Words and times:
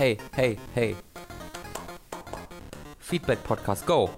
Hey, 0.00 0.18
hey, 0.34 0.58
hey. 0.74 0.96
Feedback 2.98 3.44
Podcast, 3.44 3.84
go. 3.86 4.10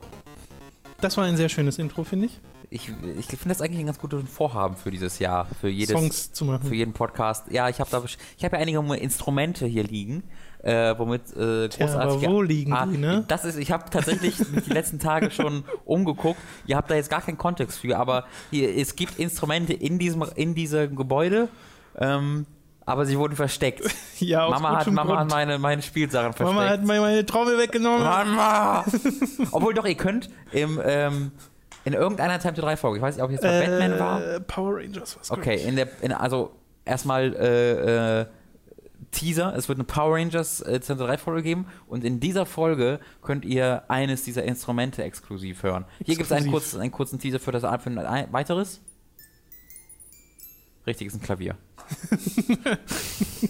Das 1.02 1.16
war 1.16 1.24
ein 1.24 1.36
sehr 1.36 1.48
schönes 1.48 1.80
Intro, 1.80 2.04
finde 2.04 2.26
ich. 2.26 2.40
Ich, 2.70 2.88
ich 3.18 3.26
finde 3.26 3.48
das 3.48 3.60
eigentlich 3.60 3.80
ein 3.80 3.86
ganz 3.86 3.98
gutes 3.98 4.22
Vorhaben 4.30 4.76
für 4.76 4.92
dieses 4.92 5.18
Jahr, 5.18 5.46
für 5.60 5.68
jedes, 5.68 5.94
Songs 5.94 6.32
zu 6.32 6.44
machen. 6.44 6.62
für 6.62 6.76
jeden 6.76 6.92
Podcast. 6.92 7.50
Ja, 7.50 7.68
ich 7.68 7.80
habe 7.80 7.90
da, 7.90 8.02
ich 8.04 8.44
habe 8.44 8.56
ja 8.56 8.62
einige 8.62 8.78
Instrumente 8.94 9.66
hier 9.66 9.82
liegen, 9.82 10.22
äh, 10.62 10.94
womit 10.96 11.36
äh, 11.36 11.68
aber 11.82 12.22
wo 12.22 12.40
liegen 12.40 12.74
die, 12.92 12.98
ne? 12.98 13.24
Das 13.26 13.44
ist, 13.44 13.56
ich 13.56 13.72
habe 13.72 13.90
tatsächlich 13.90 14.36
die 14.66 14.72
letzten 14.72 15.00
Tage 15.00 15.32
schon 15.32 15.64
umgeguckt. 15.84 16.38
Ihr 16.66 16.76
habt 16.76 16.88
da 16.88 16.94
jetzt 16.94 17.10
gar 17.10 17.20
keinen 17.20 17.36
Kontext 17.36 17.80
für, 17.80 17.98
aber 17.98 18.24
hier, 18.52 18.74
es 18.74 18.94
gibt 18.94 19.18
Instrumente 19.18 19.72
in 19.72 19.98
diesem, 19.98 20.24
in 20.36 20.54
diesem 20.54 20.94
Gebäude. 20.94 21.48
Ähm, 21.98 22.46
aber 22.86 23.06
sie 23.06 23.18
wurden 23.18 23.36
versteckt. 23.36 23.82
Ja, 24.18 24.48
Mama 24.48 24.78
hat, 24.78 24.86
Mama 24.86 25.10
hat 25.12 25.18
Grund. 25.18 25.30
meine, 25.32 25.58
meine 25.58 25.82
Spielsachen 25.82 26.32
versteckt. 26.32 26.54
Mama 26.56 26.68
hat 26.68 26.84
meine 26.84 27.26
Trommel 27.26 27.58
weggenommen. 27.58 28.04
Mama! 28.04 28.84
Obwohl 29.50 29.74
doch, 29.74 29.84
ihr 29.84 29.96
könnt 29.96 30.30
im, 30.52 30.80
ähm, 30.84 31.32
in 31.84 31.92
irgendeiner 31.94 32.38
Time 32.38 32.54
to 32.54 32.60
3 32.62 32.76
Folge, 32.76 32.98
ich 32.98 33.02
weiß 33.02 33.16
nicht, 33.16 33.24
ob 33.24 33.32
jetzt 33.32 33.42
mal 33.42 33.60
Batman 33.66 33.98
war. 33.98 34.24
Äh, 34.24 34.40
Power 34.40 34.76
Rangers 34.76 35.18
was 35.18 35.30
Okay, 35.32 35.56
in 35.66 35.74
der, 35.74 35.88
in, 36.02 36.12
also 36.12 36.54
erstmal 36.84 37.34
äh, 37.34 38.20
äh, 38.20 38.26
Teaser, 39.10 39.54
es 39.56 39.68
wird 39.68 39.78
eine 39.78 39.84
Power 39.84 40.14
Rangers 40.16 40.60
äh, 40.60 40.78
Time 40.78 40.98
to 41.00 41.06
3 41.06 41.18
Folge 41.18 41.42
geben 41.42 41.66
und 41.88 42.04
in 42.04 42.20
dieser 42.20 42.46
Folge 42.46 43.00
könnt 43.22 43.44
ihr 43.44 43.82
eines 43.88 44.22
dieser 44.22 44.44
Instrumente 44.44 45.02
exklusiv 45.02 45.64
hören. 45.64 45.84
Hier 46.04 46.14
gibt 46.14 46.26
es 46.26 46.32
einen, 46.32 46.48
kurzen- 46.50 46.80
einen 46.80 46.92
kurzen 46.92 47.18
Teaser 47.18 47.40
für 47.40 47.50
das 47.50 47.62
für 47.82 47.90
ein 47.90 48.32
weiteres. 48.32 48.80
Richtig, 50.86 51.08
ist 51.08 51.14
ein 51.14 51.22
Klavier. 51.22 51.56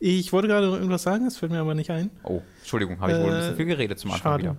Ich 0.00 0.32
wollte 0.34 0.48
gerade 0.48 0.66
noch 0.66 0.74
irgendwas 0.74 1.02
sagen, 1.02 1.24
das 1.24 1.38
fällt 1.38 1.50
mir 1.50 1.60
aber 1.60 1.74
nicht 1.74 1.90
ein. 1.90 2.10
Oh, 2.24 2.42
Entschuldigung, 2.60 3.00
habe 3.00 3.12
ich 3.12 3.18
wohl 3.18 3.30
ein 3.30 3.36
bisschen 3.38 3.52
Äh, 3.54 3.56
viel 3.56 3.64
geredet 3.66 3.98
zum 3.98 4.10
Anfang 4.10 4.32
Schade. 4.32 4.42
wieder. 4.42 4.56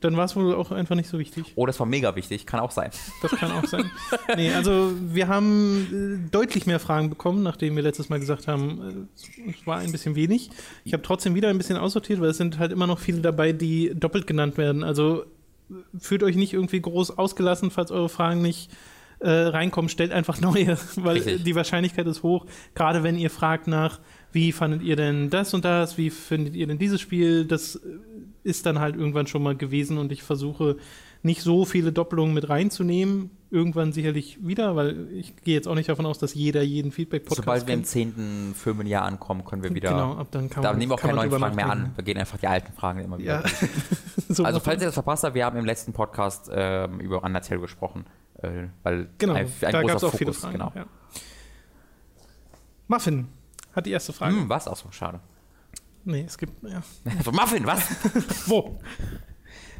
Dann 0.00 0.16
war 0.16 0.24
es 0.26 0.36
wohl 0.36 0.54
auch 0.54 0.70
einfach 0.70 0.94
nicht 0.94 1.08
so 1.10 1.18
wichtig. 1.18 1.52
Oh, 1.56 1.66
das 1.66 1.78
war 1.80 1.86
mega 1.86 2.14
wichtig, 2.14 2.46
kann 2.46 2.60
auch 2.60 2.70
sein. 2.70 2.90
Das 3.20 3.32
kann 3.32 3.50
auch 3.50 3.66
sein. 3.66 3.90
Nee, 4.36 4.52
also 4.52 4.92
wir 5.12 5.26
haben 5.28 6.22
äh, 6.24 6.30
deutlich 6.30 6.66
mehr 6.66 6.78
Fragen 6.78 7.10
bekommen, 7.10 7.42
nachdem 7.42 7.74
wir 7.74 7.82
letztes 7.82 8.08
Mal 8.10 8.20
gesagt 8.20 8.46
haben, 8.46 9.08
äh, 9.16 9.50
es 9.50 9.66
war 9.66 9.78
ein 9.78 9.90
bisschen 9.92 10.14
wenig. 10.14 10.50
Ich 10.84 10.92
habe 10.92 11.02
trotzdem 11.02 11.34
wieder 11.34 11.48
ein 11.48 11.58
bisschen 11.58 11.76
aussortiert, 11.76 12.20
weil 12.20 12.30
es 12.30 12.36
sind 12.36 12.58
halt 12.58 12.70
immer 12.70 12.86
noch 12.86 13.00
viele 13.00 13.20
dabei, 13.22 13.52
die 13.52 13.92
doppelt 13.94 14.26
genannt 14.28 14.56
werden. 14.56 14.84
Also 14.84 15.22
äh, 15.70 15.74
fühlt 15.98 16.22
euch 16.22 16.36
nicht 16.36 16.52
irgendwie 16.54 16.80
groß 16.80 17.18
ausgelassen, 17.18 17.70
falls 17.72 17.90
eure 17.90 18.08
Fragen 18.08 18.40
nicht 18.40 18.70
äh, 19.20 19.30
reinkommen, 19.30 19.88
stellt 19.88 20.12
einfach 20.12 20.40
neue, 20.40 20.76
weil 20.96 21.16
Richtig. 21.16 21.44
die 21.44 21.54
Wahrscheinlichkeit 21.54 22.06
ist 22.06 22.22
hoch, 22.22 22.46
gerade 22.74 23.02
wenn 23.02 23.18
ihr 23.18 23.30
fragt 23.30 23.66
nach, 23.66 24.00
wie 24.32 24.52
fandet 24.52 24.82
ihr 24.82 24.96
denn 24.96 25.30
das 25.30 25.54
und 25.54 25.64
das, 25.64 25.98
wie 25.98 26.10
findet 26.10 26.54
ihr 26.54 26.66
denn 26.66 26.78
dieses 26.78 27.00
Spiel, 27.00 27.44
das 27.44 27.76
äh, 27.76 27.80
ist 28.42 28.66
dann 28.66 28.78
halt 28.78 28.96
irgendwann 28.96 29.26
schon 29.26 29.42
mal 29.42 29.56
gewesen 29.56 29.98
und 29.98 30.12
ich 30.12 30.22
versuche 30.22 30.76
nicht 31.22 31.42
so 31.42 31.64
viele 31.64 31.92
Doppelungen 31.92 32.32
mit 32.32 32.48
reinzunehmen. 32.48 33.30
Irgendwann 33.50 33.92
sicherlich 33.92 34.38
wieder, 34.46 34.76
weil 34.76 35.08
ich 35.12 35.36
gehe 35.36 35.54
jetzt 35.54 35.66
auch 35.66 35.74
nicht 35.74 35.88
davon 35.88 36.06
aus, 36.06 36.18
dass 36.18 36.34
jeder 36.34 36.62
jeden 36.62 36.92
Feedback-Podcast 36.92 37.36
Sobald 37.36 37.66
wir 37.66 37.74
im 37.74 37.84
zehnten 37.84 38.54
Firmenjahr 38.54 39.04
ankommen, 39.04 39.44
können 39.44 39.62
wir 39.62 39.74
wieder. 39.74 39.90
Genau, 39.90 40.14
ab 40.14 40.28
dann 40.30 40.48
kann 40.48 40.62
da 40.62 40.70
man, 40.70 40.78
nehmen 40.78 40.92
wir 40.92 40.94
auch 40.94 41.00
keine 41.00 41.14
neuen 41.14 41.30
Fragen 41.32 41.56
mehr 41.56 41.68
an. 41.68 41.92
Wir 41.96 42.04
gehen 42.04 42.16
einfach 42.16 42.38
die 42.38 42.46
alten 42.46 42.72
Fragen 42.72 43.00
immer 43.00 43.18
wieder. 43.18 43.42
Ja. 43.42 43.68
so 44.28 44.44
Also, 44.44 44.60
falls 44.60 44.80
ihr 44.80 44.86
das 44.86 44.94
verpasst 44.94 45.24
habt, 45.24 45.34
wir 45.34 45.44
haben 45.44 45.58
im 45.58 45.64
letzten 45.64 45.92
Podcast 45.92 46.48
ähm, 46.52 47.00
über 47.00 47.24
Undertale 47.24 47.60
gesprochen. 47.60 48.04
Äh, 48.42 48.68
weil 48.82 49.08
genau, 49.18 49.34
ein, 49.34 49.46
ein 49.46 49.72
da 49.72 49.82
gab 49.82 49.96
es 49.96 50.04
auch 50.04 50.14
viele 50.14 50.32
Fokus, 50.32 50.42
Fragen. 50.42 50.52
genau. 50.54 50.72
Ja. 50.74 50.86
Muffin 52.88 53.28
hat 53.72 53.86
die 53.86 53.90
erste 53.92 54.12
Frage. 54.12 54.34
Hm, 54.36 54.48
was? 54.48 54.66
Auch 54.66 54.76
so 54.76 54.90
schade. 54.90 55.20
Nee, 56.04 56.24
es 56.26 56.38
gibt, 56.38 56.62
ja. 56.62 56.82
Muffin, 57.32 57.66
was? 57.66 57.82
Wo? 58.48 58.78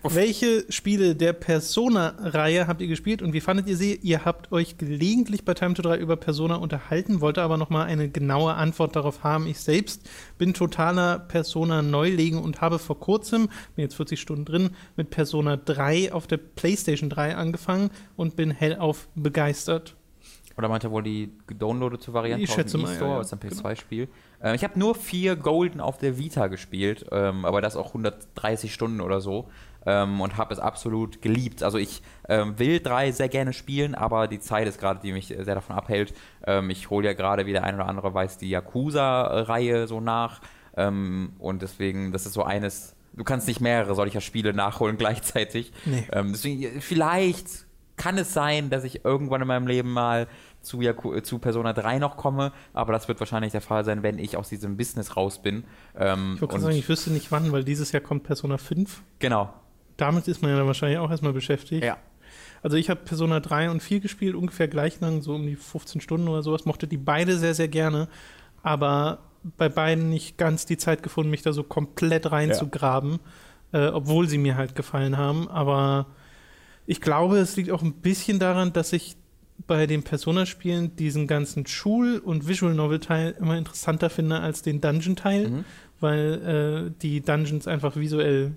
Welche 0.03 0.65
Spiele 0.71 1.15
der 1.15 1.35
Persona-Reihe 1.35 2.67
habt 2.67 2.81
ihr 2.81 2.87
gespielt 2.87 3.21
und 3.21 3.35
wie 3.35 3.41
fandet 3.43 3.67
ihr 3.69 3.77
sie? 3.77 3.97
Ihr 3.97 4.25
habt 4.25 4.51
euch 4.51 4.79
gelegentlich 4.79 5.45
bei 5.45 5.53
Time 5.53 5.75
to 5.75 5.83
3 5.83 5.99
über 5.99 6.17
Persona 6.17 6.55
unterhalten, 6.55 7.21
wollte 7.21 7.43
aber 7.43 7.59
noch 7.59 7.69
mal 7.69 7.85
eine 7.85 8.09
genaue 8.09 8.55
Antwort 8.55 8.97
darauf 8.97 9.25
haben. 9.25 9.47
Ich 9.47 9.61
selbst 9.61 10.09
bin 10.39 10.55
totaler 10.55 11.19
Persona-Neuling 11.19 12.39
und 12.39 12.63
habe 12.63 12.79
vor 12.79 12.99
kurzem, 12.99 13.51
bin 13.77 13.83
jetzt 13.83 13.97
40 13.97 14.19
Stunden 14.19 14.47
drin, 14.47 14.71
mit 14.97 15.11
Persona 15.11 15.59
3 15.59 16.13
auf 16.13 16.27
der 16.27 16.39
PlayStation 16.39 17.11
3 17.11 17.37
angefangen 17.37 17.91
und 18.17 18.37
bin 18.37 18.51
hellauf 18.51 19.07
begeistert. 19.15 19.97
Oder 20.61 20.69
meint 20.69 20.85
er 20.85 20.91
wohl 20.91 21.03
die 21.03 21.33
gedownloadete 21.47 22.13
Variante 22.13 22.45
Ich 22.45 22.53
schätze 22.53 22.77
dem 22.77 22.83
mal, 22.83 22.93
E-Store, 22.93 23.09
ja, 23.09 23.15
ja. 23.15 23.19
als 23.21 23.33
ein 23.33 23.41
PS2-Spiel? 23.41 24.09
Ähm, 24.43 24.55
ich 24.55 24.63
habe 24.63 24.79
nur 24.79 24.95
vier 24.95 25.35
Golden 25.37 25.81
auf 25.81 25.97
der 25.97 26.19
Vita 26.19 26.49
gespielt, 26.49 27.07
ähm, 27.11 27.47
aber 27.47 27.63
das 27.63 27.77
auch 27.77 27.89
130 27.89 28.75
Stunden 28.75 29.01
oder 29.01 29.23
so. 29.23 29.49
Ähm, 29.87 30.21
und 30.21 30.37
habe 30.37 30.53
es 30.53 30.61
absolut 30.61 31.23
geliebt. 31.23 31.63
Also 31.63 31.79
ich 31.79 32.03
ähm, 32.29 32.59
will 32.59 32.81
drei 32.81 33.11
sehr 33.11 33.31
gerne 33.31 33.55
spielen, 33.55 33.95
aber 33.95 34.29
die 34.29 34.39
Zeit 34.39 34.69
ist 34.69 34.79
gerade, 34.79 35.01
die 35.03 35.13
mich 35.13 35.29
sehr 35.29 35.55
davon 35.55 35.75
abhält. 35.77 36.13
Ähm, 36.47 36.69
ich 36.69 36.91
hole 36.91 37.07
ja 37.07 37.15
gerade, 37.15 37.47
wie 37.47 37.53
der 37.53 37.65
ein 37.65 37.77
oder 37.77 37.87
andere 37.87 38.13
weiß, 38.13 38.37
die 38.37 38.51
Yakuza-Reihe 38.51 39.87
so 39.87 40.01
nach. 40.03 40.43
Ähm, 40.77 41.33
und 41.39 41.63
deswegen, 41.63 42.13
das 42.13 42.27
ist 42.27 42.35
so 42.35 42.43
eines, 42.43 42.95
du 43.15 43.25
kannst 43.25 43.49
nicht 43.49 43.63
mehrere 43.63 43.95
solcher 43.95 44.21
Spiele 44.21 44.53
nachholen 44.53 44.97
gleichzeitig. 44.99 45.73
Nee. 45.87 46.07
Ähm, 46.13 46.33
deswegen, 46.33 46.83
vielleicht 46.83 47.65
kann 48.01 48.17
es 48.17 48.33
sein, 48.33 48.71
dass 48.71 48.83
ich 48.85 49.05
irgendwann 49.05 49.43
in 49.43 49.49
meinem 49.49 49.67
Leben 49.67 49.93
mal 49.93 50.27
zu, 50.63 50.81
Yaku 50.81 51.15
äh, 51.15 51.23
zu 51.23 51.39
Persona 51.39 51.73
3 51.73 51.99
noch 51.99 52.17
komme, 52.17 52.53
aber 52.73 52.93
das 52.93 53.09
wird 53.09 53.21
wahrscheinlich 53.21 53.53
der 53.53 53.61
Fall 53.61 53.85
sein, 53.85 54.03
wenn 54.03 54.19
ich 54.19 54.37
aus 54.37 54.49
diesem 54.49 54.77
Business 54.77 55.17
raus 55.17 55.41
bin. 55.43 55.65
Ähm, 55.99 56.33
Ich 56.37 56.43
wollte 56.43 56.61
sagen, 56.61 56.77
ich 56.77 56.89
wüsste 56.89 57.11
nicht 57.11 57.31
wann, 57.33 57.53
weil 57.53 57.65
dieses 57.65 57.93
Jahr 57.93 58.03
kommt 58.03 58.25
Persona 58.25 58.59
5. 58.59 59.03
genau. 59.19 59.53
Damit 59.97 60.29
ist 60.29 60.41
man 60.41 60.51
ja 60.51 60.57
dann 60.57 60.67
wahrscheinlich 60.67 60.99
auch 60.99 61.11
erstmal 61.11 61.35
beschäftigt. 61.35 61.85
Ja. 61.85 61.99
Also 62.63 62.79
ich 62.79 62.89
habe 62.89 63.01
Persona 63.01 63.39
3 63.41 63.71
und 63.71 63.83
4 63.83 64.01
gespielt, 64.01 64.35
ungefähr 64.35 64.67
gleich 64.67 64.99
lang, 65.01 65.21
so 65.21 65.35
um 65.35 65.47
die 65.47 65.57
15 65.57 66.01
Stunden 66.01 66.29
oder 66.29 66.43
sowas. 66.43 66.65
Mochte 66.65 66.87
die 66.87 66.97
beide 66.97 67.37
sehr, 67.37 67.55
sehr 67.55 67.69
gerne, 67.69 68.09
aber 68.63 69.19
bei 69.59 69.69
beiden 69.69 70.09
nicht 70.09 70.39
ganz 70.39 70.65
die 70.67 70.77
Zeit 70.79 71.03
gefunden, 71.03 71.31
mich 71.31 71.43
da 71.43 71.53
so 71.53 71.63
komplett 71.65 72.31
reinzugraben, 72.33 73.19
äh, 73.73 73.89
obwohl 73.89 74.29
sie 74.29 74.39
mir 74.39 74.57
halt 74.57 74.75
gefallen 74.75 75.17
haben. 75.17 75.49
Aber 75.49 76.07
ich 76.87 77.01
glaube, 77.01 77.39
es 77.39 77.57
liegt 77.57 77.71
auch 77.71 77.83
ein 77.83 77.93
bisschen 77.95 78.39
daran, 78.39 78.73
dass 78.73 78.93
ich 78.93 79.17
bei 79.67 79.87
den 79.87 80.03
Persona-Spielen 80.03 80.97
diesen 80.97 81.27
ganzen 81.27 81.67
Schul- 81.67 82.19
und 82.19 82.47
Visual-Novel-Teil 82.49 83.37
immer 83.39 83.57
interessanter 83.59 84.11
finde 84.11 84.41
als 84.41 84.63
den 84.63 84.81
Dungeon-Teil, 84.81 85.49
Mhm. 85.51 85.65
weil 86.01 86.89
äh, 86.93 87.01
die 87.03 87.21
Dungeons 87.21 87.67
einfach 87.67 87.97
visuell 87.97 88.57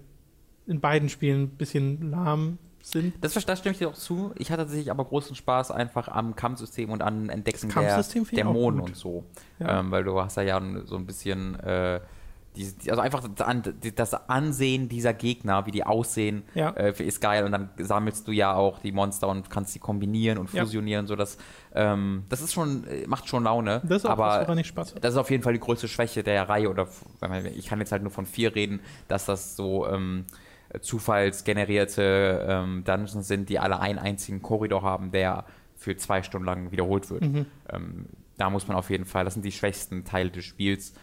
in 0.66 0.80
beiden 0.80 1.10
Spielen 1.10 1.44
ein 1.44 1.50
bisschen 1.50 2.10
lahm 2.12 2.58
sind. 2.82 3.14
Das, 3.22 3.34
das 3.34 3.60
stimme 3.60 3.74
ich 3.74 3.80
dir 3.80 3.90
auch 3.90 3.94
zu. 3.96 4.34
Ich 4.38 4.52
hatte 4.52 4.64
tatsächlich 4.64 4.92
aber 4.92 5.06
großen 5.06 5.36
Spaß 5.36 5.72
einfach 5.72 6.08
am 6.10 6.36
Kampfsystem 6.36 6.90
und 6.90 7.02
an 7.02 7.30
Entdecken 7.30 7.70
der 7.70 8.04
Dämonen 8.32 8.82
und 8.82 8.96
so. 8.96 9.24
Ja. 9.60 9.80
Ähm, 9.80 9.92
weil 9.92 10.04
du 10.04 10.20
hast 10.22 10.36
ja, 10.38 10.44
ja 10.44 10.62
so 10.86 10.96
ein 10.98 11.06
bisschen 11.06 11.60
äh, 11.62 12.00
die, 12.56 12.72
die, 12.76 12.90
also 12.92 13.02
einfach 13.02 13.28
das, 13.36 13.48
An- 13.48 13.64
das 13.96 14.14
Ansehen 14.30 14.88
dieser 14.90 15.14
Gegner, 15.14 15.66
wie 15.66 15.72
die 15.72 15.84
aussehen, 15.86 16.44
Ja. 16.54 16.70
äh, 16.72 16.94
ist 17.04 17.20
geil. 17.22 17.44
Und 17.46 17.52
dann 17.52 17.70
sammelst 17.78 18.28
du 18.28 18.32
ja 18.32 18.54
auch 18.56 18.80
die 18.80 18.92
Monster 18.92 19.28
und 19.28 19.50
kannst 19.50 19.74
sie 19.74 19.80
kombinieren 19.80 20.38
und 20.38 20.54
Ja. 20.54 20.64
fusionieren, 20.64 21.08
so 21.08 21.16
dass 21.16 21.38
ähm, 21.76 22.24
das 22.30 22.42
ist 22.42 22.54
schon, 22.54 22.86
äh, 22.88 23.08
macht 23.08 23.28
schon 23.28 23.44
Laune. 23.44 23.82
Das 23.84 23.98
ist 23.98 24.06
auch 24.06 24.12
aber 24.12 24.46
was, 24.48 24.58
ich 24.60 24.68
Spaß 24.68 24.96
das 25.02 25.14
ist 25.14 25.18
auf 25.20 25.32
jeden 25.32 25.42
Fall 25.44 25.54
die 25.54 25.60
größte 25.60 25.88
Schwäche 25.88 26.22
der 26.24 26.48
Reihe 26.48 26.70
oder 26.70 26.88
ich 27.56 27.66
kann 27.68 27.80
jetzt 27.80 27.92
halt 27.92 28.04
nur 28.04 28.12
von 28.12 28.26
vier 28.28 28.54
reden, 28.56 28.80
dass 29.08 29.26
das 29.26 29.56
so 29.56 29.88
ähm, 29.88 30.26
zufallsgenerierte 30.82 32.46
ähm, 32.48 32.84
Dungeons 32.84 33.28
sind, 33.28 33.50
die 33.50 33.60
alle 33.60 33.80
einen 33.80 34.00
einzigen 34.00 34.42
Korridor 34.42 34.82
haben, 34.82 35.12
der 35.12 35.46
für 35.76 35.96
zwei 35.98 36.24
Stunden 36.24 36.46
lang 36.46 36.72
wiederholt 36.72 37.10
wird. 37.10 37.24
Mhm. 37.24 37.46
Ähm, 37.70 38.06
da 38.38 38.50
muss 38.50 38.68
man 38.68 38.78
auf 38.78 38.90
jeden 38.90 39.06
Fall, 39.06 39.26
das 39.26 39.34
sind 39.36 39.46
die 39.46 39.52
schwächsten 39.52 40.06
Teile 40.06 40.32
des 40.32 40.46
Spiels, 40.46 40.94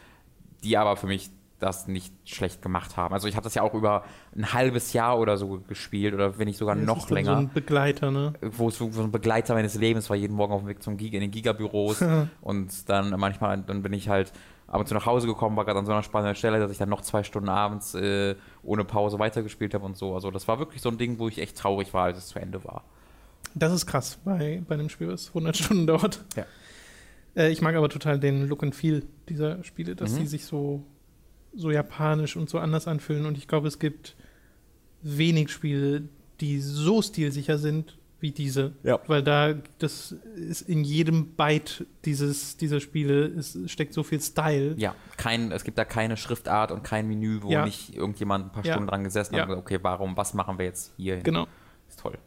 die 0.64 0.76
aber 0.76 0.96
für 0.96 1.06
mich 1.06 1.30
das 1.62 1.86
nicht 1.86 2.12
schlecht 2.24 2.62
gemacht 2.62 2.96
haben. 2.96 3.14
Also 3.14 3.28
ich 3.28 3.36
habe 3.36 3.44
das 3.44 3.54
ja 3.54 3.62
auch 3.62 3.74
über 3.74 4.04
ein 4.36 4.52
halbes 4.52 4.92
Jahr 4.92 5.18
oder 5.18 5.36
so 5.36 5.60
gespielt 5.68 6.14
oder 6.14 6.38
wenn 6.38 6.46
nicht 6.46 6.58
sogar 6.58 6.74
Das 6.74 6.84
noch 6.84 7.08
länger 7.10 7.34
So 7.34 7.40
ein 7.40 7.50
Begleiter, 7.52 8.10
ne? 8.10 8.32
wo 8.40 8.68
es 8.68 8.78
so 8.78 8.90
so 8.90 9.02
ein 9.02 9.12
Begleiter 9.12 9.54
meines 9.54 9.74
Lebens 9.74 10.08
war, 10.10 10.16
jeden 10.16 10.34
Morgen 10.34 10.52
auf 10.52 10.62
dem 10.62 10.68
Weg 10.68 10.82
zum 10.82 10.96
Giga, 10.96 11.16
in 11.16 11.20
den 11.22 11.30
Gigabüros 11.30 12.02
und 12.40 12.88
dann 12.88 13.10
manchmal, 13.18 13.58
dann 13.62 13.82
bin 13.82 13.92
ich 13.92 14.08
halt 14.08 14.32
ab 14.66 14.80
und 14.80 14.86
zu 14.86 14.94
nach 14.94 15.06
Hause 15.06 15.26
gekommen, 15.26 15.56
war 15.56 15.64
gerade 15.64 15.78
an 15.80 15.86
so 15.86 15.92
einer 15.92 16.02
spannenden 16.02 16.36
Stelle, 16.36 16.58
dass 16.60 16.70
ich 16.70 16.78
dann 16.78 16.88
noch 16.88 17.00
zwei 17.02 17.22
Stunden 17.24 17.48
abends 17.48 17.94
äh, 17.94 18.36
ohne 18.62 18.84
Pause 18.84 19.18
weitergespielt 19.18 19.74
habe 19.74 19.84
und 19.84 19.96
so. 19.96 20.14
Also 20.14 20.30
das 20.30 20.46
war 20.48 20.58
wirklich 20.58 20.80
so 20.80 20.88
ein 20.88 20.96
Ding, 20.98 21.18
wo 21.18 21.28
ich 21.28 21.38
echt 21.38 21.56
traurig 21.58 21.92
war, 21.92 22.04
als 22.04 22.18
es 22.18 22.26
zu 22.28 22.38
Ende 22.38 22.62
war. 22.64 22.84
Das 23.54 23.72
ist 23.72 23.86
krass 23.86 24.18
bei, 24.24 24.62
bei 24.68 24.74
einem 24.74 24.88
Spiel, 24.88 25.08
was 25.08 25.28
100 25.28 25.56
Stunden 25.56 25.86
dauert. 25.88 26.24
Ja. 26.36 26.44
Äh, 27.36 27.50
ich 27.50 27.62
mag 27.62 27.74
aber 27.74 27.88
total 27.88 28.20
den 28.20 28.46
Look 28.48 28.62
and 28.62 28.74
Feel 28.74 29.02
dieser 29.28 29.64
Spiele, 29.64 29.96
dass 29.96 30.12
Mhm. 30.12 30.16
sie 30.18 30.26
sich 30.26 30.44
so, 30.44 30.84
so 31.54 31.70
japanisch 31.70 32.36
und 32.36 32.48
so 32.48 32.58
anders 32.58 32.86
anfühlen. 32.88 33.26
Und 33.26 33.36
ich 33.38 33.48
glaube, 33.48 33.68
es 33.68 33.78
gibt 33.78 34.16
wenig 35.02 35.50
Spiele, 35.50 36.02
die 36.40 36.60
so 36.60 37.02
stilsicher 37.02 37.58
sind 37.58 37.96
wie 38.20 38.32
diese. 38.32 38.72
Ja. 38.82 39.00
Weil 39.06 39.22
da, 39.22 39.54
das 39.78 40.12
ist 40.36 40.62
in 40.62 40.84
jedem 40.84 41.28
Byte 41.36 41.86
dieses, 42.04 42.58
dieser 42.58 42.80
Spiele 42.80 43.24
es 43.26 43.58
steckt 43.66 43.94
so 43.94 44.02
viel 44.02 44.20
Style. 44.20 44.74
Ja, 44.76 44.94
kein, 45.16 45.50
es 45.52 45.64
gibt 45.64 45.78
da 45.78 45.86
keine 45.86 46.18
Schriftart 46.18 46.70
und 46.70 46.82
kein 46.84 47.08
Menü, 47.08 47.38
wo 47.40 47.50
Ja. 47.50 47.64
nicht 47.64 47.94
irgendjemand 47.96 48.46
ein 48.46 48.52
paar 48.52 48.64
Ja. 48.64 48.72
Stunden 48.74 48.88
dran 48.88 49.04
gesessen 49.04 49.34
hat 49.36 49.42
und 49.44 49.48
gesagt, 49.48 49.66
okay, 49.66 49.78
warum, 49.82 50.16
was 50.18 50.34
machen 50.34 50.58
wir 50.58 50.66
jetzt 50.66 50.92
hier? 50.98 51.16
Genau. 51.20 51.46
Ist 51.88 52.00
toll. 52.00 52.18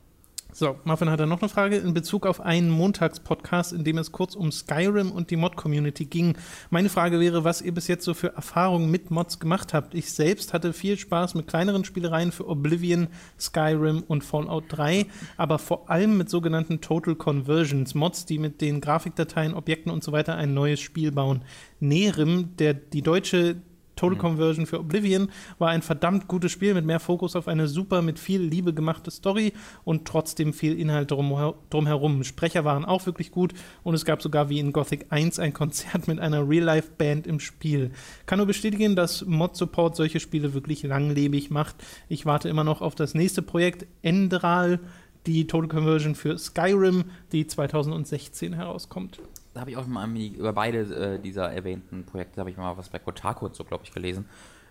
So, 0.55 0.77
Muffin 0.83 1.09
hat 1.09 1.19
dann 1.19 1.29
noch 1.29 1.41
eine 1.41 1.49
Frage 1.49 1.77
in 1.77 1.95
Bezug 1.95 2.27
auf 2.27 2.39
einen 2.39 2.69
Montagspodcast, 2.69 3.73
in 3.73 3.83
dem 3.83 3.97
es 3.97 4.11
kurz 4.11 4.35
um 4.35 4.51
Skyrim 4.51 5.11
und 5.11 5.31
die 5.31 5.35
Mod-Community 5.35 6.05
ging. 6.05 6.37
Meine 6.69 6.89
Frage 6.89 7.19
wäre, 7.19 7.43
was 7.43 7.63
ihr 7.63 7.73
bis 7.73 7.87
jetzt 7.87 8.05
so 8.05 8.13
für 8.13 8.35
Erfahrungen 8.35 8.91
mit 8.91 9.09
Mods 9.09 9.39
gemacht 9.39 9.73
habt. 9.73 9.95
Ich 9.95 10.13
selbst 10.13 10.53
hatte 10.53 10.71
viel 10.71 10.99
Spaß 10.99 11.33
mit 11.33 11.47
kleineren 11.47 11.85
Spielereien 11.85 12.31
für 12.31 12.47
Oblivion, 12.47 13.07
Skyrim 13.39 14.03
und 14.07 14.23
Fallout 14.23 14.65
3, 14.67 15.07
aber 15.37 15.57
vor 15.57 15.89
allem 15.89 16.19
mit 16.19 16.29
sogenannten 16.29 16.81
Total 16.81 17.15
Conversions, 17.15 17.95
Mods, 17.95 18.27
die 18.27 18.37
mit 18.37 18.61
den 18.61 18.79
Grafikdateien, 18.79 19.55
Objekten 19.55 19.91
und 19.91 20.03
so 20.03 20.11
weiter 20.11 20.35
ein 20.35 20.53
neues 20.53 20.81
Spiel 20.81 21.11
bauen. 21.11 21.43
Nerim, 21.79 22.55
der 22.57 22.75
die 22.75 23.01
deutsche 23.01 23.55
Total 23.95 24.17
Conversion 24.17 24.65
für 24.65 24.79
Oblivion 24.79 25.29
war 25.59 25.69
ein 25.69 25.81
verdammt 25.81 26.27
gutes 26.27 26.51
Spiel 26.51 26.73
mit 26.73 26.85
mehr 26.85 26.99
Fokus 26.99 27.35
auf 27.35 27.47
eine 27.47 27.67
super 27.67 28.01
mit 28.01 28.19
viel 28.19 28.41
Liebe 28.41 28.73
gemachte 28.73 29.11
Story 29.11 29.53
und 29.83 30.05
trotzdem 30.05 30.53
viel 30.53 30.79
Inhalt 30.79 31.11
drum, 31.11 31.53
drumherum. 31.69 32.23
Sprecher 32.23 32.65
waren 32.65 32.85
auch 32.85 33.05
wirklich 33.05 33.31
gut 33.31 33.53
und 33.83 33.93
es 33.93 34.05
gab 34.05 34.21
sogar 34.21 34.49
wie 34.49 34.59
in 34.59 34.73
Gothic 34.73 35.07
1 35.09 35.39
ein 35.39 35.53
Konzert 35.53 36.07
mit 36.07 36.19
einer 36.19 36.47
Real-Life-Band 36.47 37.27
im 37.27 37.39
Spiel. 37.39 37.91
Kann 38.25 38.37
nur 38.37 38.47
bestätigen, 38.47 38.95
dass 38.95 39.25
Mod-Support 39.25 39.95
solche 39.95 40.19
Spiele 40.19 40.53
wirklich 40.53 40.83
langlebig 40.83 41.51
macht. 41.51 41.75
Ich 42.09 42.25
warte 42.25 42.49
immer 42.49 42.63
noch 42.63 42.81
auf 42.81 42.95
das 42.95 43.13
nächste 43.13 43.41
Projekt, 43.41 43.85
Endral, 44.01 44.79
die 45.25 45.47
Total 45.47 45.69
Conversion 45.69 46.15
für 46.15 46.37
Skyrim, 46.37 47.05
die 47.31 47.47
2016 47.47 48.53
herauskommt. 48.53 49.19
Da 49.53 49.61
habe 49.61 49.71
ich 49.71 49.77
auch 49.77 49.85
mal 49.85 50.09
über 50.17 50.51
beide 50.53 50.79
äh, 50.79 51.19
dieser 51.19 51.51
erwähnten 51.51 52.05
Projekte, 52.05 52.39
habe 52.39 52.49
ich 52.49 52.57
mal 52.57 52.75
was 52.77 52.89
bei 52.89 52.99
Kotaku 52.99 53.45
und 53.45 53.55
so, 53.55 53.63
glaube 53.63 53.83
ich, 53.85 53.93
gelesen. 53.93 54.25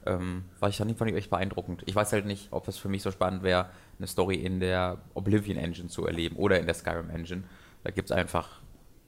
Ähm, 0.04 0.44
war 0.58 0.68
ich 0.68 0.76
fand, 0.78 0.98
fand 0.98 1.10
ich 1.10 1.16
echt 1.16 1.30
beeindruckend. 1.30 1.82
Ich 1.86 1.94
weiß 1.94 2.12
halt 2.12 2.26
nicht, 2.26 2.48
ob 2.50 2.66
es 2.66 2.76
für 2.78 2.88
mich 2.88 3.02
so 3.02 3.12
spannend 3.12 3.44
wäre, 3.44 3.66
eine 3.98 4.08
Story 4.08 4.34
in 4.36 4.58
der 4.58 4.98
Oblivion 5.14 5.56
Engine 5.56 5.88
zu 5.88 6.04
erleben 6.06 6.34
oder 6.36 6.58
in 6.58 6.66
der 6.66 6.74
Skyrim 6.74 7.10
Engine. 7.10 7.44
Da 7.84 7.90
gibt 7.92 8.10
es 8.10 8.12
einfach 8.16 8.60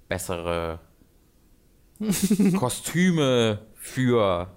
bessere 0.08 0.78
Kostüme 2.58 3.58
für 3.74 4.48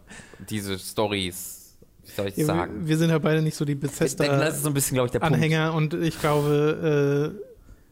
diese 0.50 0.78
Stories. 0.78 1.78
Wie 2.06 2.12
soll 2.12 2.28
ich 2.28 2.38
Ja, 2.38 2.46
sagen? 2.46 2.82
wir, 2.82 2.88
wir 2.90 2.98
sind 2.98 3.10
ja 3.10 3.18
beide 3.20 3.42
nicht 3.42 3.56
so 3.56 3.66
die 3.66 3.74
Ich 3.74 3.80
denke, 3.80 3.98
das 3.98 4.16
Bethesda 4.16 4.46
ist 4.48 4.64
so 4.64 4.70
ein 4.70 4.74
bisschen, 4.74 4.96
glaube 4.96 5.08
ich, 5.08 5.12
der 5.12 5.20
Punkt. 5.20 5.34
Anhänger 5.36 5.74
und 5.74 5.94
ich 5.94 6.20
glaube, 6.20 7.36
äh, 7.42 7.47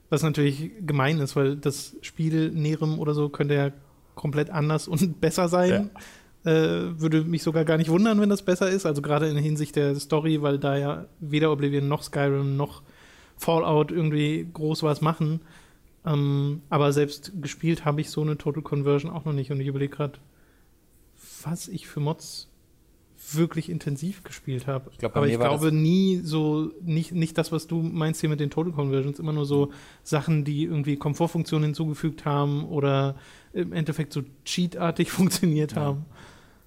was 0.10 0.24
natürlich 0.24 0.72
gemein 0.86 1.20
ist, 1.20 1.36
weil 1.36 1.56
das 1.56 1.96
Spiel 2.02 2.52
Nerem 2.52 3.00
oder 3.00 3.14
so 3.14 3.30
könnte 3.30 3.56
ja 3.56 3.72
komplett 4.16 4.50
anders 4.50 4.88
und 4.88 5.22
besser 5.22 5.48
sein. 5.48 5.92
Äh, 6.44 7.00
würde 7.00 7.24
mich 7.24 7.42
sogar 7.42 7.66
gar 7.66 7.78
nicht 7.78 7.90
wundern, 7.90 8.22
wenn 8.22 8.30
das 8.30 8.44
besser 8.44 8.70
ist. 8.70 8.86
Also 8.86 9.02
gerade 9.02 9.28
in 9.28 9.38
Hinsicht 9.38 9.76
der 9.76 9.96
Story, 9.96 10.44
weil 10.44 10.60
da 10.60 10.78
ja 10.78 11.06
weder 11.20 11.52
Oblivion 11.52 11.88
noch 11.88 12.04
Skyrim 12.04 12.56
noch 12.56 12.84
Fallout 13.36 13.92
irgendwie 13.92 14.48
groß 14.54 14.84
was 14.84 15.02
machen. 15.02 15.42
Ähm, 16.06 16.62
aber 16.70 16.94
selbst 16.94 17.32
gespielt 17.42 17.84
habe 17.84 18.02
ich 18.02 18.12
so 18.12 18.22
eine 18.22 18.38
Total 18.38 18.62
Conversion 18.62 19.12
auch 19.12 19.26
noch 19.26 19.34
nicht. 19.34 19.52
Und 19.52 19.60
ich 19.60 19.68
überlege 19.68 19.96
gerade, 19.96 20.20
was 21.44 21.68
ich 21.68 21.88
für 21.88 22.00
Mods 22.00 22.48
wirklich 23.34 23.70
intensiv 23.70 24.24
gespielt 24.24 24.68
habe. 24.68 24.90
Ich 24.92 24.98
glaub, 25.00 25.16
aber 25.16 25.28
ich 25.28 25.40
glaube 25.40 25.72
nie 25.72 26.22
so, 26.24 26.72
nicht, 26.82 27.12
nicht 27.12 27.38
das, 27.38 27.52
was 27.52 27.66
du 27.68 27.82
meinst 27.82 28.22
hier 28.22 28.30
mit 28.30 28.40
den 28.40 28.50
Total 28.50 28.72
Conversions, 28.74 29.20
immer 29.20 29.34
nur 29.34 29.46
so 29.46 29.72
Sachen, 30.04 30.44
die 30.44 30.64
irgendwie 30.64 30.96
Komfortfunktionen 30.98 31.66
hinzugefügt 31.66 32.26
haben 32.26 32.66
oder 32.66 33.16
im 33.54 33.74
Endeffekt 33.74 34.14
so 34.14 34.22
cheatartig 34.44 35.12
funktioniert 35.12 35.74
Ja. 35.74 35.82
haben. 35.82 36.06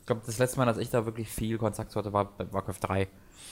Ich 0.00 0.06
glaube, 0.06 0.22
das 0.24 0.38
letzte 0.38 0.56
Mal, 0.58 0.64
dass 0.66 0.78
ich 0.78 0.88
da 0.90 1.04
wirklich 1.04 1.28
viel 1.28 1.58
Kontakt 1.58 1.90
zu 1.92 1.98
hatte, 1.98 2.12
war 2.12 2.36
bei 2.36 2.50
Warcraft 2.52 2.78
3, 2.80 3.08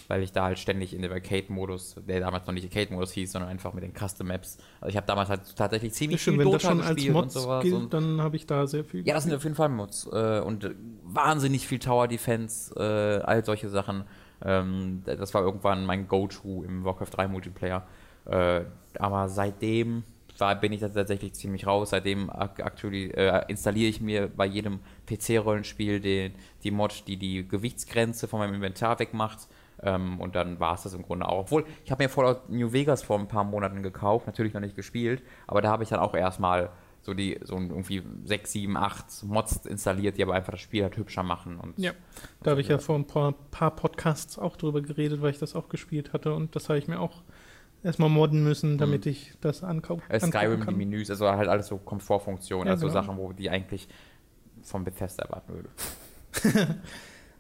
weil 0.08 0.22
ich 0.22 0.32
da 0.32 0.44
halt 0.44 0.58
ständig 0.58 0.94
in 0.94 1.02
dem 1.02 1.12
Arcade-Modus, 1.12 1.96
der 2.06 2.20
damals 2.20 2.46
noch 2.46 2.54
nicht 2.54 2.64
Arcade-Modus 2.64 3.12
hieß, 3.12 3.32
sondern 3.32 3.50
einfach 3.50 3.72
mit 3.74 3.82
den 3.82 3.92
Custom-Maps. 3.92 4.58
Also 4.80 4.90
ich 4.90 4.96
habe 4.96 5.06
damals 5.06 5.28
halt 5.28 5.56
tatsächlich 5.56 5.92
ziemlich 5.94 6.22
Stimmt, 6.22 6.38
viel 6.38 6.46
wenn 6.46 6.52
das 6.52 6.62
Dota 6.62 6.74
schon 6.74 6.84
als 6.84 6.94
gespielt 6.96 7.16
und 7.16 7.32
sowas. 7.32 7.62
gilt, 7.62 7.74
Und 7.74 7.94
dann 7.94 8.20
habe 8.20 8.36
ich 8.36 8.46
da 8.46 8.66
sehr 8.66 8.84
viel. 8.84 9.06
ja, 9.06 9.14
das 9.14 9.24
sind 9.24 9.34
auf 9.34 9.42
jeden 9.42 9.56
Fall 9.56 9.68
Mods. 9.68 10.08
Äh, 10.12 10.40
und 10.40 10.70
wahnsinnig 11.04 11.66
viel 11.66 11.78
Tower-Defense, 11.78 12.74
äh, 12.76 13.24
all 13.24 13.44
solche 13.44 13.68
Sachen. 13.68 14.04
Ähm, 14.44 15.02
das 15.04 15.32
war 15.34 15.42
irgendwann 15.42 15.84
mein 15.86 16.08
Go-To 16.08 16.62
im 16.64 16.84
Warcraft 16.84 17.10
3 17.12 17.28
Multiplayer. 17.28 17.86
Äh, 18.26 18.64
aber 18.98 19.28
seitdem 19.28 20.04
war, 20.38 20.54
bin 20.54 20.72
ich 20.72 20.80
da 20.80 20.88
tatsächlich 20.88 21.32
ziemlich 21.34 21.66
raus. 21.66 21.90
Seitdem 21.90 22.30
ak 22.30 22.60
aktuell, 22.60 23.10
äh, 23.12 23.44
installiere 23.48 23.88
ich 23.88 24.00
mir 24.00 24.28
bei 24.28 24.46
jedem 24.46 24.80
PC-Rollenspiel 25.06 26.00
die 26.62 26.70
Mod, 26.70 27.04
die 27.06 27.16
die 27.16 27.46
Gewichtsgrenze 27.46 28.28
von 28.28 28.40
meinem 28.40 28.54
Inventar 28.54 28.98
wegmacht. 28.98 29.48
Ähm, 29.82 30.20
und 30.20 30.34
dann 30.34 30.58
war 30.58 30.74
es 30.74 30.82
das 30.82 30.94
im 30.94 31.02
Grunde 31.02 31.28
auch. 31.28 31.40
Obwohl, 31.40 31.64
ich 31.84 31.90
habe 31.90 32.02
mir 32.02 32.08
Fallout 32.08 32.48
New 32.48 32.72
Vegas 32.72 33.02
vor 33.02 33.18
ein 33.18 33.28
paar 33.28 33.44
Monaten 33.44 33.82
gekauft, 33.82 34.26
natürlich 34.26 34.54
noch 34.54 34.60
nicht 34.60 34.76
gespielt, 34.76 35.22
aber 35.46 35.60
da 35.60 35.70
habe 35.70 35.82
ich 35.82 35.90
dann 35.90 36.00
auch 36.00 36.14
erstmal 36.14 36.70
so 37.02 37.14
die 37.14 37.38
so 37.44 37.56
irgendwie 37.56 38.02
6, 38.24 38.52
7, 38.52 38.76
8 38.76 39.22
Mods 39.24 39.64
installiert, 39.66 40.18
die 40.18 40.24
aber 40.24 40.34
einfach 40.34 40.52
das 40.52 40.60
Spiel 40.60 40.82
halt 40.82 40.96
hübscher 40.96 41.22
machen. 41.22 41.58
Und 41.58 41.78
Ja, 41.78 41.92
da 42.42 42.50
habe 42.50 42.60
ich 42.60 42.68
ja 42.68 42.78
vor 42.78 42.96
ein 42.96 43.06
paar, 43.06 43.32
paar 43.52 43.70
Podcasts 43.76 44.38
auch 44.38 44.56
drüber 44.56 44.82
geredet, 44.82 45.22
weil 45.22 45.30
ich 45.30 45.38
das 45.38 45.54
auch 45.54 45.68
gespielt 45.68 46.12
hatte 46.12 46.34
und 46.34 46.56
das 46.56 46.68
habe 46.68 46.78
ich 46.78 46.88
mir 46.88 46.98
auch 46.98 47.22
erstmal 47.84 48.08
modden 48.08 48.42
müssen, 48.42 48.76
damit 48.76 49.06
ich 49.06 49.34
das 49.40 49.62
ankau 49.62 50.00
äh, 50.08 50.18
Skyrim, 50.18 50.66
die. 50.66 50.74
Menüs, 50.74 51.08
also 51.08 51.28
halt 51.28 51.48
alles 51.48 51.68
so 51.68 51.76
Komfortfunktionen, 51.76 52.66
Ja, 52.66 52.72
also 52.72 52.88
genau. 52.88 53.00
Sachen, 53.00 53.16
wo 53.18 53.32
die 53.32 53.50
eigentlich 53.50 53.88
vom 54.62 54.82
Bethesda 54.82 55.24
erwarten 55.24 55.52
würde. 55.54 55.68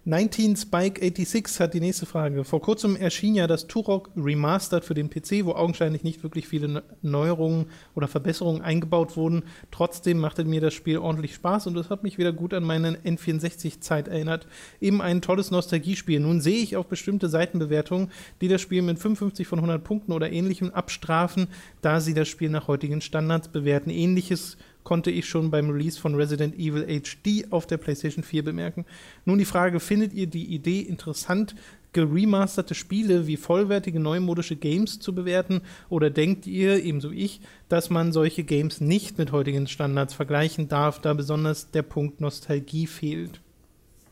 19 0.08 0.54
Spike 0.54 1.00
86 1.00 1.58
hat 1.58 1.74
die 1.74 1.80
nächste 1.80 2.06
Frage. 2.06 2.44
Vor 2.44 2.62
kurzem 2.62 2.94
erschien 2.94 3.34
ja 3.34 3.48
das 3.48 3.66
Turok 3.66 4.12
Remastered 4.16 4.84
für 4.84 4.94
den 4.94 5.10
PC, 5.10 5.44
wo 5.44 5.54
augenscheinlich 5.54 6.04
nicht 6.04 6.22
wirklich 6.22 6.46
viele 6.46 6.68
Ne- 6.68 6.84
Neuerungen 7.02 7.66
oder 7.96 8.06
Verbesserungen 8.06 8.62
eingebaut 8.62 9.16
wurden. 9.16 9.42
Trotzdem 9.72 10.18
machte 10.18 10.44
mir 10.44 10.60
das 10.60 10.74
Spiel 10.74 10.98
ordentlich 10.98 11.34
Spaß 11.34 11.66
und 11.66 11.76
es 11.76 11.90
hat 11.90 12.04
mich 12.04 12.18
wieder 12.18 12.32
gut 12.32 12.54
an 12.54 12.62
meine 12.62 12.98
N64-Zeit 12.98 14.06
erinnert. 14.06 14.46
Eben 14.80 15.02
ein 15.02 15.22
tolles 15.22 15.50
Nostalgiespiel. 15.50 16.20
Nun 16.20 16.40
sehe 16.40 16.62
ich 16.62 16.76
auf 16.76 16.86
bestimmte 16.86 17.28
Seitenbewertungen, 17.28 18.12
die 18.40 18.46
das 18.46 18.60
Spiel 18.60 18.82
mit 18.82 19.00
55 19.00 19.48
von 19.48 19.58
100 19.58 19.82
Punkten 19.82 20.12
oder 20.12 20.30
ähnlichem 20.30 20.70
abstrafen, 20.70 21.48
da 21.82 21.98
sie 21.98 22.14
das 22.14 22.28
Spiel 22.28 22.50
nach 22.50 22.68
heutigen 22.68 23.00
Standards 23.00 23.48
bewerten. 23.48 23.90
Ähnliches 23.90 24.56
konnte 24.86 25.10
ich 25.10 25.26
schon 25.26 25.50
beim 25.50 25.68
Release 25.68 26.00
von 26.00 26.14
Resident 26.14 26.54
Evil 26.54 26.86
HD 26.86 27.50
auf 27.50 27.66
der 27.66 27.76
PlayStation 27.76 28.22
4 28.22 28.44
bemerken. 28.44 28.86
Nun 29.24 29.36
die 29.36 29.44
Frage, 29.44 29.80
findet 29.80 30.14
ihr 30.14 30.28
die 30.28 30.44
Idee 30.54 30.80
interessant, 30.80 31.56
geremasterte 31.92 32.76
Spiele 32.76 33.26
wie 33.26 33.36
vollwertige 33.36 33.98
neumodische 33.98 34.54
Games 34.54 35.00
zu 35.00 35.12
bewerten 35.12 35.62
oder 35.88 36.08
denkt 36.08 36.46
ihr, 36.46 36.84
ebenso 36.84 37.10
wie 37.10 37.24
ich, 37.24 37.40
dass 37.68 37.90
man 37.90 38.12
solche 38.12 38.44
Games 38.44 38.80
nicht 38.80 39.18
mit 39.18 39.32
heutigen 39.32 39.66
Standards 39.66 40.14
vergleichen 40.14 40.68
darf, 40.68 41.00
da 41.00 41.14
besonders 41.14 41.72
der 41.72 41.82
Punkt 41.82 42.20
Nostalgie 42.20 42.86
fehlt? 42.86 43.40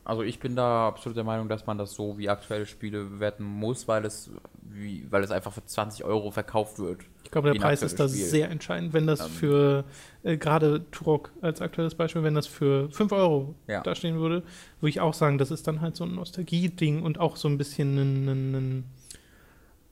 Also 0.05 0.21
ich 0.21 0.39
bin 0.39 0.55
da 0.55 0.87
absolut 0.87 1.17
der 1.17 1.23
Meinung, 1.23 1.49
dass 1.49 1.65
man 1.65 1.77
das 1.79 1.93
so 1.95 2.17
wie 2.19 2.29
aktuelle 2.29 2.65
Spiele 2.67 3.03
bewerten 3.05 3.43
muss, 3.43 3.87
weil 3.87 4.05
es, 4.05 4.29
wie, 4.61 5.05
weil 5.09 5.23
es 5.23 5.31
einfach 5.31 5.51
für 5.51 5.65
20 5.65 6.05
Euro 6.05 6.29
verkauft 6.31 6.77
wird. 6.77 7.01
Ich 7.23 7.31
glaube, 7.31 7.51
der 7.51 7.59
Preis 7.59 7.81
ist 7.81 7.99
da 7.99 8.07
Spiel. 8.07 8.23
sehr 8.23 8.51
entscheidend. 8.51 8.93
Wenn 8.93 9.07
das 9.07 9.21
Ähm. 9.21 9.29
für, 9.31 9.83
äh, 10.23 10.37
gerade 10.37 10.85
Turok 10.91 11.31
als 11.41 11.59
aktuelles 11.59 11.95
Beispiel, 11.95 12.21
wenn 12.21 12.35
das 12.35 12.45
für 12.45 12.89
5 12.91 13.11
Euro 13.13 13.55
Ja. 13.67 13.81
da 13.81 13.95
stehen 13.95 14.19
würde, 14.19 14.43
würde 14.79 14.89
ich 14.89 14.99
auch 15.01 15.15
sagen, 15.15 15.39
das 15.39 15.49
ist 15.49 15.65
dann 15.67 15.81
halt 15.81 15.95
so 15.95 16.03
ein 16.03 16.13
Nostalgie-Ding 16.13 17.01
und 17.01 17.19
auch 17.19 17.35
so 17.35 17.47
ein 17.47 17.57
bisschen 17.57 17.97
ein, 17.97 18.27
ein, 18.29 18.55
ein 18.55 18.83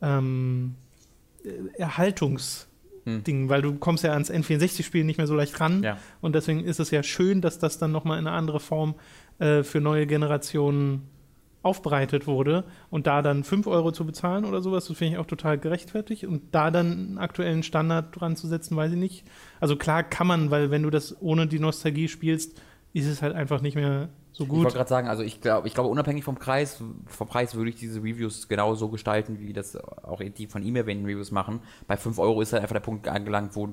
ähm, 0.03 0.75
äh, 1.43 1.50
Erhaltungsding, 1.82 3.50
weil 3.50 3.62
du 3.62 3.75
kommst 3.75 4.03
ja 4.03 4.12
ans 4.13 4.29
N64-Spiel 4.32 5.03
nicht 5.03 5.17
mehr 5.17 5.27
so 5.27 5.36
leicht 5.36 5.60
ran 5.60 5.84
Ja. 5.84 5.98
und 6.22 6.36
deswegen 6.36 6.63
ist 6.63 6.79
es 6.79 6.91
ja 6.91 7.03
schön, 7.03 7.41
dass 7.41 7.60
das 7.60 7.77
dann 7.79 7.91
nochmal 7.91 8.20
in 8.20 8.27
eine 8.27 8.36
andere 8.36 8.60
Form 8.60 8.96
äh, 9.40 9.63
für 9.63 9.82
neue 9.82 10.08
Generationen 10.08 11.10
aufbereitet 11.63 12.28
wurde 12.28 12.66
und 12.90 13.08
da 13.08 13.22
dann 13.22 13.44
5 13.44 13.68
Euro 13.68 13.92
zu 13.94 14.06
bezahlen 14.06 14.44
oder 14.44 14.62
sowas, 14.62 14.86
das 14.88 14.98
finde 14.98 15.13
ich 15.13 15.20
auch 15.20 15.25
total 15.25 15.58
gerechtfertigt 15.58 16.25
und 16.25 16.42
da 16.52 16.72
dann 16.72 16.92
einen 16.92 17.18
aktuellen 17.18 17.63
Standard 17.63 18.20
dran 18.20 18.36
zu 18.36 18.48
setzen, 18.48 18.75
weiß 18.75 18.92
ich 18.92 18.98
nicht. 18.98 19.25
Also 19.62 19.78
klar 19.78 20.04
kann 20.04 20.28
man, 20.28 20.52
weil 20.52 20.72
wenn 20.72 20.84
du 20.84 20.90
das 20.90 21.22
ohne 21.22 21.48
die 21.48 21.60
Nostalgie 21.60 22.10
spielst, 22.10 22.60
ist 22.92 23.08
es 23.08 23.22
halt 23.22 23.34
einfach 23.34 23.62
nicht 23.62 23.75
mehr 23.75 24.10
so 24.34 24.44
Ich 24.44 24.50
gut. 24.50 24.63
wollte 24.63 24.78
gerade 24.78 24.90
sagen, 24.90 25.08
also 25.08 25.24
ich 25.24 25.40
glaube, 25.42 25.68
ich 25.68 25.74
glaube, 25.74 25.90
unabhängig 25.90 26.24
vom 26.24 26.36
Preis, 26.36 26.84
vom 27.06 27.28
Preis 27.28 27.56
würde 27.56 27.70
ich 27.70 27.75
diese 27.75 28.00
Reviews 28.00 28.48
genau 28.48 28.75
so 28.75 28.90
gestalten, 28.90 29.40
wie 29.40 29.54
das 29.54 29.78
auch 29.78 30.22
die 30.22 30.48
von 30.48 30.63
ihm 30.63 30.75
erwähnten 30.75 31.06
Reviews 31.06 31.32
machen. 31.32 31.62
Bei 31.88 31.96
5 31.98 32.20
Euro 32.20 32.42
ist 32.42 32.52
halt 32.52 32.62
einfach 32.62 32.74
der 32.74 32.82
Punkt 32.82 33.08
angelangt, 33.08 33.56
wo 33.56 33.70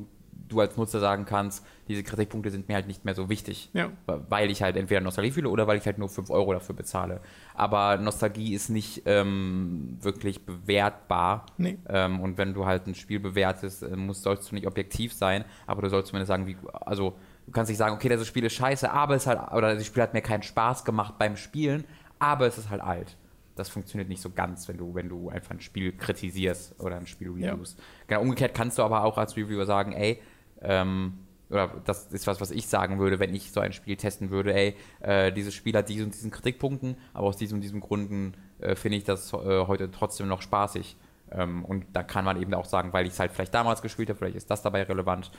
du 0.49 0.61
als 0.61 0.77
Nutzer 0.77 1.01
sagen 1.01 1.25
kannst, 1.25 1.65
diese 1.89 2.03
Kritikpunkte 2.03 2.51
sind 2.51 2.69
mir 2.69 2.75
halt 2.75 2.87
nicht 2.87 3.05
mehr 3.05 3.15
so 3.15 3.29
wichtig. 3.29 3.71
Ja. 3.73 3.91
Weil 4.07 4.51
ich 4.51 4.63
halt 4.63 4.77
entweder 4.77 5.01
Nostalgie 5.01 5.31
fühle 5.33 5.49
oder 5.49 5.67
weil 5.67 5.79
ich 5.79 5.87
halt 5.87 5.99
nur 5.99 6.09
5 6.09 6.31
Euro 6.31 6.53
dafür 6.53 6.75
bezahle. 6.75 7.21
Aber 7.55 7.97
Nostalgie 7.97 8.55
ist 8.55 8.69
nicht 8.71 9.03
ähm, 9.07 9.99
wirklich 10.01 10.45
bewertbar. 10.47 11.47
Nee. 11.57 11.79
Ähm, 11.89 12.21
und 12.21 12.39
wenn 12.39 12.55
du 12.55 12.67
halt 12.67 12.87
ein 12.87 12.95
Spiel 12.95 13.21
bewertest, 13.21 13.83
äh, 13.83 13.97
musst, 13.97 14.23
sollst 14.23 14.51
du 14.51 14.55
nicht 14.55 14.67
objektiv 14.67 15.13
sein, 15.13 15.45
aber 15.67 15.83
du 15.83 15.89
sollst 15.91 16.09
zumindest 16.09 16.29
sagen, 16.29 16.47
wie, 16.47 16.57
also 16.73 17.15
du 17.47 17.53
kannst 17.53 17.69
nicht 17.71 17.79
sagen, 17.79 17.95
okay, 17.95 18.09
das 18.09 18.27
Spiel 18.27 18.45
ist 18.45 18.55
scheiße, 18.55 18.91
aber 18.91 19.15
es 19.15 19.27
halt, 19.27 19.41
oder 19.53 19.75
das 19.75 19.85
Spiel 19.87 20.03
hat 20.03 20.15
mir 20.15 20.23
keinen 20.23 20.43
Spaß 20.43 20.85
gemacht 20.85 21.15
beim 21.19 21.37
Spielen, 21.37 21.85
aber 22.19 22.47
es 22.47 22.59
ist 22.59 22.71
halt 22.71 22.81
alt. 22.83 23.17
Das 23.57 23.69
funktioniert 23.69 24.09
nicht 24.09 24.23
so 24.23 24.31
ganz, 24.31 24.69
wenn 24.69 24.79
du, 24.79 24.95
wenn 24.95 25.09
du 25.09 25.29
einfach 25.29 25.51
ein 25.51 25.61
Spiel 25.61 25.93
kritisierst 25.93 26.81
oder 26.81 26.97
ein 26.97 27.07
Spiel 27.07 27.37
Ja. 27.39 27.53
reviewst. 27.53 27.79
Genau, 28.07 28.23
umgekehrt 28.23 28.55
kannst 28.55 28.79
du 28.79 28.83
aber 28.83 29.05
auch 29.05 29.19
als 29.19 29.37
Reviewer 29.37 29.67
sagen, 29.67 29.93
ey, 29.93 30.21
ähm, 30.63 31.15
oder 31.51 31.69
das 31.85 32.07
ist 32.07 32.27
was, 32.27 32.41
was 32.41 32.51
ich 32.53 32.69
sagen 32.69 32.99
würde, 32.99 33.19
wenn 33.19 33.35
ich 33.35 33.51
so 33.51 33.61
ein 33.61 33.73
Spiel 33.73 33.97
testen 33.97 34.31
würde, 34.31 34.55
ey, 34.55 34.77
äh, 35.01 35.33
dieses 35.33 35.53
Spiel 35.53 35.77
hat 35.77 35.89
diesen 35.89 36.07
und 36.07 36.15
diesen 36.15 36.31
Kritikpunkten, 36.31 36.97
aber 37.13 37.27
aus 37.27 37.37
diesem 37.37 37.57
und 37.57 37.63
diesem 37.63 37.81
Gründen 37.81 38.35
äh, 38.61 38.77
finde 38.77 38.99
ich 38.99 39.05
das 39.05 39.33
äh, 39.33 39.37
heute 39.37 39.91
trotzdem 39.91 40.29
noch 40.29 40.43
spaßig. 40.43 40.97
Ähm, 41.33 41.65
und 41.65 41.87
da 41.93 42.03
kann 42.03 42.25
man 42.25 42.41
eben 42.41 42.55
auch 42.55 42.65
sagen, 42.65 42.93
weil 42.93 43.07
ich 43.07 43.13
es 43.13 43.21
halt 43.21 43.33
vielleicht 43.33 43.55
damals 43.55 43.83
gespielt 43.83 44.09
habe, 44.09 44.19
vielleicht 44.19 44.37
ist 44.37 44.51
das 44.51 44.63
dabei 44.63 44.85
relevant. 44.85 45.31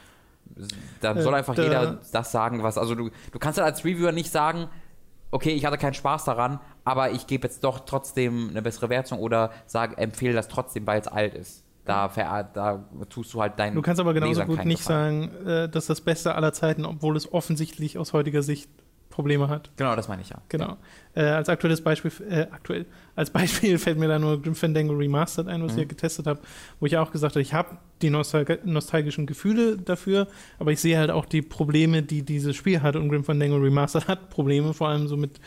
Dann 1.00 1.18
Äh, 1.18 1.22
soll 1.22 1.36
einfach 1.36 1.56
jeder 1.56 2.02
das 2.12 2.32
sagen, 2.32 2.64
was, 2.64 2.78
also 2.78 2.96
du, 2.96 3.10
du 3.32 3.40
kannst 3.40 3.60
halt 3.60 3.74
als 3.74 3.86
Reviewer 3.86 4.12
nicht 4.12 4.32
sagen, 4.32 4.68
okay, 5.30 5.52
ich 5.52 5.66
hatte 5.66 5.78
keinen 5.78 5.94
Spaß 5.94 6.26
daran, 6.26 6.60
aber 6.84 7.12
ich 7.12 7.28
gebe 7.28 7.48
jetzt 7.48 7.64
doch 7.64 7.82
trotzdem 7.82 8.50
eine 8.50 8.62
bessere 8.62 8.90
Wertung 8.90 9.20
oder 9.20 9.52
sag, 9.66 9.98
empfehle 9.98 10.34
das 10.34 10.50
trotzdem, 10.50 10.86
weil 10.88 11.00
es 11.00 11.08
alt 11.08 11.36
ist. 11.36 11.64
Da, 11.86 12.44
da 12.54 12.86
tust 13.10 13.34
du 13.34 13.42
halt 13.42 13.58
deinen 13.60 13.76
Du 13.76 13.82
kannst 13.82 14.00
aber 14.00 14.14
genauso 14.14 14.42
Lesern 14.42 14.48
gut 14.48 14.66
nicht 14.66 14.80
Gefallen. 14.80 15.32
sagen, 15.32 15.48
äh, 15.48 15.70
das 15.70 15.84
ist 15.86 15.90
das 15.90 16.02
Beste 16.02 16.36
aller 16.36 16.54
Zeiten, 16.54 16.86
obwohl 16.86 17.18
es 17.18 17.32
offensichtlich 17.34 17.98
aus 17.98 18.14
heutiger 18.14 18.44
Sicht 18.44 18.70
Probleme 19.10 19.50
hat. 19.50 19.72
Genau, 19.76 19.94
das 19.96 20.08
meine 20.08 20.22
ich 20.22 20.30
ja. 20.30 20.38
Genau. 20.48 20.78
Äh, 21.16 21.24
als 21.24 21.50
aktuelles 21.50 21.82
Beispiel, 21.82 22.12
äh, 22.30 22.48
aktuell, 22.52 22.86
als 23.16 23.30
Beispiel 23.30 23.78
fällt 23.80 23.98
mir 24.00 24.08
da 24.08 24.18
nur 24.20 24.42
Grim 24.42 24.56
Fandango 24.56 24.94
Remastered 24.94 25.50
ein, 25.50 25.62
was 25.64 25.74
ich 25.74 25.80
ja 25.80 25.84
getestet 25.84 26.28
habe, 26.28 26.40
wo 26.80 26.86
ich 26.86 26.96
auch 26.98 27.12
gesagt 27.12 27.36
habe, 27.36 27.42
ich 27.42 27.54
habe 27.54 27.78
die 28.02 28.10
nostal 28.10 28.46
nostalgischen 28.64 29.26
Gefühle 29.26 29.78
dafür, 29.78 30.28
aber 30.60 30.72
ich 30.72 30.80
sehe 30.80 30.98
halt 30.98 31.12
auch 31.12 31.26
die 31.26 31.42
Probleme, 31.42 32.04
die 32.04 32.22
dieses 32.24 32.56
Spiel 32.56 32.82
hat 32.82 32.96
und 32.96 33.10
Grim 33.10 33.26
Fandango 33.26 33.58
Remastered 33.58 34.08
hat 34.08 34.30
Probleme, 34.30 34.74
vor 34.74 34.88
allem 34.88 35.08
so 35.10 35.18
mit 35.18 35.42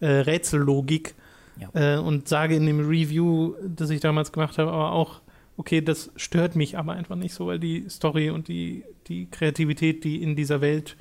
äh, 0.00 0.06
Rätsellogik 0.06 1.14
Ja. 1.58 1.94
äh, 1.94 1.98
und 1.98 2.28
sage 2.28 2.54
in 2.56 2.66
dem 2.66 2.86
Review, 2.86 3.54
das 3.66 3.88
ich 3.88 4.00
damals 4.00 4.30
gemacht 4.30 4.58
habe, 4.58 4.70
aber 4.70 4.92
auch, 4.92 5.22
okay, 5.56 5.80
das 5.80 6.10
stört 6.16 6.56
mich 6.56 6.76
aber 6.78 6.92
einfach 6.92 7.16
nicht 7.16 7.34
so, 7.34 7.46
weil 7.46 7.58
die 7.58 7.88
Story 7.88 8.30
und 8.30 8.48
die, 8.48 8.84
die 9.06 9.26
Kreativität, 9.30 10.04
die 10.04 10.22
in 10.22 10.36
dieser 10.36 10.60
Welt 10.60 10.96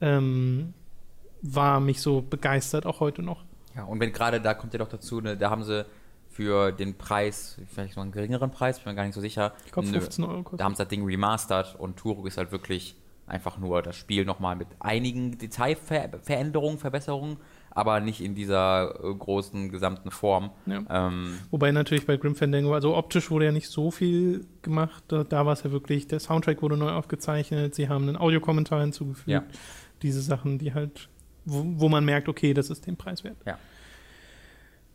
ähm, 0.00 0.74
war, 1.42 1.80
mich 1.80 2.00
so 2.00 2.22
begeistert, 2.22 2.86
auch 2.86 3.00
heute 3.00 3.22
noch. 3.22 3.44
Ja, 3.76 3.84
und 3.84 4.00
wenn 4.00 4.12
gerade, 4.12 4.40
da 4.40 4.54
kommt 4.54 4.72
ja 4.74 4.78
doch 4.78 4.88
dazu, 4.88 5.20
ne, 5.20 5.36
da 5.36 5.50
haben 5.50 5.64
sie 5.64 5.86
für 6.28 6.72
den 6.72 6.96
Preis, 6.96 7.58
vielleicht 7.68 7.96
noch 7.96 8.02
einen 8.02 8.12
geringeren 8.12 8.50
Preis, 8.50 8.80
bin 8.80 8.92
mir 8.92 8.96
gar 8.96 9.04
nicht 9.04 9.14
so 9.14 9.20
sicher. 9.20 9.52
Ich 9.66 9.72
glaube, 9.72 9.88
ne, 9.88 10.00
15 10.00 10.24
Euro 10.24 10.36
Da 10.36 10.42
kostet. 10.42 10.62
haben 10.62 10.74
sie 10.74 10.78
das 10.82 10.88
Ding 10.88 11.04
remastert 11.04 11.76
und 11.78 11.96
Turok 11.96 12.26
ist 12.26 12.38
halt 12.38 12.52
wirklich 12.52 12.96
einfach 13.26 13.58
nur 13.58 13.82
das 13.82 13.96
Spiel 13.96 14.24
nochmal 14.24 14.56
mit 14.56 14.68
einigen 14.80 15.38
Detailveränderungen, 15.38 16.78
Verbesserungen, 16.78 17.36
aber 17.74 18.00
nicht 18.00 18.20
in 18.20 18.34
dieser 18.34 18.94
äh, 19.02 19.14
großen 19.14 19.70
gesamten 19.70 20.10
Form. 20.10 20.50
Ja. 20.66 20.82
Ähm, 20.90 21.38
Wobei 21.50 21.72
natürlich 21.72 22.06
bei 22.06 22.16
Grim 22.16 22.34
Fandango, 22.34 22.74
also 22.74 22.96
optisch 22.96 23.30
wurde 23.30 23.46
ja 23.46 23.52
nicht 23.52 23.68
so 23.68 23.90
viel 23.90 24.46
gemacht. 24.62 25.04
Da, 25.08 25.24
da 25.24 25.46
war 25.46 25.54
es 25.54 25.62
ja 25.62 25.72
wirklich, 25.72 26.06
der 26.06 26.20
Soundtrack 26.20 26.62
wurde 26.62 26.76
neu 26.76 26.90
aufgezeichnet, 26.90 27.74
sie 27.74 27.88
haben 27.88 28.08
einen 28.08 28.16
Audiokommentar 28.16 28.80
hinzugefügt. 28.80 29.28
Ja. 29.28 29.44
Diese 30.02 30.20
Sachen, 30.20 30.58
die 30.58 30.74
halt, 30.74 31.08
wo, 31.44 31.64
wo 31.64 31.88
man 31.88 32.04
merkt, 32.04 32.28
okay, 32.28 32.54
das 32.54 32.70
ist 32.70 32.86
den 32.86 32.96
Preis 32.96 33.24
wert. 33.24 33.36
Ja. 33.46 33.58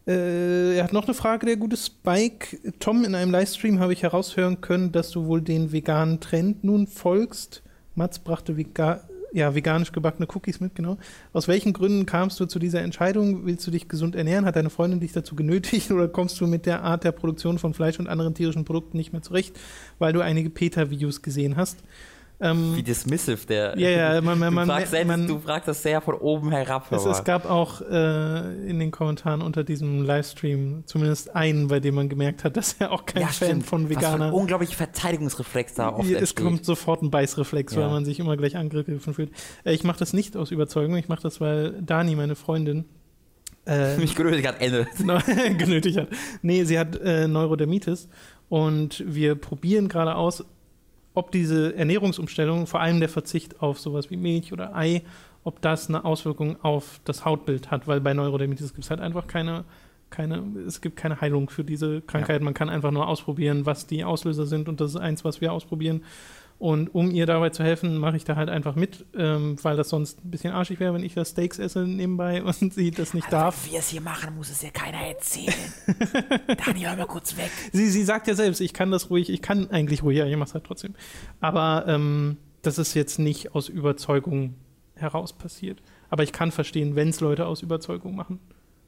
Äh, 0.07 0.77
er 0.77 0.83
hat 0.83 0.93
noch 0.93 1.05
eine 1.05 1.13
Frage, 1.13 1.45
der 1.45 1.57
gute 1.57 1.77
Spike. 1.77 2.57
Tom, 2.79 3.03
in 3.03 3.15
einem 3.15 3.31
Livestream 3.31 3.79
habe 3.79 3.93
ich 3.93 4.03
heraushören 4.03 4.61
können, 4.61 4.91
dass 4.91 5.11
du 5.11 5.25
wohl 5.25 5.41
den 5.41 5.71
veganen 5.71 6.19
Trend 6.19 6.63
nun 6.63 6.87
folgst. 6.87 7.63
Mats 7.95 8.19
brachte 8.19 8.55
vega 8.55 9.03
ja, 9.33 9.53
veganisch 9.53 9.91
gebackene 9.91 10.27
Cookies 10.33 10.59
mit, 10.59 10.75
genau. 10.75 10.97
Aus 11.33 11.47
welchen 11.47 11.73
Gründen 11.73 12.05
kamst 12.05 12.39
du 12.39 12.45
zu 12.45 12.59
dieser 12.59 12.81
Entscheidung? 12.81 13.45
Willst 13.45 13.65
du 13.67 13.71
dich 13.71 13.87
gesund 13.87 14.15
ernähren? 14.15 14.45
Hat 14.45 14.55
deine 14.55 14.69
Freundin 14.69 14.99
dich 14.99 15.11
dazu 15.11 15.35
genötigt 15.35 15.91
oder 15.91 16.07
kommst 16.07 16.39
du 16.39 16.47
mit 16.47 16.65
der 16.65 16.83
Art 16.83 17.03
der 17.03 17.11
Produktion 17.11 17.57
von 17.57 17.73
Fleisch 17.73 17.99
und 17.99 18.07
anderen 18.07 18.33
tierischen 18.33 18.65
Produkten 18.65 18.97
nicht 18.97 19.13
mehr 19.13 19.21
zurecht, 19.21 19.57
weil 19.99 20.13
du 20.13 20.21
einige 20.21 20.49
PETA-Videos 20.49 21.21
gesehen 21.21 21.55
hast? 21.57 21.77
Ähm, 22.39 22.75
wie 22.75 22.83
dismissive 22.83 23.47
der. 23.47 23.77
ja, 23.79 23.89
ja, 23.89 24.21
man, 24.21 24.37
man, 24.37 24.49
du, 24.49 24.55
man, 24.55 24.67
fragst 24.67 24.91
selbst, 24.91 25.07
man, 25.07 25.27
du 25.27 25.39
fragst 25.39 25.67
das 25.67 25.81
sehr 25.81 26.01
von 26.01 26.15
oben 26.15 26.51
herab. 26.51 26.91
es, 26.91 27.03
es 27.03 27.23
gab 27.23 27.49
auch 27.49 27.81
äh, 27.81 28.69
in 28.69 28.79
den 28.79 28.91
Kommentaren 28.91 29.41
unter 29.41 29.63
diesem 29.63 30.03
Livestream 30.03 30.83
zumindest 30.85 31.35
einen, 31.35 31.67
bei 31.67 31.79
dem 31.79 31.95
man 31.95 32.09
gemerkt 32.09 32.43
hat, 32.43 32.55
dass 32.55 32.73
er 32.73 32.91
auch 32.91 33.05
kein 33.05 33.23
ja, 33.23 33.27
Fan 33.29 33.47
stimmt. 33.47 33.65
von 33.65 33.89
Veganer 33.89 34.27
ein 34.27 34.33
unglaublich 34.33 34.75
Verteidigungsreflex 34.75 35.73
da 35.73 35.89
oft 35.89 36.05
es 36.09 36.11
entsteht. 36.11 36.43
kommt 36.45 36.65
sofort 36.65 37.01
ein 37.01 37.09
Beißreflex, 37.09 37.73
Ja. 37.73 37.81
weil 37.81 37.89
man 37.89 38.05
sich 38.05 38.19
immer 38.19 38.37
gleich 38.37 38.55
angegriffen 38.55 39.13
fühlt. 39.15 39.31
Äh, 39.63 39.73
ich 39.73 39.83
mache 39.83 39.97
das 39.99 40.13
nicht 40.13 40.37
aus 40.37 40.51
Überzeugung, 40.51 40.95
ich 40.97 41.07
mache 41.07 41.23
das, 41.23 41.41
weil 41.41 41.81
Dani, 41.81 42.15
meine 42.15 42.35
Freundin, 42.35 42.85
äh, 43.65 43.97
Mich 43.97 44.15
genötigt 44.15 44.47
hat, 44.47 44.61
Ende. 44.61 44.87
genötigt 45.57 45.97
hat. 45.97 46.09
Nee, 46.41 46.63
sie 46.65 46.77
hat 46.77 46.95
äh, 47.01 47.27
Neurodermitis 47.27 48.07
und 48.47 49.03
wir 49.07 49.35
probieren 49.35 49.87
gerade 49.89 50.15
aus, 50.15 50.45
ob 51.17 51.31
diese 51.31 51.75
Ernährungsumstellung, 51.75 52.67
vor 52.67 52.79
allem 52.79 52.99
der 52.99 53.09
Verzicht 53.09 53.61
auf 53.61 53.79
sowas 53.79 54.11
wie 54.11 54.17
Milch 54.17 54.53
oder 54.53 54.75
Ei, 54.75 55.01
ob 55.43 55.61
das 55.61 55.89
eine 55.89 56.05
Auswirkung 56.05 56.63
auf 56.63 56.99
das 57.05 57.25
Hautbild 57.25 57.71
hat, 57.71 57.87
weil 57.87 58.01
bei 58.01 58.13
Neurodermitis 58.13 58.73
gibt 58.73 58.83
es 58.83 58.89
halt 58.91 59.01
einfach 59.01 59.25
keine, 59.25 59.65
keine, 60.11 60.43
es 60.67 60.79
gibt 60.79 60.95
keine 60.95 61.19
Heilung 61.19 61.49
für 61.49 61.63
diese 61.63 62.01
Krankheit. 62.01 62.41
Man 62.41 62.53
kann 62.53 62.69
einfach 62.69 62.91
nur 62.91 63.07
ausprobieren, 63.07 63.65
was 63.65 63.87
die 63.87 64.03
Auslöser 64.03 64.45
sind 64.45 64.69
und 64.69 64.79
das 64.79 64.91
ist 64.91 64.97
eins, 64.97 65.25
was 65.25 65.41
wir 65.41 65.53
ausprobieren. 65.53 66.03
Und 66.59 66.93
um 66.95 67.11
ihr 67.11 67.27
dabei 67.27 67.51
zu 67.51 67.63
helfen, 67.63 67.97
mache 67.97 68.17
ich 68.17 68.23
da 68.23 68.35
halt 68.35 68.49
einfach 68.49 68.75
mit, 68.75 69.05
ähm, 69.15 69.57
weil 69.61 69.77
das 69.77 69.89
sonst 69.89 70.25
ein 70.25 70.31
bisschen 70.31 70.53
arschig 70.53 70.79
wäre, 70.79 70.91
wenn 70.93 71.03
ich 71.03 71.13
das 71.13 71.29
Steaks 71.29 71.59
esse 71.59 71.81
nebenbei 71.81 72.43
und 72.61 72.73
sie 72.73 72.89
das 72.89 73.13
nicht 73.13 73.31
darf. 73.31 73.65
Wenn 73.65 73.73
wir 73.73 73.79
es 73.79 73.89
hier 73.89 74.01
machen, 74.01 74.35
muss 74.35 74.49
es 74.49 74.63
ja 74.63 74.71
keiner 74.71 74.97
erzählen. 74.97 75.53
Dani, 76.65 76.81
hör 76.81 76.95
mal 76.95 77.05
kurz 77.05 77.37
weg. 77.37 77.51
Sie, 77.71 77.89
sie 77.89 78.03
sagt 78.03 78.27
ja 78.27 78.33
selbst, 78.33 78.59
ich 78.59 78.73
kann 78.73 78.89
das 78.89 79.11
ruhig, 79.11 79.29
ich 79.29 79.43
kann 79.43 79.69
eigentlich 79.69 80.01
ruhig, 80.01 80.17
ja, 80.17 80.25
ich 80.25 80.35
mache 80.35 80.47
es 80.47 80.53
halt 80.55 80.63
trotzdem. 80.63 80.95
Aber 81.41 81.85
ähm, 81.87 82.37
das 82.63 82.79
ist 82.79 82.95
jetzt 82.95 83.19
nicht 83.19 83.53
aus 83.53 83.69
Überzeugung 83.69 84.55
heraus 84.95 85.33
passiert. 85.33 85.81
Aber 86.09 86.23
ich 86.23 86.31
kann 86.31 86.51
verstehen, 86.51 86.95
wenn 86.95 87.09
es 87.09 87.19
Leute 87.19 87.45
aus 87.45 87.61
Überzeugung 87.61 88.15
machen. 88.15 88.39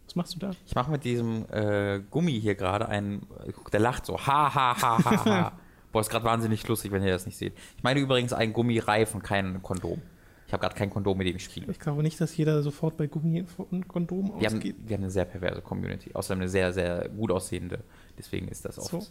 Was 0.05 0.15
machst 0.15 0.33
du 0.33 0.39
da? 0.39 0.51
Ich 0.65 0.73
mache 0.73 0.89
mit 0.89 1.03
diesem 1.03 1.45
äh, 1.51 2.01
Gummi 2.09 2.39
hier 2.41 2.55
gerade 2.55 2.89
einen. 2.89 3.27
Der 3.71 3.79
lacht 3.79 4.07
so. 4.07 4.17
Ha, 4.17 4.55
ha, 4.55 4.81
ha, 4.81 5.05
ha, 5.05 5.25
ha. 5.25 5.51
Boah, 5.91 6.01
ist 6.01 6.09
gerade 6.09 6.25
wahnsinnig 6.25 6.67
lustig, 6.67 6.91
wenn 6.91 7.03
ihr 7.03 7.11
das 7.11 7.25
nicht 7.25 7.37
seht. 7.37 7.53
Ich 7.77 7.83
meine 7.83 7.99
übrigens 7.99 8.33
einen 8.33 8.53
Gummireifen, 8.53 9.21
kein 9.21 9.61
Kondom. 9.63 10.01
Ich 10.47 10.53
habe 10.53 10.61
gerade 10.61 10.75
kein 10.75 10.89
Kondom, 10.89 11.15
mit 11.15 11.27
dem 11.27 11.35
ich 11.35 11.43
spiele. 11.43 11.67
Ich 11.71 11.79
glaube 11.79 12.01
nicht, 12.01 12.19
dass 12.19 12.35
jeder 12.35 12.63
sofort 12.63 12.97
bei 12.97 13.05
Gummi 13.05 13.45
und 13.69 13.87
Kondom 13.87 14.33
Wir 14.39 14.47
haben, 14.47 14.57
ausgeht. 14.57 14.77
wir 14.83 14.95
haben 14.95 15.03
eine 15.03 15.11
sehr 15.11 15.25
perverse 15.25 15.61
Community. 15.61 16.09
Außerdem 16.13 16.41
eine 16.41 16.49
sehr, 16.49 16.73
sehr 16.73 17.07
gut 17.09 17.31
aussehende. 17.31 17.83
Deswegen 18.17 18.47
ist 18.47 18.65
das 18.65 18.79
oft. 18.79 18.89
So. 18.89 19.03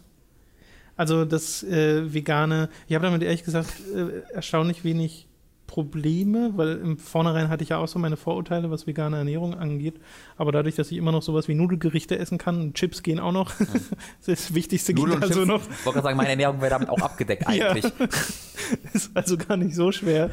Also 0.97 1.23
das 1.23 1.63
äh, 1.63 2.13
vegane, 2.13 2.67
ich 2.89 2.95
habe 2.95 3.05
damit 3.05 3.23
ehrlich 3.23 3.45
gesagt 3.45 3.73
äh, 3.95 4.19
erstaunlich 4.33 4.83
wenig 4.83 5.28
Probleme, 5.69 6.53
weil 6.55 6.77
im 6.77 6.97
Vornherein 6.97 7.49
hatte 7.49 7.61
ich 7.61 7.69
ja 7.69 7.77
auch 7.77 7.87
so 7.87 7.99
meine 7.99 8.17
Vorurteile, 8.17 8.71
was 8.71 8.87
vegane 8.87 9.17
Ernährung 9.17 9.53
angeht. 9.53 9.99
Aber 10.35 10.51
dadurch, 10.51 10.73
dass 10.75 10.89
ich 10.91 10.97
immer 10.97 11.11
noch 11.11 11.21
sowas 11.21 11.47
wie 11.47 11.53
Nudelgerichte 11.53 12.17
essen 12.17 12.39
kann, 12.39 12.59
und 12.59 12.73
Chips 12.73 13.03
gehen 13.03 13.19
auch 13.19 13.31
noch, 13.31 13.51
das 13.55 13.69
ist 14.27 14.49
das 14.49 14.53
Wichtigste 14.55 14.95
geht 14.95 15.03
Nudeln 15.03 15.17
und 15.17 15.23
also 15.23 15.41
Chips. 15.45 15.47
noch. 15.47 15.61
Ich 15.61 15.85
wollte 15.85 15.97
gerade 15.97 16.03
sagen, 16.05 16.17
meine 16.17 16.29
Ernährung 16.29 16.59
wäre 16.59 16.71
damit 16.71 16.89
auch 16.89 16.99
abgedeckt 16.99 17.43
Ja. 17.53 17.69
eigentlich. 17.69 17.85
Ist 18.93 19.11
also 19.15 19.37
gar 19.37 19.57
nicht 19.57 19.75
so 19.75 19.91
schwer. 19.91 20.31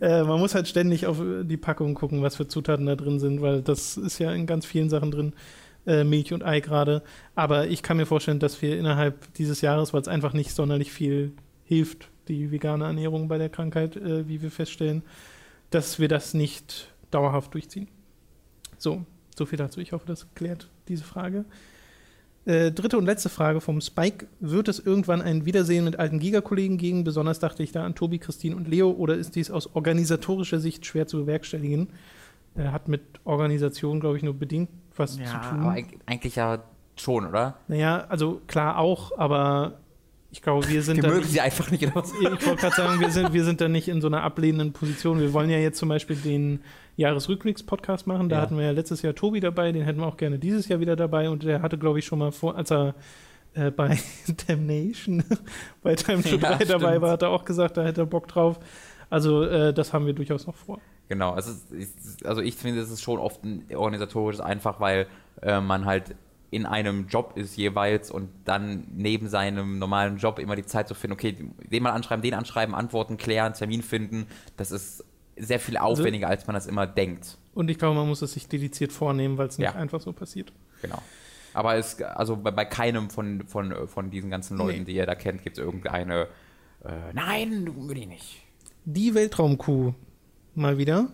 äh, 0.00 0.22
man 0.22 0.38
muss 0.38 0.54
halt 0.54 0.68
ständig 0.68 1.06
auf 1.06 1.18
die 1.42 1.56
Packung 1.56 1.94
gucken, 1.94 2.22
was 2.22 2.36
für 2.36 2.46
Zutaten 2.46 2.84
da 2.86 2.94
drin 2.94 3.18
sind, 3.18 3.40
weil 3.42 3.62
das 3.62 3.96
ist 3.96 4.18
ja 4.18 4.32
in 4.32 4.46
ganz 4.46 4.64
vielen 4.66 4.90
Sachen 4.90 5.10
drin. 5.10 5.32
Äh, 5.86 6.04
Milch 6.04 6.32
und 6.32 6.42
Ei 6.44 6.60
gerade. 6.60 7.02
Aber 7.34 7.66
ich 7.68 7.82
kann 7.82 7.96
mir 7.96 8.06
vorstellen, 8.06 8.38
dass 8.38 8.60
wir 8.62 8.78
innerhalb 8.78 9.32
dieses 9.34 9.60
Jahres, 9.60 9.92
weil 9.92 10.00
es 10.02 10.08
einfach 10.08 10.32
nicht 10.34 10.52
sonderlich 10.52 10.92
viel 10.92 11.32
hilft, 11.64 12.08
die 12.28 12.50
vegane 12.50 12.84
Ernährung 12.84 13.28
bei 13.28 13.38
der 13.38 13.48
Krankheit, 13.48 13.96
äh, 13.96 14.28
wie 14.28 14.42
wir 14.42 14.50
feststellen, 14.50 15.02
dass 15.70 15.98
wir 15.98 16.08
das 16.08 16.34
nicht 16.34 16.92
dauerhaft 17.10 17.54
durchziehen. 17.54 17.88
So, 18.78 19.04
so 19.36 19.46
viel 19.46 19.58
dazu. 19.58 19.80
Ich 19.80 19.92
hoffe, 19.92 20.06
das 20.06 20.26
klärt 20.34 20.68
diese 20.88 21.04
Frage. 21.04 21.44
Äh, 22.46 22.72
dritte 22.72 22.98
und 22.98 23.06
letzte 23.06 23.30
Frage 23.30 23.60
vom 23.62 23.80
Spike. 23.80 24.26
Wird 24.40 24.68
es 24.68 24.78
irgendwann 24.78 25.22
ein 25.22 25.46
Wiedersehen 25.46 25.84
mit 25.84 25.98
alten 25.98 26.18
Giga-Kollegen 26.18 26.76
geben? 26.76 27.02
Besonders 27.02 27.38
dachte 27.38 27.62
ich 27.62 27.72
da 27.72 27.84
an 27.86 27.94
Tobi, 27.94 28.18
Christine 28.18 28.54
und 28.54 28.68
Leo. 28.68 28.90
Oder 28.90 29.14
ist 29.16 29.34
dies 29.34 29.50
aus 29.50 29.74
organisatorischer 29.74 30.60
Sicht 30.60 30.84
schwer 30.84 31.06
zu 31.06 31.18
bewerkstelligen? 31.18 31.88
äh, 32.56 32.68
hat 32.68 32.86
mit 32.86 33.00
Organisation, 33.24 33.98
glaube 33.98 34.16
ich, 34.18 34.22
nur 34.22 34.34
bedingt 34.34 34.68
was 34.96 35.18
Ja, 35.18 35.24
zu 35.24 35.48
tun. 35.48 35.60
aber 35.64 35.72
eig- 35.72 35.98
eigentlich 36.06 36.36
ja 36.36 36.62
schon, 36.96 37.26
oder? 37.26 37.56
Naja, 37.66 38.04
also 38.08 38.42
klar 38.46 38.78
auch, 38.78 39.16
aber 39.18 39.78
ich 40.34 40.42
glaube, 40.42 40.66
wir 40.68 40.82
sind 40.82 40.96
Wir 40.96 41.02
da 41.04 41.08
mögen 41.10 41.20
nicht, 41.20 41.30
sie 41.30 41.40
einfach 41.40 41.70
nicht, 41.70 41.94
was? 41.94 42.12
ich 42.12 42.20
wollte 42.24 42.56
gerade 42.56 42.74
sagen, 42.74 42.98
wir 42.98 43.10
sind, 43.10 43.32
wir 43.32 43.44
sind 43.44 43.60
da 43.60 43.68
nicht 43.68 43.86
in 43.86 44.00
so 44.00 44.08
einer 44.08 44.24
ablehnenden 44.24 44.72
Position. 44.72 45.20
Wir 45.20 45.32
wollen 45.32 45.48
ja 45.48 45.58
jetzt 45.58 45.78
zum 45.78 45.88
Beispiel 45.88 46.16
den 46.16 46.58
Jahresrückblicks-Podcast 46.96 48.06
machen. 48.08 48.28
Da 48.28 48.36
Ja. 48.36 48.42
hatten 48.42 48.56
wir 48.58 48.64
ja 48.64 48.70
letztes 48.72 49.02
Jahr 49.02 49.14
Tobi 49.14 49.38
dabei, 49.38 49.70
den 49.70 49.84
hätten 49.84 50.00
wir 50.00 50.06
auch 50.06 50.16
gerne 50.16 50.38
dieses 50.40 50.66
Jahr 50.66 50.80
wieder 50.80 50.96
dabei. 50.96 51.30
Und 51.30 51.44
der 51.44 51.62
hatte, 51.62 51.78
glaube 51.78 52.00
ich, 52.00 52.04
schon 52.04 52.18
mal 52.18 52.32
vor, 52.32 52.56
als 52.56 52.72
er 52.72 52.94
äh, 53.54 53.70
bei 53.70 53.96
Damnation, 54.48 55.22
bei 55.82 55.94
Time 55.94 56.22
to 56.22 56.30
Ja, 56.36 56.56
3 56.56 56.64
dabei 56.64 56.88
stimmt. 56.88 57.02
war, 57.02 57.10
hat 57.12 57.22
er 57.22 57.30
auch 57.30 57.44
gesagt, 57.44 57.76
da 57.76 57.84
hätte 57.84 58.02
er 58.02 58.06
Bock 58.06 58.26
drauf. 58.26 58.58
Also 59.10 59.44
äh, 59.44 59.72
das 59.72 59.92
haben 59.92 60.06
wir 60.06 60.14
durchaus 60.14 60.46
noch 60.48 60.56
vor. 60.56 60.80
Genau, 61.08 61.30
also, 61.32 61.52
ist- 61.70 62.26
also 62.26 62.40
ich 62.40 62.56
finde, 62.56 62.80
es 62.80 62.90
ist 62.90 63.02
schon 63.02 63.18
oft 63.20 63.44
ein 63.44 63.64
organisatorisches 63.72 64.40
einfach, 64.40 64.80
weil 64.80 65.06
äh, 65.42 65.60
man 65.60 65.84
halt 65.84 66.16
in 66.54 66.66
einem 66.66 67.08
Job 67.08 67.32
ist 67.36 67.56
jeweils 67.56 68.10
und 68.10 68.28
dann 68.44 68.86
neben 68.94 69.28
seinem 69.28 69.78
normalen 69.78 70.18
Job 70.18 70.38
immer 70.38 70.56
die 70.56 70.64
Zeit 70.64 70.86
zu 70.88 70.94
finden, 70.94 71.14
okay, 71.14 71.32
den 71.70 71.82
mal 71.82 71.90
anschreiben, 71.90 72.22
den 72.22 72.34
anschreiben, 72.34 72.74
antworten, 72.74 73.16
klären, 73.16 73.54
Termin 73.54 73.82
finden, 73.82 74.26
das 74.56 74.70
ist 74.70 75.04
sehr 75.36 75.58
viel 75.58 75.76
Also 75.76 76.02
aufwendiger, 76.02 76.28
als 76.28 76.46
man 76.46 76.54
das 76.54 76.66
immer 76.66 76.86
denkt. 76.86 77.38
Und 77.54 77.68
ich 77.70 77.78
glaube, 77.78 77.96
man 77.96 78.06
muss 78.06 78.22
es 78.22 78.32
sich 78.32 78.46
dediziert 78.48 78.92
vornehmen, 78.92 79.36
weil 79.36 79.48
es 79.48 79.58
nicht 79.58 79.66
Ja. 79.66 79.74
einfach 79.74 80.00
so 80.00 80.12
passiert. 80.12 80.52
Genau. 80.80 81.02
Aber 81.54 81.76
es, 81.76 82.00
also 82.02 82.36
bei, 82.36 82.50
bei 82.50 82.64
keinem 82.64 83.10
von, 83.10 83.46
von, 83.46 83.88
von 83.88 84.10
diesen 84.10 84.30
ganzen 84.30 84.56
Leuten, 84.56 84.80
Nee. 84.80 84.84
die 84.84 84.94
ihr 84.96 85.06
da 85.06 85.14
kennt, 85.14 85.42
gibt 85.42 85.58
es 85.58 85.64
irgendeine, 85.64 86.28
äh, 86.84 87.12
nein, 87.12 87.68
will 87.88 87.98
ich 87.98 88.06
nicht. 88.08 88.42
Die 88.84 89.14
Weltraumkuh 89.14 89.92
mal 90.54 90.78
wieder. 90.78 91.08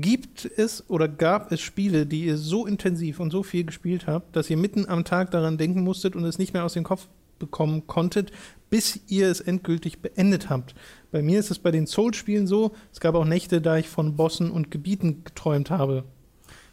Gibt 0.00 0.44
es 0.44 0.88
oder 0.88 1.08
gab 1.08 1.50
es 1.52 1.60
Spiele, 1.60 2.06
die 2.06 2.24
ihr 2.26 2.36
so 2.36 2.66
intensiv 2.66 3.20
und 3.20 3.30
so 3.30 3.42
viel 3.42 3.64
gespielt 3.64 4.06
habt, 4.06 4.36
dass 4.36 4.48
ihr 4.50 4.56
mitten 4.56 4.88
am 4.88 5.04
Tag 5.04 5.30
daran 5.30 5.58
denken 5.58 5.82
musstet 5.82 6.14
und 6.14 6.24
es 6.24 6.38
nicht 6.38 6.52
mehr 6.52 6.64
aus 6.64 6.74
dem 6.74 6.84
Kopf 6.84 7.08
bekommen 7.38 7.86
konntet, 7.86 8.30
bis 8.70 9.00
ihr 9.08 9.28
es 9.28 9.40
endgültig 9.40 10.00
beendet 10.00 10.50
habt? 10.50 10.74
Bei 11.10 11.22
mir 11.22 11.38
ist 11.40 11.50
es 11.50 11.58
bei 11.58 11.70
den 11.70 11.86
Souls-Spielen 11.86 12.46
so, 12.46 12.72
es 12.92 13.00
gab 13.00 13.14
auch 13.14 13.24
Nächte, 13.24 13.60
da 13.60 13.76
ich 13.78 13.88
von 13.88 14.16
Bossen 14.16 14.50
und 14.50 14.70
Gebieten 14.70 15.24
geträumt 15.24 15.70
habe. 15.70 16.04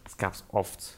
Das 0.04 0.18
gab's 0.18 0.44
oft. 0.50 0.98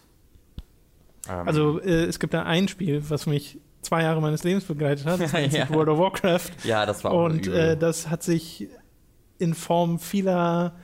Ähm, 1.29 1.47
Also 1.47 1.79
äh, 1.81 2.05
es 2.05 2.19
gibt 2.19 2.33
da 2.33 2.43
ein 2.43 2.67
Spiel, 2.67 3.03
was 3.09 3.25
mich 3.25 3.59
zwei 3.81 4.03
Jahre 4.03 4.21
meines 4.21 4.43
Lebens 4.43 4.63
begleitet 4.65 5.05
hat, 5.05 5.21
das 5.21 5.31
sich 5.31 5.53
Ja. 5.53 5.69
World 5.69 5.89
of 5.89 5.99
Warcraft. 5.99 6.49
ja, 6.63 6.85
das 6.85 7.03
war 7.03 7.11
auch 7.11 7.25
Und 7.25 7.47
äh, 7.47 7.77
das 7.77 8.09
hat 8.09 8.23
sich 8.23 8.67
in 9.39 9.53
Form 9.53 9.99
vieler 9.99 10.75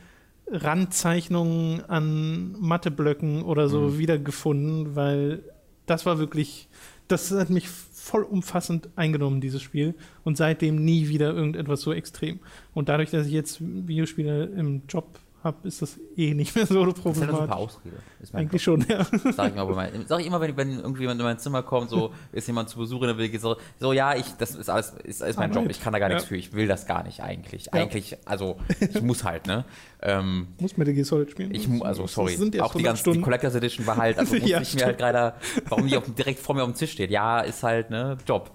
Randzeichnungen 0.48 1.82
an 1.90 2.56
Matheblöcken 2.60 3.44
oder 3.44 3.70
so 3.70 3.82
Mhm. 3.82 3.98
wiedergefunden, 3.98 4.96
weil 4.96 5.44
das 5.86 6.06
war 6.06 6.20
wirklich, 6.20 6.68
das 7.08 7.32
hat 7.32 7.50
mich 7.50 7.68
vollumfassend 7.70 8.90
eingenommen, 8.96 9.42
dieses 9.42 9.62
Spiel. 9.62 9.96
Und 10.24 10.38
seitdem 10.38 10.84
nie 10.84 11.10
wieder 11.10 11.34
irgendetwas 11.34 11.82
so 11.82 11.94
extrem. 11.94 12.40
Und 12.74 12.90
dadurch, 12.90 13.12
dass 13.12 13.28
ich 13.28 13.34
jetzt 13.34 13.60
Videospiele 13.62 14.46
im 14.46 14.84
Job 14.88 15.20
habe, 15.44 15.68
ist 15.68 15.82
das 15.82 16.00
eh 16.16 16.34
nicht 16.34 16.56
mehr 16.56 16.66
so 16.66 16.86
das 16.86 16.98
ist 17.00 17.06
halt 17.06 17.18
eine 17.30 17.32
super. 17.32 17.56
Ausrede. 17.58 17.98
Eigentlich 18.32 18.64
schon, 18.64 18.86
ja. 18.88 19.06
Sag 19.34 19.50
ich, 19.50 19.56
mal, 19.56 19.66
mein, 19.66 20.06
sag 20.08 20.22
ich 20.22 20.28
immer, 20.28 20.40
wenn, 20.40 20.56
wenn 20.56 20.80
irgendjemand 20.80 21.20
in 21.20 21.26
mein 21.26 21.40
Zimmer 21.40 21.64
kommt, 21.64 21.90
so 21.90 22.14
ist 22.32 22.48
jemand 22.48 22.70
zu 22.70 22.78
Besuch 22.78 23.02
in 23.02 23.08
der 23.08 23.18
Will, 23.18 23.40
so, 23.40 23.58
so 23.80 23.94
ja, 23.94 24.16
ich, 24.16 24.26
das 24.38 24.56
ist 24.56 24.70
alles, 24.70 24.94
ist, 25.04 25.22
ist 25.22 25.38
mein 25.38 25.52
Arbeit. 25.52 25.64
Job, 25.64 25.72
ich 25.72 25.82
kann 25.82 25.94
da 25.94 26.00
gar 26.00 26.08
nichts 26.10 26.24
Ja. 26.24 26.28
für, 26.30 26.38
ich 26.38 26.54
will 26.54 26.68
das 26.68 26.86
gar 26.86 27.04
nicht 27.04 27.22
eigentlich. 27.22 27.66
Ja. 27.66 27.74
Eigentlich, 27.74 28.18
also 28.26 28.58
ich 28.80 29.02
muss 29.02 29.24
halt, 29.24 29.48
ne? 29.48 29.66
Ähm, 30.02 30.48
Muss 30.60 30.78
Metal 30.78 30.94
Gear 30.94 31.06
Solid 31.06 31.32
spielen. 31.32 31.54
ich 31.54 31.68
also 31.82 32.08
sorry, 32.08 32.34
auch 32.36 32.40
die 32.40 32.60
100 32.60 32.84
ganze 32.84 32.94
die 32.94 33.00
Stunden. 33.00 33.22
Collectors 33.22 33.56
Edition 33.56 33.86
war 33.88 33.98
halt, 33.98 34.18
also 34.18 34.34
musste 34.36 34.50
Ja, 34.50 34.62
ich 34.62 34.76
mir 34.76 34.86
halt 34.86 34.98
gerade, 34.98 35.34
warum 35.70 35.88
die 35.88 35.96
auf, 35.98 36.04
direkt 36.14 36.40
vor 36.40 36.56
mir 36.56 36.64
auf 36.64 36.70
dem 36.72 36.76
Tisch 36.76 36.92
steht. 36.92 37.12
Ja, 37.12 37.42
ist 37.42 37.64
halt, 37.64 37.90
ne, 37.90 38.18
Job. 38.28 38.52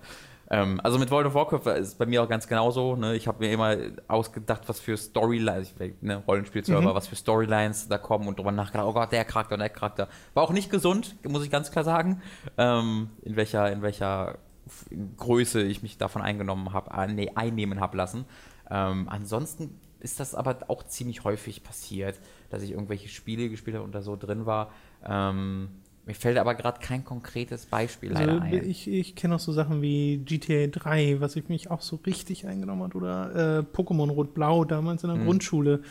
Ähm, 0.51 0.81
also 0.83 0.99
mit 0.99 1.11
World 1.11 1.27
of 1.27 1.35
Warcraft 1.35 1.79
ist 1.79 1.99
bei 1.99 2.07
mir 2.07 2.23
auch 2.23 2.29
ganz 2.29 2.47
genauso. 2.47 2.97
Ne? 2.97 3.15
Ich 3.17 3.29
habe 3.29 3.39
mir 3.41 3.53
immer 3.53 3.77
ausgedacht, 4.09 4.63
was 4.67 4.81
für 4.81 4.97
Storylines, 4.97 5.75
ne, 6.01 6.23
Rollenspielserver, 6.27 6.91
Mhm. 6.91 6.95
was 6.95 7.07
für 7.07 7.17
Storylines 7.17 7.89
da 7.89 7.99
kommen 7.99 8.29
und 8.29 8.39
drüber 8.39 8.53
nachgedacht, 8.53 8.87
oh 8.87 8.93
Gott, 8.93 9.13
der 9.13 9.25
Charakter 9.25 9.55
und 9.55 9.61
der 9.61 9.69
Charakter. 9.69 10.09
War 10.35 10.43
auch 10.43 10.53
nicht 10.53 10.71
gesund, 10.71 11.17
muss 11.29 11.45
ich 11.45 11.51
ganz 11.51 11.71
klar 11.71 11.85
sagen. 11.85 12.23
Ähm, 12.57 13.11
in 13.23 13.37
welcher, 13.37 13.71
in 13.71 13.83
welcher 13.83 14.39
Größe 15.17 15.63
ich 15.63 15.83
mich 15.83 15.99
davon 15.99 16.23
eingenommen 16.23 16.73
habe, 16.73 17.13
nee, 17.13 17.31
einnehmen 17.35 17.81
habe 17.81 17.97
lassen. 17.97 18.25
Ähm, 18.71 19.09
ansonsten 19.09 19.79
ist 20.01 20.21
das 20.21 20.35
aber 20.35 20.59
auch 20.69 20.83
ziemlich 20.85 21.25
häufig 21.25 21.63
passiert, 21.63 22.21
dass 22.51 22.63
ich 22.63 22.71
irgendwelche 22.73 23.09
Spiele 23.09 23.49
gespielt 23.49 23.77
habe 23.77 23.85
und 23.85 23.95
da 23.95 24.03
so 24.03 24.15
drin 24.17 24.47
war. 24.47 24.71
Ähm, 25.05 25.71
mir 26.09 26.15
fällt 26.15 26.39
aber 26.39 26.55
gerade 26.57 26.81
kein 26.81 27.05
konkretes 27.05 27.67
Beispiel 27.67 28.11
leider 28.13 28.33
Also, 28.43 28.57
ein. 28.57 28.65
ich 28.69 28.89
ich 28.89 29.15
kenne 29.15 29.37
auch 29.37 29.41
so 29.41 29.53
Sachen 29.53 29.81
wie 29.83 30.17
GTA 30.19 30.67
3, 30.67 31.21
was 31.21 31.37
ich 31.37 31.49
mich 31.49 31.71
auch 31.71 31.83
so 31.83 32.01
richtig 32.07 32.47
eingenommen 32.47 32.83
hat, 32.83 32.95
oder 32.97 33.59
äh, 33.59 33.77
Pokémon 33.77 34.11
Rot-Blau 34.11 34.65
damals 34.65 35.05
in 35.05 35.11
der 35.11 35.19
Mhm. 35.19 35.25
Grundschule, 35.27 35.83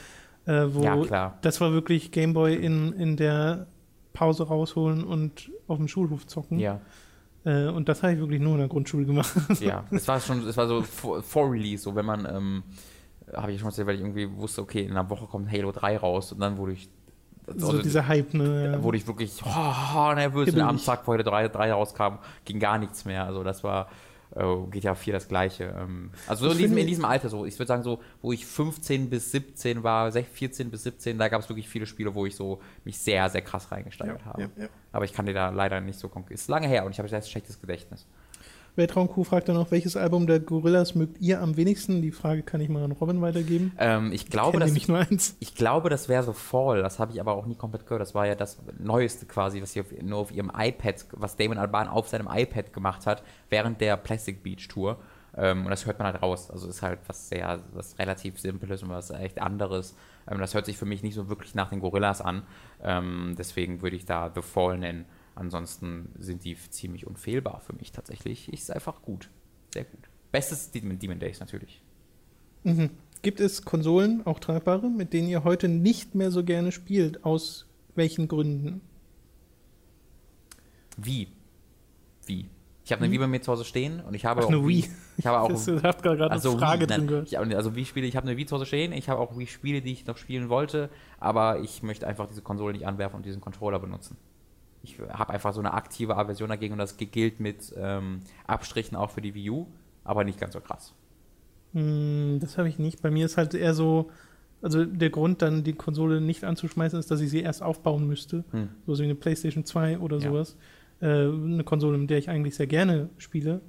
äh, 0.46 0.66
wo 0.70 0.82
Ja, 0.84 1.02
klar. 1.06 1.38
das 1.42 1.62
war 1.62 1.72
wirklich 1.72 2.12
Gameboy 2.12 2.56
in, 2.56 2.92
in 2.94 3.16
der 3.16 3.68
Pause 4.14 4.44
rausholen 4.48 5.04
und 5.06 5.52
auf 5.68 5.78
dem 5.78 5.88
Schulhof 5.88 6.28
zocken. 6.28 6.60
Ja, 6.60 6.82
Äh, 7.46 7.68
und 7.70 7.88
das 7.88 8.04
habe 8.04 8.14
ich 8.14 8.20
wirklich 8.20 8.42
nur 8.42 8.54
in 8.54 8.60
der 8.60 8.68
Grundschule 8.68 9.06
gemacht. 9.06 9.32
ja. 9.62 9.86
Es 9.92 10.08
war 10.08 10.20
schon, 10.20 10.46
es 10.48 10.58
war 10.58 10.68
so 10.68 10.82
vor, 10.82 11.22
vor 11.24 11.50
Release, 11.52 11.84
so 11.84 11.96
wenn 11.96 12.06
man, 12.06 12.26
ähm, 12.26 12.64
habe 13.34 13.52
ich 13.52 13.60
schon 13.60 13.70
erzählt, 13.70 13.88
weil 13.88 13.96
ich 13.96 14.02
irgendwie 14.02 14.30
wusste, 14.36 14.62
okay, 14.62 14.82
in 14.84 14.92
einer 14.92 15.10
Woche 15.10 15.28
kommt 15.28 15.52
Halo 15.52 15.72
3 15.72 15.98
raus 15.98 16.32
und 16.34 16.40
dann 16.40 16.58
wurde 16.58 16.74
ich, 16.74 16.90
so 17.56 17.68
also, 17.68 17.82
dieser 17.82 18.08
Hype, 18.08 18.34
ne? 18.34 18.72
da 18.74 18.84
wurde 18.84 18.98
ich 18.98 19.08
wirklich 19.08 19.42
oh, 19.44 20.14
nervös. 20.14 20.48
Und 20.48 20.56
Hibbelig. 20.56 20.66
am 20.66 20.84
Tag, 20.84 21.08
wo 21.08 21.14
Halo 21.14 21.24
3, 21.24 21.48
3 21.48 21.72
rauskam, 21.72 22.18
ging 22.46 22.60
gar 22.60 22.78
nichts 22.78 23.06
mehr. 23.06 23.24
Also 23.24 23.44
das 23.44 23.64
war 23.64 23.90
äh, 24.36 24.44
GTA 24.72 24.96
4 24.96 25.14
das 25.14 25.28
gleiche. 25.28 25.74
Ähm, 25.78 26.12
also 26.28 26.46
so 26.46 26.52
in 26.52 26.58
diesem, 26.58 26.78
in 26.78 26.88
diesem 26.88 27.06
Alter 27.06 27.30
so. 27.30 27.46
Ich 27.46 27.58
würde 27.58 27.68
sagen 27.68 27.84
so, 27.84 28.02
wo 28.22 28.32
ich 28.32 28.46
15 28.46 29.10
bis 29.10 29.32
17 29.32 29.84
war, 29.84 30.10
sech- 30.10 30.26
14 30.26 30.70
bis 30.70 30.84
17, 30.84 31.18
da 31.18 31.30
gab 31.30 31.42
es 31.42 31.50
wirklich 31.50 31.70
viele 31.70 31.86
Spiele, 31.86 32.14
wo 32.14 32.26
ich 32.26 32.36
so 32.36 32.62
mich 32.84 32.98
sehr, 33.00 33.30
sehr 33.30 33.42
krass 33.42 33.72
reingesteigert 33.72 34.26
habe. 34.26 34.42
ja, 34.42 34.50
ja. 34.58 34.70
Aber 34.92 35.06
ich 35.06 35.14
kann 35.14 35.26
dir 35.26 35.34
da 35.34 35.50
leider 35.50 35.80
nicht 35.80 36.00
so 36.00 36.10
konkret. 36.10 36.36
Ist 36.36 36.50
lange 36.50 36.68
her 36.68 36.86
und 36.86 36.92
ich 36.92 37.00
habe 37.00 37.14
ein 37.14 37.22
schlechtes 37.24 37.62
Gedächtnis. 37.62 38.06
Weltraumkuh 38.78 39.24
fragt 39.24 39.50
dann 39.50 39.56
noch, 39.56 39.72
welches 39.72 39.98
Album 39.98 40.28
der 40.28 40.40
Gorillas 40.40 40.94
mögt 40.94 41.20
ihr 41.20 41.42
am 41.42 41.58
wenigsten? 41.58 42.02
Die 42.02 42.12
Frage 42.12 42.44
kann 42.44 42.62
ich 42.62 42.70
mal 42.70 42.84
an 42.84 42.92
Robin 42.92 43.22
weitergeben. 43.22 43.74
Ähm, 43.80 44.12
ich 44.12 44.28
Ich 44.28 44.32
glaube, 44.32 44.60
dass 44.60 44.68
nämlich 44.68 44.88
nur 44.88 45.00
eins. 45.00 45.36
Ich 45.40 45.56
glaube, 45.56 45.90
das 45.90 46.10
wäre 46.10 46.22
so 46.22 46.34
Fall. 46.34 46.82
Das 46.82 47.00
habe 47.00 47.14
ich 47.14 47.20
aber 47.20 47.34
auch 47.34 47.46
nie 47.46 47.56
komplett 47.56 47.86
gehört. 47.86 48.02
Das 48.02 48.14
war 48.14 48.28
ja 48.28 48.36
das 48.36 48.60
Neueste 48.78 49.26
quasi, 49.26 49.62
was 49.62 49.72
sie 49.72 49.82
auf, 49.82 49.88
nur 50.02 50.20
auf 50.20 50.32
ihrem 50.32 50.52
iPad, 50.56 51.06
was 51.14 51.38
Damon 51.38 51.58
Alban 51.58 51.88
auf 51.88 52.08
seinem 52.08 52.28
iPad 52.30 52.74
gemacht 52.74 53.06
hat, 53.06 53.24
während 53.50 53.82
der 53.82 53.98
Plastic 53.98 54.44
Beach 54.44 54.68
Tour. 54.68 54.98
Ähm, 55.36 55.64
und 55.64 55.70
das 55.70 55.86
hört 55.86 55.98
man 55.98 56.08
halt 56.08 56.22
raus. 56.22 56.52
Also 56.52 56.68
ist 56.68 56.82
halt 56.82 57.00
was 57.08 57.30
sehr, 57.30 57.64
was 57.74 57.98
relativ 57.98 58.40
Simples 58.40 58.84
und 58.84 58.90
was 58.90 59.12
echt 59.12 59.42
anderes. 59.42 59.96
Ähm, 60.30 60.40
das 60.40 60.54
hört 60.54 60.66
sich 60.66 60.78
für 60.78 60.86
mich 60.86 61.04
nicht 61.04 61.16
so 61.16 61.30
wirklich 61.30 61.56
nach 61.56 61.70
den 61.70 61.80
Gorillas 61.80 62.22
an. 62.22 62.44
Ähm, 62.84 63.36
deswegen 63.38 63.82
würde 63.82 63.96
ich 63.96 64.06
da 64.06 64.32
The 64.34 64.42
Fall 64.42 64.78
nennen. 64.78 65.06
Ansonsten 65.38 66.10
sind 66.18 66.44
die 66.44 66.58
ziemlich 66.70 67.06
unfehlbar 67.06 67.62
für 67.62 67.74
mich 67.74 67.92
tatsächlich. 67.92 68.52
Ist 68.52 68.72
einfach 68.72 69.02
gut. 69.02 69.30
Sehr 69.74 69.84
gut. 69.84 70.10
Bestes 70.32 70.72
Demon, 70.72 70.98
Demon 70.98 71.20
Days 71.20 71.40
natürlich. 71.40 71.82
Mhm. 72.64 72.90
Gibt 73.22 73.40
es 73.40 73.64
Konsolen, 73.64 74.26
auch 74.26 74.40
tragbare, 74.40 74.90
mit 74.90 75.14
denen 75.14 75.28
ihr 75.28 75.44
heute 75.44 75.68
nicht 75.68 76.16
mehr 76.16 76.32
so 76.32 76.44
gerne 76.44 76.72
spielt? 76.72 77.24
Aus 77.24 77.68
welchen 77.96 78.28
Gründen? 78.28 78.82
Wie? 80.98 81.28
Wie? 82.26 82.50
Ich 82.84 82.92
habe 82.92 83.04
eine 83.04 83.12
Wii 83.12 83.20
bei 83.20 83.28
mir 83.28 83.42
zu 83.42 83.52
Hause 83.52 83.66
stehen 83.66 84.00
und 84.00 84.14
ich 84.14 84.26
habe 84.26 84.42
Ach, 84.42 84.46
auch 84.46 84.50
eine 84.50 84.66
Wii. 84.66 84.86
Ich 85.18 85.26
habe 85.26 85.42
auch 85.42 85.50
Das 85.50 85.68
hat 85.68 86.02
gerade 86.02 86.32
also 86.32 86.52
eine 86.52 86.60
Frage 86.60 86.82
Wii, 86.82 86.88
drin 86.88 87.08
gehört. 87.08 87.28
ich, 87.28 87.38
also 87.38 87.76
Wii 87.76 87.86
Spiele, 87.86 88.08
ich 88.08 88.16
habe 88.16 88.28
eine 88.28 88.38
Wii 88.38 88.46
zu 88.46 88.56
Hause 88.56 88.66
stehen, 88.66 88.92
ich 88.94 89.10
habe 89.10 89.20
auch 89.20 89.38
Wii 89.38 89.48
Spiele, 89.48 89.82
die 89.82 89.92
ich 89.92 90.06
noch 90.08 90.18
spielen 90.18 90.50
wollte, 90.50 90.90
aber 91.20 91.60
ich 91.60 91.84
möchte 91.84 92.08
einfach 92.08 92.28
diese 92.28 92.42
Konsole 92.42 92.74
nicht 92.74 92.88
anwerfen 92.88 93.18
und 93.18 93.26
diesen 93.26 93.42
Controller 93.42 93.80
benutzen. 93.80 94.18
Ich 94.84 95.00
habe 95.10 95.34
einfach 95.34 95.54
so 95.54 95.60
eine 95.60 95.74
aktive 95.74 96.16
Aversion 96.16 96.50
dagegen 96.50 96.74
und 96.74 96.80
das 96.80 96.98
gilt 96.98 97.40
mit 97.40 97.74
ähm, 97.78 98.22
Abstrichen 98.46 98.96
auch 98.96 99.10
für 99.12 99.22
die 99.22 99.34
Wii 99.36 99.50
U, 99.50 99.68
aber 100.04 100.24
nicht 100.24 100.40
ganz 100.40 100.54
so 100.54 100.62
krass. 100.62 100.94
Hm, 101.74 102.40
das 102.40 102.58
habe 102.58 102.70
ich 102.70 102.80
nicht. 102.80 103.02
Bei 103.02 103.12
mir 103.12 103.26
ist 103.26 103.38
halt 103.38 103.54
eher 103.54 103.74
so, 103.74 104.10
also 104.62 104.86
der 104.86 105.10
Grund, 105.10 105.42
dann 105.42 105.64
die 105.64 105.74
Konsole 105.74 106.22
nicht 106.22 106.44
anzuschmeißen, 106.44 106.98
ist, 107.00 107.12
dass 107.12 107.20
ich 107.22 107.30
sie 107.30 107.42
erst 107.42 107.62
aufbauen 107.62 108.08
müsste. 108.08 108.44
Hm. 108.52 108.70
So 108.86 108.98
wie 109.00 109.04
eine 109.04 109.16
PlayStation 109.16 109.66
2 109.66 110.00
oder 110.00 110.18
Ja. 110.18 110.30
sowas. 110.30 110.58
Äh, 111.02 111.06
eine 111.28 111.64
Konsole, 111.64 111.98
mit 111.98 112.10
der 112.10 112.18
ich 112.18 112.30
eigentlich 112.30 112.56
sehr 112.56 112.68
gerne 112.68 113.10
spiele. 113.18 113.62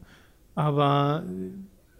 Aber 0.55 1.25
äh, 1.27 1.51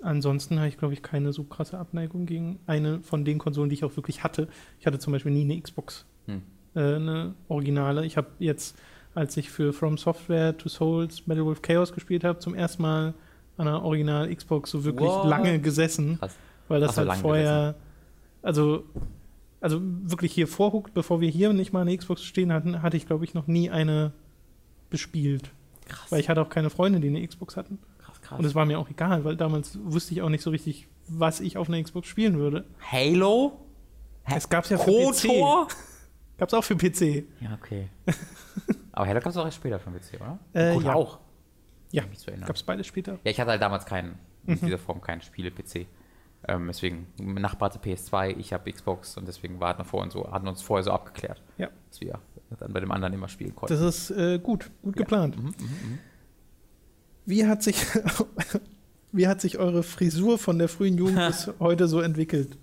ansonsten 0.05 0.59
habe 0.59 0.69
ich, 0.69 0.79
glaube 0.79 0.95
ich, 0.95 1.03
keine 1.03 1.33
so 1.33 1.45
krasse 1.45 1.79
Abneigung 1.79 2.27
gegen 2.27 2.61
eine 2.67 3.01
von 3.03 3.25
den 3.25 3.39
Konsolen, 3.39 3.69
die 3.69 3.75
ich 3.75 3.85
auch 3.85 3.97
wirklich 3.97 4.23
hatte. 4.25 4.49
Ich 4.81 4.87
hatte 4.87 4.99
zum 4.99 5.13
Beispiel 5.13 5.33
nie 5.33 5.43
eine 5.43 5.61
Xbox, 5.61 6.07
Hm. 6.27 6.43
äh, 6.75 6.81
eine 6.95 7.35
Originale. 7.49 8.07
Ich 8.07 8.17
habe 8.17 8.29
jetzt, 8.39 8.79
als 9.19 9.37
ich 9.37 9.51
für 9.51 9.73
From 9.73 9.99
Software 9.99 10.57
to 10.57 10.69
Souls 10.69 11.27
Metal 11.27 11.45
Wolf 11.45 11.61
Chaos 11.61 11.93
gespielt 11.93 12.25
habe, 12.25 12.39
zum 12.39 12.55
ersten 12.55 12.83
Mal 12.83 13.15
an 13.57 13.67
einer 13.69 13.83
Original 13.83 14.33
Xbox 14.35 14.71
so 14.71 14.85
wirklich 14.85 15.11
What? 15.11 15.27
lange 15.29 15.59
gesessen. 15.59 16.19
Krass. 16.19 16.37
Weil 16.69 16.81
das 16.81 16.95
so, 16.95 17.07
halt 17.09 17.21
vorher, 17.21 17.75
also 18.43 18.85
also 19.61 19.81
wirklich 19.83 20.33
hier 20.33 20.47
vorhuckt, 20.47 20.95
bevor 20.95 21.21
wir 21.21 21.29
hier 21.29 21.53
nicht 21.53 21.73
mal 21.73 21.81
eine 21.81 21.97
Xbox 21.97 22.23
stehen 22.23 22.53
hatten, 22.53 22.83
hatte 22.83 22.97
ich, 22.97 23.07
glaube 23.07 23.25
ich, 23.25 23.35
noch 23.35 23.47
nie 23.47 23.71
eine 23.71 24.13
bespielt. 24.91 25.51
Krass. 25.87 26.11
Weil 26.11 26.21
ich 26.21 26.29
hatte 26.29 26.41
auch 26.41 26.49
keine 26.49 26.71
Freunde, 26.71 27.01
die 27.01 27.09
eine 27.09 27.27
Xbox 27.27 27.57
hatten. 27.57 27.79
krass, 27.99 28.21
krass. 28.21 28.39
Und 28.39 28.45
es 28.45 28.55
war 28.55 28.67
mir 28.67 28.79
auch 28.79 28.89
egal, 28.89 29.25
weil 29.25 29.37
damals 29.37 29.79
wusste 29.83 30.15
ich 30.15 30.23
auch 30.23 30.29
nicht 30.29 30.43
so 30.43 30.51
richtig, 30.51 30.87
was 31.09 31.41
ich 31.41 31.57
auf 31.57 31.69
einer 31.69 31.83
Xbox 31.83 32.07
spielen 32.07 32.39
würde. 32.39 32.65
Halo? 32.93 33.59
Es 34.25 34.49
gab's 34.49 34.69
ja 34.69 34.79
für 34.79 34.91
KOTOR? 34.91 35.69
Gab's 36.37 36.55
auch 36.55 36.63
für 36.63 36.77
PC. 36.77 37.25
Ja, 37.41 37.59
okay. 37.61 37.89
Aber 38.99 39.07
Halo 39.07 39.21
gab 39.21 39.31
es 39.31 39.37
auch 39.37 39.45
erst 39.45 39.59
später 39.59 39.79
für 39.79 39.91
den 39.91 40.01
PC, 40.01 40.21
oder? 40.21 40.39
Äh, 40.55 40.75
Gut, 40.75 40.85
ja. 40.85 40.95
auch. 40.95 41.21
Ja, 41.93 42.03
erinnern. 42.27 42.49
gab's 42.49 42.65
beides 42.65 42.85
später. 42.89 43.13
Ja, 43.23 43.31
ich 43.31 43.39
hatte 43.41 43.53
halt 43.53 43.63
damals 43.63 43.87
keinen, 43.87 44.19
in 44.45 44.55
Mhm. 44.55 44.61
dieser 44.67 44.79
Form 44.79 45.01
keinen 45.01 45.21
Spiele-PC. 45.21 45.87
Ähm, 46.49 46.67
deswegen, 46.67 47.07
mein 47.23 47.41
Nachbar 47.43 47.71
hatte 47.71 47.79
PS2, 47.79 48.37
ich 48.39 48.53
habe 48.53 48.73
Xbox 48.73 49.17
und 49.17 49.29
deswegen 49.29 49.61
waren 49.61 49.79
wir 49.79 49.85
vorhin 49.85 50.11
so, 50.11 50.29
hatten 50.33 50.49
uns 50.49 50.63
vorher 50.63 50.83
so 50.83 50.91
abgeklärt, 50.91 51.41
Ja. 51.59 51.69
dass 51.91 52.01
wir 52.01 52.19
dann 52.59 52.73
bei 52.73 52.81
dem 52.81 52.91
anderen 52.91 53.15
immer 53.15 53.29
spielen 53.29 53.55
konnten. 53.55 53.73
Das 53.73 53.83
ist 53.83 54.11
äh, 54.11 54.41
gut, 54.41 54.69
gut 54.83 54.97
Ja. 54.97 55.03
geplant. 55.05 55.37
Mhm, 55.37 55.45
mhm, 55.45 55.51
mhm. 55.61 55.99
Wie 57.25 57.47
hat 57.47 57.63
sich, 57.63 57.77
wie 59.13 59.29
hat 59.29 59.41
sich 59.41 59.59
eure 59.59 59.85
Frisur 59.85 60.39
von 60.39 60.59
der 60.59 60.69
frühen 60.69 60.99
Jugend 60.99 61.19
bis 61.29 61.53
heute 61.61 61.87
so 61.87 62.01
entwickelt? 62.01 62.59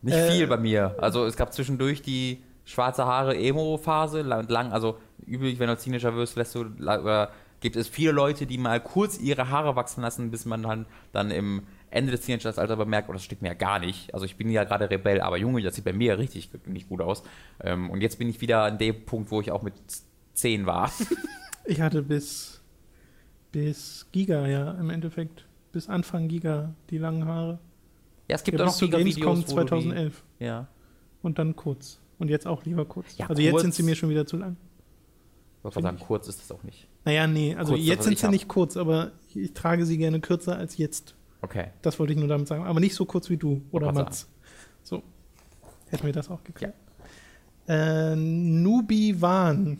Nicht 0.00 0.16
Äh, 0.16 0.30
viel 0.30 0.46
bei 0.46 0.56
mir. 0.56 0.96
Also 0.98 1.26
es 1.26 1.36
gab 1.36 1.52
zwischendurch 1.52 2.00
die 2.00 2.42
schwarze 2.64 3.04
Haare 3.04 3.36
Emo-Phase, 3.36 4.22
lang, 4.22 4.48
lang, 4.48 4.72
also 4.72 4.98
üblich, 5.30 5.58
wenn 5.58 5.68
du 5.68 5.76
Teenager 5.76 6.14
wirst, 6.14 6.36
lässt 6.36 6.54
du, 6.54 6.60
oder 6.60 7.30
gibt 7.60 7.76
es 7.76 7.88
viele 7.88 8.12
Leute, 8.12 8.46
die 8.46 8.58
mal 8.58 8.80
kurz 8.80 9.18
ihre 9.18 9.50
Haare 9.50 9.76
wachsen 9.76 10.02
lassen, 10.02 10.30
bis 10.30 10.44
man 10.44 10.62
dann, 10.62 10.86
dann 11.12 11.30
im 11.30 11.62
Ende 11.90 12.12
des 12.12 12.22
Teenageralters 12.22 12.78
bemerkt, 12.78 13.08
oh, 13.08 13.12
das 13.12 13.24
steht 13.24 13.42
mir 13.42 13.48
ja 13.48 13.54
gar 13.54 13.78
nicht. 13.78 14.14
Also 14.14 14.24
ich 14.24 14.36
bin 14.36 14.50
ja 14.50 14.64
gerade 14.64 14.88
Rebell, 14.90 15.20
aber 15.20 15.36
Junge, 15.36 15.62
das 15.62 15.74
sieht 15.74 15.84
bei 15.84 15.92
mir 15.92 16.08
ja 16.08 16.14
richtig 16.14 16.50
nicht 16.66 16.88
gut 16.88 17.00
aus. 17.00 17.22
Ähm, 17.60 17.90
und 17.90 18.00
jetzt 18.00 18.18
bin 18.18 18.28
ich 18.28 18.40
wieder 18.40 18.62
an 18.64 18.78
dem 18.78 19.04
Punkt, 19.04 19.30
wo 19.30 19.40
ich 19.40 19.50
auch 19.50 19.62
mit 19.62 19.74
10 20.34 20.66
war. 20.66 20.90
Ich 21.66 21.80
hatte 21.80 22.02
bis, 22.02 22.62
bis 23.52 24.06
Giga, 24.10 24.46
ja, 24.48 24.72
im 24.72 24.90
Endeffekt. 24.90 25.44
Bis 25.72 25.88
Anfang 25.88 26.26
Giga, 26.26 26.74
die 26.88 26.98
langen 26.98 27.26
Haare. 27.26 27.60
Ja, 28.28 28.36
es 28.36 28.42
gibt 28.42 28.58
ja, 28.58 28.64
auch 28.64 28.70
noch 28.70 28.74
zu 28.74 28.88
Gamescom 28.88 29.34
Giga-Videos, 29.36 29.52
wo 29.52 29.56
du 29.56 29.62
die- 29.62 29.68
2011. 29.68 30.24
Ja. 30.40 30.66
Und 31.22 31.38
dann 31.38 31.54
kurz. 31.54 32.00
Und 32.18 32.28
jetzt 32.28 32.46
auch 32.46 32.64
lieber 32.64 32.86
kurz. 32.86 33.16
Ja, 33.18 33.28
also 33.28 33.40
jetzt 33.40 33.52
kurz. 33.52 33.62
sind 33.62 33.74
sie 33.74 33.82
mir 33.82 33.94
schon 33.94 34.08
wieder 34.08 34.26
zu 34.26 34.36
lang. 34.38 34.56
Ich 35.60 35.64
wollte 35.64 35.82
sagen, 35.82 35.98
kurz 35.98 36.26
ist 36.26 36.40
das 36.40 36.50
auch 36.52 36.62
nicht. 36.62 36.88
Naja, 37.04 37.26
nee, 37.26 37.54
also 37.54 37.74
Kurz, 37.74 37.84
jetzt 37.84 38.04
sind 38.04 38.12
ich 38.14 38.20
sie 38.20 38.24
hab. 38.24 38.32
nicht 38.32 38.48
kurz, 38.48 38.76
aber 38.78 39.12
ich, 39.28 39.36
ich 39.36 39.52
trage 39.52 39.84
sie 39.84 39.98
gerne 39.98 40.20
kürzer 40.20 40.56
als 40.56 40.78
jetzt. 40.78 41.14
Okay. 41.42 41.68
Das 41.82 41.98
wollte 41.98 42.14
ich 42.14 42.18
nur 42.18 42.28
damit 42.28 42.48
sagen. 42.48 42.64
Aber 42.64 42.80
nicht 42.80 42.94
so 42.94 43.04
kurz 43.04 43.28
wie 43.28 43.36
du 43.36 43.62
oder 43.70 43.92
Mats. 43.92 44.28
So. 44.82 45.02
Hätten 45.88 46.06
wir 46.06 46.12
das 46.12 46.30
auch 46.30 46.42
geklärt. 46.44 46.74
Äh, 47.68 48.16
Nubi 48.16 49.20
Wan. 49.20 49.78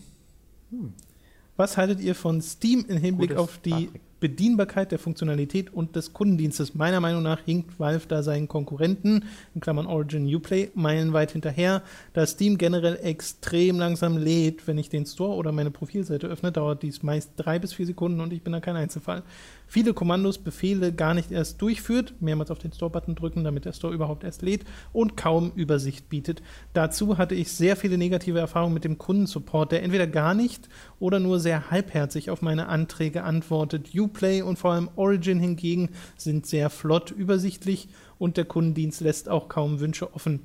Was 1.57 1.77
haltet 1.77 2.01
ihr 2.01 2.15
von 2.15 2.43
Steam 2.43 2.85
im 2.87 2.99
Hinblick 2.99 3.31
Gutes 3.31 3.43
auf 3.43 3.59
die 3.59 3.71
Patrick. 3.71 4.01
Bedienbarkeit 4.21 4.93
der 4.93 4.99
Funktionalität 4.99 5.73
und 5.73 5.97
des 5.97 6.13
Kundendienstes? 6.13 6.75
Meiner 6.75 7.01
Meinung 7.01 7.23
nach 7.23 7.41
hinkt 7.41 7.81
Valve 7.81 8.07
da 8.07 8.23
seinen 8.23 8.49
Konkurrenten, 8.49 9.25
in 9.55 9.61
Klammern 9.61 9.87
Origin 9.87 10.33
Uplay, 10.33 10.71
meilenweit 10.75 11.33
hinterher. 11.33 11.83
Da 12.13 12.27
Steam 12.27 12.59
generell 12.59 12.99
extrem 13.03 13.79
langsam 13.79 14.19
lädt, 14.19 14.67
wenn 14.67 14.79
ich 14.79 14.91
den 14.91 15.07
Store 15.07 15.35
oder 15.35 15.53
meine 15.53 15.71
Profilseite 15.71 16.27
öffne, 16.27 16.53
dauert 16.53 16.83
dies 16.83 17.03
meist 17.03 17.33
drei 17.37 17.59
bis 17.59 17.73
vier 17.73 17.87
Sekunden 17.87 18.21
und 18.21 18.33
ich 18.33 18.43
bin 18.43 18.53
da 18.53 18.61
kein 18.61 18.77
Einzelfall. 18.77 19.23
Viele 19.73 19.95
Kommandos, 19.95 20.39
Befehle 20.39 20.93
gar 20.93 21.15
nicht 21.15 21.31
erst 21.31 21.63
durchführt, 21.63 22.15
mehrmals 22.19 22.51
auf 22.51 22.59
den 22.59 22.73
Store-Button 22.73 23.15
drücken, 23.15 23.45
damit 23.45 23.67
der 23.67 23.73
Store 23.73 23.95
überhaupt 23.95 24.25
erst 24.25 24.43
lädt 24.43 24.65
und 24.93 25.17
kaum 25.17 25.53
Übersicht 25.55 26.09
bietet. 26.09 26.43
Dazu 26.73 27.19
hatte 27.19 27.37
ich 27.37 27.53
sehr 27.53 27.77
viele 27.77 27.97
negative 27.97 28.41
Erfahrungen 28.41 28.75
mit 28.75 28.83
dem 28.83 28.99
Kundensupport, 28.99 29.71
der 29.71 29.85
entweder 29.85 30.09
gar 30.09 30.35
nicht 30.35 30.69
oder 30.99 31.21
nur 31.21 31.39
sehr 31.39 31.71
halbherzig 31.71 32.31
auf 32.31 32.43
meine 32.43 32.67
Anträge 32.67 33.23
antwortet. 33.23 33.91
Uplay 33.95 34.43
und 34.43 34.59
vor 34.59 34.73
allem 34.73 34.91
Origin 34.97 35.39
hingegen 35.39 35.91
sind 36.17 36.47
sehr 36.47 36.69
flott, 36.69 37.13
übersichtlich 37.13 37.87
und 38.19 38.39
der 38.39 38.47
Kundendienst 38.47 39.01
lässt 39.01 39.29
auch 39.29 39.49
kaum 39.49 39.79
Wünsche 39.79 40.13
offen. 40.17 40.41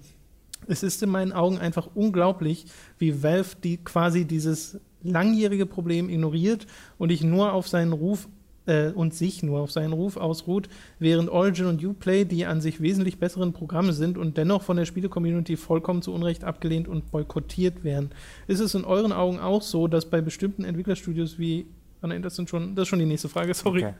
Es 0.67 0.83
ist 0.83 1.01
in 1.01 1.09
meinen 1.09 1.33
Augen 1.33 1.57
einfach 1.57 1.89
unglaublich, 1.95 2.67
wie 2.99 3.23
Valve 3.23 3.55
die 3.63 3.77
quasi 3.77 4.25
dieses 4.25 4.79
langjährige 5.01 5.65
Problem 5.65 6.09
ignoriert 6.09 6.67
und 6.99 7.11
ich 7.11 7.23
nur 7.23 7.53
auf 7.53 7.67
seinen 7.67 7.93
Ruf 7.93 8.27
äh, 8.65 8.89
und 8.89 9.13
sich 9.13 9.43
nur 9.43 9.59
auf 9.61 9.71
seinen 9.71 9.93
Ruf 9.93 10.17
ausruht, 10.17 10.69
während 10.99 11.29
Origin 11.29 11.65
und 11.67 11.83
Uplay 11.83 12.25
die 12.25 12.45
an 12.45 12.61
sich 12.61 12.81
wesentlich 12.81 13.19
besseren 13.19 13.53
Programme 13.53 13.93
sind 13.93 14.17
und 14.17 14.37
dennoch 14.37 14.61
von 14.61 14.77
der 14.77 14.85
Spiele-Community 14.85 15.57
vollkommen 15.57 16.01
zu 16.01 16.13
Unrecht 16.13 16.43
abgelehnt 16.43 16.87
und 16.87 17.11
boykottiert 17.11 17.83
werden. 17.83 18.11
Ist 18.47 18.59
es 18.59 18.75
in 18.75 18.85
euren 18.85 19.11
Augen 19.11 19.39
auch 19.39 19.61
so, 19.61 19.87
dass 19.87 20.05
bei 20.05 20.21
bestimmten 20.21 20.63
Entwicklerstudios 20.63 21.39
wie 21.39 21.67
Ah, 22.05 22.07
nein, 22.07 22.21
das 22.21 22.35
sind 22.35 22.47
schon, 22.49 22.75
das 22.75 22.83
ist 22.83 22.89
schon 22.89 22.99
die 22.99 23.05
nächste 23.05 23.29
Frage, 23.29 23.53
sorry. 23.55 23.83
Okay. 23.83 23.93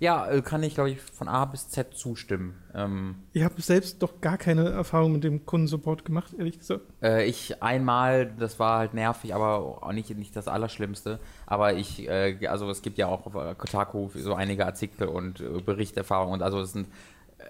Ja, 0.00 0.26
äh, 0.30 0.40
kann 0.40 0.62
ich, 0.62 0.74
glaube 0.74 0.90
ich, 0.90 1.00
von 1.00 1.28
A 1.28 1.44
bis 1.44 1.68
Z 1.68 1.94
zustimmen. 1.94 2.54
Ähm, 2.74 3.16
Ich 3.34 3.42
habe 3.42 3.60
selbst 3.60 4.02
doch 4.02 4.22
gar 4.22 4.38
keine 4.38 4.70
Erfahrung 4.70 5.12
mit 5.12 5.24
dem 5.24 5.44
Kundensupport 5.44 6.06
gemacht, 6.06 6.32
ehrlich 6.38 6.58
gesagt. 6.58 6.80
Äh, 7.02 7.26
ich 7.26 7.62
einmal, 7.62 8.32
das 8.38 8.58
war 8.58 8.78
halt 8.78 8.94
nervig, 8.94 9.34
aber 9.34 9.82
auch 9.82 9.92
nicht, 9.92 10.08
nicht 10.16 10.34
das 10.34 10.48
Allerschlimmste. 10.48 11.20
Aber 11.44 11.74
ich, 11.74 12.08
äh, 12.08 12.46
also 12.46 12.70
es 12.70 12.80
gibt 12.80 12.96
ja 12.96 13.08
auch 13.08 13.26
auf 13.26 13.58
Kotaku 13.58 14.08
so 14.14 14.34
einige 14.34 14.64
Artikel 14.64 15.06
und 15.06 15.40
äh, 15.40 15.60
Berichterfahrungen 15.60 16.32
und 16.32 16.42
also 16.42 16.60
es 16.60 16.72
sind 16.72 16.88
äh, 17.36 17.44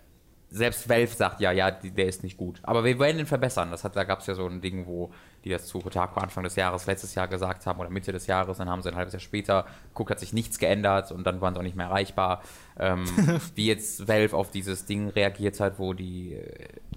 selbst 0.51 0.89
Valve 0.89 1.15
sagt 1.15 1.41
ja, 1.41 1.53
ja, 1.53 1.71
der 1.71 2.07
ist 2.07 2.25
nicht 2.25 2.37
gut. 2.37 2.59
Aber 2.65 2.83
wir 2.83 2.99
werden 2.99 3.21
ihn 3.21 3.27
verbessern. 3.27 3.71
Das 3.71 3.85
hat, 3.85 3.95
da 3.95 4.03
gab 4.03 4.21
es 4.21 4.27
ja 4.27 4.35
so 4.35 4.47
ein 4.47 4.61
Ding, 4.61 4.87
wo 4.87 5.13
die 5.45 5.51
das 5.51 5.67
zu 5.67 5.79
Kotaku 5.79 6.21
Anfang 6.21 6.45
des 6.45 6.57
Jahres, 6.57 6.87
letztes 6.87 7.15
Jahr 7.15 7.29
gesagt 7.29 7.67
haben 7.67 7.81
oder 7.81 7.91
Mitte 7.91 8.13
des 8.13 8.27
Jahres, 8.27 8.59
dann 8.59 8.69
haben 8.69 8.83
sie 8.83 8.91
ein 8.91 8.97
halbes 8.97 9.13
Jahr 9.13 9.21
später 9.21 9.67
geguckt, 9.89 10.11
hat 10.11 10.21
sich 10.21 10.33
nichts 10.33 10.59
geändert 10.59 11.13
und 11.13 11.25
dann 11.25 11.41
waren 11.41 11.55
sie 11.55 11.61
auch 11.61 11.65
nicht 11.65 11.77
mehr 11.77 11.87
erreichbar. 11.87 12.43
Ähm, 12.79 13.05
wie 13.55 13.67
jetzt 13.67 14.07
Valve 14.09 14.37
auf 14.37 14.51
dieses 14.51 14.87
Ding 14.87 15.09
reagiert 15.09 15.61
hat, 15.61 15.79
wo 15.79 15.95
die, 15.95 16.39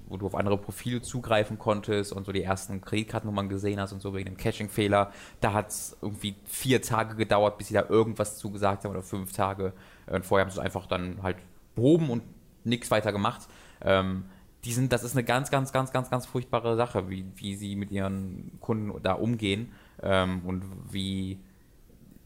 wo 0.07 0.17
du 0.17 0.25
auf 0.25 0.35
andere 0.35 0.57
Profile 0.57 1.01
zugreifen 1.01 1.57
konntest 1.57 2.11
und 2.11 2.25
so 2.25 2.31
die 2.31 2.43
ersten 2.43 2.81
Kreditkartennummern 2.81 3.49
gesehen 3.49 3.79
hast 3.79 3.93
und 3.93 4.01
so 4.01 4.13
wegen 4.13 4.25
dem 4.25 4.37
Caching-Fehler. 4.37 5.11
Da 5.39 5.53
hat 5.53 5.69
es 5.69 5.97
irgendwie 6.01 6.35
vier 6.45 6.81
Tage 6.81 7.15
gedauert, 7.15 7.57
bis 7.57 7.67
sie 7.67 7.73
da 7.73 7.85
irgendwas 7.87 8.37
zugesagt 8.37 8.83
haben 8.83 8.91
oder 8.91 9.03
fünf 9.03 9.31
Tage. 9.31 9.73
Und 10.07 10.25
vorher 10.25 10.45
haben 10.45 10.51
sie 10.51 10.59
es 10.59 10.65
einfach 10.65 10.85
dann 10.85 11.23
halt 11.23 11.37
behoben 11.75 12.09
und 12.09 12.23
nichts 12.65 12.91
weiter 12.91 13.11
gemacht. 13.11 13.47
Ähm, 13.81 14.25
die 14.65 14.73
sind, 14.73 14.93
das 14.93 15.03
ist 15.03 15.13
eine 15.13 15.23
ganz, 15.23 15.51
ganz, 15.51 15.71
ganz, 15.71 15.91
ganz, 15.91 16.09
ganz 16.09 16.25
furchtbare 16.25 16.75
Sache, 16.75 17.09
wie, 17.09 17.25
wie 17.35 17.55
sie 17.55 17.75
mit 17.75 17.91
ihren 17.91 18.51
Kunden 18.59 18.93
da 19.01 19.13
umgehen 19.13 19.71
ähm, 20.01 20.41
und 20.45 20.63
wie, 20.91 21.39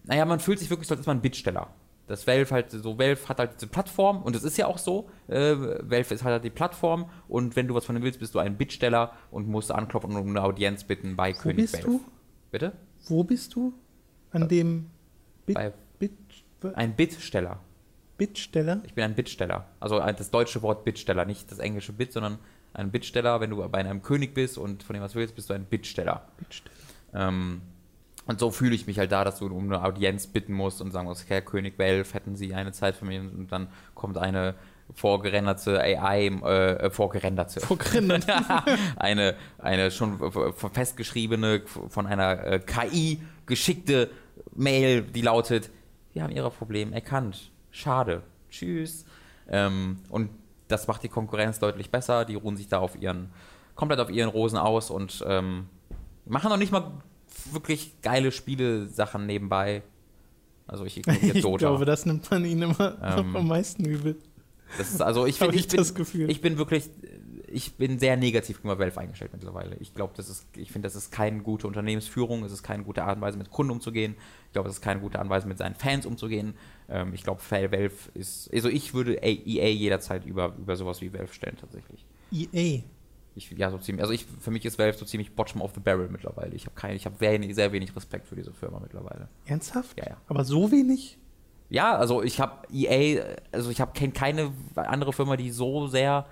naja, 0.04 0.26
man 0.26 0.40
fühlt 0.40 0.60
sich 0.60 0.70
wirklich 0.70 0.88
so, 0.88 0.94
als 0.94 1.02
ist 1.02 1.08
man 1.08 1.18
ein 1.18 1.22
Bittsteller. 1.22 1.70
Das 2.06 2.26
Valve 2.26 2.52
halt, 2.52 2.72
so 2.72 2.98
Valve 2.98 3.28
hat 3.28 3.40
halt 3.40 3.56
diese 3.56 3.68
Plattform 3.68 4.22
und 4.22 4.36
es 4.36 4.44
ist 4.44 4.58
ja 4.58 4.68
auch 4.68 4.78
so, 4.78 5.10
äh, 5.28 5.56
Valve 5.58 6.14
ist 6.14 6.24
halt 6.24 6.44
die 6.44 6.50
Plattform 6.50 7.10
und 7.28 7.56
wenn 7.56 7.68
du 7.68 7.74
was 7.74 7.86
von 7.86 7.96
dem 7.96 8.04
willst, 8.04 8.20
bist 8.20 8.34
du 8.34 8.40
ein 8.40 8.58
Bittsteller 8.58 9.12
und 9.32 9.48
musst 9.48 9.72
anklopfen 9.72 10.16
und 10.16 10.22
um 10.22 10.30
eine 10.30 10.44
Audienz 10.44 10.84
bitten 10.84 11.16
bei 11.16 11.34
Wo 11.34 11.40
König 11.40 11.72
bist 11.72 11.74
Valve. 11.74 11.88
du? 11.88 12.02
Bitte? 12.52 12.72
Wo 13.08 13.24
bist 13.24 13.56
du? 13.56 13.74
An 14.32 14.48
dem 14.48 14.90
Bit, 15.46 15.58
Bit, 16.00 16.12
ein 16.76 16.96
Bittsteller. 16.96 17.60
Bittsteller? 18.18 18.82
Ich 18.86 18.94
bin 18.94 19.04
ein 19.04 19.16
Bittsteller. 19.16 19.66
Also 19.80 20.00
ein- 20.00 20.16
das 20.16 20.32
deutsche 20.32 20.62
Wort 20.62 20.84
Bittsteller, 20.86 21.26
nicht 21.26 21.52
das 21.52 21.60
englische 21.60 21.94
Bit, 21.94 22.14
sondern 22.14 22.40
ein 22.74 22.92
Bittsteller. 22.92 23.40
Wenn 23.40 23.50
du 23.52 23.68
bei 23.70 23.78
einem 23.80 24.02
König 24.02 24.34
bist 24.34 24.58
und 24.58 24.84
von 24.84 24.94
dem 24.94 25.04
was 25.04 25.16
willst, 25.16 25.36
bist 25.36 25.50
du 25.50 25.54
ein 25.54 25.66
Bittsteller. 25.66 26.28
Bittsteller. 26.38 26.76
Ähm, 27.14 27.62
und 28.26 28.40
so 28.40 28.52
fühle 28.52 28.76
ich 28.76 28.88
mich 28.88 29.00
halt 29.00 29.12
da, 29.12 29.24
dass 29.24 29.40
du 29.40 29.46
um 29.48 29.66
eine 29.72 29.84
Audienz 29.84 30.28
bitten 30.28 30.54
musst 30.54 30.82
und 30.82 30.92
sagen 30.92 31.08
musst, 31.08 31.30
Herr 31.30 31.42
König 31.42 31.78
Welf, 31.78 32.14
hätten 32.14 32.36
Sie 32.36 32.54
eine 32.54 32.74
Zeit 32.74 32.96
für 32.96 33.06
mich? 33.06 33.20
Und 33.20 33.52
dann 33.52 33.68
kommt 33.96 34.18
eine 34.18 34.56
vorgerenderte 34.94 35.80
AI, 35.82 36.28
äh, 36.28 36.72
äh, 36.74 36.90
vorgerenderte, 36.90 37.62
Vorgerendert. 37.62 38.26
eine, 38.98 39.36
eine 39.58 39.92
schon 39.92 40.20
festgeschriebene, 40.74 41.64
von 41.66 42.06
einer 42.08 42.44
äh, 42.46 42.60
KI 42.60 43.22
geschickte 43.46 44.10
Mail, 44.56 45.04
die 45.04 45.22
lautet, 45.22 45.70
wir 46.14 46.24
haben 46.24 46.32
Ihre 46.36 46.52
Probleme 46.52 46.94
erkannt. 46.96 47.52
Schade. 47.78 48.24
Tschüss. 48.50 49.06
Ähm, 49.48 49.98
und 50.10 50.30
das 50.68 50.88
macht 50.88 51.04
die 51.04 51.10
Konkurrenz 51.10 51.60
deutlich 51.60 51.92
besser. 51.92 52.26
Die 52.26 52.36
ruhen 52.36 52.58
sich 52.58 52.68
da 52.68 52.80
auf 52.80 53.00
ihren, 53.00 53.30
komplett 53.76 54.00
auf 54.00 54.10
ihren 54.10 54.30
Rosen 54.30 54.58
aus 54.58 54.90
und 54.90 55.24
ähm, 55.28 55.68
machen 56.26 56.50
noch 56.50 56.58
nicht 56.58 56.72
mal 56.72 56.92
wirklich 57.52 58.02
geile 58.02 58.32
Spiele-Sachen 58.32 59.26
nebenbei. 59.26 59.84
Also 60.66 60.86
ich 60.86 60.98
ignoriere 61.08 61.38
Ich 61.38 61.44
Dota. 61.44 61.58
glaube, 61.58 61.86
das 61.86 62.06
nimmt 62.06 62.30
man 62.32 62.44
ihnen 62.46 62.64
immer 62.64 62.98
Ähm, 63.02 63.36
am 63.36 63.48
meisten 63.48 63.86
übel. 63.86 64.18
Das 64.78 64.90
ist, 64.92 65.02
also 65.02 65.26
ich 65.26 65.38
finde, 65.38 65.56
ich 65.56 65.62
ich, 65.62 65.68
bin, 65.70 65.78
das 65.78 65.94
Gefühl. 65.96 66.30
ich 66.30 66.42
bin 66.42 66.58
wirklich, 66.58 66.90
ich 67.48 67.76
bin 67.76 68.00
sehr 68.00 68.18
negativ 68.18 68.58
gegenüber 68.58 68.80
Valve 68.84 69.00
eingestellt 69.00 69.32
mittlerweile. 69.32 69.78
Ich 69.80 69.94
glaube, 69.94 70.14
das 70.18 70.28
ist, 70.30 70.46
ich 70.58 70.72
finde, 70.74 70.88
das 70.88 70.96
ist 70.98 71.12
keine 71.12 71.42
gute 71.42 71.68
Unternehmensführung, 71.68 72.44
es 72.44 72.52
ist 72.52 72.64
keine 72.64 72.84
gute 72.84 73.04
Art 73.04 73.16
und 73.18 73.22
Weise, 73.22 73.38
mit 73.38 73.50
Kunden 73.52 73.72
umzugehen. 73.72 74.16
Ich 74.48 74.54
glaube, 74.54 74.68
es 74.68 74.76
ist 74.76 74.82
keine 74.82 75.00
gute 75.00 75.20
Art 75.20 75.26
und 75.28 75.30
Weise, 75.30 75.48
mit 75.48 75.58
seinen 75.58 75.76
Fans 75.76 76.06
umzugehen. 76.06 76.56
Ähm, 76.90 77.14
ich 77.14 77.24
glaube, 77.24 77.42
Valve 77.50 77.92
ist, 78.14 78.54
also 78.54 78.70
ich 78.70 78.94
würde 78.94 79.16
EA 79.22 79.68
jederzeit 79.70 80.26
über, 80.26 80.56
über 80.58 80.76
sowas 80.76 81.02
wie 81.02 81.14
Valve 81.14 81.34
stellen, 81.34 81.58
tatsächlich. 81.60 82.06
EA. 82.32 82.84
Ich, 83.36 83.52
ja, 83.52 83.70
so 83.70 83.78
ziemlich, 83.78 84.02
also 84.02 84.14
ich, 84.14 84.26
für 84.40 84.52
mich 84.52 84.66
ist 84.66 84.80
Valve 84.80 84.98
so 84.98 85.06
ziemlich 85.06 85.36
bottom 85.36 85.62
of 85.62 85.72
the 85.76 85.80
barrel 85.80 86.10
mittlerweile. 86.10 86.56
Ich 86.56 86.66
habe 86.66 86.76
keine, 86.76 86.96
ich 86.96 87.06
habe 87.06 87.20
wenig, 87.20 87.54
sehr 87.56 87.72
wenig 87.72 87.96
Respekt 87.96 88.28
für 88.28 88.36
diese 88.36 88.52
Firma 88.52 88.80
mittlerweile. 88.80 89.30
Ernsthaft? 89.46 89.98
Ja, 90.00 90.06
ja. 90.10 90.18
Aber 90.28 90.44
so 90.44 90.72
wenig? 90.72 91.18
Ja, 91.70 91.96
also 91.98 92.24
ich 92.24 92.40
habe 92.40 92.68
EA, 92.74 93.24
also 93.52 93.70
ich 93.70 93.82
habe 93.82 93.92
keine 94.12 94.52
andere 94.76 95.14
Firma, 95.14 95.36
die 95.38 95.52
so 95.52 95.88
sehr 95.88 96.26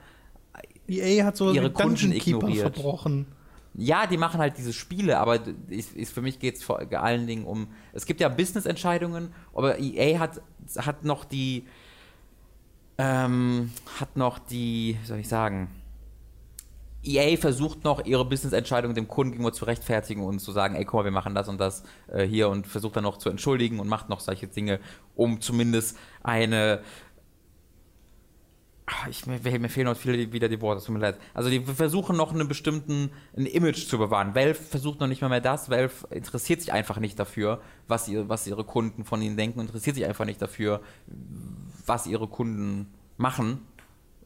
EA 0.87 1.25
hat 1.25 1.37
so 1.37 1.51
ihre 1.51 1.71
Kunden 1.71 2.11
ignoriert. 2.11 2.73
verbrochen. 2.73 3.27
Ja, 3.77 4.07
die 4.07 4.17
machen 4.17 4.39
halt 4.39 4.57
diese 4.57 4.71
Spiele, 4.71 5.19
aber 5.19 5.39
ist, 5.67 5.93
ist 5.93 6.13
für 6.13 6.21
mich 6.21 6.39
geht 6.39 6.55
es 6.55 6.63
vor 6.63 6.79
allen 6.93 7.27
Dingen 7.27 7.43
um. 7.45 7.67
Es 7.91 8.05
gibt 8.05 8.21
ja 8.21 8.29
Business-Entscheidungen, 8.29 9.33
aber 9.53 9.79
EA 9.79 10.19
hat, 10.19 10.41
hat 10.77 11.03
noch 11.03 11.25
die. 11.25 11.65
Ähm, 12.97 13.71
hat 13.99 14.15
noch 14.15 14.39
die. 14.39 14.97
Wie 15.01 15.05
soll 15.05 15.19
ich 15.19 15.27
sagen? 15.27 15.69
EA 17.03 17.37
versucht 17.37 17.83
noch, 17.83 18.05
ihre 18.05 18.23
Business-Entscheidungen 18.23 18.95
dem 18.95 19.09
Kunden 19.09 19.33
gegenüber 19.33 19.51
zu 19.53 19.65
rechtfertigen 19.65 20.23
und 20.23 20.39
zu 20.39 20.53
sagen: 20.53 20.75
Ey, 20.75 20.85
guck 20.85 20.99
mal, 20.99 21.03
wir 21.03 21.11
machen 21.11 21.35
das 21.35 21.49
und 21.49 21.59
das 21.59 21.83
äh, 22.07 22.25
hier 22.25 22.47
und 22.47 22.67
versucht 22.67 22.95
dann 22.95 23.03
noch 23.03 23.17
zu 23.17 23.29
entschuldigen 23.29 23.79
und 23.79 23.89
macht 23.89 24.07
noch 24.07 24.21
solche 24.21 24.47
Dinge, 24.47 24.79
um 25.15 25.41
zumindest 25.41 25.97
eine 26.23 26.81
Ah, 28.87 29.07
ich, 29.09 29.25
mir, 29.25 29.39
mir 29.39 29.69
fehlen 29.69 29.87
noch 29.87 29.97
viele 29.97 30.31
wieder 30.31 30.47
die 30.47 30.61
Worte, 30.61 30.85
tut 30.85 30.93
mir 30.93 30.99
leid. 30.99 31.17
Also 31.33 31.49
die 31.49 31.59
versuchen 31.59 32.15
noch 32.15 32.31
einen 32.31 32.47
bestimmten 32.47 33.09
ein 33.35 33.47
Image 33.47 33.87
zu 33.87 33.97
bewahren. 33.97 34.35
Valve 34.35 34.53
versucht 34.53 34.99
noch 34.99 35.07
nicht 35.07 35.21
mal 35.21 35.29
mehr 35.29 35.41
das. 35.41 35.71
Valve 35.71 36.07
interessiert 36.11 36.61
sich 36.61 36.71
einfach 36.71 36.99
nicht 36.99 37.17
dafür, 37.17 37.61
was, 37.87 38.07
ihr, 38.07 38.29
was 38.29 38.45
ihre 38.45 38.63
Kunden 38.63 39.03
von 39.03 39.23
ihnen 39.23 39.37
denken, 39.37 39.59
interessiert 39.59 39.95
sich 39.95 40.05
einfach 40.05 40.25
nicht 40.25 40.39
dafür, 40.39 40.81
was 41.87 42.05
ihre 42.05 42.27
Kunden 42.27 42.93
machen. 43.17 43.65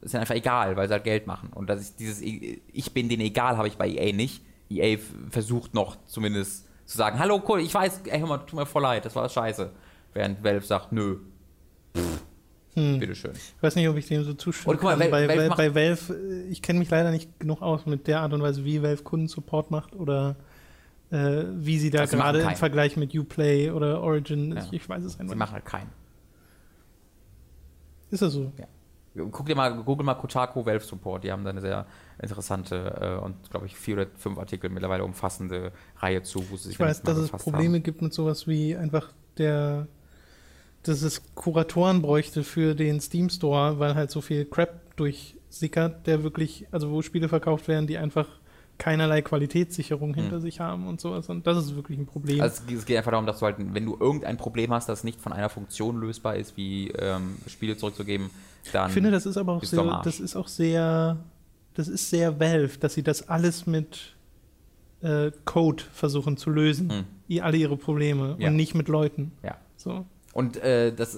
Ist 0.01 0.13
ja 0.13 0.19
einfach 0.19 0.35
egal, 0.35 0.75
weil 0.75 0.87
sie 0.89 0.93
halt 0.93 1.05
Geld 1.05 1.25
machen. 1.25 1.51
Und 1.53 1.69
das 1.69 1.79
ist 1.79 1.99
dieses 2.01 2.21
Ich 2.21 2.93
bin 2.93 3.07
denen 3.07 3.21
egal, 3.21 3.55
habe 3.55 3.69
ich 3.69 3.77
bei 3.77 3.87
EA 3.87 4.13
nicht. 4.13 4.43
EA 4.69 4.97
versucht 5.29 5.73
noch 5.73 5.97
zumindest 6.05 6.67
zu 6.85 6.97
sagen, 6.97 7.17
hallo, 7.17 7.41
cool, 7.47 7.61
ich 7.61 7.73
weiß, 7.73 8.01
ey, 8.07 8.19
hör 8.19 8.27
mal, 8.27 8.37
tut 8.39 8.59
mir 8.59 8.65
voll 8.65 8.81
leid, 8.81 9.05
das 9.05 9.15
war 9.15 9.29
scheiße. 9.29 9.71
Während 10.13 10.43
Valve 10.43 10.65
sagt, 10.65 10.91
nö. 10.91 11.19
Pff. 11.95 12.23
Hm. 12.79 12.99
Bitteschön. 12.99 13.31
Ich 13.33 13.61
weiß 13.61 13.75
nicht, 13.75 13.87
ob 13.89 13.97
ich 13.97 14.07
dem 14.07 14.23
so 14.23 14.33
zustimmen 14.33 14.71
Und 14.71 14.77
guck 14.77 14.85
mal. 14.85 14.99
Valve, 14.99 15.11
bei, 15.11 15.27
Valve, 15.27 15.55
bei 15.55 15.75
Valve, 15.75 16.13
äh, 16.13 16.49
ich 16.49 16.61
kenne 16.61 16.79
mich 16.79 16.89
leider 16.89 17.11
nicht 17.11 17.39
genug 17.39 17.61
aus 17.61 17.85
mit 17.85 18.07
der 18.07 18.21
Art 18.21 18.33
und 18.33 18.41
Weise, 18.41 18.65
wie 18.65 18.81
Valve 18.81 19.03
Kundensupport 19.03 19.71
macht 19.71 19.95
oder 19.95 20.35
äh, 21.11 21.43
wie 21.55 21.79
sie 21.79 21.89
da 21.89 22.01
also 22.01 22.17
gerade 22.17 22.39
im 22.39 22.55
Vergleich 22.55 22.95
mit 22.97 23.15
Uplay 23.15 23.71
oder 23.71 24.01
Origin, 24.01 24.51
ja. 24.51 24.63
ich, 24.63 24.73
ich, 24.73 24.89
weiß 24.89 25.03
es 25.03 25.13
einfach 25.13 25.23
nicht. 25.23 25.31
Sie 25.31 25.37
machen 25.37 25.53
halt 25.53 25.65
keinen. 25.65 25.89
Ist 28.11 28.21
das 28.21 28.33
so? 28.33 28.51
Ja. 28.57 28.65
Guck 29.31 29.47
dir 29.47 29.55
mal, 29.55 29.75
google 29.83 30.05
mal 30.05 30.13
Kotaku 30.13 30.65
Valve 30.65 30.85
Support, 30.85 31.23
die 31.23 31.31
haben 31.31 31.43
da 31.43 31.49
eine 31.49 31.61
sehr 31.61 31.85
interessante 32.21 33.19
äh, 33.19 33.23
und, 33.23 33.49
glaube 33.49 33.65
ich, 33.65 33.75
vier 33.75 33.95
oder 33.95 34.07
fünf 34.15 34.37
Artikel 34.37 34.69
mittlerweile 34.69 35.03
umfassende 35.03 35.71
Reihe 35.97 36.21
zu, 36.21 36.49
wo 36.49 36.57
sie 36.57 36.69
sich 36.69 36.73
Ich 36.73 36.79
weiß, 36.79 37.01
dass 37.01 37.17
es 37.17 37.31
Probleme 37.31 37.75
haben. 37.75 37.83
gibt 37.83 38.01
mit 38.01 38.13
sowas 38.13 38.47
wie 38.47 38.75
einfach 38.77 39.11
der 39.37 39.87
dass 40.89 41.03
es 41.03 41.21
Kuratoren 41.35 42.01
bräuchte 42.01 42.43
für 42.43 42.73
den 42.73 42.99
Steam 42.99 43.29
Store, 43.29 43.79
weil 43.79 43.95
halt 43.95 44.11
so 44.11 44.21
viel 44.21 44.45
Crap 44.45 44.95
durchsickert, 44.95 46.07
der 46.07 46.23
wirklich, 46.23 46.67
also 46.71 46.89
wo 46.91 47.01
Spiele 47.01 47.29
verkauft 47.29 47.67
werden, 47.67 47.87
die 47.87 47.97
einfach 47.97 48.27
keinerlei 48.79 49.21
Qualitätssicherung 49.21 50.13
hinter 50.15 50.37
hm. 50.37 50.41
sich 50.41 50.59
haben 50.59 50.87
und 50.87 50.99
sowas. 50.99 51.29
Und 51.29 51.45
das 51.45 51.57
ist 51.57 51.75
wirklich 51.75 51.99
ein 51.99 52.05
Problem. 52.05 52.41
Also 52.41 52.63
es 52.73 52.85
geht 52.85 52.97
einfach 52.97 53.11
darum, 53.11 53.25
dass 53.25 53.39
du 53.39 53.45
halt, 53.45 53.57
wenn 53.59 53.85
du 53.85 53.97
irgendein 53.99 54.37
Problem 54.37 54.73
hast, 54.73 54.89
das 54.89 55.03
nicht 55.03 55.21
von 55.21 55.33
einer 55.33 55.49
Funktion 55.49 55.99
lösbar 55.99 56.37
ist, 56.37 56.57
wie 56.57 56.87
ähm, 56.91 57.37
Spiele 57.47 57.77
zurückzugeben, 57.77 58.29
dann. 58.71 58.87
Ich 58.87 58.93
finde, 58.93 59.11
das 59.11 59.25
ist 59.25 59.37
aber 59.37 59.53
auch 59.53 59.63
sehr, 59.63 60.01
das 60.03 60.19
ist 60.19 60.35
auch 60.35 60.47
sehr, 60.47 61.17
das 61.75 61.87
ist 61.87 62.09
sehr 62.09 62.39
Valve, 62.39 62.77
dass 62.79 62.93
sie 62.93 63.03
das 63.03 63.27
alles 63.27 63.67
mit 63.67 64.15
äh, 65.01 65.31
Code 65.45 65.83
versuchen 65.91 66.37
zu 66.37 66.49
lösen. 66.49 67.05
Hm. 67.29 67.43
Alle 67.43 67.57
ihre 67.57 67.77
Probleme 67.77 68.37
ja. 68.39 68.47
und 68.47 68.55
nicht 68.55 68.73
mit 68.73 68.87
Leuten. 68.87 69.33
Ja. 69.43 69.57
So. 69.75 70.05
Und 70.39 70.55
äh, 70.63 70.93
das, 70.93 71.17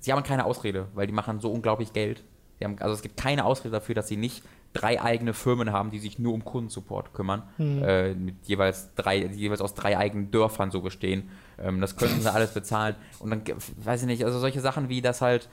sie 0.00 0.12
haben 0.12 0.24
keine 0.24 0.44
Ausrede, 0.44 0.88
weil 0.92 1.06
die 1.06 1.12
machen 1.12 1.38
so 1.38 1.52
unglaublich 1.52 1.92
Geld. 1.92 2.24
Haben, 2.60 2.76
also 2.80 2.96
es 2.96 3.02
gibt 3.02 3.16
keine 3.16 3.44
Ausrede 3.44 3.70
dafür, 3.70 3.94
dass 3.94 4.08
sie 4.08 4.16
nicht 4.16 4.42
drei 4.72 5.00
eigene 5.00 5.34
Firmen 5.34 5.70
haben, 5.70 5.92
die 5.92 6.00
sich 6.00 6.18
nur 6.18 6.34
um 6.34 6.44
Kundensupport 6.44 7.14
kümmern, 7.14 7.44
hm. 7.58 7.84
äh, 7.84 8.14
mit 8.14 8.34
jeweils 8.42 8.92
drei, 8.96 9.20
die 9.20 9.38
jeweils 9.38 9.60
aus 9.60 9.74
drei 9.74 9.96
eigenen 9.96 10.32
Dörfern 10.32 10.72
so 10.72 10.80
bestehen. 10.80 11.30
Ähm, 11.60 11.80
das 11.80 11.94
könnten 11.94 12.20
sie 12.20 12.32
alles 12.32 12.54
bezahlen. 12.54 12.96
Und 13.20 13.30
dann, 13.30 13.42
weiß 13.84 14.00
ich 14.00 14.08
nicht, 14.08 14.24
also 14.24 14.40
solche 14.40 14.60
Sachen 14.60 14.88
wie 14.88 15.00
das 15.00 15.20
halt 15.20 15.48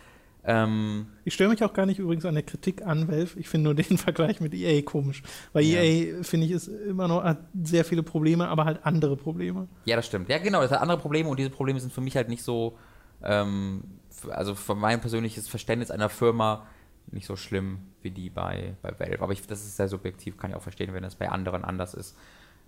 ähm, 0.45 1.07
ich 1.23 1.33
störe 1.33 1.49
mich 1.49 1.63
auch 1.63 1.73
gar 1.73 1.85
nicht 1.85 1.99
übrigens 1.99 2.25
an 2.25 2.33
der 2.33 2.43
Kritik 2.43 2.85
an 2.85 3.07
Valve. 3.07 3.39
Ich 3.39 3.47
finde 3.47 3.65
nur 3.65 3.75
den 3.75 3.97
Vergleich 3.97 4.41
mit 4.41 4.53
EA 4.53 4.81
komisch. 4.81 5.23
Weil 5.53 5.63
ja. 5.63 5.81
EA, 5.81 6.23
finde 6.23 6.47
ich, 6.47 6.51
ist 6.51 6.67
immer 6.67 7.07
noch 7.07 7.23
hat 7.23 7.39
sehr 7.63 7.85
viele 7.85 8.03
Probleme, 8.03 8.47
aber 8.47 8.65
halt 8.65 8.79
andere 8.83 9.15
Probleme. 9.15 9.67
Ja, 9.85 9.95
das 9.95 10.05
stimmt. 10.05 10.29
Ja, 10.29 10.39
genau, 10.39 10.61
das 10.61 10.71
hat 10.71 10.81
andere 10.81 10.97
Probleme 10.97 11.29
und 11.29 11.39
diese 11.39 11.49
Probleme 11.49 11.79
sind 11.79 11.93
für 11.93 12.01
mich 12.01 12.15
halt 12.15 12.29
nicht 12.29 12.43
so, 12.43 12.77
ähm, 13.23 13.83
also 14.29 14.55
für 14.55 14.75
mein 14.75 15.01
persönliches 15.01 15.47
Verständnis 15.47 15.91
einer 15.91 16.09
Firma 16.09 16.65
nicht 17.11 17.25
so 17.25 17.35
schlimm 17.35 17.79
wie 18.01 18.11
die 18.11 18.29
bei, 18.29 18.75
bei 18.81 18.97
Valve. 18.99 19.21
Aber 19.21 19.33
ich, 19.33 19.45
das 19.45 19.63
ist 19.63 19.75
sehr 19.75 19.87
subjektiv, 19.87 20.37
kann 20.37 20.51
ich 20.51 20.55
auch 20.55 20.61
verstehen, 20.61 20.93
wenn 20.93 21.03
das 21.03 21.15
bei 21.15 21.29
anderen 21.29 21.63
anders 21.63 21.93
ist. 21.93 22.15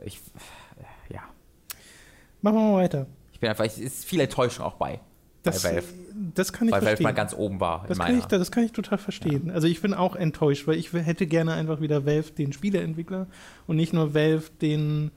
Ich, 0.03 0.21
ja. 1.09 1.21
Machen 2.41 2.57
wir 2.57 2.71
mal 2.71 2.75
weiter. 2.75 3.07
Ich 3.31 3.39
bin 3.39 3.49
einfach, 3.49 3.65
es 3.65 3.77
ist 3.77 4.05
viel 4.05 4.19
Enttäuschung 4.19 4.65
auch 4.65 4.75
bei 4.75 4.99
das, 5.45 5.63
bei 5.63 5.75
Valve. 5.75 5.87
Das 6.33 6.53
kann 6.53 6.67
ich 6.67 6.73
weil 6.73 6.81
verstehen. 6.81 7.03
Valve 7.05 7.15
mal 7.15 7.19
ganz 7.19 7.33
oben 7.33 7.59
war. 7.59 7.85
Das 7.87 7.99
kann, 7.99 8.17
ich, 8.17 8.25
das 8.25 8.51
kann 8.51 8.63
ich 8.63 8.71
total 8.71 8.97
verstehen. 8.97 9.47
Ja. 9.47 9.53
Also 9.53 9.67
ich 9.67 9.81
bin 9.81 9.93
auch 9.93 10.15
enttäuscht, 10.15 10.67
weil 10.67 10.75
ich 10.77 10.91
hätte 10.93 11.27
gerne 11.27 11.53
einfach 11.53 11.81
wieder 11.81 12.05
Valve 12.05 12.31
den 12.31 12.53
Spieleentwickler 12.53 13.27
und 13.67 13.75
nicht 13.75 13.93
nur 13.93 14.13
Valve 14.13 14.49
den 14.61 15.11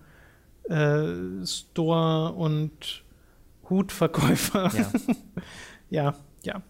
äh, 0.69 1.47
Store 1.47 2.33
und 2.33 3.05
Hutverkäufer. 3.71 4.71
Ja, 4.75 4.93
ja. 5.91 6.15
ja. 6.43 6.63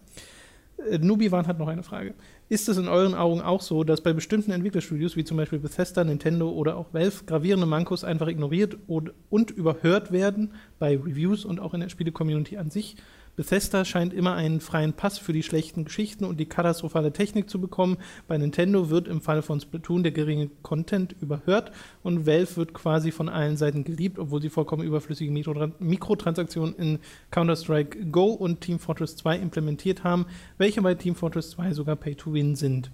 Äh, 0.89 0.97
Nubiwan 0.99 1.47
hat 1.47 1.59
noch 1.59 1.67
eine 1.67 1.83
Frage. 1.83 2.13
Ist 2.47 2.67
es 2.67 2.77
in 2.77 2.87
euren 2.87 3.13
Augen 3.13 3.41
auch 3.41 3.61
so, 3.61 3.83
dass 3.83 4.01
bei 4.01 4.13
bestimmten 4.13 4.51
Entwicklerstudios, 4.51 5.15
wie 5.15 5.23
zum 5.23 5.37
Beispiel 5.37 5.59
Bethesda, 5.59 6.03
Nintendo 6.03 6.49
oder 6.49 6.77
auch 6.77 6.93
Valve, 6.93 7.25
gravierende 7.25 7.67
Mankos 7.67 8.03
einfach 8.03 8.27
ignoriert 8.27 8.77
und, 8.87 9.13
und 9.29 9.51
überhört 9.51 10.11
werden 10.11 10.53
bei 10.79 10.97
Reviews 10.97 11.45
und 11.45 11.59
auch 11.59 11.73
in 11.73 11.81
der 11.81 11.89
Spiele-Community 11.89 12.57
an 12.57 12.71
sich? 12.71 12.95
Bethesda 13.39 13.85
scheint 13.85 14.13
immer 14.13 14.33
einen 14.33 14.59
freien 14.59 14.91
Pass 14.91 15.17
für 15.17 15.31
die 15.31 15.43
schlechten 15.43 15.85
Geschichten 15.85 16.25
und 16.25 16.41
die 16.41 16.45
katastrophale 16.45 17.13
Technik 17.13 17.49
zu 17.49 17.61
bekommen. 17.61 17.95
Bei 18.27 18.37
Nintendo 18.37 18.89
wird 18.89 19.07
im 19.07 19.21
Fall 19.21 19.41
von 19.41 19.61
Splatoon 19.61 20.03
der 20.03 20.11
geringe 20.11 20.49
Content 20.61 21.15
überhört 21.21 21.71
und 22.03 22.27
Valve 22.27 22.57
wird 22.57 22.73
quasi 22.73 23.13
von 23.13 23.29
allen 23.29 23.55
Seiten 23.55 23.85
geliebt, 23.85 24.19
obwohl 24.19 24.41
sie 24.41 24.49
vollkommen 24.49 24.83
überflüssige 24.83 25.31
Mikrotransaktionen 25.31 26.75
in 26.75 26.99
Counter-Strike 27.31 28.07
Go 28.07 28.25
und 28.25 28.59
Team 28.59 28.77
Fortress 28.77 29.15
2 29.15 29.37
implementiert 29.37 30.03
haben, 30.03 30.25
welche 30.57 30.81
bei 30.81 30.95
Team 30.95 31.15
Fortress 31.15 31.51
2 31.51 31.71
sogar 31.71 31.95
Pay-to-Win 31.95 32.57
sind. 32.57 32.91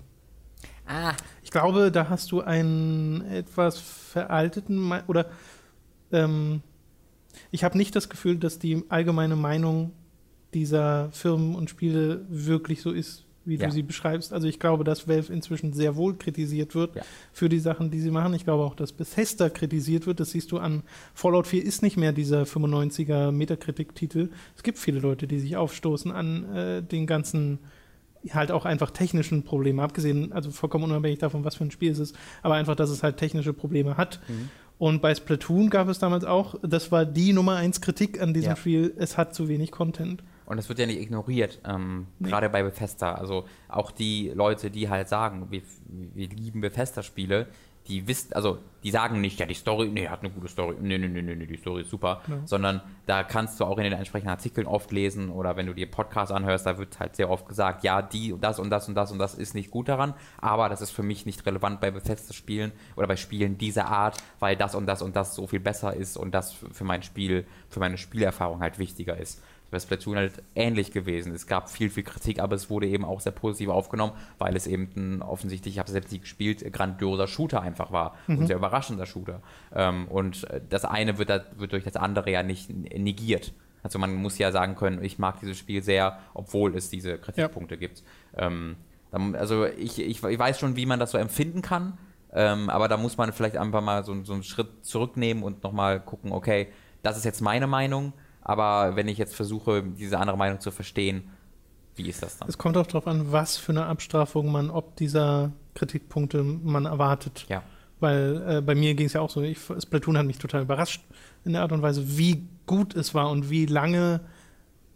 Ah. 0.85 1.13
Ich 1.41 1.49
glaube, 1.49 1.91
da 1.91 2.07
hast 2.07 2.31
du 2.31 2.41
einen 2.41 3.21
etwas 3.31 3.79
veralteten 3.79 4.93
oder 5.07 5.25
ähm, 6.11 6.61
ich 7.49 7.63
habe 7.63 7.79
nicht 7.79 7.95
das 7.95 8.09
Gefühl, 8.09 8.37
dass 8.37 8.59
die 8.59 8.83
allgemeine 8.89 9.35
Meinung 9.35 9.91
dieser 10.53 11.09
Firmen 11.11 11.55
und 11.55 11.69
Spiele 11.69 12.25
wirklich 12.29 12.81
so 12.81 12.91
ist, 12.91 13.25
wie 13.45 13.55
ja. 13.55 13.67
du 13.67 13.71
sie 13.71 13.83
beschreibst. 13.83 14.33
Also 14.33 14.47
ich 14.47 14.59
glaube, 14.59 14.83
dass 14.83 15.07
Valve 15.07 15.31
inzwischen 15.31 15.73
sehr 15.73 15.95
wohl 15.95 16.15
kritisiert 16.15 16.75
wird 16.75 16.95
ja. 16.95 17.03
für 17.31 17.49
die 17.49 17.59
Sachen, 17.59 17.91
die 17.91 17.99
sie 17.99 18.11
machen. 18.11 18.33
Ich 18.33 18.43
glaube 18.43 18.63
auch, 18.63 18.75
dass 18.75 18.91
Bethesda 18.91 19.49
kritisiert 19.49 20.07
wird. 20.07 20.19
Das 20.19 20.31
siehst 20.31 20.51
du 20.51 20.57
an 20.57 20.83
Fallout 21.13 21.47
4 21.47 21.63
ist 21.63 21.81
nicht 21.83 21.97
mehr 21.97 22.11
dieser 22.11 22.43
95er 22.43 23.31
Metakritik-Titel. 23.31 24.29
Es 24.55 24.63
gibt 24.63 24.77
viele 24.77 24.99
Leute, 24.99 25.27
die 25.27 25.39
sich 25.39 25.55
aufstoßen 25.57 26.11
an 26.11 26.55
äh, 26.55 26.83
den 26.83 27.05
ganzen 27.05 27.59
halt 28.31 28.51
auch 28.51 28.65
einfach 28.65 28.89
technischen 28.89 29.43
Problemen, 29.43 29.79
abgesehen, 29.79 30.33
also 30.33 30.49
vollkommen 30.49 30.85
unabhängig 30.85 31.19
davon, 31.19 31.45
was 31.45 31.55
für 31.55 31.63
ein 31.63 31.69
Spiel 31.69 31.91
es 31.91 31.99
ist, 31.99 32.15
aber 32.41 32.55
einfach, 32.55 32.75
dass 32.75 32.89
es 32.89 33.03
halt 33.03 33.17
technische 33.17 33.53
Probleme 33.53 33.97
hat. 33.97 34.19
Mhm. 34.27 34.49
Und 34.77 35.01
bei 35.01 35.13
Splatoon 35.13 35.69
gab 35.69 35.87
es 35.87 35.99
damals 35.99 36.25
auch, 36.25 36.55
das 36.61 36.91
war 36.91 37.05
die 37.05 37.33
Nummer 37.33 37.55
eins 37.55 37.81
Kritik 37.81 38.19
an 38.19 38.33
diesem 38.33 38.51
ja. 38.51 38.55
Spiel, 38.55 38.93
es 38.97 39.17
hat 39.17 39.35
zu 39.35 39.47
wenig 39.47 39.71
Content. 39.71 40.23
Und 40.45 40.57
das 40.57 40.69
wird 40.69 40.79
ja 40.79 40.85
nicht 40.85 40.99
ignoriert, 40.99 41.59
ähm, 41.65 42.07
nee. 42.19 42.29
gerade 42.29 42.49
bei 42.49 42.63
Bethesda. 42.63 43.13
Also 43.13 43.45
auch 43.67 43.91
die 43.91 44.31
Leute, 44.35 44.69
die 44.69 44.89
halt 44.89 45.09
sagen, 45.09 45.47
wir, 45.49 45.61
wir 45.87 46.29
lieben 46.29 46.61
Bethesda-Spiele, 46.61 47.47
die 47.87 48.07
wissen, 48.07 48.33
also 48.33 48.59
die 48.83 48.91
sagen 48.91 49.21
nicht, 49.21 49.39
ja, 49.39 49.45
die 49.45 49.53
Story, 49.53 49.89
nee, 49.89 50.07
hat 50.07 50.21
eine 50.21 50.31
gute 50.31 50.47
Story, 50.47 50.75
nee, 50.79 50.97
nee, 50.97 51.07
nee, 51.07 51.21
nee, 51.21 51.45
die 51.45 51.57
Story 51.57 51.81
ist 51.81 51.89
super, 51.89 52.21
ja. 52.27 52.39
sondern 52.45 52.81
da 53.05 53.23
kannst 53.23 53.59
du 53.59 53.65
auch 53.65 53.77
in 53.77 53.83
den 53.83 53.93
entsprechenden 53.93 54.31
Artikeln 54.31 54.65
oft 54.65 54.91
lesen 54.91 55.29
oder 55.29 55.55
wenn 55.55 55.67
du 55.67 55.73
dir 55.73 55.89
Podcasts 55.89 56.33
anhörst, 56.33 56.65
da 56.65 56.77
wird 56.77 56.99
halt 56.99 57.15
sehr 57.15 57.29
oft 57.29 57.47
gesagt, 57.47 57.83
ja, 57.83 58.01
die 58.01 58.33
und 58.33 58.43
das 58.43 58.59
und 58.59 58.69
das 58.69 58.87
und 58.87 58.95
das 58.95 59.11
und 59.11 59.19
das 59.19 59.35
ist 59.35 59.53
nicht 59.53 59.69
gut 59.69 59.87
daran, 59.87 60.15
aber 60.39 60.69
das 60.69 60.81
ist 60.81 60.91
für 60.91 61.03
mich 61.03 61.25
nicht 61.25 61.45
relevant 61.45 61.79
bei 61.79 61.91
Bethesda-Spielen 61.91 62.71
oder 62.95 63.07
bei 63.07 63.17
Spielen 63.17 63.57
dieser 63.57 63.85
Art, 63.87 64.17
weil 64.39 64.55
das 64.55 64.73
und 64.73 64.87
das 64.87 65.01
und 65.01 65.15
das 65.15 65.35
so 65.35 65.45
viel 65.45 65.59
besser 65.59 65.93
ist 65.93 66.17
und 66.17 66.33
das 66.33 66.53
für 66.53 66.83
mein 66.83 67.03
Spiel, 67.03 67.45
für 67.69 67.79
meine 67.79 67.97
Spielerfahrung 67.97 68.61
halt 68.61 68.79
wichtiger 68.79 69.17
ist. 69.17 69.41
Bei 69.71 69.79
Splatoon 69.79 70.17
halt 70.17 70.43
ähnlich 70.55 70.91
gewesen. 70.91 71.33
Es 71.33 71.47
gab 71.47 71.69
viel, 71.69 71.89
viel 71.89 72.03
Kritik, 72.03 72.39
aber 72.39 72.55
es 72.55 72.69
wurde 72.69 72.87
eben 72.87 73.03
auch 73.03 73.19
sehr 73.19 73.31
positiv 73.31 73.69
aufgenommen, 73.69 74.13
weil 74.37 74.55
es 74.55 74.67
eben 74.67 74.89
ein 74.95 75.21
offensichtlich, 75.21 75.75
ich 75.75 75.79
habe 75.79 75.87
es 75.87 75.93
selbst 75.93 76.11
nicht 76.11 76.21
gespielt, 76.21 76.71
grandioser 76.71 77.27
Shooter 77.27 77.61
einfach 77.61 77.91
war 77.91 78.15
mhm. 78.27 78.39
und 78.39 78.47
sehr 78.47 78.55
überraschender 78.55 79.05
Shooter. 79.05 79.41
Ähm, 79.73 80.07
und 80.07 80.47
das 80.69 80.85
eine 80.85 81.17
wird, 81.17 81.29
da, 81.29 81.43
wird 81.57 81.71
durch 81.71 81.83
das 81.83 81.95
andere 81.95 82.31
ja 82.31 82.43
nicht 82.43 82.69
negiert. 82.69 83.53
Also 83.85 83.99
man 83.99 84.15
muss 84.15 84.39
ja 84.39 84.51
sagen 84.51 84.75
können, 84.75 85.03
ich 85.03 85.19
mag 85.19 85.39
dieses 85.39 85.59
Spiel 85.59 85.83
sehr, 85.83 86.17
obwohl 86.33 86.75
es 86.75 86.89
diese 86.89 87.19
Kritikpunkte 87.19 87.75
ja. 87.75 87.79
gibt. 87.79 88.03
Ähm, 88.35 88.77
also 89.11 89.65
ich, 89.65 89.99
ich, 89.99 90.23
ich, 90.23 90.39
weiß 90.39 90.59
schon, 90.59 90.75
wie 90.75 90.85
man 90.85 90.99
das 90.99 91.11
so 91.11 91.17
empfinden 91.17 91.61
kann, 91.61 91.97
ähm, 92.33 92.69
aber 92.69 92.87
da 92.87 92.97
muss 92.97 93.17
man 93.17 93.31
vielleicht 93.31 93.57
einfach 93.57 93.81
mal 93.81 94.03
so, 94.03 94.23
so 94.23 94.33
einen 94.33 94.43
Schritt 94.43 94.83
zurücknehmen 94.83 95.43
und 95.43 95.63
nochmal 95.63 95.99
gucken, 95.99 96.31
okay, 96.31 96.67
das 97.03 97.15
ist 97.15 97.25
jetzt 97.25 97.41
meine 97.41 97.67
Meinung, 97.67 98.13
aber 98.45 98.95
wenn 98.95 99.07
ich 99.07 99.17
jetzt 99.17 99.35
versuche, 99.35 99.83
diese 99.83 100.19
andere 100.19 100.37
Meinung 100.37 100.61
zu 100.61 100.71
verstehen, 100.71 101.23
wie 101.95 102.07
ist 102.07 102.21
das 102.21 102.37
dann? 102.37 102.47
Es 102.47 102.57
kommt 102.57 102.77
auch 102.77 102.85
darauf 102.85 103.07
an, 103.07 103.31
was 103.31 103.57
für 103.57 103.71
eine 103.71 103.87
Abstrafung 103.87 104.51
man 104.51 104.69
ob 104.69 104.95
dieser 104.95 105.51
Kritikpunkte 105.73 106.43
man 106.43 106.85
erwartet. 106.85 107.45
Ja. 107.49 107.63
Weil 107.99 108.43
äh, 108.47 108.61
bei 108.61 108.75
mir 108.75 108.93
ging 108.93 109.07
es 109.07 109.13
ja 109.13 109.21
auch 109.21 109.31
so, 109.31 109.41
ich, 109.41 109.57
Splatoon 109.59 110.17
hat 110.17 110.25
mich 110.25 110.37
total 110.37 110.61
überrascht 110.61 111.01
in 111.43 111.53
der 111.53 111.63
Art 111.63 111.71
und 111.71 111.81
Weise, 111.81 112.17
wie 112.17 112.47
gut 112.67 112.95
es 112.95 113.15
war 113.15 113.31
und 113.31 113.49
wie 113.49 113.65
lange 113.65 114.21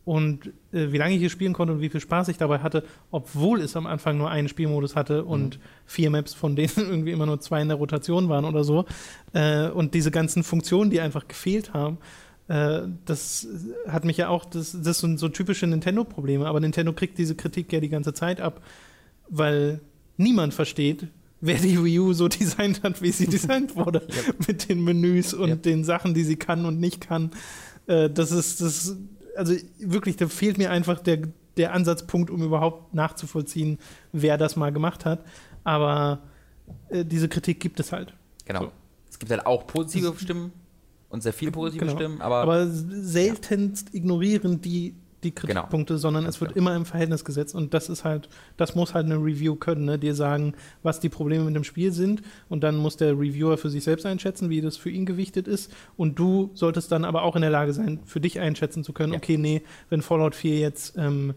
und 0.05 0.47
äh, 0.71 0.91
wie 0.91 0.97
lange 0.97 1.13
ich 1.13 1.19
hier 1.19 1.29
spielen 1.29 1.53
konnte 1.53 1.73
und 1.73 1.81
wie 1.81 1.89
viel 1.89 2.01
Spaß 2.01 2.27
ich 2.27 2.37
dabei 2.37 2.59
hatte, 2.59 2.83
obwohl 3.09 3.61
es 3.61 3.75
am 3.75 3.87
Anfang 3.87 4.17
nur 4.17 4.29
einen 4.29 4.47
Spielmodus 4.47 4.95
hatte 4.95 5.23
und 5.23 5.57
mhm. 5.57 5.61
vier 5.85 6.09
Maps, 6.11 6.33
von 6.35 6.55
denen 6.55 6.73
irgendwie 6.77 7.11
immer 7.11 7.25
nur 7.25 7.39
zwei 7.39 7.61
in 7.61 7.69
der 7.69 7.77
Rotation 7.77 8.29
waren 8.29 8.45
oder 8.45 8.63
so. 8.63 8.85
Äh, 9.33 9.69
und 9.69 9.95
diese 9.95 10.11
ganzen 10.11 10.43
Funktionen, 10.43 10.91
die 10.91 11.01
einfach 11.01 11.27
gefehlt 11.27 11.73
haben. 11.73 11.97
Äh, 12.49 12.87
das 13.05 13.47
hat 13.87 14.05
mich 14.05 14.17
ja 14.17 14.27
auch, 14.27 14.43
das, 14.43 14.75
das 14.81 14.99
sind 14.99 15.19
so 15.19 15.29
typische 15.29 15.67
Nintendo-Probleme, 15.67 16.47
aber 16.47 16.59
Nintendo 16.59 16.93
kriegt 16.93 17.17
diese 17.19 17.35
Kritik 17.35 17.71
ja 17.71 17.79
die 17.79 17.89
ganze 17.89 18.13
Zeit 18.13 18.41
ab, 18.41 18.61
weil 19.29 19.81
niemand 20.17 20.55
versteht, 20.55 21.07
wer 21.41 21.59
die 21.59 21.81
Wii 21.81 21.99
U 21.99 22.13
so 22.13 22.27
designt 22.27 22.81
hat, 22.81 23.03
wie 23.03 23.11
sie 23.11 23.27
designt 23.27 23.75
wurde. 23.75 24.01
yep. 24.01 24.47
Mit 24.47 24.67
den 24.67 24.83
Menüs 24.83 25.35
und 25.35 25.49
yep. 25.49 25.63
den 25.63 25.83
Sachen, 25.83 26.15
die 26.15 26.23
sie 26.23 26.37
kann 26.37 26.65
und 26.65 26.79
nicht 26.79 27.01
kann. 27.01 27.29
Äh, 27.85 28.09
das 28.09 28.31
ist, 28.31 28.61
das, 28.61 28.97
also 29.35 29.53
wirklich, 29.77 30.17
da 30.17 30.27
fehlt 30.27 30.57
mir 30.57 30.71
einfach 30.71 30.99
der, 30.99 31.19
der 31.55 31.73
Ansatzpunkt, 31.73 32.31
um 32.31 32.41
überhaupt 32.41 32.95
nachzuvollziehen, 32.95 33.77
wer 34.11 34.39
das 34.39 34.55
mal 34.55 34.71
gemacht 34.71 35.05
hat. 35.05 35.23
Aber 35.63 36.23
äh, 36.89 37.05
diese 37.05 37.29
Kritik 37.29 37.59
gibt 37.59 37.79
es 37.79 37.91
halt. 37.91 38.15
Genau. 38.45 38.61
So. 38.61 38.71
Es 39.07 39.19
gibt 39.19 39.31
halt 39.31 39.45
auch 39.45 39.67
positive 39.67 40.15
Stimmen 40.17 40.51
und 41.09 41.21
sehr 41.21 41.33
viele 41.33 41.51
positive 41.51 41.85
genau. 41.85 41.97
Stimmen, 41.97 42.21
aber. 42.21 42.37
Aber 42.37 42.67
seltenst 42.67 43.89
ja. 43.89 43.95
ignorieren 43.95 44.61
die 44.61 44.95
die 45.23 45.33
genau. 45.35 45.61
Kritikpunkte, 45.61 45.93
genau. 45.93 46.01
sondern 46.01 46.25
es 46.25 46.39
wird 46.39 46.55
immer 46.55 46.75
im 46.75 46.85
Verhältnis 46.85 47.25
gesetzt 47.25 47.55
und 47.55 47.73
das 47.73 47.89
ist 47.89 48.03
halt, 48.03 48.29
das 48.57 48.75
muss 48.75 48.93
halt 48.93 49.05
eine 49.05 49.15
Review 49.15 49.55
können, 49.55 49.85
ne? 49.85 49.99
dir 49.99 50.15
sagen, 50.15 50.53
was 50.83 50.99
die 50.99 51.09
Probleme 51.09 51.43
mit 51.43 51.55
dem 51.55 51.63
Spiel 51.63 51.91
sind 51.91 52.21
und 52.47 52.63
dann 52.63 52.77
muss 52.77 52.97
der 52.97 53.13
Reviewer 53.13 53.57
für 53.57 53.69
sich 53.69 53.83
selbst 53.83 54.05
einschätzen, 54.05 54.49
wie 54.49 54.61
das 54.61 54.77
für 54.77 54.89
ihn 54.89 55.05
gewichtet 55.05 55.47
ist 55.47 55.71
und 55.97 56.17
du 56.17 56.51
solltest 56.53 56.91
dann 56.91 57.05
aber 57.05 57.23
auch 57.23 57.35
in 57.35 57.41
der 57.41 57.51
Lage 57.51 57.73
sein, 57.73 57.99
für 58.05 58.21
dich 58.21 58.39
einschätzen 58.39 58.83
zu 58.83 58.93
können, 58.93 59.13
ja. 59.13 59.19
okay, 59.19 59.37
nee, 59.37 59.61
wenn 59.89 60.01
Fallout 60.01 60.35
4 60.35 60.59
jetzt 60.59 60.97
ähm, 60.97 61.33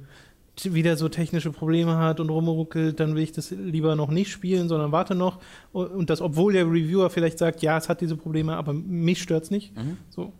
wieder 0.61 0.97
so 0.97 1.09
technische 1.09 1.51
Probleme 1.51 1.97
hat 1.97 2.21
und 2.21 2.29
rumruckelt, 2.29 3.01
dann 3.01 3.15
will 3.15 3.23
ich 3.23 3.33
das 3.33 3.51
lieber 3.51 3.97
noch 3.97 4.11
nicht 4.11 4.31
spielen, 4.31 4.69
sondern 4.69 4.93
warte 4.93 5.15
noch. 5.15 5.41
Und 5.73 6.11
das, 6.11 6.21
obwohl 6.21 6.53
der 6.53 6.67
Reviewer 6.67 7.11
vielleicht 7.11 7.39
sagt, 7.39 7.63
ja, 7.63 7.79
es 7.79 7.89
hat 7.89 8.01
diese 8.01 8.17
Probleme, 8.17 8.57
aber 8.57 8.73
mich 8.73 9.23
stört 9.23 9.45
es 9.45 9.51
nicht. 9.51 9.75
Mhm. 9.77 9.97
So. 10.11 10.33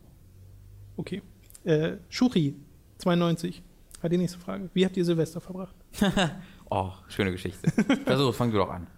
Okay. 0.97 1.23
Äh, 1.65 1.93
Shuri 2.09 2.55
92. 2.99 3.63
Hat 4.03 4.11
die 4.11 4.19
nächste 4.19 4.39
Frage. 4.39 4.69
Wie 4.75 4.85
habt 4.85 4.97
ihr 4.97 5.05
Silvester 5.05 5.41
verbracht? 5.41 5.75
oh, 6.71 6.91
schöne 7.09 7.31
Geschichte. 7.31 7.71
Versuch, 8.05 8.35
fang 8.35 8.51
du 8.51 8.59
doch 8.59 8.71
an. 8.71 8.89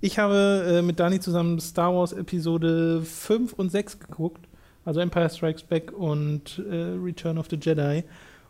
Ich 0.00 0.18
habe 0.18 0.78
äh, 0.78 0.82
mit 0.82 0.98
Dani 0.98 1.20
zusammen 1.20 1.60
Star 1.60 1.94
Wars 1.94 2.12
Episode 2.12 3.02
5 3.02 3.52
und 3.52 3.70
6 3.70 4.00
geguckt. 4.00 4.48
Also 4.84 5.00
Empire 5.00 5.28
Strikes 5.28 5.62
Back 5.62 5.92
und 5.92 6.62
äh, 6.70 6.94
Return 7.02 7.38
of 7.38 7.48
the 7.50 7.56
Jedi. 7.56 8.04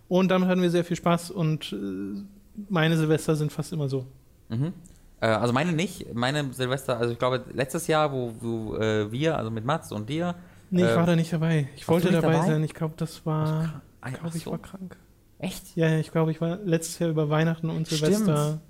Und 0.09 0.29
damit 0.29 0.49
hatten 0.49 0.63
wir 0.63 0.71
sehr 0.71 0.85
viel 0.85 0.97
Spaß 0.97 1.31
und 1.31 1.73
äh, 1.73 2.23
meine 2.69 2.97
Silvester 2.97 3.37
sind 3.37 3.53
fast 3.53 3.73
immer 3.73 3.89
so. 3.89 4.07
Mhm. 4.49 4.73
Äh, 5.21 5.27
also 5.27 5.53
meine 5.53 5.73
nicht. 5.73 6.15
Meine 6.15 6.53
Silvester, 6.53 6.99
also 6.99 7.13
ich 7.13 7.19
glaube, 7.19 7.45
letztes 7.53 7.87
Jahr, 7.87 8.13
wo, 8.13 8.33
wo 8.41 8.77
äh, 8.77 9.11
wir, 9.11 9.37
also 9.37 9.51
mit 9.51 9.65
Mats 9.65 9.93
und 9.93 10.09
dir. 10.09 10.35
Nee, 10.71 10.83
ich 10.83 10.95
war 10.95 11.05
äh, 11.05 11.07
da 11.07 11.17
nicht 11.17 11.33
dabei. 11.33 11.69
Ich 11.77 11.87
wollte 11.89 12.11
dabei, 12.11 12.33
dabei, 12.33 12.47
sein. 12.47 12.65
Ich 12.65 12.75
glaube, 12.75 12.95
das 12.97 13.25
war. 13.27 13.83
Ich 14.07 14.15
glaube, 14.15 14.37
ich 14.37 14.47
war 14.47 14.59
krank. 14.59 14.97
Echt? 15.39 15.77
Ja, 15.77 15.99
ich 15.99 16.13
glaube, 16.13 16.31
ich 16.31 16.41
war 16.41 16.59
letztes 16.65 16.99
Jahr 16.99 17.11
über 17.11 17.29
Weihnachten 17.29 17.69
und 17.69 17.87
Silvester. 17.87 18.61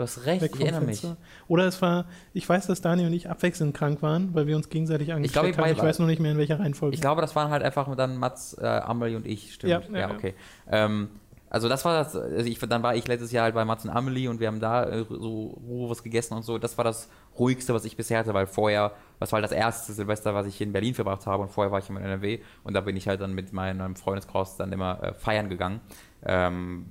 Du 0.00 0.04
hast 0.04 0.24
recht, 0.24 0.42
ich 0.42 0.60
erinnere 0.62 0.80
mich. 0.80 1.06
Oder 1.46 1.66
es 1.66 1.82
war, 1.82 2.06
ich 2.32 2.48
weiß, 2.48 2.68
dass 2.68 2.80
Daniel 2.80 3.08
und 3.08 3.12
ich 3.12 3.28
abwechselnd 3.28 3.76
krank 3.76 4.00
waren, 4.00 4.32
weil 4.32 4.46
wir 4.46 4.56
uns 4.56 4.70
gegenseitig 4.70 5.12
angesteckt 5.12 5.46
ich 5.46 5.52
glaub, 5.52 5.66
ich 5.66 5.72
haben. 5.72 5.76
Ich 5.76 5.82
weiß 5.82 5.98
nur 5.98 6.08
nicht 6.08 6.20
mehr, 6.20 6.32
in 6.32 6.38
welcher 6.38 6.58
Reihenfolge. 6.58 6.94
Ich 6.94 7.02
glaube, 7.02 7.20
das 7.20 7.36
waren 7.36 7.50
halt 7.50 7.62
einfach 7.62 7.94
dann 7.96 8.16
Mats, 8.16 8.56
äh, 8.58 8.64
Amelie 8.64 9.16
und 9.16 9.26
ich, 9.26 9.52
stimmt. 9.52 9.72
Ja, 9.72 9.82
ja, 9.92 9.98
ja 9.98 10.10
okay. 10.10 10.32
Ja. 10.64 10.86
Ähm, 10.86 11.10
also 11.50 11.68
das 11.68 11.84
war 11.84 11.94
das, 11.94 12.14
also 12.14 12.48
ich, 12.48 12.60
dann 12.60 12.82
war 12.84 12.94
ich 12.94 13.08
letztes 13.08 13.32
Jahr 13.32 13.42
halt 13.44 13.54
bei 13.56 13.64
Mats 13.64 13.84
und 13.84 13.90
Amelie 13.90 14.28
und 14.30 14.38
wir 14.38 14.46
haben 14.46 14.60
da 14.60 14.84
äh, 14.84 15.04
so 15.08 15.48
Ruhe 15.66 15.90
was 15.90 16.04
gegessen 16.04 16.34
und 16.34 16.44
so. 16.44 16.58
Das 16.58 16.78
war 16.78 16.84
das 16.84 17.10
ruhigste, 17.36 17.74
was 17.74 17.84
ich 17.84 17.96
bisher 17.96 18.20
hatte, 18.20 18.32
weil 18.32 18.46
vorher, 18.46 18.92
das 19.18 19.32
war 19.32 19.38
halt 19.40 19.50
das 19.50 19.56
erste 19.56 19.92
Silvester, 19.92 20.32
was 20.32 20.46
ich 20.46 20.56
hier 20.56 20.68
in 20.68 20.72
Berlin 20.72 20.94
verbracht 20.94 21.26
habe 21.26 21.42
und 21.42 21.50
vorher 21.50 21.72
war 21.72 21.80
ich 21.80 21.88
immer 21.90 21.98
in 21.98 22.06
NRW 22.06 22.38
und 22.62 22.74
da 22.74 22.80
bin 22.80 22.96
ich 22.96 23.08
halt 23.08 23.20
dann 23.20 23.34
mit 23.34 23.52
meinem 23.52 23.96
Freundeskreis 23.96 24.56
dann 24.56 24.72
immer 24.72 25.02
äh, 25.02 25.12
feiern 25.12 25.48
gegangen. 25.48 25.80
Ähm, 26.22 26.86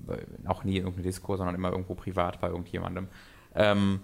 auch 0.46 0.66
nie 0.66 0.78
in 0.78 0.84
irgendeine 0.84 1.04
Disco, 1.04 1.38
sondern 1.38 1.56
immer 1.56 1.72
irgendwo 1.72 1.96
privat 1.96 2.42
bei 2.42 2.50
irgendjemandem. 2.50 3.08
Ähm, 3.56 4.02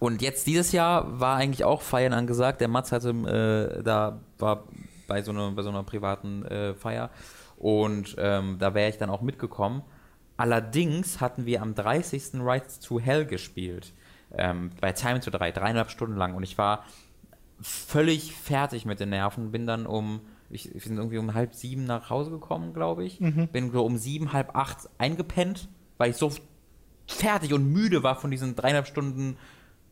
und 0.00 0.20
jetzt 0.20 0.46
dieses 0.46 0.72
Jahr 0.72 1.18
war 1.18 1.36
eigentlich 1.36 1.64
auch 1.64 1.80
Feiern 1.80 2.12
angesagt. 2.12 2.60
Der 2.60 2.68
Mats 2.68 2.92
hatte 2.92 3.10
äh, 3.10 3.82
da 3.82 4.20
war 4.38 4.64
bei 5.06 5.22
so 5.22 5.30
einer, 5.30 5.52
bei 5.52 5.62
so 5.62 5.70
einer 5.70 5.82
privaten 5.82 6.44
äh, 6.44 6.74
Feier 6.74 7.10
und 7.62 8.16
ähm, 8.18 8.56
da 8.58 8.74
wäre 8.74 8.90
ich 8.90 8.98
dann 8.98 9.08
auch 9.08 9.22
mitgekommen. 9.22 9.82
Allerdings 10.36 11.20
hatten 11.20 11.46
wir 11.46 11.62
am 11.62 11.76
30. 11.76 12.34
Rides 12.34 12.80
to 12.80 12.98
Hell 12.98 13.24
gespielt. 13.24 13.94
Ähm, 14.36 14.72
bei 14.80 14.90
Time 14.90 15.20
to 15.20 15.30
3, 15.30 15.52
dreieinhalb 15.52 15.88
Stunden 15.88 16.16
lang. 16.16 16.34
Und 16.34 16.42
ich 16.42 16.58
war 16.58 16.84
völlig 17.60 18.32
fertig 18.32 18.84
mit 18.84 18.98
den 18.98 19.10
Nerven. 19.10 19.52
Bin 19.52 19.68
dann 19.68 19.86
um, 19.86 20.22
ich, 20.50 20.74
ich 20.74 20.84
bin 20.84 20.96
irgendwie 20.96 21.18
um 21.18 21.34
halb 21.34 21.54
sieben 21.54 21.84
nach 21.84 22.10
Hause 22.10 22.32
gekommen, 22.32 22.74
glaube 22.74 23.04
ich. 23.04 23.20
Mhm. 23.20 23.46
Bin 23.46 23.70
so 23.70 23.86
um 23.86 23.96
sieben, 23.96 24.32
halb 24.32 24.56
acht 24.56 24.88
eingepennt, 24.98 25.68
weil 25.98 26.10
ich 26.10 26.16
so 26.16 26.32
fertig 27.06 27.52
und 27.52 27.72
müde 27.72 28.02
war 28.02 28.16
von 28.16 28.32
diesen 28.32 28.56
dreieinhalb 28.56 28.88
Stunden. 28.88 29.36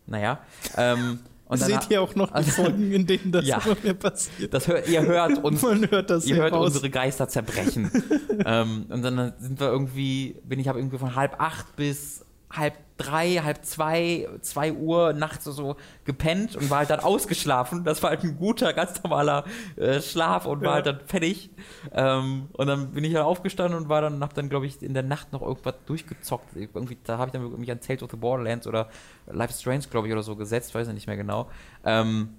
Naja. 0.07 0.41
Ähm, 0.77 1.21
und 1.51 1.59
Seht 1.59 1.91
ihr 1.91 2.01
auch 2.01 2.15
noch 2.15 2.29
die 2.29 2.35
also, 2.35 2.63
Folgen, 2.63 2.93
in 2.93 3.07
denen 3.07 3.33
das 3.33 3.45
ja, 3.45 3.59
immer 3.59 3.95
passiert? 3.95 4.55
Das 4.55 4.69
hört, 4.69 4.89
ihr 4.89 5.03
hört 5.03 5.43
uns, 5.43 5.63
Man 5.63 5.91
hört 5.91 6.09
das 6.09 6.25
ihr 6.25 6.37
hört 6.37 6.53
raus. 6.53 6.67
unsere 6.67 6.91
Geister 6.91 7.29
zerbrechen. 7.29 7.91
ähm, 8.47 8.87
und 8.89 9.03
dann 9.03 9.33
sind 9.41 9.59
wir 9.59 9.67
irgendwie, 9.67 10.37
bin 10.45 10.61
ich 10.61 10.69
habe 10.69 10.79
irgendwie 10.79 10.99
von 10.99 11.17
halb 11.17 11.41
acht 11.41 11.75
bis 11.75 12.25
halb 12.51 12.75
drei, 12.97 13.37
halb 13.37 13.65
zwei, 13.65 14.29
zwei 14.43 14.73
Uhr 14.73 15.13
nachts 15.13 15.45
so 15.45 15.77
gepennt 16.05 16.57
und 16.57 16.69
war 16.69 16.79
halt 16.79 16.91
dann 16.91 17.01
ausgeschlafen. 17.01 17.85
Das 17.85 18.03
war 18.03 18.11
halt 18.11 18.25
ein 18.25 18.37
guter, 18.37 18.73
ganz 18.73 19.03
normaler 19.03 19.45
äh, 19.77 20.01
Schlaf 20.03 20.47
und 20.47 20.61
war 20.61 20.69
ja. 20.69 20.75
halt 20.75 20.87
dann 20.87 21.01
fertig. 21.07 21.51
Ähm, 21.93 22.49
und 22.53 22.67
dann 22.67 22.93
bin 22.93 23.05
ich 23.05 23.15
halt 23.15 23.25
aufgestanden 23.25 23.81
und 23.81 23.89
war 23.89 24.03
dann, 24.03 24.21
hab 24.23 24.35
dann, 24.35 24.49
glaube 24.49 24.67
ich, 24.67 24.83
in 24.83 24.93
der 24.93 25.03
Nacht 25.03 25.33
noch 25.33 25.43
irgendwas 25.43 25.75
durchgezockt. 25.87 26.57
Irgendwie, 26.57 26.99
da 27.05 27.19
habe 27.19 27.29
ich 27.29 27.33
dann 27.33 27.59
mich 27.59 27.71
an 27.71 27.81
Tales 27.81 28.03
of 28.03 28.11
the 28.11 28.17
Borderlands 28.17 28.67
oder 28.67 28.91
Life 29.27 29.53
is 29.53 29.61
Strange, 29.61 29.85
glaube 29.91 30.09
ich, 30.09 30.13
oder 30.13 30.23
so 30.23 30.37
gesetzt, 30.37 30.75
weiß 30.75 30.89
ich 30.89 30.95
nicht 30.95 31.07
mehr 31.07 31.17
genau. 31.17 31.49
Ähm, 31.85 32.35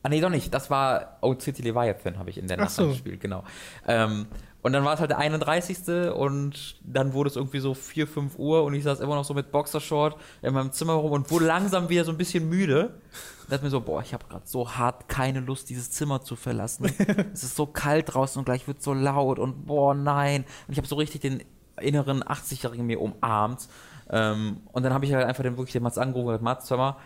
Ah, 0.07 0.09
nee, 0.09 0.21
doch 0.21 0.31
nicht. 0.31 0.55
Das 0.55 0.71
war 0.71 1.19
Old 1.21 1.43
City 1.43 1.63
Leviathan, 1.63 2.17
habe 2.17 2.31
ich 2.31 2.39
in 2.39 2.47
der 2.47 2.59
Nacht 2.59 2.71
so. 2.71 2.91
gespielt, 2.91 3.19
genau. 3.19 3.43
Ähm, 3.89 4.27
und 4.67 4.73
dann 4.73 4.85
war 4.85 4.95
es 4.95 4.99
halt 4.99 5.11
der 5.11 5.19
31. 5.19 6.13
und 6.13 6.75
dann 6.83 7.13
wurde 7.13 7.31
es 7.31 7.37
irgendwie 7.37 7.61
so 7.61 7.73
4, 7.73 8.09
5 8.09 8.37
Uhr 8.37 8.65
und 8.65 8.75
ich 8.75 8.83
saß 8.83 8.99
immer 8.99 9.15
noch 9.15 9.25
so 9.25 9.33
mit 9.33 9.53
Boxershort 9.53 10.17
in 10.43 10.53
meinem 10.55 10.73
Zimmer 10.73 10.95
rum 10.95 11.13
und 11.13 11.31
wurde 11.31 11.45
langsam 11.45 11.89
wieder 11.89 12.03
so 12.03 12.11
ein 12.11 12.19
bisschen 12.19 12.49
müde. 12.49 12.99
Und 13.45 13.53
dachte 13.53 13.63
mir 13.63 13.71
so, 13.71 13.81
boah, 13.81 14.03
ich 14.03 14.13
habe 14.13 14.25
gerade 14.29 14.43
so 14.45 14.69
hart 14.73 15.09
keine 15.09 15.39
Lust, 15.39 15.71
dieses 15.71 15.93
Zimmer 15.93 16.21
zu 16.21 16.35
verlassen. 16.35 16.93
es 17.33 17.45
ist 17.45 17.55
so 17.55 17.67
kalt 17.67 18.13
draußen 18.13 18.41
und 18.41 18.45
gleich 18.45 18.67
wird 18.67 18.79
es 18.79 18.85
so 18.85 18.93
laut 18.93 19.39
und 19.39 19.67
boah, 19.67 19.95
nein. 19.95 20.45
Und 20.67 20.73
ich 20.73 20.79
habe 20.79 20.89
so 20.89 20.97
richtig 20.97 21.21
den 21.21 21.45
inneren 21.81 22.25
80-Jährigen 22.25 22.85
mir 22.85 23.01
umarmt. 23.01 23.69
Ähm, 24.11 24.63
und 24.73 24.83
dann 24.83 24.93
habe 24.93 25.05
ich 25.05 25.15
halt 25.15 25.27
einfach 25.27 25.45
den 25.45 25.57
wirklich 25.57 25.75
den 25.75 25.85
Mats 25.85 25.97
angerufen 25.97 26.27
und 26.27 26.33
gesagt, 26.33 26.43
Mats, 26.43 26.71
hör 26.71 26.77
mal, 26.77 26.97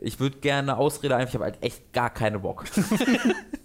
ich 0.00 0.18
würde 0.18 0.38
gerne 0.38 0.72
eine 0.72 0.80
Ausrede 0.80 1.14
einfach, 1.14 1.28
ich 1.28 1.34
habe 1.34 1.44
halt 1.44 1.62
echt 1.62 1.92
gar 1.92 2.08
keine 2.08 2.38
Bock. 2.38 2.64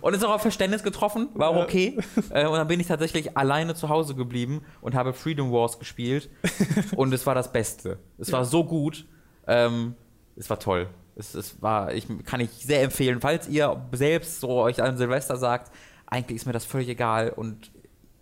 Und 0.00 0.14
ist 0.14 0.24
auch 0.24 0.34
auf 0.34 0.42
Verständnis 0.42 0.82
getroffen, 0.82 1.28
war 1.34 1.48
auch 1.50 1.62
okay. 1.62 1.98
Äh, 2.30 2.46
und 2.46 2.54
dann 2.54 2.68
bin 2.68 2.80
ich 2.80 2.86
tatsächlich 2.86 3.36
alleine 3.36 3.74
zu 3.74 3.88
Hause 3.88 4.14
geblieben 4.14 4.62
und 4.80 4.94
habe 4.94 5.12
Freedom 5.12 5.52
Wars 5.52 5.78
gespielt. 5.78 6.30
und 6.96 7.12
es 7.12 7.26
war 7.26 7.34
das 7.34 7.52
Beste. 7.52 7.98
Es 8.18 8.32
war 8.32 8.44
so 8.44 8.64
gut. 8.64 9.06
Ähm, 9.46 9.94
es 10.36 10.48
war 10.50 10.58
toll. 10.58 10.88
Es, 11.16 11.34
es 11.34 11.60
war, 11.62 11.92
ich 11.94 12.06
kann 12.24 12.40
ich 12.40 12.50
sehr 12.50 12.82
empfehlen, 12.82 13.20
falls 13.20 13.48
ihr 13.48 13.82
selbst 13.92 14.40
so 14.40 14.50
euch 14.50 14.82
an 14.82 14.96
Silvester 14.96 15.36
sagt, 15.36 15.72
eigentlich 16.06 16.36
ist 16.36 16.46
mir 16.46 16.52
das 16.52 16.64
völlig 16.64 16.88
egal 16.88 17.30
und 17.30 17.72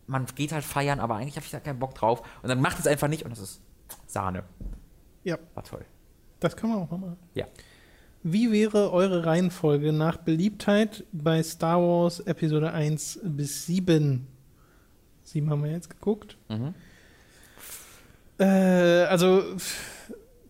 man 0.06 0.26
geht 0.34 0.52
halt 0.52 0.64
feiern, 0.64 1.00
aber 1.00 1.16
eigentlich 1.16 1.36
habe 1.36 1.44
ich 1.44 1.50
da 1.50 1.60
keinen 1.60 1.78
Bock 1.78 1.94
drauf 1.94 2.22
und 2.42 2.48
dann 2.48 2.60
macht 2.60 2.78
es 2.78 2.86
einfach 2.86 3.08
nicht 3.08 3.24
und 3.24 3.32
das 3.32 3.40
ist 3.40 3.60
Sahne. 4.06 4.44
Ja. 5.24 5.38
War 5.54 5.64
toll. 5.64 5.84
Das 6.40 6.56
kann 6.56 6.70
man 6.70 6.78
auch 6.78 6.90
mal 6.90 6.98
machen. 6.98 7.16
Ja. 7.34 7.46
Wie 8.28 8.50
wäre 8.50 8.90
eure 8.90 9.24
Reihenfolge 9.24 9.92
nach 9.92 10.16
Beliebtheit 10.16 11.04
bei 11.12 11.40
Star 11.44 11.80
Wars 11.80 12.18
Episode 12.18 12.72
1 12.72 13.20
bis 13.22 13.66
7? 13.66 14.26
7 15.22 15.48
haben 15.48 15.62
wir 15.62 15.70
jetzt 15.70 15.88
geguckt. 15.88 16.36
Mhm. 16.48 16.74
Äh, 18.40 19.04
also 19.04 19.44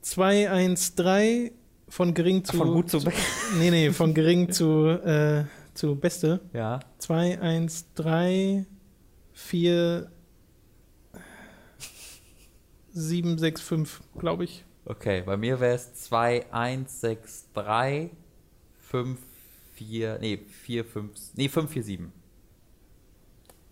2, 0.00 0.50
1, 0.50 0.94
3 0.94 1.52
von 1.86 2.14
gering 2.14 2.44
zu. 2.44 2.56
Von 2.56 2.72
gut 2.72 2.88
zu 2.88 3.00
Nee, 3.58 3.70
nee, 3.70 3.90
von 3.90 4.14
gering 4.14 4.50
zu, 4.52 4.86
äh, 4.86 5.44
zu 5.74 5.96
beste. 5.96 6.40
Ja. 6.54 6.80
2, 6.96 7.42
1, 7.42 7.92
3, 7.94 8.64
4, 9.34 10.10
7, 12.94 13.36
6, 13.36 13.60
5, 13.60 14.02
glaube 14.16 14.44
ich. 14.44 14.64
Okay, 14.88 15.22
bei 15.26 15.36
mir 15.36 15.58
wäre 15.58 15.74
es 15.74 15.94
2, 15.94 16.52
1, 16.52 17.00
6, 17.00 17.46
3, 17.54 18.10
5, 18.78 19.18
4, 19.74 20.18
nee, 20.20 20.38
4, 20.62 20.84
5, 20.84 21.10
nee, 21.34 21.48
5, 21.48 21.70
4, 21.70 21.82
7. 21.82 22.12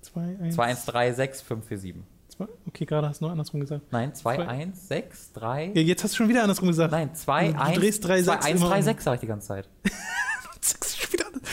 2, 0.03 0.21
1, 0.43 0.55
2, 0.57 0.65
1, 0.65 0.85
3, 0.87 1.13
6, 1.13 1.41
5, 1.41 1.67
4, 1.67 1.79
7. 1.79 2.07
2. 2.37 2.49
Okay, 2.67 2.85
gerade 2.85 3.09
hast 3.09 3.21
du 3.21 3.27
noch 3.27 3.33
andersrum 3.33 3.61
gesagt. 3.61 3.85
Nein, 3.93 4.13
2, 4.13 4.37
Zwei. 4.37 4.49
1, 4.49 4.89
6, 4.89 5.33
3. 5.35 5.73
Ja, 5.75 5.83
jetzt 5.83 6.03
hast 6.03 6.15
du 6.15 6.17
schon 6.17 6.29
wieder 6.29 6.43
andersrum 6.43 6.67
gesagt. 6.67 6.91
Nein, 6.91 7.15
2, 7.15 7.53
Du 7.53 7.61
1, 7.61 7.79
drehst 7.79 8.05
drei, 8.05 8.23
2, 8.23 8.33
sechs 8.33 8.47
1, 8.47 8.61
immer 8.61 8.71
3, 8.71 8.77
um. 8.77 8.83
6 8.83 9.05
sage 9.05 9.15
ich 9.15 9.21
die 9.21 9.27
ganze 9.27 9.49
Zeit. 9.49 9.69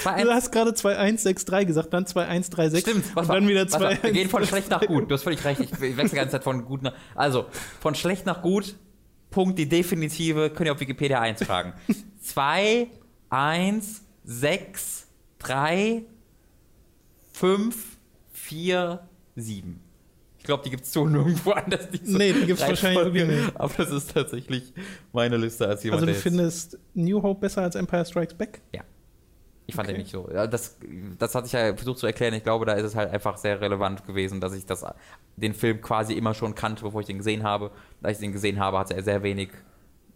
Du 0.04 0.32
hast 0.32 0.52
gerade 0.52 0.74
2, 0.74 0.98
1, 0.98 1.22
6, 1.22 1.46
3 1.46 1.64
gesagt, 1.66 1.94
dann 1.94 2.08
2, 2.08 2.26
1, 2.26 2.50
3, 2.50 2.70
6 2.70 2.90
Stimmt, 2.90 3.18
und 3.18 3.30
dann 3.30 3.48
wieder 3.48 3.68
2, 3.68 3.78
zwei. 3.78 3.90
Wir 4.02 4.04
1, 4.06 4.14
gehen 4.14 4.30
von 4.30 4.42
3, 4.42 4.48
schlecht 4.48 4.70
nach 4.72 4.82
gut. 4.88 5.12
Du 5.12 5.14
hast 5.14 5.22
völlig 5.22 5.44
recht. 5.46 5.62
Ich 5.62 5.80
wechsle 5.80 6.10
die 6.10 6.16
ganze 6.16 6.32
Zeit 6.32 6.44
von 6.44 6.66
gut 6.66 6.82
nach. 6.82 6.94
Also, 7.14 7.46
von 7.80 7.94
schlecht 7.94 8.26
nach 8.26 8.42
gut, 8.42 8.76
Punkt, 9.32 9.58
die 9.58 9.68
definitive, 9.68 10.50
könnt 10.52 10.68
ihr 10.68 10.74
auf 10.74 10.80
Wikipedia 10.80 11.20
eintragen. 11.20 11.74
2, 12.22 12.88
1, 13.30 14.02
6, 14.26 15.08
3, 15.40 16.04
5, 17.34 17.76
4, 18.34 19.00
7. 19.36 19.80
Ich 20.38 20.44
glaube, 20.46 20.64
die 20.64 20.70
gibt 20.72 20.84
es 20.84 20.92
so 20.94 21.06
nirgendwo 21.08 21.52
anders. 21.52 21.88
Diese 21.90 22.18
Nee, 22.18 22.34
die 22.34 22.46
gibt's 22.46 22.62
wahrscheinlich 22.62 22.98
Reihenfolge. 23.00 23.28
wirklich 23.28 23.42
nicht. 23.46 23.56
Aber 23.60 23.74
das 23.78 23.92
ist 23.92 24.12
tatsächlich 24.14 24.74
meine 25.14 25.38
Liste 25.38 25.68
als 25.68 25.84
jemand, 25.84 26.02
Also 26.04 26.14
du 26.14 26.20
findest 26.20 26.78
New 26.94 27.22
Hope 27.22 27.40
besser 27.42 27.62
als 27.62 27.76
Empire 27.76 28.06
Strikes 28.06 28.34
Back? 28.34 28.62
Ja. 28.74 28.82
Ich 29.68 29.76
fand 29.76 29.88
Okay. 29.88 29.98
den 29.98 30.02
nicht 30.02 30.12
so. 30.12 30.28
Das, 30.28 30.78
das 31.18 31.36
hatte 31.36 31.48
ich 31.48 31.54
ja 31.54 31.74
versucht 31.76 32.00
zu 32.00 32.08
erklären. 32.08 32.34
Ich 32.34 32.44
glaube, 32.44 32.66
da 32.66 32.74
ist 32.74 32.84
es 32.84 32.96
halt 32.96 33.12
einfach 33.12 33.38
sehr 33.38 33.62
relevant 33.62 34.06
gewesen, 34.06 34.42
dass 34.42 34.54
ich 34.54 34.66
das, 34.66 34.84
den 35.38 35.54
Film 35.54 35.82
quasi 35.82 36.14
immer 36.14 36.34
schon 36.34 36.56
kannte, 36.56 36.84
bevor 36.84 37.02
ich 37.02 37.08
den 37.08 37.18
gesehen 37.20 37.44
habe. 37.44 37.72
Da 38.02 38.10
ich 38.10 38.18
den 38.18 38.34
gesehen 38.34 38.60
habe, 38.60 38.80
hatte 38.80 38.96
er 38.96 39.04
sehr 39.04 39.24
wenig. 39.24 39.50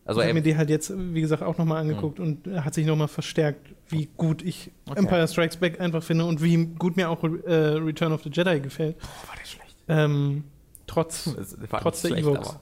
Also 0.04 0.22
ich 0.22 0.26
habe 0.28 0.36
mir 0.36 0.42
die 0.44 0.56
halt 0.56 0.70
jetzt, 0.70 0.94
wie 0.96 1.22
gesagt, 1.22 1.42
auch 1.42 1.58
nochmal 1.58 1.82
angeguckt 1.82 2.20
und 2.20 2.46
hat 2.64 2.74
sich 2.76 2.86
nochmal 2.86 3.08
verstärkt, 3.08 3.74
wie 3.90 4.08
gut 4.18 4.44
ich 4.44 4.72
Okay. 4.88 5.00
Empire 5.00 5.28
Strikes 5.28 5.58
Back 5.58 5.80
einfach 5.80 6.04
finde 6.04 6.26
und 6.26 6.44
wie 6.44 6.64
gut 6.66 6.96
mir 6.96 7.10
auch 7.10 7.24
äh, 7.24 7.54
Return 7.54 8.12
of 8.14 8.22
the 8.24 8.30
Jedi 8.32 8.60
gefällt. 8.60 8.98
war 9.02 9.36
der 9.40 9.46
schlecht. 9.46 9.76
Ähm, 9.88 10.44
trotz, 10.86 11.36
trotz 11.70 12.02
der 12.04 12.10
schlecht, 12.10 12.28
aber 12.28 12.60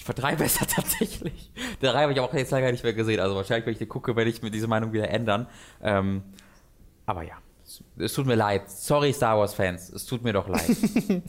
Ich 0.00 0.08
war 0.08 0.14
drei 0.14 0.34
besser 0.34 0.66
tatsächlich. 0.74 1.50
Der 1.82 1.92
drei 1.92 2.02
habe 2.02 2.14
ich 2.14 2.20
auch 2.20 2.32
jetzt 2.32 2.50
lange 2.52 2.72
nicht 2.72 2.82
mehr 2.82 2.94
gesehen. 2.94 3.20
Also 3.20 3.36
wahrscheinlich, 3.36 3.66
wenn 3.66 3.72
ich 3.74 3.78
den 3.78 3.88
gucke, 3.88 4.16
werde 4.16 4.30
ich 4.30 4.40
mir 4.40 4.50
diese 4.50 4.66
Meinung 4.66 4.94
wieder 4.94 5.10
ändern. 5.10 5.46
Ähm, 5.82 6.22
aber 7.04 7.22
ja, 7.22 7.34
es, 7.62 7.84
es 7.98 8.14
tut 8.14 8.24
mir 8.24 8.34
leid. 8.34 8.70
Sorry, 8.70 9.12
Star 9.12 9.38
Wars-Fans. 9.38 9.90
Es 9.90 10.06
tut 10.06 10.24
mir 10.24 10.32
doch 10.32 10.48
leid. 10.48 10.64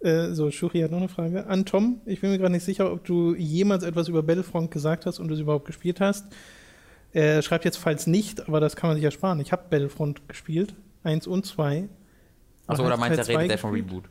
Äh, 0.00 0.32
so, 0.32 0.52
Shuri 0.52 0.78
hat 0.82 0.92
noch 0.92 0.98
eine 0.98 1.08
Frage. 1.08 1.48
An 1.48 1.64
Tom, 1.64 2.00
ich 2.06 2.20
bin 2.20 2.30
mir 2.30 2.38
gerade 2.38 2.52
nicht 2.52 2.62
sicher, 2.62 2.92
ob 2.92 3.04
du 3.04 3.34
jemals 3.34 3.82
etwas 3.82 4.06
über 4.06 4.22
Battlefront 4.22 4.70
gesagt 4.70 5.06
hast 5.06 5.18
und 5.18 5.28
es 5.32 5.40
überhaupt 5.40 5.64
gespielt 5.64 6.00
hast. 6.00 6.24
Er 7.10 7.42
schreibt 7.42 7.64
jetzt, 7.64 7.78
falls 7.78 8.06
nicht, 8.06 8.46
aber 8.46 8.60
das 8.60 8.76
kann 8.76 8.90
man 8.90 8.96
sich 8.96 9.04
ersparen. 9.04 9.40
Ich 9.40 9.50
habe 9.50 9.64
Battlefront 9.68 10.28
gespielt, 10.28 10.76
1 11.02 11.26
und 11.26 11.46
2. 11.46 11.88
Achso, 12.68 12.86
oder 12.86 12.96
meint 12.96 13.16
Teil 13.16 13.28
er, 13.28 13.28
redet 13.28 13.50
der 13.50 13.56
gespielt? 13.56 13.74
Reboot? 13.74 14.04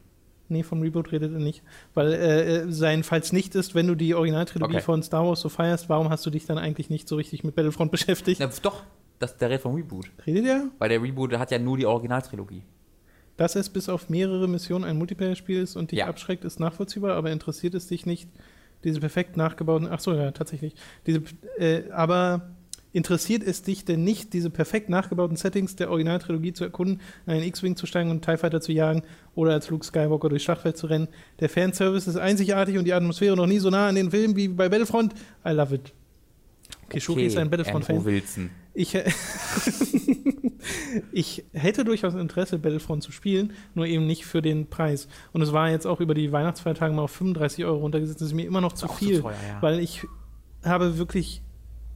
Nee, 0.50 0.64
vom 0.64 0.82
Reboot 0.82 1.12
redet 1.12 1.34
er 1.34 1.40
nicht. 1.40 1.62
Weil 1.94 2.14
äh, 2.14 2.72
sein 2.72 3.04
Falls 3.04 3.34
nicht 3.34 3.56
ist, 3.56 3.76
wenn 3.76 3.88
du 3.88 3.96
die 3.96 4.14
Originaltrilogie 4.16 4.76
Okay. 4.76 4.84
von 4.84 5.04
Star 5.04 5.26
Wars 5.28 5.42
so 5.42 5.50
feierst, 5.50 5.90
warum 5.90 6.10
hast 6.10 6.26
du 6.26 6.30
dich 6.30 6.46
dann 6.46 6.58
eigentlich 6.58 6.90
nicht 6.90 7.08
so 7.08 7.16
richtig 7.18 7.44
mit 7.44 7.56
Battlefront 7.56 7.92
beschäftigt? 7.92 8.40
Na, 8.40 8.50
doch, 8.62 8.84
das, 9.20 9.38
der 9.38 9.50
redet 9.50 9.62
vom 9.64 9.76
Reboot. 9.76 10.10
Redet 10.26 10.46
er? 10.46 10.64
Weil 10.80 10.90
der 10.90 11.02
Reboot 11.02 11.38
hat 11.38 11.52
ja 11.52 11.60
nur 11.60 11.78
die 11.78 11.86
Originaltrilogie. 11.86 12.64
Dass 13.36 13.56
es 13.56 13.70
bis 13.70 13.88
auf 13.90 14.10
mehrere 14.10 14.48
Missionen 14.48 14.84
ein 14.86 14.98
Multiplayer-Spiel 14.98 15.62
ist 15.62 15.76
und 15.76 15.92
dich 15.92 16.00
Ja. 16.00 16.08
abschreckt, 16.08 16.44
ist 16.46 16.60
nachvollziehbar, 16.60 17.16
aber 17.16 17.32
interessiert 17.32 17.76
es 17.76 17.88
dich 17.88 18.06
nicht, 18.06 18.30
diese 18.84 19.00
perfekt 19.00 19.38
nachgebauten. 19.38 19.88
Ach 19.92 20.00
so, 20.00 20.14
ja, 20.14 20.32
tatsächlich. 20.32 20.74
Diese, 21.06 21.22
äh, 21.60 21.90
aber 21.92 22.50
interessiert 22.94 23.44
es 23.44 23.62
dich 23.62 23.86
denn 23.86 24.04
nicht, 24.04 24.34
diese 24.34 24.50
perfekt 24.50 24.90
nachgebauten 24.90 25.38
Settings 25.38 25.76
der 25.76 25.90
Originaltrilogie 25.90 26.54
zu 26.54 26.64
erkunden, 26.64 27.02
in 27.26 27.34
einen 27.34 27.44
X-Wing 27.44 27.76
zu 27.76 27.86
steigen 27.86 28.10
und 28.10 28.24
TIE 28.24 28.38
Fighter 28.38 28.62
zu 28.62 28.72
jagen 28.72 29.04
oder 29.36 29.54
als 29.54 29.70
Luke 29.70 29.86
Skywalker 29.86 30.30
durchs 30.30 30.46
Schlachtfeld 30.46 30.78
zu 30.78 30.88
rennen? 30.88 31.08
Der 31.40 31.50
Fanservice 31.50 32.08
ist 32.08 32.18
einzigartig 32.18 32.78
und 32.78 32.86
die 32.86 32.94
Atmosphäre 32.94 33.36
noch 33.36 33.48
nie 33.48 33.60
so 33.60 33.70
nah 33.70 33.88
an 33.88 33.96
den 33.96 34.12
Filmen 34.12 34.36
wie 34.36 34.48
bei 34.48 34.70
Battlefront. 34.70 35.14
I 35.46 35.52
love 35.52 35.76
it. 35.76 35.94
Okay, 36.86 37.02
Shuri 37.02 37.26
ist 37.26 37.38
ein 37.38 37.50
Battlefront-Fan. 37.50 38.50
Ich, 38.74 38.96
ich 41.12 41.44
hätte 41.52 41.84
durchaus 41.84 42.14
Interesse, 42.16 42.60
Battlefront 42.60 43.04
zu 43.04 43.12
spielen, 43.12 43.54
nur 43.74 43.86
eben 43.88 44.06
nicht 44.08 44.26
für 44.26 44.42
den 44.42 44.68
Preis. 44.68 45.08
Und 45.34 45.42
es 45.42 45.52
war 45.52 45.70
jetzt 45.70 45.86
auch 45.86 46.00
über 46.00 46.14
die 46.14 46.32
Weihnachtsfeiertage 46.32 46.94
mal 46.94 47.02
auf 47.04 47.12
35 47.12 47.66
Euro 47.66 47.80
runtergesetzt. 47.80 48.22
Das 48.22 48.30
ist 48.30 48.34
mir 48.34 48.46
immer 48.46 48.62
noch 48.62 48.74
zu 48.74 48.86
auch 48.86 48.98
zu 48.98 49.06
viel, 49.06 49.22
teuer, 49.22 49.36
ja. 49.48 49.62
weil 49.62 49.80
ich 49.80 50.06
habe 50.64 50.98
wirklich, 50.98 51.42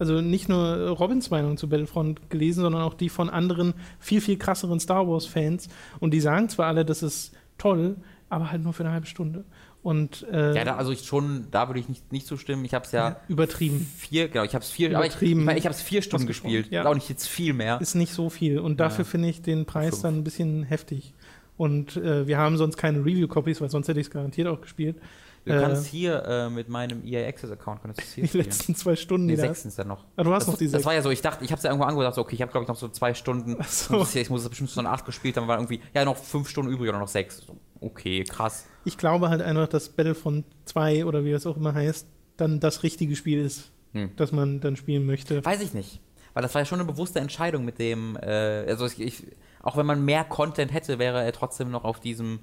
also 0.02 0.20
nicht 0.20 0.50
nur 0.50 0.90
Robins 0.90 1.30
Meinung 1.30 1.56
zu 1.58 1.70
Battlefront 1.70 2.30
gelesen, 2.30 2.62
sondern 2.64 2.82
auch 2.82 2.96
die 2.96 3.08
von 3.08 3.30
anderen 3.30 3.74
viel, 4.00 4.20
viel 4.20 4.38
krasseren 4.38 4.80
Star 4.80 5.08
Wars-Fans. 5.08 5.70
Und 6.00 6.12
die 6.14 6.20
sagen 6.20 6.50
zwar 6.50 6.66
alle, 6.68 6.84
das 6.84 7.04
ist 7.04 7.32
toll, 7.58 7.96
aber 8.28 8.52
halt 8.52 8.64
nur 8.64 8.74
für 8.74 8.84
eine 8.84 8.92
halbe 8.92 9.06
Stunde. 9.08 9.46
Und 9.84 10.26
äh, 10.32 10.56
Ja, 10.56 10.64
da, 10.66 10.76
also 10.76 10.92
ich 10.92 11.04
schon, 11.06 11.46
da 11.52 11.68
würde 11.70 11.80
ich 11.80 11.88
nicht, 11.90 12.12
nicht 12.12 12.28
zustimmen. 12.28 12.66
Ich 12.66 12.74
habe 12.74 12.86
es 12.86 12.92
ja 12.92 13.18
übertrieben. 13.28 13.88
vier, 13.98 14.28
genau, 14.28 14.44
ich 14.44 14.54
habe 14.54 14.64
es 14.64 14.70
vier, 14.72 14.96
aber 14.96 15.06
ich, 15.06 15.14
ich, 15.22 15.32
Übertrieben 15.32 15.48
habe 15.50 15.70
es 15.70 15.82
vier 15.82 16.02
Stunden 16.02 16.28
gespielt. 16.28 16.68
ja. 16.72 16.86
Auch 16.86 16.94
nicht 16.96 17.10
jetzt 17.10 17.28
viel 17.28 17.54
mehr. 17.54 17.80
ist 17.82 17.96
nicht 17.96 18.14
so 18.14 18.30
viel. 18.30 18.60
Und 18.60 18.80
dafür 18.80 19.06
Ja. 19.06 19.10
finde 19.12 19.30
ich 19.30 19.42
den 19.42 19.66
Preis 19.66 19.90
Fünf. 19.92 20.02
dann 20.04 20.16
ein 20.18 20.24
bisschen 20.24 20.64
heftig. 20.64 21.14
Und 21.58 21.96
äh, 21.98 22.26
wir 22.28 22.38
haben 22.38 22.58
sonst 22.58 22.78
keine 22.78 23.00
Review-Copies, 23.00 23.62
weil 23.62 23.70
sonst 23.70 23.88
hätte 23.88 24.00
ich 24.00 24.08
es 24.08 24.12
garantiert 24.12 24.48
auch 24.48 24.62
gespielt. 24.62 24.98
Du 25.46 25.52
Äh, 25.54 25.60
kannst 25.60 25.88
hier 25.88 26.24
äh, 26.26 26.50
mit 26.50 26.70
meinem 26.70 27.04
EA 27.04 27.28
Access 27.28 27.50
Account 27.52 27.82
kannst 27.82 28.00
du 28.00 28.04
hier 28.04 28.24
Die 28.24 28.28
spielen. 28.28 28.44
letzten 28.46 28.76
zwei 28.76 28.96
Stunden, 28.96 29.26
Nee, 29.26 29.34
die 29.36 29.42
da 29.42 29.48
sechs 29.48 29.64
sind 29.64 29.70
es 29.70 29.76
dann 29.76 29.88
noch. 29.88 30.06
Ah, 30.16 30.24
du 30.24 30.32
hast 30.34 30.44
das, 30.44 30.54
noch 30.54 30.58
die 30.60 30.66
das 30.66 30.72
sechs. 30.74 30.86
war 30.86 30.94
ja 30.94 31.02
so, 31.02 31.10
ich 31.10 31.22
dachte, 31.22 31.44
ich 31.44 31.52
habe 31.52 31.58
es 31.58 31.64
ja 31.64 31.72
irgendwo 31.72 31.88
angedacht, 31.88 32.14
so, 32.14 32.22
okay, 32.22 32.36
ich 32.36 32.42
habe 32.42 32.52
glaube 32.52 32.64
ich 32.66 32.68
noch 32.68 32.76
so 32.76 32.88
zwei 32.90 33.14
Stunden. 33.16 33.56
Ach 33.60 33.68
so. 33.68 34.06
Ich 34.14 34.30
muss 34.30 34.44
es 34.44 34.50
bestimmt 34.50 34.70
so 34.70 34.82
acht 34.82 35.06
gespielt, 35.06 35.38
dann 35.38 35.48
war 35.48 35.58
irgendwie, 35.58 35.82
ja, 35.96 36.06
noch 36.06 36.18
fünf 36.18 36.48
Stunden 36.48 36.72
übrig 36.72 36.90
oder 36.90 37.00
noch 37.00 37.08
sechs. 37.08 37.38
So, 37.46 37.58
okay, 37.80 38.24
krass. 38.24 38.66
Ich 38.86 38.98
glaube 38.98 39.30
halt 39.30 39.42
einfach, 39.42 39.68
dass 39.68 39.90
Battlefront 39.90 40.46
2 40.66 41.06
oder 41.06 41.24
wie 41.26 41.32
das 41.32 41.46
auch 41.48 41.58
immer 41.58 41.74
heißt, 41.74 42.06
dann 42.38 42.60
das 42.60 42.84
richtige 42.84 43.16
Spiel 43.16 43.40
ist, 43.44 43.72
Hm. 43.94 44.12
das 44.16 44.32
man 44.32 44.60
dann 44.62 44.76
spielen 44.76 45.06
möchte. 45.06 45.44
Weiß 45.44 45.62
ich 45.62 45.74
nicht. 45.74 46.00
Weil 46.34 46.44
das 46.44 46.54
war 46.56 46.62
ja 46.62 46.66
schon 46.66 46.80
eine 46.80 46.90
bewusste 46.90 47.20
Entscheidung 47.20 47.66
mit 47.66 47.78
dem, 47.78 48.16
äh, 48.22 48.66
also 48.68 48.86
ich, 48.86 49.02
ich, 49.02 49.24
auch 49.64 49.76
wenn 49.76 49.86
man 49.86 50.06
mehr 50.06 50.24
Content 50.24 50.72
hätte, 50.74 50.98
wäre 50.98 51.24
er 51.24 51.32
trotzdem 51.34 51.72
noch 51.72 51.84
auf 51.84 52.00
diesem 52.00 52.40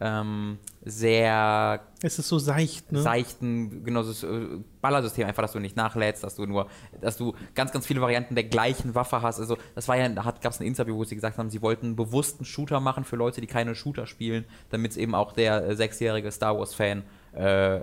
ähm, 0.00 0.58
sehr 0.82 1.80
Es 2.02 2.18
ist 2.18 2.28
so 2.28 2.38
seicht, 2.38 2.90
ne? 2.90 3.02
seichten, 3.02 3.84
genau, 3.84 4.02
das 4.02 4.22
äh, 4.22 4.46
Ballersystem 4.80 5.26
einfach, 5.26 5.42
dass 5.42 5.52
du 5.52 5.58
nicht 5.58 5.76
nachlädst, 5.76 6.24
dass 6.24 6.36
du 6.36 6.46
nur, 6.46 6.68
dass 7.00 7.18
du 7.18 7.34
ganz, 7.54 7.70
ganz 7.70 7.86
viele 7.86 8.00
Varianten 8.00 8.34
der 8.34 8.44
gleichen 8.44 8.94
Waffe 8.94 9.20
hast. 9.20 9.38
Also 9.40 9.58
das 9.74 9.88
war 9.88 9.98
ja, 9.98 10.08
da 10.08 10.22
gab 10.22 10.52
es 10.52 10.60
ein 10.60 10.66
Interview, 10.66 10.96
wo 10.96 11.04
sie 11.04 11.14
gesagt 11.14 11.36
haben, 11.36 11.50
sie 11.50 11.60
wollten 11.60 11.86
einen 11.86 11.96
bewussten 11.96 12.46
Shooter 12.46 12.80
machen 12.80 13.04
für 13.04 13.16
Leute, 13.16 13.42
die 13.42 13.46
keine 13.46 13.74
Shooter 13.74 14.06
spielen, 14.06 14.46
damit 14.70 14.92
es 14.92 14.96
eben 14.96 15.14
auch 15.14 15.32
der 15.32 15.66
äh, 15.66 15.76
sechsjährige 15.76 16.32
Star 16.32 16.58
Wars-Fan 16.58 17.02
äh, 17.34 17.80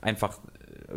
einfach 0.00 0.38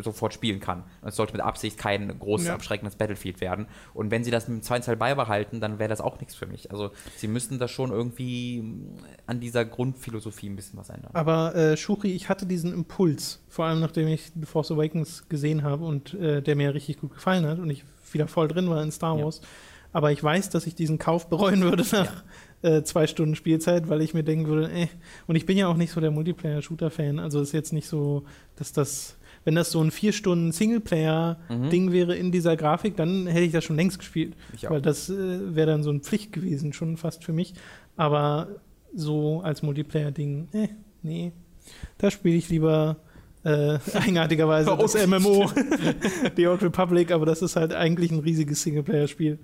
sofort 0.01 0.33
spielen 0.33 0.59
kann. 0.59 0.83
Es 1.01 1.15
sollte 1.15 1.33
mit 1.33 1.41
Absicht 1.41 1.77
kein 1.77 2.17
großes, 2.19 2.47
Ja. 2.47 2.53
abschreckendes 2.55 2.95
Battlefield 2.95 3.41
werden. 3.41 3.67
Und 3.93 4.11
wenn 4.11 4.23
sie 4.23 4.31
das 4.31 4.47
mit 4.47 4.57
dem 4.59 4.61
zweiten 4.63 4.85
Teil 4.85 4.95
beibehalten, 4.97 5.59
dann 5.61 5.79
wäre 5.79 5.89
das 5.89 6.01
auch 6.01 6.19
nichts 6.19 6.35
für 6.35 6.45
mich. 6.45 6.71
Also 6.71 6.91
sie 7.17 7.27
müssten 7.27 7.59
da 7.59 7.67
schon 7.67 7.91
irgendwie 7.91 8.61
mh, 8.61 9.01
an 9.25 9.39
dieser 9.39 9.65
Grundphilosophie 9.65 10.49
ein 10.49 10.55
bisschen 10.55 10.77
was 10.79 10.89
ändern. 10.89 11.11
Aber 11.13 11.55
äh, 11.55 11.77
Shuri, 11.77 12.11
ich 12.13 12.29
hatte 12.29 12.45
diesen 12.45 12.73
Impuls, 12.73 13.43
vor 13.49 13.65
allem 13.65 13.79
nachdem 13.79 14.07
ich 14.07 14.31
The 14.39 14.45
Force 14.45 14.71
Awakens 14.71 15.27
gesehen 15.29 15.63
habe 15.63 15.85
und 15.85 16.13
äh, 16.13 16.41
der 16.41 16.55
mir 16.55 16.73
richtig 16.73 16.99
gut 16.99 17.13
gefallen 17.13 17.45
hat 17.45 17.59
und 17.59 17.69
ich 17.69 17.83
wieder 18.11 18.27
voll 18.27 18.47
drin 18.47 18.69
war 18.69 18.81
in 18.83 18.91
Star 18.91 19.17
Ja. 19.17 19.23
Wars. 19.25 19.41
Aber 19.91 20.11
ich 20.11 20.23
weiß, 20.23 20.49
dass 20.51 20.67
ich 20.67 20.75
diesen 20.75 20.99
Kauf 20.99 21.29
bereuen 21.29 21.61
würde 21.61 21.83
nach 21.91 22.23
äh, 22.61 22.83
zwei 22.83 23.07
Stunden 23.07 23.35
Spielzeit, 23.35 23.89
weil 23.89 24.01
ich 24.01 24.13
mir 24.13 24.23
denken 24.23 24.45
würde, 24.47 24.71
äh, 24.71 24.87
und 25.25 25.35
ich 25.35 25.47
bin 25.47 25.57
ja 25.57 25.67
auch 25.67 25.77
nicht 25.77 25.91
so 25.91 25.99
der 25.99 26.11
Multiplayer-Shooter-Fan, 26.11 27.17
also 27.19 27.41
ist 27.41 27.53
jetzt 27.53 27.73
nicht 27.73 27.87
so, 27.87 28.23
dass 28.55 28.71
das, 28.73 29.17
wenn 29.50 29.56
das 29.56 29.72
so 29.72 29.82
ein 29.82 29.89
vier 29.89 30.14
Stunden 30.14 30.52
Singleplayer-Ding 30.52 31.91
wäre 31.91 32.16
in 32.16 32.32
dieser 32.32 32.56
Grafik, 32.56 32.95
dann 32.97 33.26
hätte 33.26 33.45
ich 33.45 33.52
das 33.52 33.64
schon 33.64 33.78
längst 33.78 33.97
gespielt. 33.97 34.36
Weil 34.70 34.80
das 34.80 35.10
äh, 35.10 35.56
wäre 35.56 35.72
dann 35.72 35.82
so 35.82 35.89
eine 35.89 36.02
Pflicht 36.02 36.32
gewesen, 36.34 36.72
schon 36.72 36.97
fast 36.97 37.24
für 37.24 37.34
mich. 37.34 37.56
Aber 37.97 38.50
so 38.93 39.41
als 39.41 39.64
Multiplayer-Ding, 39.64 40.50
äh, 40.54 40.68
nee. 41.02 41.32
Da 41.97 42.12
spiele 42.12 42.36
ich 42.36 42.47
lieber 42.50 42.97
äh, 43.43 43.80
eigenartigerweise 43.95 44.78
das 44.80 45.08
MMO, 45.08 45.50
The 46.36 46.47
Old 46.47 46.62
Republic, 46.62 47.12
aber 47.12 47.26
das 47.26 47.41
ist 47.41 47.56
halt 47.56 47.74
eigentlich 47.74 48.12
ein 48.12 48.20
riesiges 48.20 48.62
Singleplayer-Spiel. 48.62 49.39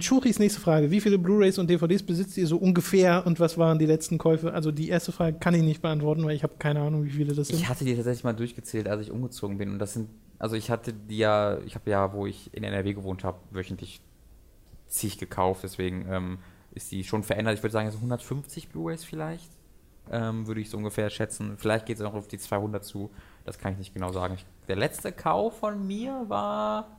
Schuris 0.00 0.38
nächste 0.38 0.60
Frage. 0.60 0.90
Wie 0.90 1.00
viele 1.00 1.18
Blu-Rays 1.18 1.58
und 1.58 1.70
DVDs 1.70 2.02
besitzt 2.02 2.36
ihr 2.36 2.46
so 2.46 2.58
ungefähr 2.58 3.26
und 3.26 3.40
was 3.40 3.56
waren 3.56 3.78
die 3.78 3.86
letzten 3.86 4.18
Käufe? 4.18 4.52
Also 4.52 4.70
die 4.70 4.88
erste 4.88 5.12
Frage 5.12 5.38
kann 5.38 5.54
ich 5.54 5.62
nicht 5.62 5.80
beantworten, 5.80 6.24
weil 6.24 6.36
ich 6.36 6.42
habe 6.42 6.54
keine 6.58 6.80
Ahnung, 6.80 7.04
wie 7.04 7.10
viele 7.10 7.34
das 7.34 7.48
sind. 7.48 7.56
Ich 7.56 7.68
hatte 7.68 7.84
die 7.84 7.94
tatsächlich 7.94 8.24
mal 8.24 8.34
durchgezählt, 8.34 8.86
als 8.86 9.02
ich 9.02 9.10
umgezogen 9.10 9.56
bin 9.56 9.70
und 9.70 9.78
das 9.78 9.94
sind, 9.94 10.10
also 10.38 10.56
ich 10.56 10.70
hatte 10.70 10.92
die 10.92 11.18
ja, 11.18 11.58
ich 11.64 11.74
habe 11.74 11.88
ja, 11.90 12.12
wo 12.12 12.26
ich 12.26 12.52
in 12.52 12.64
NRW 12.64 12.92
gewohnt 12.92 13.24
habe, 13.24 13.38
wöchentlich 13.50 14.02
zig 14.88 15.16
gekauft, 15.16 15.62
deswegen 15.62 16.06
ähm, 16.10 16.38
ist 16.72 16.92
die 16.92 17.02
schon 17.02 17.22
verändert. 17.22 17.54
Ich 17.54 17.62
würde 17.62 17.72
sagen, 17.72 17.90
so 17.90 17.96
150 17.96 18.68
Blu-Rays 18.68 19.04
vielleicht, 19.04 19.50
ähm, 20.10 20.46
würde 20.46 20.60
ich 20.60 20.68
so 20.68 20.76
ungefähr 20.76 21.08
schätzen. 21.08 21.54
Vielleicht 21.56 21.86
geht 21.86 21.96
es 21.96 22.02
auch 22.02 22.14
auf 22.14 22.28
die 22.28 22.38
200 22.38 22.84
zu, 22.84 23.10
das 23.46 23.58
kann 23.58 23.72
ich 23.72 23.78
nicht 23.78 23.94
genau 23.94 24.12
sagen. 24.12 24.34
Ich, 24.34 24.44
der 24.68 24.76
letzte 24.76 25.12
Kauf 25.12 25.60
von 25.60 25.86
mir 25.86 26.26
war 26.28 26.98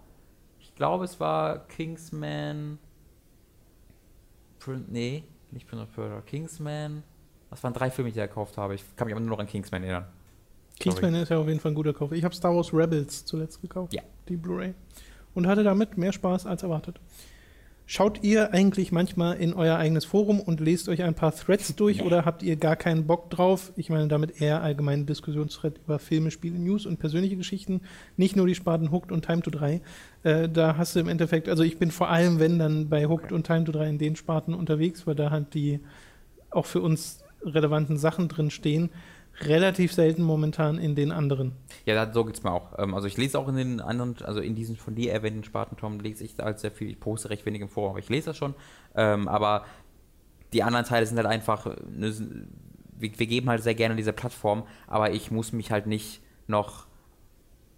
glaube, 0.78 1.06
es 1.06 1.20
war 1.20 1.68
Kingsman. 1.68 2.80
Prin 4.60 4.86
nee, 4.90 5.24
nicht 5.52 5.68
Prince 5.68 5.84
of 5.84 5.94
Persia. 5.94 6.22
Kingsman. 6.22 7.04
Das 7.50 7.64
waren 7.64 7.74
drei 7.74 7.92
Filme, 7.92 8.12
die 8.12 8.20
ich 8.20 8.28
gekauft 8.28 8.58
habe. 8.58 8.76
Ich 8.76 8.84
kann 8.96 9.08
mich 9.08 9.14
aber 9.14 9.22
nur 9.22 9.32
noch 9.32 9.40
an 9.40 9.48
Kingsman 9.48 9.84
erinnern. 9.84 10.06
Kingsman 10.80 11.12
Sorry. 11.12 11.24
ist 11.24 11.30
ja 11.30 11.38
auf 11.38 11.48
jeden 11.48 11.60
Fall 11.60 11.72
ein 11.72 11.76
guter 11.76 11.94
Kauf. 11.94 12.12
Ich 12.12 12.24
habe 12.24 12.36
Star 12.36 12.56
Wars 12.56 12.74
Rebels 12.74 13.26
zuletzt 13.26 13.62
gekauft. 13.62 13.94
Ja. 13.94 14.04
Die 14.30 14.38
Blu-ray. 14.38 14.74
Und 15.34 15.48
hatte 15.48 15.64
damit 15.64 15.98
mehr 15.98 16.12
Spaß 16.12 16.46
als 16.46 16.64
erwartet. 16.64 17.00
Schaut 17.90 18.22
ihr 18.22 18.54
eigentlich 18.54 18.92
manchmal 18.92 19.38
in 19.38 19.54
euer 19.54 19.78
eigenes 19.78 20.04
Forum 20.04 20.42
und 20.42 20.60
lest 20.60 20.90
euch 20.90 21.04
ein 21.04 21.14
paar 21.14 21.34
Threads 21.34 21.74
durch 21.74 22.00
nee. 22.00 22.04
oder 22.04 22.26
habt 22.26 22.44
ihr 22.44 22.58
gar 22.58 22.76
keinen 22.76 23.08
Bock 23.08 23.30
drauf? 23.30 23.72
Ich 23.78 23.90
meine 23.90 24.10
damit 24.10 24.42
eher 24.42 24.62
allgemeinen 24.62 25.06
Diskussionsthread 25.06 25.80
über 25.86 25.98
Filme, 25.98 26.30
Spiele, 26.30 26.60
News 26.60 26.86
und 26.86 27.00
persönliche 27.00 27.38
Geschichten, 27.38 27.80
nicht 28.18 28.36
nur 28.36 28.46
die 28.46 28.56
Sparten 28.56 28.92
Hooked 28.92 29.14
und 29.14 29.26
Time 29.26 29.42
to 29.42 29.52
3. 29.52 29.82
Äh, 30.24 30.50
da 30.50 30.76
hast 30.76 30.98
du 30.98 31.00
im 31.00 31.08
Endeffekt, 31.08 31.48
also 31.48 31.64
ich 31.64 31.80
bin 31.80 31.90
vor 31.92 32.10
allem, 32.10 32.40
wenn 32.40 32.60
dann 32.60 32.90
bei 32.90 33.08
Hooked 33.08 33.32
und 33.32 33.48
Time 33.48 33.64
to 33.64 33.72
3 33.72 33.88
in 33.88 33.98
den 34.00 34.18
Sparten 34.18 34.54
unterwegs, 34.54 35.08
weil 35.08 35.16
da 35.16 35.32
halt 35.32 35.54
die 35.54 35.80
auch 36.50 36.66
für 36.66 36.82
uns 36.82 37.24
relevanten 37.42 37.98
Sachen 37.98 38.28
drin 38.28 38.52
stehen 38.52 38.90
relativ 39.42 39.94
selten 39.94 40.24
momentan 40.24 40.78
in 40.78 40.96
den 40.96 41.12
anderen. 41.12 41.54
Ja, 41.86 42.12
so 42.12 42.26
geht 42.26 42.38
es 42.38 42.44
mir 42.44 42.52
auch. 42.52 42.78
Ähm, 42.78 42.94
also 42.94 43.08
ich 43.08 43.18
lese 43.18 43.38
auch 43.38 43.48
in 43.48 43.56
den 43.56 43.82
anderen, 43.82 44.16
also 44.24 44.40
in 44.40 44.56
diesen 44.56 44.76
von 44.76 44.96
dir 44.96 45.14
erwähnten 45.14 45.44
Sparten, 45.44 45.78
Tom, 45.78 46.00
lese 46.00 46.24
ich 46.24 46.36
halt 46.40 46.60
sehr 46.60 46.72
viel. 46.72 46.90
Ich 46.90 47.00
poste 47.00 47.30
recht 47.30 47.46
wenig 47.46 47.62
im 47.62 47.70
Forum, 47.70 47.92
aber 47.92 48.00
ich 48.00 48.10
lese 48.10 48.28
das 48.28 48.38
schon. 48.38 48.56
Ähm, 48.96 49.28
aber 49.28 49.66
die 50.54 50.64
anderen 50.64 50.86
Teile 50.86 51.06
sind 51.06 51.18
halt 51.18 51.28
einfach, 51.28 51.66
ne, 51.66 52.14
wir, 52.98 53.20
wir 53.20 53.28
geben 53.28 53.50
halt 53.50 53.64
sehr 53.64 53.76
gerne 53.76 53.96
diese 53.96 54.14
Plattform, 54.14 54.64
aber 54.88 55.12
ich 55.12 55.30
muss 55.30 55.52
mich 55.54 55.72
halt 55.72 55.88
nicht 55.88 56.22
noch 56.48 56.88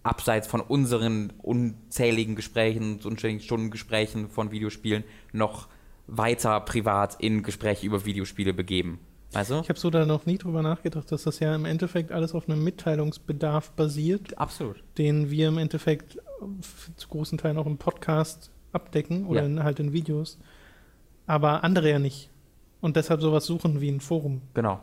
abseits 0.03 0.47
von 0.47 0.61
unseren 0.61 1.33
unzähligen 1.39 2.35
Gesprächen, 2.35 2.99
unzähligen 3.03 3.41
Stundengesprächen 3.41 4.29
von 4.29 4.51
Videospielen 4.51 5.03
noch 5.33 5.67
weiter 6.07 6.59
privat 6.61 7.17
in 7.19 7.43
Gespräche 7.43 7.85
über 7.85 8.05
Videospiele 8.05 8.53
begeben. 8.53 8.99
Also? 9.33 9.61
Ich 9.61 9.69
habe 9.69 9.79
so 9.79 9.89
da 9.89 10.05
noch 10.05 10.25
nie 10.25 10.37
drüber 10.37 10.61
nachgedacht, 10.61 11.11
dass 11.11 11.23
das 11.23 11.39
ja 11.39 11.53
im 11.53 11.65
Endeffekt 11.65 12.11
alles 12.11 12.33
auf 12.33 12.49
einem 12.49 12.63
Mitteilungsbedarf 12.63 13.71
basiert. 13.71 14.37
Absolut. 14.37 14.83
Den 14.97 15.29
wir 15.29 15.49
im 15.49 15.57
Endeffekt 15.57 16.17
zu 16.95 17.07
großen 17.09 17.37
Teilen 17.37 17.57
auch 17.57 17.67
im 17.67 17.77
Podcast 17.77 18.51
abdecken 18.71 19.25
oder 19.25 19.41
ja. 19.41 19.45
in, 19.45 19.63
halt 19.63 19.79
in 19.79 19.93
Videos. 19.93 20.39
Aber 21.27 21.63
andere 21.63 21.89
ja 21.89 21.99
nicht. 21.99 22.29
Und 22.81 22.95
deshalb 22.95 23.21
sowas 23.21 23.45
suchen 23.45 23.81
wie 23.81 23.89
ein 23.89 23.99
Forum. 23.99 24.41
Genau. 24.53 24.79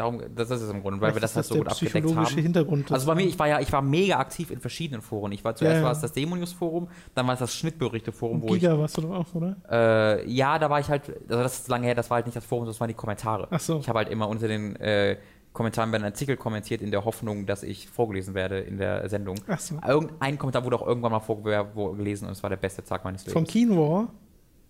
Darum, 0.00 0.22
das 0.34 0.50
ist 0.50 0.62
es 0.62 0.70
im 0.70 0.80
Grunde, 0.80 1.00
weil 1.00 1.12
Vielleicht 1.12 1.16
wir 1.16 1.20
das 1.20 1.36
halt 1.36 1.46
so 1.46 1.54
gut 1.56 1.68
abgedeckt 1.68 2.16
haben. 2.16 2.26
Hintergrund 2.26 2.90
also 2.90 3.06
bei 3.06 3.14
mir, 3.14 3.26
ich 3.26 3.38
war 3.38 3.48
ja, 3.48 3.60
ich 3.60 3.70
war 3.70 3.82
mega 3.82 4.18
aktiv 4.18 4.50
in 4.50 4.58
verschiedenen 4.58 5.02
Foren. 5.02 5.30
Ich 5.32 5.44
war 5.44 5.54
zuerst 5.54 5.74
ja, 5.74 5.80
ja. 5.80 5.84
war 5.84 5.92
es 5.92 6.00
das 6.00 6.12
Demonius 6.12 6.54
Forum, 6.54 6.88
dann 7.14 7.26
war 7.26 7.34
es 7.34 7.40
das 7.40 7.54
Schnittberichte 7.54 8.10
Forum, 8.10 8.42
wo 8.42 8.46
Giga 8.46 8.72
ich. 8.72 8.78
warst 8.78 8.96
du 8.96 9.02
doch 9.02 9.10
auch, 9.10 9.34
oder? 9.34 9.56
Äh, 9.70 10.30
ja, 10.30 10.58
da 10.58 10.70
war 10.70 10.80
ich 10.80 10.88
halt, 10.88 11.02
also 11.28 11.42
das 11.42 11.60
ist 11.60 11.68
lange 11.68 11.86
her, 11.86 11.94
das 11.94 12.08
war 12.08 12.16
halt 12.16 12.26
nicht 12.26 12.36
das 12.36 12.44
Forum, 12.44 12.64
das 12.64 12.80
waren 12.80 12.88
die 12.88 12.94
Kommentare. 12.94 13.46
Ach 13.50 13.60
so. 13.60 13.78
Ich 13.78 13.88
habe 13.88 13.98
halt 13.98 14.08
immer 14.08 14.26
unter 14.28 14.48
den 14.48 14.74
äh, 14.76 15.18
Kommentaren 15.52 15.90
bei 15.90 15.96
einem 15.96 16.06
Artikel 16.06 16.36
kommentiert 16.36 16.80
in 16.80 16.90
der 16.90 17.04
Hoffnung, 17.04 17.44
dass 17.44 17.62
ich 17.62 17.88
vorgelesen 17.88 18.34
werde 18.34 18.60
in 18.60 18.78
der 18.78 19.06
Sendung. 19.10 19.36
Ach 19.48 19.60
so. 19.60 19.78
Irgendein 19.86 20.38
Kommentar 20.38 20.64
wurde 20.64 20.76
auch 20.76 20.86
irgendwann 20.86 21.12
mal 21.12 21.20
vorgelesen 21.20 22.26
und 22.26 22.32
es 22.32 22.42
war 22.42 22.48
der 22.48 22.56
beste 22.56 22.82
Tag 22.82 23.04
meines 23.04 23.22
Lebens. 23.22 23.32
Von 23.34 23.44
Keenwar? 23.44 24.08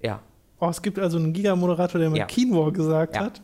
Ja. 0.02 0.20
Oh, 0.58 0.68
es 0.68 0.82
gibt 0.82 0.98
also 0.98 1.18
einen 1.18 1.32
Giga-Moderator, 1.32 2.00
der 2.00 2.10
mal 2.10 2.18
ja. 2.18 2.26
Keenwar 2.26 2.72
gesagt 2.72 3.14
ja. 3.14 3.26
hat. 3.26 3.40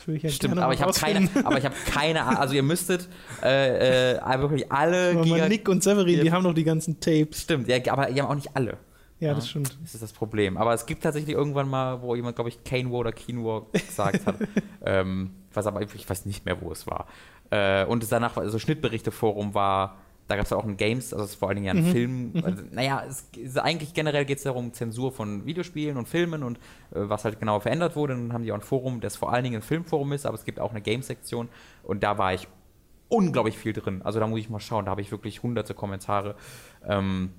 Das 0.00 0.06
würde 0.06 0.16
ich 0.16 0.22
ja 0.22 0.30
Stimmt, 0.30 0.58
aber 0.58 0.72
ich 0.72 0.80
habe 0.80 0.94
keine, 0.94 1.28
aber 1.44 1.58
ich 1.58 1.64
habe 1.66 1.74
keine, 1.84 2.38
also 2.38 2.54
ihr 2.54 2.62
müsstet 2.62 3.06
äh, 3.42 4.14
äh, 4.14 4.40
wirklich 4.40 4.72
alle. 4.72 5.10
Aber 5.10 5.24
Giga 5.24 5.46
Nick 5.46 5.68
und 5.68 5.82
Severin, 5.82 6.22
die 6.22 6.32
haben 6.32 6.42
noch 6.42 6.54
die 6.54 6.64
ganzen 6.64 7.00
Tapes. 7.00 7.42
Stimmt, 7.42 7.68
ja, 7.68 7.76
aber 7.92 8.06
die 8.06 8.22
haben 8.22 8.30
auch 8.30 8.34
nicht 8.34 8.56
alle. 8.56 8.78
Ja, 9.18 9.34
das 9.34 9.50
stimmt. 9.50 9.76
Das 9.82 9.92
ist 9.92 10.02
das 10.02 10.14
Problem. 10.14 10.56
Aber 10.56 10.72
es 10.72 10.86
gibt 10.86 11.02
tatsächlich 11.02 11.36
irgendwann 11.36 11.68
mal, 11.68 12.00
wo 12.00 12.14
jemand, 12.14 12.36
glaube 12.36 12.48
ich, 12.48 12.64
Kane 12.64 12.90
War 12.90 13.00
oder 13.00 13.12
Keen 13.12 13.44
War 13.44 13.66
gesagt 13.72 14.24
hat. 14.24 14.36
ähm, 14.86 15.32
was 15.52 15.66
aber 15.66 15.82
ich 15.82 16.08
weiß 16.08 16.24
nicht 16.24 16.46
mehr, 16.46 16.62
wo 16.62 16.72
es 16.72 16.86
war. 16.86 17.06
Äh, 17.50 17.84
und 17.84 18.10
danach, 18.10 18.38
also 18.38 18.58
Schnittberichte-Forum 18.58 19.52
war 19.52 19.98
da 20.30 20.36
gab 20.36 20.46
es 20.46 20.52
auch 20.52 20.64
ein 20.64 20.76
Games, 20.76 21.12
also 21.12 21.24
es 21.24 21.32
ist 21.32 21.36
vor 21.40 21.48
allen 21.48 21.56
Dingen 21.56 21.66
ja 21.66 21.72
ein 21.72 21.88
mhm. 21.88 21.92
Film. 21.92 22.32
Also, 22.44 22.62
naja, 22.70 23.02
es, 23.04 23.28
es, 23.36 23.56
eigentlich 23.56 23.94
generell 23.94 24.24
geht 24.24 24.38
es 24.38 24.44
darum, 24.44 24.72
Zensur 24.72 25.10
von 25.10 25.44
Videospielen 25.44 25.96
und 25.96 26.06
Filmen 26.06 26.44
und 26.44 26.58
äh, 26.58 26.60
was 27.08 27.24
halt 27.24 27.40
genau 27.40 27.58
verändert 27.58 27.96
wurde. 27.96 28.14
Dann 28.14 28.32
haben 28.32 28.44
die 28.44 28.52
auch 28.52 28.56
ein 28.56 28.62
Forum, 28.62 29.00
das 29.00 29.16
vor 29.16 29.32
allen 29.32 29.42
Dingen 29.42 29.56
ein 29.56 29.62
Filmforum 29.62 30.12
ist, 30.12 30.26
aber 30.26 30.36
es 30.36 30.44
gibt 30.44 30.60
auch 30.60 30.70
eine 30.70 30.80
Games-Sektion 30.80 31.48
und 31.82 32.04
da 32.04 32.16
war 32.16 32.32
ich 32.32 32.46
unglaublich 33.08 33.58
viel 33.58 33.72
drin. 33.72 34.02
Also 34.04 34.20
da 34.20 34.28
muss 34.28 34.38
ich 34.38 34.48
mal 34.48 34.60
schauen, 34.60 34.84
da 34.84 34.92
habe 34.92 35.00
ich 35.00 35.10
wirklich 35.10 35.42
hunderte 35.42 35.74
Kommentare. 35.74 36.36
Ähm, 36.86 37.32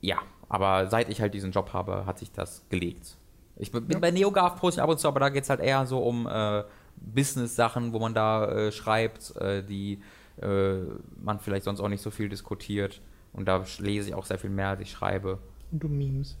ja, 0.00 0.18
aber 0.48 0.86
seit 0.86 1.08
ich 1.08 1.20
halt 1.20 1.34
diesen 1.34 1.50
Job 1.50 1.72
habe, 1.72 2.06
hat 2.06 2.20
sich 2.20 2.30
das 2.30 2.64
gelegt. 2.68 3.16
Ich 3.56 3.72
bin 3.72 3.88
ja. 3.90 3.98
bei 3.98 4.12
NeoGAF 4.12 4.60
poste 4.60 4.82
ab 4.82 4.88
und 4.88 5.00
zu, 5.00 5.08
aber 5.08 5.18
da 5.18 5.30
geht 5.30 5.42
es 5.42 5.50
halt 5.50 5.60
eher 5.60 5.84
so 5.86 5.98
um 5.98 6.28
äh, 6.28 6.62
Business-Sachen, 6.96 7.92
wo 7.92 7.98
man 7.98 8.14
da 8.14 8.46
äh, 8.46 8.72
schreibt, 8.72 9.34
äh, 9.36 9.64
die 9.64 10.00
äh, 10.40 10.78
man 11.22 11.38
vielleicht 11.40 11.64
sonst 11.64 11.80
auch 11.80 11.88
nicht 11.88 12.02
so 12.02 12.10
viel 12.10 12.28
diskutiert. 12.28 13.00
Und 13.32 13.46
da 13.46 13.64
lese 13.78 14.10
ich 14.10 14.14
auch 14.14 14.26
sehr 14.26 14.38
viel 14.38 14.50
mehr, 14.50 14.68
als 14.68 14.80
ich 14.80 14.90
schreibe. 14.90 15.38
Und 15.70 15.84
um 15.84 15.96
Memes. 15.96 16.36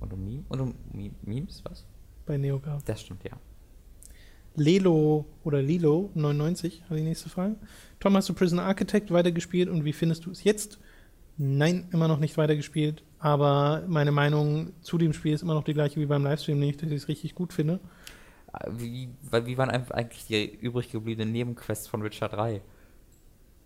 Und 0.00 0.12
um, 0.12 0.24
Meme? 0.24 0.44
Und 0.48 0.60
um 0.60 0.74
Memes, 1.22 1.62
was? 1.64 1.84
Bei 2.26 2.36
NeoGAF. 2.36 2.84
Das 2.84 3.00
stimmt, 3.00 3.24
ja. 3.24 3.32
Lelo 4.56 5.26
oder 5.42 5.60
Lilo 5.60 6.10
99 6.14 6.82
hat 6.88 6.96
die 6.96 7.02
nächste 7.02 7.28
Frage. 7.28 7.56
Tom, 7.98 8.16
hast 8.16 8.28
du 8.28 8.34
Prison 8.34 8.60
Architect 8.60 9.10
weitergespielt 9.10 9.68
und 9.68 9.84
wie 9.84 9.92
findest 9.92 10.26
du 10.26 10.30
es 10.30 10.44
jetzt? 10.44 10.78
Nein, 11.36 11.88
immer 11.92 12.06
noch 12.06 12.20
nicht 12.20 12.36
weitergespielt, 12.36 13.02
aber 13.18 13.82
meine 13.88 14.12
Meinung 14.12 14.72
zu 14.82 14.98
dem 14.98 15.12
Spiel 15.12 15.32
ist 15.32 15.42
immer 15.42 15.54
noch 15.54 15.64
die 15.64 15.74
gleiche 15.74 15.98
wie 15.98 16.06
beim 16.06 16.22
Livestream, 16.22 16.60
nämlich, 16.60 16.76
dass 16.76 16.90
ich 16.90 16.96
es 16.96 17.08
richtig 17.08 17.34
gut 17.34 17.52
finde. 17.52 17.80
Wie, 18.70 19.08
wie 19.32 19.58
waren 19.58 19.70
eigentlich 19.70 20.26
die 20.26 20.54
übrig 20.54 20.92
gebliebenen 20.92 21.32
Nebenquests 21.32 21.88
von 21.88 22.04
Witcher 22.04 22.28
3? 22.28 22.60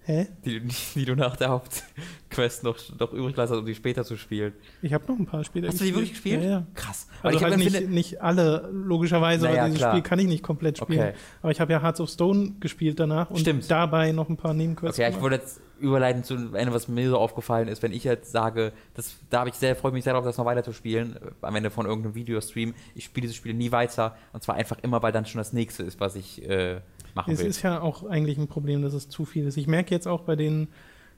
Hä? 0.09 0.27
Die, 0.43 0.61
die, 0.95 1.05
du 1.05 1.15
nach 1.15 1.37
der 1.37 1.51
Hauptquest 1.51 2.65
noch, 2.65 2.79
noch 2.99 3.13
übrig 3.13 3.37
lässt, 3.37 3.53
um 3.53 3.67
die 3.67 3.75
später 3.75 4.07
zu 4.07 4.17
spielen. 4.17 4.55
Ich 4.81 4.95
habe 4.95 5.05
noch 5.07 5.19
ein 5.19 5.27
paar 5.27 5.45
Später 5.45 5.69
Hast 5.69 5.81
du 5.81 5.85
die 5.85 5.93
wirklich 5.93 6.13
gespielt? 6.13 6.43
Ja, 6.43 6.49
ja. 6.49 6.67
Krass. 6.73 7.09
Also 7.23 7.37
ich 7.37 7.45
halt 7.45 7.59
nicht, 7.59 7.91
nicht 7.91 8.23
alle, 8.23 8.71
logischerweise, 8.73 9.45
naja, 9.45 9.67
dieses 9.67 9.81
klar. 9.81 9.93
Spiel 9.93 10.03
kann 10.03 10.19
ich 10.19 10.27
nicht 10.27 10.43
komplett 10.43 10.79
spielen. 10.79 11.09
Okay. 11.11 11.15
Aber 11.43 11.53
ich 11.53 11.61
habe 11.61 11.73
ja 11.75 11.83
Hearts 11.83 12.01
of 12.01 12.09
Stone 12.09 12.55
gespielt 12.59 12.99
danach 12.99 13.29
und 13.29 13.41
Stimmt. 13.41 13.71
dabei 13.71 14.13
noch 14.13 14.31
ein 14.31 14.39
paar 14.39 14.55
Nebenquests. 14.55 14.99
Okay, 14.99 15.11
ich 15.11 15.21
wollte 15.21 15.37
jetzt 15.37 15.61
überleiten 15.79 16.25
zu 16.25 16.55
einem, 16.55 16.73
was 16.73 16.89
mir 16.89 17.11
so 17.11 17.19
aufgefallen 17.19 17.69
ist, 17.69 17.83
wenn 17.83 17.93
ich 17.93 18.05
jetzt 18.05 18.33
sage, 18.33 18.73
das, 18.95 19.17
da 19.29 19.41
habe 19.41 19.51
ich 19.51 19.57
sehr, 19.57 19.77
freue 19.77 19.93
mich 19.93 20.05
sehr 20.05 20.15
darauf, 20.15 20.25
das 20.25 20.39
noch 20.39 20.47
weiter 20.47 20.63
zu 20.63 20.73
spielen, 20.73 21.17
äh, 21.17 21.47
am 21.47 21.55
Ende 21.55 21.69
von 21.69 21.85
irgendeinem 21.85 22.15
Videostream. 22.15 22.75
Ich 22.95 23.05
spiele 23.05 23.27
diese 23.27 23.35
Spiele 23.35 23.55
nie 23.55 23.73
weiter 23.73 24.17
und 24.33 24.43
zwar 24.43 24.55
einfach 24.55 24.79
immer, 24.83 25.03
weil 25.03 25.13
dann 25.13 25.27
schon 25.27 25.39
das 25.39 25.53
nächste 25.53 25.83
ist, 25.83 26.01
was 26.01 26.17
ich 26.17 26.49
äh, 26.49 26.81
machen 27.15 27.33
es 27.33 27.41
will. 27.41 27.47
Es 27.47 27.57
ist 27.57 27.63
ja 27.63 27.81
auch 27.81 28.05
eigentlich 28.05 28.39
ein 28.39 28.49
Problem, 28.49 28.83
dass 28.83 28.95
es 28.95 29.09
zu 29.09 29.25
viel 29.25 29.47
ist. 29.47 29.57
Ich 29.57 29.67
merke 29.67 29.95
jetzt 29.95 30.07
auch 30.07 30.23
bei 30.23 30.37
den 30.37 30.69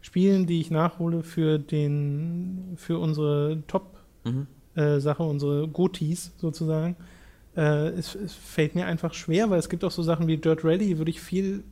Spielen, 0.03 0.47
die 0.47 0.61
ich 0.61 0.71
nachhole 0.71 1.23
für 1.23 1.59
den, 1.59 2.75
für 2.77 2.99
unsere 2.99 3.63
Top-Sache, 3.67 5.23
mhm. 5.23 5.29
äh, 5.29 5.31
unsere 5.31 5.69
Gotis 5.69 6.33
sozusagen, 6.39 6.97
äh, 7.57 7.89
es, 7.89 8.15
es, 8.15 8.35
fällt 8.35 8.75
mir 8.75 8.87
einfach 8.87 9.13
schwer, 9.13 9.51
weil 9.51 9.59
es 9.59 9.69
gibt 9.69 9.85
auch 9.85 9.91
so 9.91 10.03
Sachen 10.03 10.27
wie 10.27 10.37
Dirt 10.37 10.65
Rally, 10.65 10.99
würde 10.99 11.11
ich 11.11 11.21
viel 11.21 11.65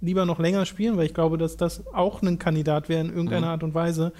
lieber 0.00 0.26
noch 0.26 0.38
länger 0.38 0.66
spielen, 0.66 0.96
weil 0.96 1.06
ich 1.06 1.14
glaube, 1.14 1.38
dass 1.38 1.56
das 1.56 1.86
auch 1.92 2.22
ein 2.22 2.38
Kandidat 2.38 2.88
wäre 2.88 3.00
in 3.00 3.08
irgendeiner 3.08 3.46
mhm. 3.46 3.52
Art 3.52 3.62
und 3.62 3.74
Weise, 3.74 4.12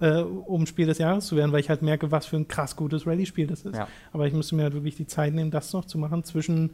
äh, 0.00 0.20
um 0.20 0.66
Spiel 0.66 0.86
des 0.86 0.98
Jahres 0.98 1.26
zu 1.26 1.36
werden, 1.36 1.52
weil 1.52 1.60
ich 1.60 1.68
halt 1.68 1.82
merke, 1.82 2.10
was 2.10 2.26
für 2.26 2.36
ein 2.36 2.48
krass 2.48 2.76
gutes 2.76 3.06
Rallye-Spiel 3.06 3.46
das 3.46 3.62
ist. 3.62 3.76
Ja. 3.76 3.88
Aber 4.12 4.26
ich 4.26 4.34
müsste 4.34 4.56
mir 4.56 4.64
halt 4.64 4.74
wirklich 4.74 4.96
die 4.96 5.06
Zeit 5.06 5.34
nehmen, 5.34 5.50
das 5.50 5.72
noch 5.72 5.84
zu 5.84 5.98
machen 5.98 6.24
zwischen 6.24 6.70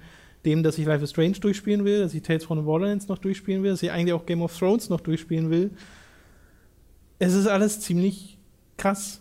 dem, 0.46 0.62
dass 0.62 0.78
ich 0.78 0.86
Life 0.86 1.04
is 1.04 1.10
Strange 1.10 1.38
durchspielen 1.40 1.84
will, 1.84 2.00
dass 2.00 2.14
ich 2.14 2.22
Tales 2.22 2.44
from 2.44 2.58
the 2.58 2.64
Borderlands 2.64 3.08
noch 3.08 3.18
durchspielen 3.18 3.62
will, 3.62 3.72
dass 3.72 3.82
ich 3.82 3.90
eigentlich 3.90 4.14
auch 4.14 4.24
Game 4.24 4.40
of 4.40 4.56
Thrones 4.56 4.88
noch 4.88 5.00
durchspielen 5.00 5.50
will. 5.50 5.72
Es 7.18 7.34
ist 7.34 7.46
alles 7.46 7.80
ziemlich 7.80 8.38
krass. 8.78 9.20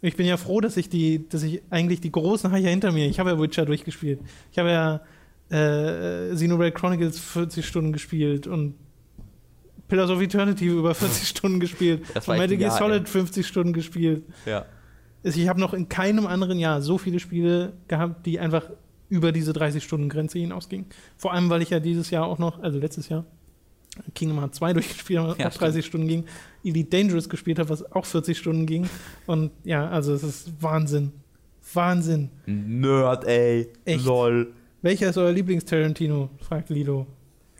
Ich 0.00 0.16
bin 0.16 0.26
ja 0.26 0.36
froh, 0.36 0.60
dass 0.60 0.76
ich 0.76 0.88
die, 0.88 1.28
dass 1.28 1.42
ich 1.42 1.62
eigentlich 1.70 2.00
die 2.00 2.12
großen 2.12 2.50
habe 2.50 2.60
ich 2.60 2.64
ja 2.64 2.70
hinter 2.70 2.92
mir. 2.92 3.06
Ich 3.06 3.18
habe 3.18 3.30
ja 3.30 3.40
Witcher 3.40 3.66
durchgespielt. 3.66 4.20
Ich 4.52 4.58
habe 4.58 4.70
ja 4.70 5.00
äh, 5.50 6.34
Xenoblade 6.34 6.72
Chronicles 6.72 7.18
40 7.18 7.66
Stunden 7.66 7.92
gespielt 7.92 8.46
und 8.46 8.74
Pillars 9.88 10.10
of 10.10 10.20
Eternity 10.20 10.66
über 10.66 10.94
40 10.94 11.28
Stunden 11.36 11.58
gespielt. 11.58 12.02
Das 12.14 12.28
und 12.28 12.28
war 12.28 12.34
echt 12.36 12.50
Metal 12.50 12.56
Gear 12.58 12.78
Solid 12.78 13.02
ey. 13.02 13.06
50 13.06 13.46
Stunden 13.46 13.72
gespielt. 13.72 14.22
Ja. 14.46 14.66
Ich 15.24 15.48
habe 15.48 15.58
noch 15.58 15.74
in 15.74 15.88
keinem 15.88 16.26
anderen 16.26 16.58
Jahr 16.58 16.80
so 16.80 16.96
viele 16.96 17.18
Spiele 17.18 17.72
gehabt, 17.88 18.24
die 18.24 18.38
einfach 18.38 18.70
über 19.08 19.32
diese 19.32 19.52
30-Stunden-Grenze 19.52 20.38
hinausgingen. 20.38 20.86
Vor 21.16 21.32
allem, 21.32 21.50
weil 21.50 21.62
ich 21.62 21.70
ja 21.70 21.80
dieses 21.80 22.10
Jahr 22.10 22.26
auch 22.26 22.38
noch, 22.38 22.62
also 22.62 22.78
letztes 22.78 23.08
Jahr, 23.08 23.24
Kingdom 24.14 24.38
Hearts 24.38 24.58
2 24.58 24.72
durchgespielt 24.74 25.18
habe, 25.18 25.30
was 25.30 25.38
Ja, 25.38 25.48
auch 25.48 25.54
30 25.54 25.84
Stunden 25.86 26.08
ging. 26.08 26.24
Elite 26.64 26.90
Dangerous 26.90 27.28
gespielt 27.28 27.58
habe, 27.58 27.68
was 27.70 27.90
auch 27.92 28.04
40 28.04 28.36
Stunden 28.38 28.66
ging. 28.66 28.88
Und 29.26 29.50
ja, 29.64 29.88
also 29.88 30.12
es 30.12 30.22
ist 30.22 30.62
Wahnsinn. 30.62 31.12
Wahnsinn. 31.74 32.30
Nerd, 32.46 33.24
ey. 33.24 33.68
Echt? 33.84 34.04
Lol. 34.04 34.52
Welcher 34.82 35.10
ist 35.10 35.18
euer 35.18 35.32
Lieblings-Tarantino? 35.32 36.30
fragt 36.40 36.70
Lido. 36.70 37.06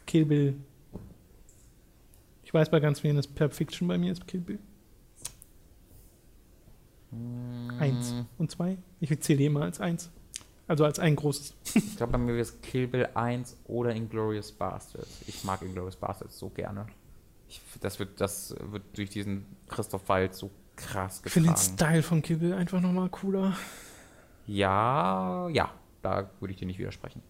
Kill 0.06 0.24
Bill. 0.24 0.54
Ich 2.44 2.54
weiß 2.54 2.70
bei 2.70 2.80
ganz 2.80 3.00
vielen, 3.00 3.16
dass 3.16 3.26
Pulp 3.26 3.52
Fiction 3.52 3.86
bei 3.88 3.98
mir 3.98 4.12
ist 4.12 4.26
Kill 4.26 4.40
Bill. 4.40 4.58
Eins 7.78 8.14
und 8.38 8.50
zwei. 8.50 8.78
Ich 9.00 9.20
zähle 9.20 9.44
immer 9.44 9.62
als 9.62 9.80
eins. 9.80 10.10
Also 10.68 10.84
als 10.84 10.98
ein 10.98 11.16
großes. 11.16 11.54
Ich 11.74 11.96
glaube, 11.96 12.12
bei 12.12 12.18
mir 12.18 12.32
wäre 12.32 12.42
es 12.42 12.60
Kill 12.60 12.86
Bill 12.86 13.08
1 13.14 13.56
oder 13.64 13.94
Inglourious 13.94 14.52
Bastards. 14.52 15.22
Ich 15.26 15.42
mag 15.44 15.62
Inglourious 15.62 15.96
Bastards 15.96 16.38
so 16.38 16.50
gerne. 16.50 16.86
Ich, 17.48 17.60
das, 17.80 17.98
wird, 17.98 18.20
das 18.20 18.54
wird 18.60 18.82
durch 18.96 19.08
diesen 19.10 19.46
Christoph 19.68 20.06
Waltz 20.08 20.38
so 20.38 20.50
krass 20.76 21.22
Ich 21.24 21.32
finde 21.32 21.48
den 21.48 21.54
getragen. 21.54 21.74
Style 21.74 22.02
von 22.02 22.22
Kill 22.22 22.36
Bill 22.36 22.52
einfach 22.52 22.80
nochmal 22.80 23.08
cooler. 23.08 23.56
Ja, 24.46 25.48
ja, 25.48 25.70
da 26.02 26.30
würde 26.40 26.52
ich 26.52 26.58
dir 26.58 26.66
nicht 26.66 26.78
widersprechen. 26.78 27.22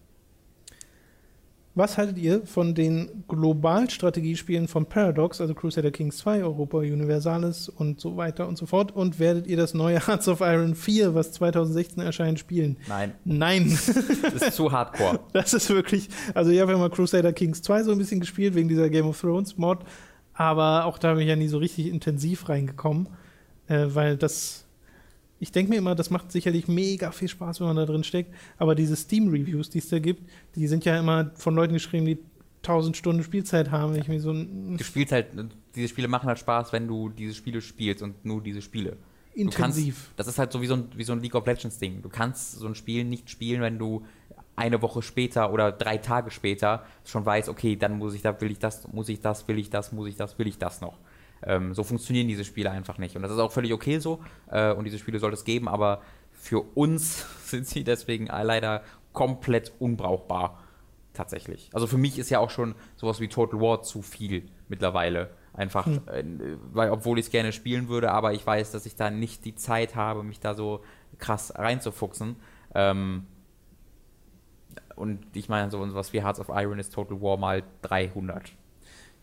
Was 1.75 1.97
haltet 1.97 2.17
ihr 2.17 2.45
von 2.45 2.73
den 2.73 3.23
Globalstrategiespielen 3.27 4.67
von 4.67 4.87
Paradox, 4.87 5.39
also 5.39 5.53
Crusader 5.53 5.91
Kings 5.91 6.17
2, 6.17 6.43
Europa 6.43 6.79
Universalis 6.79 7.69
und 7.69 8.01
so 8.01 8.17
weiter 8.17 8.47
und 8.47 8.57
so 8.57 8.65
fort? 8.65 8.91
Und 8.93 9.19
werdet 9.19 9.45
ihr 9.47 9.55
das 9.55 9.73
neue 9.73 9.99
Hearts 10.07 10.27
of 10.27 10.41
Iron 10.41 10.75
4, 10.75 11.13
was 11.13 11.31
2016 11.33 12.01
erscheint, 12.03 12.39
spielen? 12.39 12.77
Nein, 12.87 13.13
Nein. 13.23 13.69
das 14.23 14.41
ist 14.41 14.53
zu 14.53 14.71
hardcore. 14.71 15.19
Das 15.33 15.53
ist 15.53 15.69
wirklich, 15.69 16.09
also 16.33 16.51
ich 16.51 16.59
habe 16.59 16.71
ja 16.71 16.77
mal 16.77 16.89
Crusader 16.89 17.33
Kings 17.33 17.61
2 17.61 17.83
so 17.83 17.91
ein 17.91 17.97
bisschen 17.97 18.19
gespielt, 18.19 18.55
wegen 18.55 18.67
dieser 18.67 18.89
Game 18.89 19.05
of 19.05 19.19
Thrones 19.21 19.57
Mod, 19.57 19.79
aber 20.33 20.85
auch 20.85 20.97
da 20.97 21.13
bin 21.13 21.21
ich 21.21 21.29
ja 21.29 21.35
nie 21.35 21.47
so 21.47 21.59
richtig 21.59 21.87
intensiv 21.87 22.49
reingekommen, 22.49 23.09
äh, 23.67 23.85
weil 23.89 24.17
das, 24.17 24.65
ich 25.39 25.51
denke 25.51 25.71
mir 25.71 25.77
immer, 25.77 25.95
das 25.95 26.09
macht 26.09 26.31
sicherlich 26.31 26.67
mega 26.67 27.11
viel 27.11 27.27
Spaß, 27.27 27.59
wenn 27.59 27.67
man 27.67 27.77
da 27.77 27.85
drin 27.85 28.03
steckt, 28.03 28.33
aber 28.57 28.75
diese 28.75 28.95
Steam-Reviews, 28.95 29.69
die 29.69 29.79
es 29.79 29.89
da 29.89 29.99
gibt, 29.99 30.29
die 30.55 30.67
sind 30.67 30.85
ja 30.85 30.99
immer 30.99 31.31
von 31.35 31.55
Leuten 31.55 31.73
geschrieben, 31.73 32.05
die 32.05 32.19
1000 32.63 32.97
Stunden 32.97 33.23
Spielzeit 33.23 33.71
haben, 33.71 33.95
ich 33.95 34.07
mir 34.07 34.19
so 34.19 34.33
Du 34.33 34.83
spielst 34.83 35.13
halt, 35.13 35.27
diese 35.75 35.87
Spiele 35.87 36.07
machen 36.07 36.27
halt 36.27 36.39
Spaß, 36.39 36.73
wenn 36.73 36.87
du 36.87 37.09
diese 37.09 37.33
Spiele 37.33 37.61
spielst 37.61 38.03
und 38.03 38.25
nur 38.25 38.43
diese 38.43 38.61
Spiele. 38.61 38.97
Du 39.35 39.45
kannst, 39.51 39.77
intensiv. 39.77 40.11
das 40.17 40.27
ist 40.27 40.37
halt 40.37 40.51
so 40.51 40.61
wie 40.61 40.67
so 40.67 40.73
ein, 40.73 40.89
wie 40.95 41.03
so 41.03 41.13
ein 41.13 41.21
League 41.21 41.35
of 41.35 41.45
Legends 41.45 41.77
Ding. 41.77 42.01
Du 42.01 42.09
kannst 42.09 42.53
so 42.59 42.67
ein 42.67 42.75
Spiel 42.75 43.05
nicht 43.05 43.29
spielen, 43.29 43.61
wenn 43.61 43.79
du 43.79 44.05
eine 44.57 44.81
Woche 44.81 45.01
später 45.01 45.53
oder 45.53 45.71
drei 45.71 45.97
Tage 45.97 46.31
später 46.31 46.83
schon 47.05 47.25
weißt, 47.25 47.47
okay, 47.47 47.77
dann 47.77 47.97
muss 47.97 48.13
ich 48.13 48.21
da, 48.21 48.41
will 48.41 48.51
ich 48.51 48.59
das, 48.59 48.91
muss 48.91 49.07
ich 49.07 49.21
das, 49.21 49.47
will 49.47 49.57
ich 49.57 49.69
das, 49.69 49.93
muss 49.93 50.09
ich 50.09 50.17
das, 50.17 50.37
will 50.37 50.47
ich 50.47 50.57
das 50.57 50.81
noch. 50.81 50.97
Ähm, 51.43 51.73
so 51.73 51.83
funktionieren 51.83 52.27
diese 52.27 52.43
Spiele 52.45 52.71
einfach 52.71 52.97
nicht. 52.97 53.15
Und 53.15 53.21
das 53.21 53.31
ist 53.31 53.39
auch 53.39 53.51
völlig 53.51 53.73
okay 53.73 53.99
so. 53.99 54.19
Äh, 54.51 54.73
und 54.73 54.85
diese 54.85 54.97
Spiele 54.99 55.19
soll 55.19 55.33
es 55.33 55.43
geben, 55.43 55.67
aber 55.67 56.01
für 56.33 56.61
uns 56.75 57.25
sind 57.49 57.67
sie 57.67 57.83
deswegen 57.83 58.27
leider 58.27 58.83
komplett 59.13 59.71
unbrauchbar. 59.79 60.59
Tatsächlich. 61.13 61.69
Also 61.73 61.87
für 61.87 61.97
mich 61.97 62.17
ist 62.19 62.29
ja 62.29 62.39
auch 62.39 62.49
schon 62.49 62.75
sowas 62.95 63.19
wie 63.19 63.27
Total 63.27 63.59
War 63.59 63.81
zu 63.81 64.01
viel 64.01 64.47
mittlerweile. 64.69 65.31
Einfach, 65.53 65.87
Hm. 65.87 66.01
äh, 66.07 66.23
weil, 66.71 66.91
obwohl 66.91 67.19
ich 67.19 67.25
es 67.25 67.31
gerne 67.31 67.51
spielen 67.51 67.89
würde, 67.89 68.11
aber 68.11 68.33
ich 68.33 68.45
weiß, 68.45 68.71
dass 68.71 68.85
ich 68.85 68.95
da 68.95 69.09
nicht 69.09 69.43
die 69.43 69.55
Zeit 69.55 69.95
habe, 69.95 70.23
mich 70.23 70.39
da 70.39 70.53
so 70.53 70.81
krass 71.17 71.53
reinzufuchsen. 71.55 72.37
Ähm, 72.73 73.25
und 74.95 75.25
ich 75.33 75.49
meine, 75.49 75.71
so 75.71 75.93
was 75.93 76.13
wie 76.13 76.21
Hearts 76.21 76.39
of 76.39 76.49
Iron 76.49 76.79
ist 76.79 76.93
Total 76.93 77.19
War 77.21 77.37
mal 77.37 77.63
300. 77.81 78.51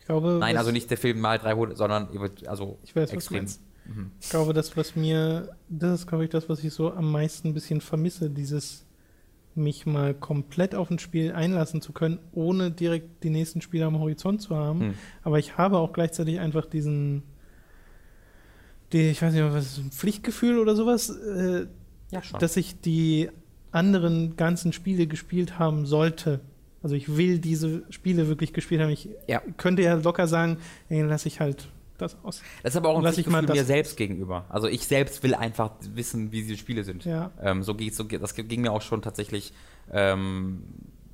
Glaube, 0.07 0.37
Nein, 0.39 0.57
also 0.57 0.71
nicht 0.71 0.89
der 0.89 0.97
Film 0.97 1.19
mal 1.19 1.37
300, 1.37 1.77
sondern 1.77 2.07
also 2.47 2.79
Ich 2.83 2.95
weiß, 2.95 3.03
was 3.03 3.09
du 3.09 3.15
extrem. 3.35 3.45
Mhm. 3.85 4.11
Ich 4.19 4.29
glaube, 4.29 4.53
das, 4.53 4.75
was 4.75 4.95
mir, 4.95 5.49
das 5.69 6.01
ist, 6.01 6.07
glaube 6.07 6.23
ich, 6.23 6.29
das, 6.29 6.49
was 6.49 6.63
ich 6.63 6.73
so 6.73 6.91
am 6.91 7.11
meisten 7.11 7.49
ein 7.49 7.53
bisschen 7.53 7.81
vermisse, 7.81 8.29
dieses 8.29 8.85
mich 9.57 9.85
mal 9.85 10.13
komplett 10.13 10.75
auf 10.75 10.89
ein 10.89 10.99
Spiel 10.99 11.33
einlassen 11.33 11.81
zu 11.81 11.91
können, 11.91 12.19
ohne 12.31 12.71
direkt 12.71 13.23
die 13.23 13.29
nächsten 13.29 13.61
Spiele 13.61 13.85
am 13.85 13.99
Horizont 13.99 14.41
zu 14.41 14.55
haben. 14.55 14.79
Hm. 14.79 14.93
Aber 15.23 15.39
ich 15.39 15.57
habe 15.57 15.77
auch 15.77 15.91
gleichzeitig 15.91 16.39
einfach 16.39 16.65
diesen, 16.65 17.23
die, 18.93 19.09
ich 19.09 19.21
weiß 19.21 19.33
nicht, 19.33 19.43
was 19.43 19.65
ist, 19.65 19.77
ein 19.79 19.91
Pflichtgefühl 19.91 20.59
oder 20.59 20.75
sowas, 20.75 21.09
äh, 21.09 21.67
Ja, 22.11 22.23
schon. 22.23 22.39
dass 22.39 22.55
ich 22.55 22.79
die 22.79 23.29
anderen 23.71 24.37
ganzen 24.37 24.71
Spiele 24.71 25.07
gespielt 25.07 25.59
haben 25.59 25.85
sollte. 25.85 26.39
Also 26.87 26.95
ich 26.95 27.17
will 27.17 27.39
diese 27.39 27.83
Spiele 27.89 28.29
wirklich 28.29 28.53
gespielt 28.53 28.79
haben. 28.81 28.91
Ich 28.91 29.09
Ja. 29.27 29.41
könnte 29.57 29.81
ja 29.81 29.95
locker 29.95 30.25
sagen, 30.25 30.57
ey, 30.87 31.01
lass 31.01 31.25
ich 31.25 31.41
halt 31.41 31.67
das 31.97 32.15
aus. 32.23 32.41
Das 32.63 32.71
ist 32.73 32.77
aber 32.77 32.87
auch 32.87 33.03
ein 33.03 33.11
Pflichtgefühl 33.11 33.41
mir 33.41 33.65
selbst 33.65 33.97
gegenüber. 33.97 34.45
Also 34.47 34.69
ich 34.69 34.87
selbst 34.87 35.21
will 35.21 35.35
einfach 35.35 35.71
wissen, 35.95 36.31
wie 36.31 36.43
diese 36.43 36.55
Spiele 36.55 36.85
sind. 36.85 37.03
Ja. 37.03 37.31
Ähm, 37.41 37.61
so 37.61 37.75
geht's, 37.75 37.97
so 37.97 38.05
geht, 38.05 38.23
das 38.23 38.35
ging 38.35 38.61
mir 38.61 38.71
auch 38.71 38.81
schon 38.81 39.01
tatsächlich 39.01 39.51
ähm, 39.91 40.63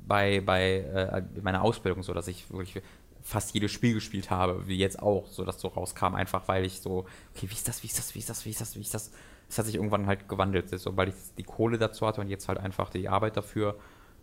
bei, 0.07 0.41
bei 0.41 0.75
äh, 0.81 1.23
meiner 1.41 1.63
Ausbildung 1.63 2.03
so, 2.03 2.13
dass 2.13 2.27
ich 2.27 2.51
wirklich 2.51 2.83
fast 3.23 3.55
jedes 3.55 3.71
Spiel 3.71 3.95
gespielt 3.95 4.29
habe, 4.29 4.67
wie 4.67 4.77
jetzt 4.77 5.01
auch, 5.01 5.25
so 5.29 5.43
dass 5.43 5.59
so 5.59 5.69
rauskam, 5.69 6.13
einfach 6.13 6.47
weil 6.47 6.65
ich 6.65 6.81
so, 6.81 7.05
okay, 7.35 7.49
wie 7.49 7.55
ist 7.55 7.67
das, 7.67 7.81
wie 7.81 7.87
ist 7.87 7.97
das, 7.97 8.13
wie 8.13 8.19
ist 8.19 8.29
das, 8.29 8.45
wie 8.45 8.51
ist 8.51 8.61
das, 8.61 8.75
wie 8.75 8.81
ist 8.81 8.93
das? 8.93 9.11
Das 9.49 9.57
hat 9.57 9.65
sich 9.65 9.73
irgendwann 9.75 10.05
halt 10.05 10.29
gewandelt, 10.29 10.69
so, 10.79 10.95
weil 10.97 11.09
ich 11.09 11.15
die 11.35 11.43
Kohle 11.43 11.79
dazu 11.79 12.05
hatte 12.05 12.21
und 12.21 12.27
jetzt 12.29 12.47
halt 12.47 12.59
einfach 12.59 12.91
die 12.91 13.09
Arbeit 13.09 13.37
dafür, 13.37 13.79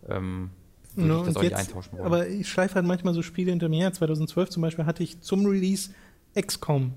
ähm, 0.07 0.51
würde 0.95 1.07
No, 1.09 1.19
ich 1.21 1.27
das 1.27 1.35
auch 1.37 1.41
nicht 1.41 1.51
jetzt- 1.51 1.59
eintauschen 1.67 1.93
wollen. 1.93 2.05
Aber 2.05 2.27
ich 2.27 2.47
schleife 2.49 2.75
halt 2.75 2.85
manchmal 2.85 3.13
so 3.13 3.21
Spiele 3.21 3.51
hinter 3.51 3.69
mir 3.69 3.81
her. 3.83 3.93
2012 3.93 4.49
zum 4.49 4.61
Beispiel 4.61 4.85
hatte 4.85 5.03
ich 5.03 5.21
zum 5.21 5.45
Release 5.45 5.91
XCOM 6.39 6.93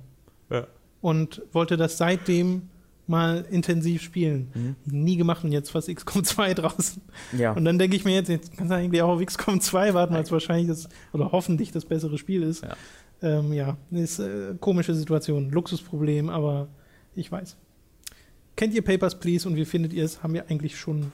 Ja. 0.50 0.66
und 1.00 1.42
wollte 1.52 1.76
das 1.76 1.98
seitdem 1.98 2.68
mal 3.06 3.44
intensiv 3.50 4.00
spielen. 4.02 4.76
Nie 4.86 5.16
gemacht 5.16 5.44
und 5.44 5.52
jetzt 5.52 5.70
fast 5.70 5.94
XCOM 5.94 6.24
2 6.24 6.54
draußen. 6.54 7.02
ja. 7.36 7.52
Und 7.52 7.64
dann 7.66 7.78
denke 7.78 7.96
ich 7.96 8.04
mir 8.06 8.14
jetzt, 8.14 8.28
jetzt 8.28 8.56
kannst 8.56 8.70
du 8.72 8.76
eigentlich 8.76 9.02
auch 9.02 9.10
auf 9.10 9.24
XCOM 9.24 9.60
2 9.60 9.92
warten, 9.92 10.14
weil 10.14 10.22
es 10.22 10.32
wahrscheinlich 10.32 10.68
das, 10.68 10.88
oder 11.12 11.30
hoffentlich 11.30 11.70
das 11.70 11.84
bessere 11.84 12.16
Spiel 12.16 12.42
ist. 12.42 12.62
Ja. 12.64 12.76
Ähm, 13.22 13.52
ja, 13.52 13.76
ist 13.90 14.18
äh, 14.20 14.54
komische 14.58 14.94
Situation, 14.94 15.50
Luxusproblem, 15.50 16.30
aber 16.30 16.68
ich 17.14 17.30
weiß. 17.30 17.56
Kennt 18.56 18.72
ihr 18.74 18.82
Papers, 18.82 19.18
Please 19.18 19.48
und 19.48 19.56
wie 19.56 19.64
findet 19.64 19.92
ihr 19.92 20.04
es? 20.04 20.22
Haben 20.22 20.32
wir 20.34 20.48
eigentlich 20.50 20.78
schon 20.78 21.12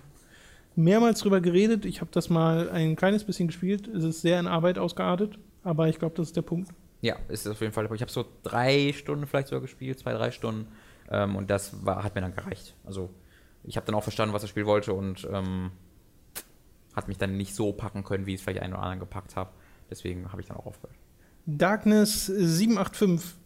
mehrmals 0.77 1.21
drüber 1.21 1.41
geredet. 1.41 1.85
Ich 1.85 2.01
habe 2.01 2.11
das 2.13 2.31
mal 2.31 2.71
ein 2.71 2.97
kleines 2.97 3.25
bisschen 3.25 3.49
gespielt. 3.49 3.89
Es 3.89 4.05
ist 4.05 4.23
sehr 4.23 4.39
in 4.41 4.47
Arbeit 4.47 4.79
ausgeartet, 4.79 5.39
aber 5.63 5.89
ich 5.89 5.99
glaube, 5.99 6.15
das 6.17 6.29
ist 6.29 6.37
der 6.37 6.43
Punkt. 6.43 6.71
Ja, 7.03 7.17
ist 7.29 7.47
auf 7.49 7.61
jeden 7.61 7.73
Fall. 7.73 7.89
Ich 7.95 8.03
habe 8.03 8.11
so 8.11 8.25
drei 8.43 8.93
Stunden 8.93 9.27
vielleicht 9.27 9.49
sogar 9.49 9.63
gespielt, 9.63 9.99
zwei, 9.99 10.13
drei 10.13 10.31
Stunden. 10.31 10.69
Ähm, 11.11 11.37
und 11.37 11.51
das 11.51 11.85
war, 11.85 12.05
hat 12.05 12.15
mir 12.15 12.21
dann 12.21 12.35
gereicht. 12.35 12.75
Also 12.85 13.11
ich 13.65 13.77
habe 13.77 13.87
dann 13.87 13.95
auch 13.95 14.03
verstanden, 14.03 14.35
was 14.35 14.43
das 14.43 14.51
Spiel 14.51 14.67
wollte 14.67 14.93
und 14.93 15.27
ähm, 15.31 15.71
hat 16.95 17.09
mich 17.09 17.19
dann 17.19 17.37
nicht 17.37 17.55
so 17.55 17.73
packen 17.73 18.05
können, 18.05 18.27
wie 18.27 18.35
ich 18.35 18.41
es 18.41 18.43
vielleicht 18.43 18.63
einen 18.63 18.75
oder 18.75 18.83
anderen 18.83 19.01
gepackt 19.01 19.37
habe. 19.37 19.51
Deswegen 19.91 20.31
habe 20.31 20.41
ich 20.41 20.49
dann 20.49 20.57
auch 20.57 20.67
aufgehört. 20.67 20.97
Darkness 21.47 22.27
785 22.27 23.37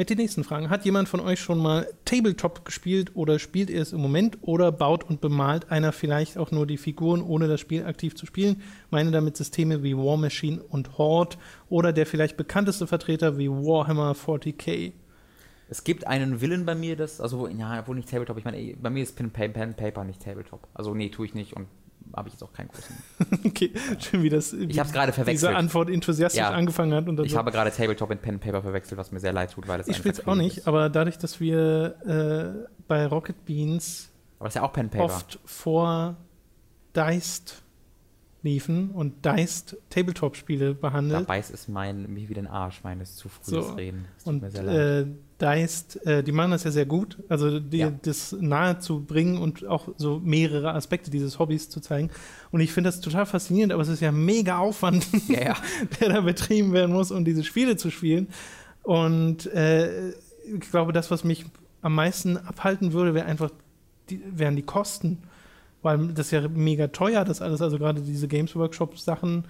mit 0.00 0.08
den 0.08 0.16
nächsten 0.16 0.44
Fragen. 0.44 0.70
Hat 0.70 0.86
jemand 0.86 1.10
von 1.10 1.20
euch 1.20 1.40
schon 1.40 1.58
mal 1.58 1.86
Tabletop 2.06 2.64
gespielt 2.64 3.14
oder 3.16 3.38
spielt 3.38 3.68
ihr 3.68 3.82
es 3.82 3.92
im 3.92 4.00
Moment 4.00 4.38
oder 4.40 4.72
baut 4.72 5.04
und 5.04 5.20
bemalt 5.20 5.70
einer 5.70 5.92
vielleicht 5.92 6.38
auch 6.38 6.50
nur 6.52 6.66
die 6.66 6.78
Figuren, 6.78 7.20
ohne 7.20 7.48
das 7.48 7.60
Spiel 7.60 7.84
aktiv 7.84 8.14
zu 8.14 8.24
spielen? 8.24 8.62
Meine 8.88 9.10
damit 9.10 9.36
Systeme 9.36 9.82
wie 9.82 9.94
War 9.94 10.16
Machine 10.16 10.62
und 10.62 10.96
Horde 10.96 11.36
oder 11.68 11.92
der 11.92 12.06
vielleicht 12.06 12.38
bekannteste 12.38 12.86
Vertreter 12.86 13.36
wie 13.36 13.50
Warhammer 13.50 14.12
40k. 14.12 14.92
Es 15.68 15.84
gibt 15.84 16.06
einen 16.06 16.40
Willen 16.40 16.64
bei 16.64 16.74
mir, 16.74 16.96
das, 16.96 17.20
also, 17.20 17.46
ja, 17.46 17.86
wohl 17.86 17.96
nicht 17.96 18.08
Tabletop, 18.08 18.38
ich 18.38 18.44
meine, 18.46 18.56
ey, 18.56 18.78
bei 18.80 18.88
mir 18.88 19.02
ist 19.02 19.16
Pen, 19.16 19.52
Pen 19.52 19.74
Paper 19.74 20.04
nicht 20.04 20.22
Tabletop. 20.22 20.66
Also, 20.72 20.94
nee, 20.94 21.10
tue 21.10 21.26
ich 21.26 21.34
nicht 21.34 21.52
und 21.52 21.66
habe 22.14 22.28
ich 22.28 22.34
jetzt 22.34 22.42
auch 22.42 22.52
keinen 22.52 22.68
großen. 22.68 22.96
okay, 23.46 23.72
schön, 23.98 24.22
wie 24.22 24.28
das 24.28 24.52
Ich 24.52 24.78
habe 24.78 24.86
es 24.88 24.92
gerade 24.92 25.12
diese 25.12 25.22
verwechselt. 25.24 25.54
Antwort 25.56 25.90
enthusiastisch 25.90 26.38
Ja. 26.40 26.50
angefangen 26.50 26.92
hat. 26.94 27.08
Und 27.08 27.16
dann 27.16 27.26
Ich 27.26 27.32
so. 27.32 27.38
habe 27.38 27.50
gerade 27.52 27.70
Tabletop 27.70 28.10
und 28.10 28.20
Pen 28.22 28.38
Paper 28.40 28.62
verwechselt, 28.62 28.98
was 28.98 29.12
mir 29.12 29.20
sehr 29.20 29.32
leid 29.32 29.52
tut, 29.52 29.68
weil 29.68 29.78
das 29.78 29.88
ich 29.88 29.96
spiele 29.96 30.14
es 30.14 30.26
auch 30.26 30.34
nicht, 30.34 30.58
ist. 30.58 30.68
aber 30.68 30.88
dadurch, 30.88 31.18
dass 31.18 31.40
wir 31.40 32.64
äh, 32.66 32.68
bei 32.88 33.06
Rocket 33.06 33.44
Beans 33.44 34.10
ist 34.44 34.54
ja 34.56 34.62
oft 34.98 35.38
vor 35.44 36.16
Deist 36.92 37.62
liefen 38.42 38.90
und 38.90 39.24
Diced 39.24 39.76
Tabletop-Spiele 39.90 40.74
behandelt. 40.74 41.20
Da 41.20 41.24
beißt 41.24 41.52
es 41.52 41.68
mein, 41.68 42.10
mir 42.12 42.28
wie 42.28 42.34
den 42.34 42.46
Arsch 42.46 42.82
meines 42.82 43.16
zu 43.16 43.28
frühes 43.28 43.66
So. 43.66 43.74
Reden. 43.74 44.06
Es 44.16 44.24
tut 44.24 44.32
Und 44.34 44.42
mir 44.42 44.50
sehr 44.50 44.62
leid. 44.62 45.06
äh, 45.06 45.10
Diced, 45.40 46.04
äh, 46.06 46.22
die 46.22 46.32
machen 46.32 46.50
das 46.50 46.64
ja 46.64 46.70
sehr 46.70 46.86
gut, 46.86 47.18
also 47.28 47.60
die, 47.60 47.78
Ja. 47.78 47.90
das 48.02 48.36
nahe 48.40 48.78
zu 48.78 49.00
bringen 49.04 49.38
und 49.38 49.66
auch 49.66 49.88
so 49.96 50.20
mehrere 50.22 50.74
Aspekte 50.74 51.10
dieses 51.10 51.38
Hobbys 51.38 51.68
zu 51.70 51.80
zeigen. 51.80 52.10
Und 52.50 52.60
ich 52.60 52.72
finde 52.72 52.88
das 52.88 53.00
total 53.00 53.26
faszinierend, 53.26 53.72
aber 53.72 53.82
es 53.82 53.88
ist 53.88 54.00
ja 54.00 54.12
mega 54.12 54.58
Aufwand, 54.58 55.06
Ja, 55.28 55.40
ja. 55.42 55.56
der 56.00 56.10
da 56.10 56.20
betrieben 56.20 56.72
werden 56.72 56.92
muss, 56.92 57.10
um 57.10 57.24
diese 57.24 57.44
Spiele 57.44 57.76
zu 57.76 57.90
spielen. 57.90 58.28
Und 58.82 59.46
äh, 59.52 60.10
ich 60.10 60.60
glaube, 60.70 60.92
das, 60.92 61.10
was 61.10 61.24
mich 61.24 61.44
am 61.82 61.94
meisten 61.94 62.36
abhalten 62.36 62.92
würde, 62.92 63.14
wäre 63.14 63.26
einfach 63.26 63.50
die, 64.10 64.22
wären 64.30 64.56
die 64.56 64.62
Kosten. 64.62 65.18
Weil 65.82 66.08
das 66.08 66.26
ist 66.26 66.32
ja 66.32 66.46
mega 66.48 66.88
teuer, 66.88 67.24
das 67.24 67.40
alles, 67.40 67.62
also 67.62 67.78
gerade 67.78 68.02
diese 68.02 68.28
Games 68.28 68.54
Workshop-Sachen. 68.54 69.44
Äh, 69.44 69.48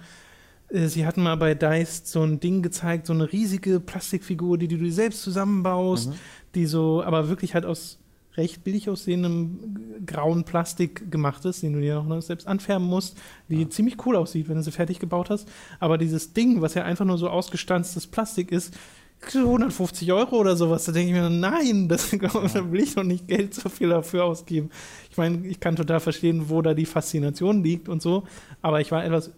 Sie 0.73 1.05
hatten 1.05 1.21
mal 1.23 1.35
bei 1.35 1.53
Dice 1.53 2.03
so 2.05 2.21
ein 2.23 2.39
Ding 2.39 2.61
gezeigt, 2.61 3.07
so 3.07 3.13
eine 3.13 3.31
riesige 3.31 3.79
Plastikfigur, 3.79 4.57
die 4.57 4.67
du 4.67 4.77
dir 4.77 4.93
selbst 4.93 5.21
zusammenbaust, 5.21 6.09
Mhm. 6.09 6.13
die 6.55 6.65
so, 6.65 7.03
aber 7.03 7.27
wirklich 7.29 7.53
halt 7.53 7.65
aus 7.65 7.97
recht 8.37 8.63
billig 8.63 8.89
aussehendem 8.89 9.59
grauen 10.05 10.45
Plastik 10.45 11.11
gemacht 11.11 11.43
ist, 11.43 11.63
den 11.63 11.73
du 11.73 11.81
dir 11.81 12.01
noch 12.01 12.21
selbst 12.21 12.47
anfärben 12.47 12.87
musst, 12.87 13.17
die 13.49 13.67
ziemlich 13.67 13.97
cool 14.05 14.15
aussieht, 14.15 14.47
wenn 14.47 14.55
du 14.55 14.63
sie 14.63 14.71
fertig 14.71 14.99
gebaut 14.99 15.29
hast. 15.29 15.49
Aber 15.81 15.97
dieses 15.97 16.31
Ding, 16.31 16.61
was 16.61 16.73
ja 16.75 16.83
einfach 16.85 17.03
nur 17.03 17.17
so 17.17 17.29
ausgestanztes 17.29 18.07
Plastik 18.07 18.53
ist, 18.53 18.73
150 19.33 20.11
Euro 20.13 20.37
oder 20.37 20.55
sowas, 20.55 20.85
da 20.85 20.93
denke 20.93 21.09
ich 21.13 21.21
mir, 21.21 21.29
nein, 21.29 21.87
das, 21.89 22.09
da 22.53 22.71
will 22.71 22.79
ich 22.79 22.95
doch 22.95 23.03
nicht 23.03 23.27
Geld 23.27 23.53
so 23.53 23.67
viel 23.69 23.89
dafür 23.89 24.23
ausgeben. 24.23 24.69
Ich 25.11 25.17
meine, 25.17 25.45
ich 25.45 25.59
kann 25.59 25.75
total 25.75 25.99
verstehen, 25.99 26.45
wo 26.49 26.61
da 26.61 26.73
die 26.73 26.85
Faszination 26.85 27.61
liegt 27.63 27.89
und 27.89 28.01
so, 28.01 28.23
aber 28.61 28.79
ich 28.81 28.91
war 28.91 29.03
etwas 29.03 29.31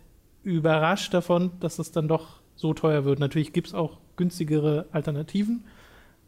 überrascht 0.44 1.14
davon, 1.14 1.52
dass 1.60 1.80
es 1.80 1.92
dann 1.92 2.08
doch 2.08 2.42
so 2.56 2.74
teuer 2.74 3.06
wird. 3.06 3.20
Natürlich 3.20 3.54
gibt 3.54 3.68
es 3.68 3.74
auch 3.74 3.98
günstigere 4.18 4.86
Alternativen, 4.92 5.64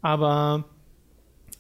aber 0.02 0.64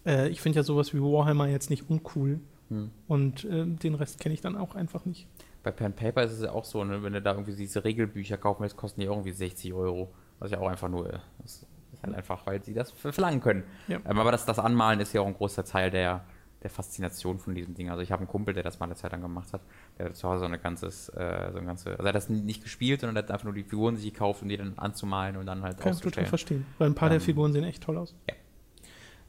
äh, 0.06 0.30
ich 0.30 0.41
finde 0.41 0.58
ja 0.58 0.64
sowas 0.64 0.93
wie 0.93 0.99
Warhammer 1.01 1.47
jetzt 1.47 1.70
nicht 1.70 1.89
uncool 1.89 2.39
Hm. 2.70 2.89
und 3.08 3.45
äh, 3.45 3.64
den 3.68 3.93
Rest 3.93 4.20
kenne 4.20 4.34
ich 4.34 4.41
dann 4.41 4.58
auch 4.58 4.74
einfach 4.74 5.06
nicht. 5.06 5.28
Bei 5.62 5.70
Pen 5.70 5.93
Paper 5.93 6.24
ist 6.24 6.32
es 6.32 6.41
ja 6.41 6.51
auch 6.51 6.66
so, 6.66 6.84
ne, 6.84 7.03
wenn 7.03 7.14
du 7.14 7.22
da 7.22 7.34
irgendwie 7.34 7.56
diese 7.56 7.84
Regelbücher 7.84 8.38
kaufen 8.38 8.64
willst, 8.64 8.76
kosten 8.76 9.01
die 9.01 9.06
irgendwie 9.06 9.32
60 9.34 9.72
Euro. 9.74 10.12
Was 10.39 10.49
ja 10.49 10.58
auch 10.60 10.68
einfach 10.68 10.89
nur 10.89 11.14
äh, 11.14 11.20
ist 11.43 11.68
halt 12.01 12.16
einfach, 12.16 12.43
weil 12.47 12.64
sie 12.64 12.74
das 12.74 12.89
ver- 12.91 13.14
verlangen 13.14 13.39
können. 13.39 13.64
Ja. 13.88 13.99
Ähm, 14.10 14.18
aber 14.18 14.32
das, 14.32 14.45
das 14.47 14.58
Anmalen 14.58 14.99
ist 14.99 15.14
ja 15.14 15.22
auch 15.22 15.28
ein 15.28 15.36
großer 15.36 15.64
Teil 15.64 15.91
der, 15.91 16.24
der 16.66 16.72
Faszination 16.72 17.38
von 17.39 17.53
diesem 17.55 17.74
Ding. 17.76 17.89
Also 17.89 18.01
ich 18.01 18.11
habe 18.11 18.22
einen 18.22 18.28
Kumpel, 18.28 18.53
der 18.53 18.63
das 18.63 18.80
mal 18.80 18.88
eine 18.88 18.95
Zeit 18.95 19.11
lang 19.11 19.22
gemacht 19.22 19.53
hat, 19.53 19.61
der 19.97 20.07
hat 20.07 20.16
zu 20.16 20.28
Hause 20.28 20.39
so 20.39 20.45
eine 20.45 20.57
ganzes, 20.59 21.09
äh, 21.09 21.49
so 21.53 21.59
ein 21.59 21.66
ganze, 21.66 21.91
also 21.91 22.03
er 22.03 22.07
hat 22.09 22.16
das 22.16 22.28
nicht 22.28 22.63
gespielt, 22.63 23.01
sondern 23.01 23.16
er 23.16 23.24
hat 23.24 23.32
einfach 23.32 23.45
nur 23.45 23.53
die 23.53 23.63
Figuren 23.63 23.95
sich 23.97 24.11
gekauft, 24.11 24.41
um 24.41 24.49
die 24.49 24.57
dann 24.57 24.74
anzumalen 24.78 25.38
und 25.38 25.45
dann 25.45 25.61
halt 25.61 25.78
Kann 25.80 25.93
ich 25.93 25.99
total 26.01 26.26
verstehen, 26.26 26.66
weil 26.80 26.89
ein 26.89 26.95
paar 26.95 27.09
der 27.09 27.18
Ähm, 27.20 27.24
Figuren 27.24 27.53
sehen 27.53 27.63
echt 27.63 27.84
toll 27.84 27.97
aus. 27.97 28.16
ja. 28.28 28.36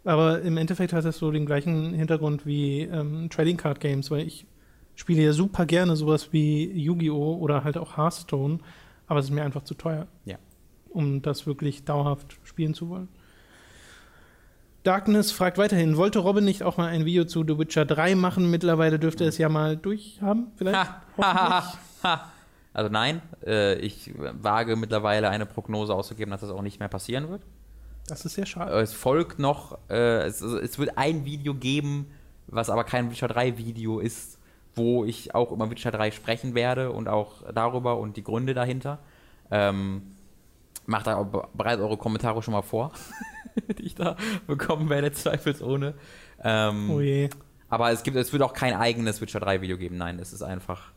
Aber 0.05 0.41
im 0.43 0.57
Endeffekt 0.57 0.93
hat 0.93 1.05
das 1.05 1.19
so 1.19 1.31
den 1.33 1.47
gleichen 1.47 1.93
Hintergrund 1.93 2.47
wie 2.47 2.83
ähm, 2.83 3.29
Trading 3.29 3.57
Card 3.57 3.81
Games, 3.81 4.11
weil 4.11 4.27
ich 4.27 4.47
spiele 4.95 5.21
ja 5.23 5.33
super 5.33 5.67
gerne 5.67 5.97
sowas 5.97 6.33
wie 6.33 6.65
Yu-Gi-Oh! 6.73 7.37
oder 7.39 7.65
halt 7.65 7.77
auch 7.77 7.97
Hearthstone, 7.97 8.61
aber 9.09 9.19
es 9.21 9.27
ist 9.27 9.33
mir 9.33 9.43
einfach 9.45 9.65
zu 9.65 9.75
teuer, 9.75 10.07
Ja. 10.25 10.39
um 10.91 11.23
das 11.23 11.47
wirklich 11.47 11.85
dauerhaft 11.85 12.39
spielen 12.45 12.73
zu 12.73 12.89
wollen. 12.89 13.09
Darkness 14.87 15.33
fragt 15.33 15.59
weiterhin, 15.59 15.97
wollte 15.97 16.21
Robin 16.21 16.45
nicht 16.45 16.63
auch 16.63 16.77
mal 16.77 16.87
ein 16.89 17.05
Video 17.05 17.25
zu 17.25 17.43
The 17.47 17.59
Witcher 17.59 17.85
3 17.85 18.15
machen? 18.15 18.51
Mittlerweile 18.51 18.99
dürfte 19.01 19.25
er 19.25 19.29
es 19.31 19.39
ja 19.39 19.49
mal 19.49 19.77
durchhaben, 19.77 20.53
vielleicht? 20.57 20.77
Ha, 20.77 20.95
ha, 21.19 21.73
ha. 22.05 22.33
Also 22.73 22.91
nein, 22.91 23.21
äh, 23.45 23.75
ich 23.79 24.13
wage 24.17 24.77
mittlerweile 24.77 25.29
eine 25.31 25.47
Prognose 25.47 25.93
auszugeben, 25.95 26.31
dass 26.31 26.43
das 26.43 26.51
auch 26.51 26.63
nicht 26.63 26.79
mehr 26.79 26.89
passieren 26.89 27.29
wird. 27.31 27.43
Das 28.07 28.25
ist 28.25 28.35
sehr 28.35 28.47
schade. 28.47 28.71
Äh, 28.73 28.83
Es 28.83 28.93
folgt 28.93 29.39
noch, 29.39 29.79
äh, 29.89 30.19
es, 30.25 30.41
es 30.41 30.79
wird 30.79 30.97
ein 30.97 31.25
Video 31.25 31.55
geben, 31.55 32.07
was 32.47 32.71
aber 32.71 32.85
kein 32.85 33.11
Witcher 33.11 33.29
3 33.29 33.59
Video 33.59 33.99
ist, 33.99 34.39
wo 34.77 35.05
ich 35.05 35.35
auch 35.35 35.51
über 35.51 35.69
Witcher 35.71 35.91
3 35.91 36.13
sprechen 36.13 36.55
werde 36.55 36.93
und 36.93 37.09
auch 37.09 37.43
darüber 37.53 37.99
und 37.99 38.17
die 38.17 38.23
Gründe 38.23 38.55
dahinter. 38.55 38.99
Ähm, 39.51 40.03
macht 40.85 41.09
da 41.09 41.21
bereits 41.55 41.81
eure 41.83 41.97
Kommentare 41.97 42.43
schon 42.43 42.53
mal 42.53 42.63
vor, 42.63 42.93
die 43.79 43.83
ich 43.85 43.95
da 43.95 44.17
bekommen 44.47 44.89
werde, 44.89 45.13
zweifelsohne. 45.13 45.95
Ähm, 46.43 46.91
Oh 46.91 47.01
je. 47.01 47.29
aber 47.69 47.91
es 47.91 48.03
gibt, 48.03 48.17
es 48.17 48.33
wird 48.33 48.43
auch 48.43 48.53
kein 48.53 48.75
eigenes 48.75 49.21
Witcher 49.21 49.41
3 49.41 49.61
Video 49.63 49.77
geben, 49.79 49.97
nein, 49.97 50.19
es 50.19 50.33
ist 50.33 50.43
einfach. 50.43 50.93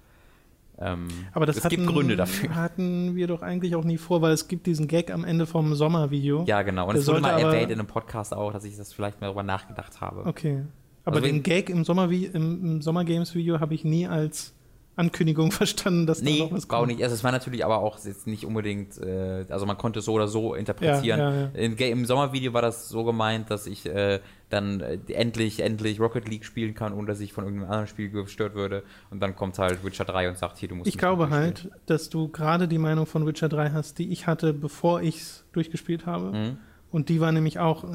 Ähm, 0.81 1.09
Aber 1.33 1.45
das 1.45 1.57
es 1.57 1.65
hatten, 1.65 1.75
gibt 1.75 1.87
Gründe 1.89 2.15
dafür. 2.15 2.55
hatten 2.55 3.15
wir 3.17 3.27
doch 3.27 3.41
eigentlich 3.41 3.75
auch 3.75 3.83
nie 3.83 3.97
vor, 3.97 4.21
weil 4.21 4.31
es 4.31 4.47
gibt 4.47 4.65
diesen 4.65 4.87
Gag 4.87 5.11
am 5.11 5.25
Ende 5.25 5.45
vom 5.45 5.75
Sommervideo. 5.75 6.45
Ja, 6.47 6.61
genau. 6.61 6.87
Und 6.87 6.93
Der 6.93 7.01
es 7.01 7.07
wurde 7.09 7.19
mal 7.19 7.37
erwähnt 7.37 7.69
in 7.69 7.79
einem 7.79 7.87
Podcast 7.87 8.33
auch, 8.33 8.53
dass 8.53 8.63
ich 8.63 8.77
das 8.77 8.93
vielleicht 8.93 9.19
mal 9.19 9.27
darüber 9.27 9.43
nachgedacht 9.43 9.99
habe. 9.99 10.25
Okay. 10.25 10.63
Aber 11.03 11.17
Also 11.17 11.27
den 11.27 11.43
Gag 11.43 11.69
im, 11.69 11.83
Sommer 11.83 12.09
im, 12.09 12.33
im 12.33 12.81
Sommergames-Video 12.81 13.59
habe 13.59 13.73
ich 13.73 13.83
nie 13.83 14.07
als 14.07 14.53
Ankündigung 14.99 15.51
verstanden, 15.53 16.05
dass 16.05 16.19
da 16.19 16.25
Nee, 16.25 16.39
noch 16.41 16.51
was 16.51 16.67
kommt. 16.67 16.87
nicht. 16.87 17.01
Also 17.01 17.15
es 17.15 17.23
war 17.23 17.31
natürlich 17.31 17.63
aber 17.65 17.79
auch 17.79 17.97
jetzt 18.05 18.27
nicht 18.27 18.45
unbedingt, 18.45 18.97
äh, 18.97 19.45
also 19.49 19.65
man 19.65 19.77
konnte 19.77 19.99
es 19.99 20.05
so 20.05 20.13
oder 20.13 20.27
so 20.27 20.53
interpretieren. 20.53 21.19
Ja, 21.19 21.31
ja, 21.31 21.41
ja. 21.41 21.49
Im, 21.53 21.75
Ga- 21.75 21.87
Im 21.89 22.05
Sommervideo 22.05 22.53
war 22.53 22.61
das 22.61 22.89
so 22.89 23.03
gemeint, 23.03 23.49
dass 23.49 23.65
ich 23.67 23.85
äh, 23.85 24.19
dann 24.49 24.81
äh, 24.81 24.99
endlich, 25.13 25.61
endlich 25.61 25.99
Rocket 25.99 26.27
League 26.27 26.43
spielen 26.45 26.73
kann, 26.75 26.93
ohne 26.93 27.07
dass 27.07 27.19
ich 27.19 27.33
von 27.33 27.43
irgendeinem 27.45 27.69
anderen 27.71 27.87
Spiel 27.87 28.09
gestört 28.09 28.55
würde. 28.55 28.83
Und 29.09 29.19
dann 29.21 29.35
kommt 29.35 29.57
halt 29.57 29.83
Witcher 29.83 30.05
3 30.05 30.29
und 30.29 30.37
sagt, 30.37 30.57
hier, 30.57 30.69
du 30.69 30.75
musst 30.75 30.87
Ich 30.87 30.97
glaube 30.97 31.29
halt, 31.29 31.69
dass 31.85 32.09
du 32.09 32.27
gerade 32.27 32.67
die 32.67 32.77
Meinung 32.79 33.05
von 33.05 33.25
Witcher 33.25 33.49
3 33.49 33.71
hast, 33.71 33.97
die 33.99 34.11
ich 34.11 34.27
hatte, 34.27 34.53
bevor 34.53 35.01
ich 35.01 35.17
es 35.21 35.43
durchgespielt 35.53 36.05
habe. 36.05 36.31
Mhm. 36.31 36.57
Und 36.91 37.09
die 37.09 37.19
war 37.21 37.31
nämlich 37.31 37.59
auch, 37.59 37.83
äh, 37.83 37.87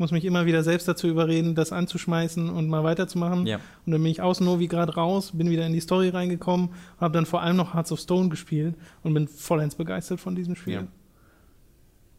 muss 0.00 0.10
mich 0.10 0.24
immer 0.24 0.46
wieder 0.46 0.64
selbst 0.64 0.88
dazu 0.88 1.06
überreden, 1.06 1.54
das 1.54 1.72
anzuschmeißen 1.72 2.50
und 2.50 2.68
mal 2.68 2.82
weiterzumachen. 2.82 3.46
Ja. 3.46 3.56
Und 3.86 3.92
dann 3.92 4.02
bin 4.02 4.10
ich 4.10 4.20
aus 4.20 4.40
Novigrad 4.40 4.96
raus, 4.96 5.32
bin 5.32 5.50
wieder 5.50 5.66
in 5.66 5.72
die 5.72 5.80
Story 5.80 6.08
reingekommen, 6.08 6.70
habe 6.98 7.12
dann 7.12 7.26
vor 7.26 7.42
allem 7.42 7.56
noch 7.56 7.74
Hearts 7.74 7.92
of 7.92 8.00
Stone 8.00 8.30
gespielt 8.30 8.74
und 9.02 9.14
bin 9.14 9.28
vollends 9.28 9.76
begeistert 9.76 10.18
von 10.18 10.34
diesem 10.34 10.56
Spiel. 10.56 10.74
Ja. 10.74 10.86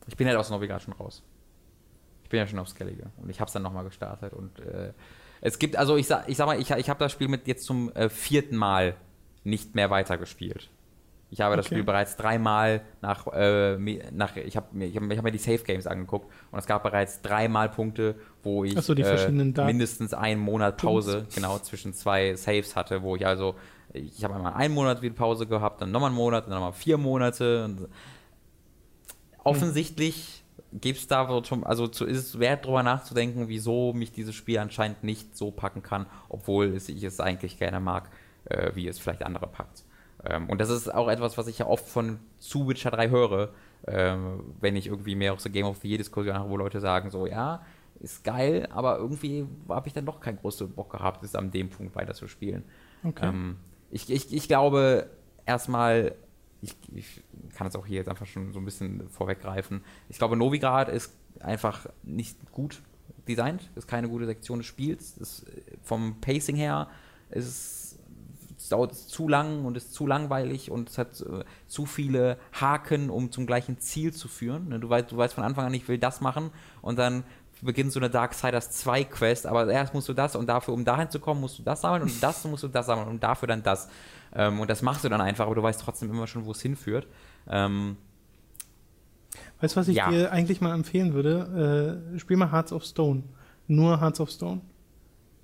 Ich 0.07 0.15
bin 0.15 0.27
halt 0.27 0.37
aus 0.37 0.49
Novigrad 0.49 0.81
schon 0.81 0.93
raus. 0.93 1.23
Ich 2.23 2.29
bin 2.29 2.39
ja 2.39 2.47
schon 2.47 2.59
auf 2.59 2.69
Skellige 2.69 3.11
und 3.17 3.29
ich 3.29 3.41
habe 3.41 3.47
es 3.47 3.53
dann 3.53 3.63
nochmal 3.63 3.83
gestartet 3.83 4.31
und 4.33 4.59
äh, 4.59 4.93
es 5.41 5.57
gibt, 5.57 5.75
also 5.75 5.97
ich 5.97 6.07
sag, 6.07 6.29
ich 6.29 6.37
sag 6.37 6.45
mal, 6.45 6.59
ich, 6.59 6.69
ich 6.69 6.89
habe 6.89 6.99
das 6.99 7.11
Spiel 7.11 7.27
mit 7.27 7.47
jetzt 7.47 7.65
zum 7.65 7.91
äh, 7.93 8.09
vierten 8.09 8.55
Mal 8.55 8.95
nicht 9.43 9.75
mehr 9.75 9.89
weitergespielt. 9.89 10.69
Ich 11.31 11.41
habe 11.41 11.55
das 11.55 11.65
Okay. 11.65 11.75
Spiel 11.75 11.83
bereits 11.85 12.17
dreimal 12.17 12.81
nach, 13.01 13.25
äh, 13.27 13.77
nach 14.11 14.35
ich 14.35 14.57
habe 14.57 14.67
mir, 14.73 14.85
ich 14.87 14.97
hab, 14.97 15.09
ich 15.09 15.17
hab 15.17 15.23
mir 15.23 15.31
die 15.31 15.37
Safe 15.37 15.63
Games 15.63 15.87
angeguckt 15.87 16.29
und 16.51 16.59
es 16.59 16.65
gab 16.67 16.83
bereits 16.83 17.21
dreimal 17.21 17.69
Punkte, 17.69 18.15
wo 18.43 18.65
ich 18.65 18.79
so, 18.81 18.93
äh, 18.93 19.31
mindestens 19.31 20.13
einen 20.13 20.41
Monat 20.41 20.77
Pause 20.77 21.25
genau 21.33 21.57
zwischen 21.59 21.93
zwei 21.93 22.35
Saves 22.35 22.75
hatte, 22.75 23.01
wo 23.01 23.15
ich 23.15 23.25
also 23.25 23.55
ich 23.93 24.23
habe 24.23 24.35
einmal 24.35 24.53
einen 24.53 24.73
Monat 24.73 25.01
wieder 25.01 25.15
Pause 25.15 25.47
gehabt, 25.47 25.81
dann 25.81 25.91
nochmal 25.91 26.09
einen 26.09 26.17
Monat, 26.17 26.45
dann 26.45 26.53
nochmal 26.53 26.73
vier 26.73 26.97
Monate. 26.97 27.65
Und 27.65 27.87
offensichtlich 29.43 30.43
gibt 30.73 30.99
es 30.99 31.07
da 31.07 31.43
schon, 31.43 31.63
also 31.63 31.87
zu, 31.87 32.05
ist 32.05 32.17
es 32.17 32.39
wert, 32.39 32.65
darüber 32.65 32.83
nachzudenken, 32.83 33.47
wieso 33.47 33.93
mich 33.93 34.11
dieses 34.11 34.35
Spiel 34.35 34.59
anscheinend 34.59 35.03
nicht 35.03 35.35
so 35.35 35.51
packen 35.51 35.81
kann, 35.81 36.05
obwohl 36.29 36.67
es, 36.75 36.89
ich 36.89 37.03
es 37.03 37.19
eigentlich 37.19 37.57
gerne 37.57 37.79
mag, 37.79 38.09
äh, 38.45 38.71
wie 38.75 38.87
es 38.87 38.99
vielleicht 38.99 39.23
andere 39.23 39.47
packt. 39.47 39.83
Ähm, 40.25 40.49
und 40.49 40.61
das 40.61 40.69
ist 40.69 40.93
auch 40.93 41.09
etwas, 41.09 41.37
was 41.37 41.47
ich 41.47 41.59
ja 41.59 41.67
oft 41.67 41.87
von 41.87 42.19
zu 42.39 42.67
Witcher 42.67 42.91
3 42.91 43.09
höre, 43.09 43.49
ähm, 43.87 44.43
wenn 44.59 44.75
ich 44.75 44.87
irgendwie 44.87 45.15
mehr 45.15 45.33
auf 45.33 45.41
so 45.41 45.49
Game 45.49 45.65
of 45.65 45.77
the 45.77 45.89
Year 45.89 45.97
Diskussionen 45.97 46.37
habe, 46.37 46.49
wo 46.49 46.57
Leute 46.57 46.79
sagen 46.79 47.09
so, 47.09 47.25
ja, 47.25 47.63
ist 47.99 48.23
geil, 48.23 48.67
aber 48.71 48.97
irgendwie 48.97 49.47
habe 49.69 49.87
ich 49.87 49.93
dann 49.93 50.05
doch 50.05 50.19
keinen 50.19 50.37
großen 50.37 50.69
Bock 50.71 50.91
gehabt, 50.91 51.23
es 51.23 51.35
an 51.35 51.51
dem 51.51 51.69
Punkt 51.69 51.95
weiter 51.95 52.13
zu 52.13 52.27
spielen. 52.27 52.63
Okay. 53.03 53.27
Ähm, 53.27 53.57
ich, 53.89 54.09
ich, 54.09 54.33
ich 54.33 54.47
glaube 54.47 55.09
erstmal, 55.45 56.15
ich, 56.61 56.75
ich 56.93 57.23
kann 57.55 57.67
es 57.67 57.75
auch 57.75 57.85
hier 57.85 57.97
jetzt 57.97 58.09
einfach 58.09 58.25
schon 58.25 58.53
so 58.53 58.59
ein 58.59 58.65
bisschen 58.65 59.09
vorweggreifen. 59.09 59.83
Ich 60.09 60.17
glaube, 60.17 60.35
Novigrad 60.35 60.89
ist 60.89 61.13
einfach 61.39 61.87
nicht 62.03 62.37
gut 62.51 62.81
designt, 63.27 63.69
ist 63.75 63.87
keine 63.87 64.09
gute 64.09 64.25
Sektion 64.25 64.59
des 64.59 64.67
Spiels. 64.67 65.17
Ist, 65.17 65.47
äh, 65.47 65.61
vom 65.83 66.21
Pacing 66.21 66.55
her 66.55 66.87
ist 67.29 67.47
es 67.47 67.80
es 68.61 68.69
dauert 68.69 68.95
zu 68.95 69.27
lang 69.27 69.65
und 69.65 69.75
ist 69.77 69.93
zu 69.93 70.05
langweilig 70.07 70.69
und 70.71 70.89
es 70.89 70.97
hat 70.97 71.21
äh, 71.21 71.43
zu 71.67 71.85
viele 71.85 72.37
Haken, 72.59 73.09
um 73.09 73.31
zum 73.31 73.45
gleichen 73.45 73.79
Ziel 73.79 74.13
zu 74.13 74.27
führen. 74.27 74.69
Ne, 74.69 74.79
Du 74.79 74.89
weißt, 74.89 75.11
du 75.11 75.17
weißt 75.17 75.33
von 75.33 75.43
Anfang 75.43 75.65
an, 75.65 75.73
ich 75.73 75.87
will 75.87 75.97
das 75.97 76.21
machen 76.21 76.51
und 76.81 76.97
dann 76.99 77.23
beginnt 77.63 77.91
so 77.91 77.99
eine 77.99 78.09
Darksiders 78.09 78.71
2 78.71 79.03
Quest, 79.03 79.45
aber 79.45 79.67
erst 79.69 79.93
musst 79.93 80.09
du 80.09 80.13
das 80.13 80.35
und 80.35 80.47
dafür, 80.47 80.73
um 80.73 80.83
dahin 80.83 81.09
zu 81.09 81.19
kommen, 81.19 81.41
musst 81.41 81.59
du 81.59 81.63
das 81.63 81.81
sammeln 81.81 82.03
und 82.03 82.23
das 82.23 82.43
musst 82.45 82.63
du 82.63 82.67
das 82.67 82.85
sammeln 82.87 83.07
und 83.07 83.21
dafür 83.23 83.47
dann 83.47 83.61
das. 83.63 83.87
Ähm, 84.33 84.59
und 84.59 84.69
das 84.69 84.81
machst 84.81 85.03
du 85.03 85.09
dann 85.09 85.21
einfach, 85.21 85.45
aber 85.45 85.55
du 85.55 85.61
weißt 85.63 85.79
trotzdem 85.81 86.09
immer 86.09 86.25
schon, 86.27 86.45
wo 86.45 86.51
es 86.51 86.61
hinführt. 86.61 87.07
Ähm, 87.47 87.97
Weißt 89.59 89.75
du, 89.75 89.79
was 89.79 89.87
ich 89.87 89.95
Ja. 89.97 90.09
dir 90.09 90.31
eigentlich 90.31 90.59
mal 90.59 90.73
empfehlen 90.73 91.13
würde? 91.13 92.01
Äh, 92.15 92.19
spiel 92.19 92.35
mal 92.37 92.51
Hearts 92.51 92.73
of 92.73 92.83
Stone. 92.83 93.23
Nur 93.67 94.01
Hearts 94.01 94.19
of 94.19 94.29
Stone. 94.31 94.61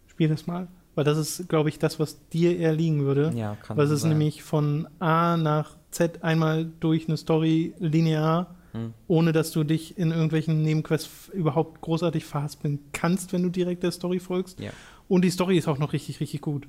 Spiel 0.07 0.27
das 0.27 0.47
mal. 0.47 0.67
Weil 0.97 1.03
das 1.03 1.19
ist, 1.19 1.47
glaube 1.47 1.69
ich, 1.69 1.77
das, 1.77 1.99
was 1.99 2.27
dir 2.29 2.57
eher 2.57 2.73
liegen 2.73 3.03
würde. 3.05 3.31
Ja, 3.35 3.55
kann 3.55 3.77
Weil 3.77 3.85
es 3.85 3.91
ist 3.91 4.01
sein. 4.01 4.09
nämlich 4.09 4.41
von 4.41 4.87
A 4.97 5.37
nach 5.37 5.77
Z 5.91 6.23
einmal 6.23 6.65
durch 6.79 7.07
eine 7.07 7.17
Story 7.17 7.75
linear, 7.77 8.55
Hm. 8.71 8.95
ohne 9.07 9.31
dass 9.31 9.51
du 9.51 9.63
dich 9.63 9.95
in 9.99 10.09
irgendwelchen 10.09 10.63
Nebenquests 10.63 11.29
überhaupt 11.29 11.81
großartig 11.81 12.25
verhaspeln 12.25 12.79
kannst, 12.93 13.31
wenn 13.31 13.43
du 13.43 13.49
direkt 13.49 13.83
der 13.83 13.91
Story 13.91 14.19
folgst. 14.19 14.59
Ja. 14.59 14.71
Und 15.07 15.23
die 15.23 15.29
Story 15.29 15.55
ist 15.59 15.67
auch 15.67 15.77
noch 15.77 15.93
richtig, 15.93 16.19
richtig 16.19 16.41
gut. 16.41 16.67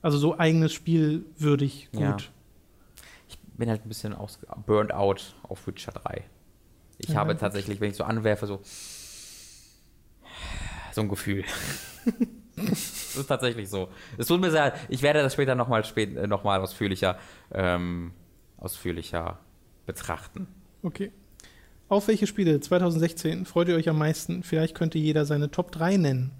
Also 0.00 0.16
so 0.16 0.38
eigenes 0.38 0.72
Spiel 0.72 1.26
würdig 1.36 1.90
gut. 1.92 2.00
Ja. 2.00 2.16
Ich 3.28 3.38
bin 3.58 3.68
halt 3.68 3.84
ein 3.84 3.88
bisschen 3.88 4.14
aus 4.14 4.38
burned 4.64 4.94
out 4.94 5.34
auf 5.42 5.66
Witcher 5.66 5.92
3. 5.92 6.24
Ich 6.96 7.10
Ja, 7.10 7.16
habe 7.16 7.36
tatsächlich, 7.36 7.78
wenn 7.82 7.90
ich 7.90 7.96
so 7.96 8.04
anwerfe, 8.04 8.46
so 8.46 8.60
so 10.92 11.02
ein 11.02 11.08
Gefühl. 11.10 11.44
das 12.68 13.16
ist 13.16 13.26
tatsächlich 13.26 13.68
so. 13.68 13.88
Es 14.18 14.26
tut 14.26 14.40
mir 14.40 14.50
sehr, 14.50 14.60
leid. 14.62 14.74
ich 14.88 15.02
werde 15.02 15.22
das 15.22 15.32
später 15.32 15.54
nochmal 15.54 15.84
spät, 15.84 16.16
äh, 16.16 16.26
noch 16.26 16.44
mal 16.44 16.60
ausführlicher, 16.60 17.18
ähm, 17.52 18.12
ausführlicher 18.58 19.38
betrachten. 19.86 20.46
Okay. 20.82 21.12
Auf 21.88 22.06
welche 22.08 22.26
Spiele 22.26 22.60
2016 22.60 23.46
freut 23.46 23.68
ihr 23.68 23.74
euch 23.74 23.88
am 23.88 23.98
meisten? 23.98 24.42
Vielleicht 24.44 24.76
könnte 24.76 24.98
jeder 24.98 25.24
seine 25.24 25.50
Top 25.50 25.72
3 25.72 25.96
nennen. 25.96 26.30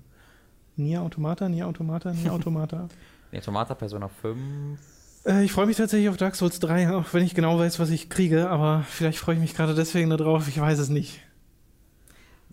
Nier 0.77 1.03
Automata, 1.03 1.49
Nier 1.49 1.66
Automata, 1.66 2.12
Nier 2.12 2.33
Automata. 2.33 2.89
Nee, 3.33 3.41
Tomata 3.41 3.75
Persona 3.75 4.09
5. 4.09 4.39
äh, 5.27 5.45
ich 5.45 5.53
freue 5.53 5.66
mich 5.66 5.77
tatsächlich 5.77 6.09
auf 6.09 6.16
Dark 6.16 6.37
Souls 6.37 6.61
3, 6.61 6.93
auch 6.95 7.12
wenn 7.12 7.25
ich 7.25 7.35
genau 7.35 7.59
weiß, 7.59 7.79
was 7.81 7.91
ich 7.91 8.09
kriege, 8.09 8.49
aber 8.49 8.85
vielleicht 8.89 9.18
freue 9.18 9.35
ich 9.35 9.41
mich 9.41 9.55
gerade 9.55 9.75
deswegen 9.75 10.11
darauf, 10.11 10.49
ich 10.49 10.61
weiß 10.61 10.79
es 10.79 10.89
nicht. 10.89 11.21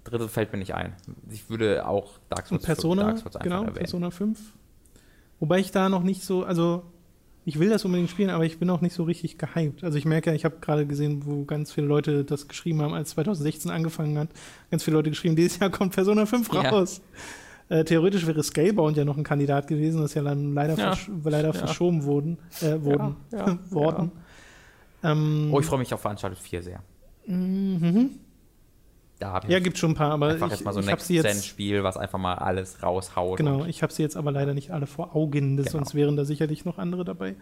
Dritte 0.10 0.28
fällt 0.30 0.52
mir 0.52 0.60
nicht 0.60 0.74
ein. 0.74 0.94
Ich 1.30 1.50
würde 1.50 1.88
auch 1.88 2.20
Dark 2.30 2.48
Souls, 2.48 2.64
Persona, 2.64 3.04
Dark 3.04 3.20
Souls 3.20 3.38
genau, 3.40 3.62
erwähnen. 3.62 3.76
Persona 3.76 4.12
5. 4.12 4.40
Wobei 5.40 5.60
ich 5.60 5.72
da 5.72 5.90
noch 5.90 6.04
nicht 6.04 6.24
so, 6.24 6.44
also 6.44 6.84
ich 7.46 7.60
will 7.60 7.70
das 7.70 7.86
unbedingt 7.86 8.10
spielen, 8.10 8.30
aber 8.30 8.44
ich 8.46 8.60
bin 8.60 8.70
auch 8.70 8.82
nicht 8.82 8.94
so 8.94 9.04
richtig 9.04 9.38
gehypt. 9.38 9.84
Also 9.84 9.98
ich 9.98 10.06
merke, 10.06 10.34
ich 10.34 10.44
habe 10.46 10.58
gerade 10.60 10.86
gesehen, 10.86 11.26
wo 11.26 11.46
ganz 11.46 11.72
viele 11.72 11.88
Leute 11.88 12.26
das 12.26 12.48
geschrieben 12.48 12.82
haben, 12.82 12.94
als 12.94 13.12
2016 13.12 13.72
angefangen 13.72 14.18
hat. 14.18 14.30
Ganz 14.72 14.84
viele 14.84 14.98
Leute 14.98 15.10
geschrieben, 15.12 15.36
dieses 15.36 15.60
Jahr 15.60 15.70
kommt 15.70 15.94
Persona 15.94 16.26
5 16.26 16.52
Ja. 16.54 16.70
raus. 16.70 17.02
Äh, 17.70 17.84
theoretisch 17.84 18.26
wäre 18.28 18.42
Scalebound 18.44 18.98
ja 18.98 19.06
noch 19.06 19.18
ein 19.18 19.24
Kandidat 19.24 19.68
gewesen, 19.68 20.02
das 20.02 20.14
ja 20.14 20.24
dann 20.24 20.54
leider, 20.54 20.74
Ja. 20.76 20.94
versch 20.96 21.10
leider 21.24 21.48
Ja. 21.50 21.54
verschoben 21.54 22.04
wurden, 22.06 22.38
äh, 22.62 22.82
wurden, 22.82 23.16
Ja, 23.32 23.48
ja, 23.48 23.60
worden. 23.72 24.12
Ähm, 25.04 25.50
Oh, 25.54 25.60
ich 25.60 25.66
freue 25.68 25.78
mich 25.78 25.94
auf 25.94 26.02
Veranstaltung 26.02 26.40
4 26.42 26.64
sehr. 26.64 26.82
mhm. 27.28 28.10
Da 29.20 29.32
habe 29.32 29.48
ich 29.48 29.54
Ja, 29.54 29.60
gibt 29.60 29.78
schon 29.78 29.92
ein 29.92 29.96
paar, 29.96 30.12
aber 30.12 30.28
einfach 30.30 30.48
ich, 30.48 30.54
jetzt 30.54 30.64
mal 30.66 30.74
so 30.74 30.80
ein 30.80 30.86
Next-Gen-Spiel, 30.86 31.84
was 31.84 31.98
einfach 31.98 32.20
mal 32.20 32.36
alles 32.36 32.84
raushaut. 32.84 33.38
Genau, 33.38 33.66
ich 33.66 33.82
habe 33.82 33.92
sie 33.92 34.04
jetzt 34.04 34.16
aber 34.16 34.32
leider 34.32 34.54
nicht 34.54 34.72
alle 34.72 34.86
vor 34.86 35.16
Augen, 35.16 35.58
Genau. 35.58 35.70
sonst 35.70 35.96
wären 35.96 36.16
da 36.16 36.26
sicherlich 36.26 36.66
noch 36.66 36.78
andere 36.78 37.04
dabei. 37.04 37.36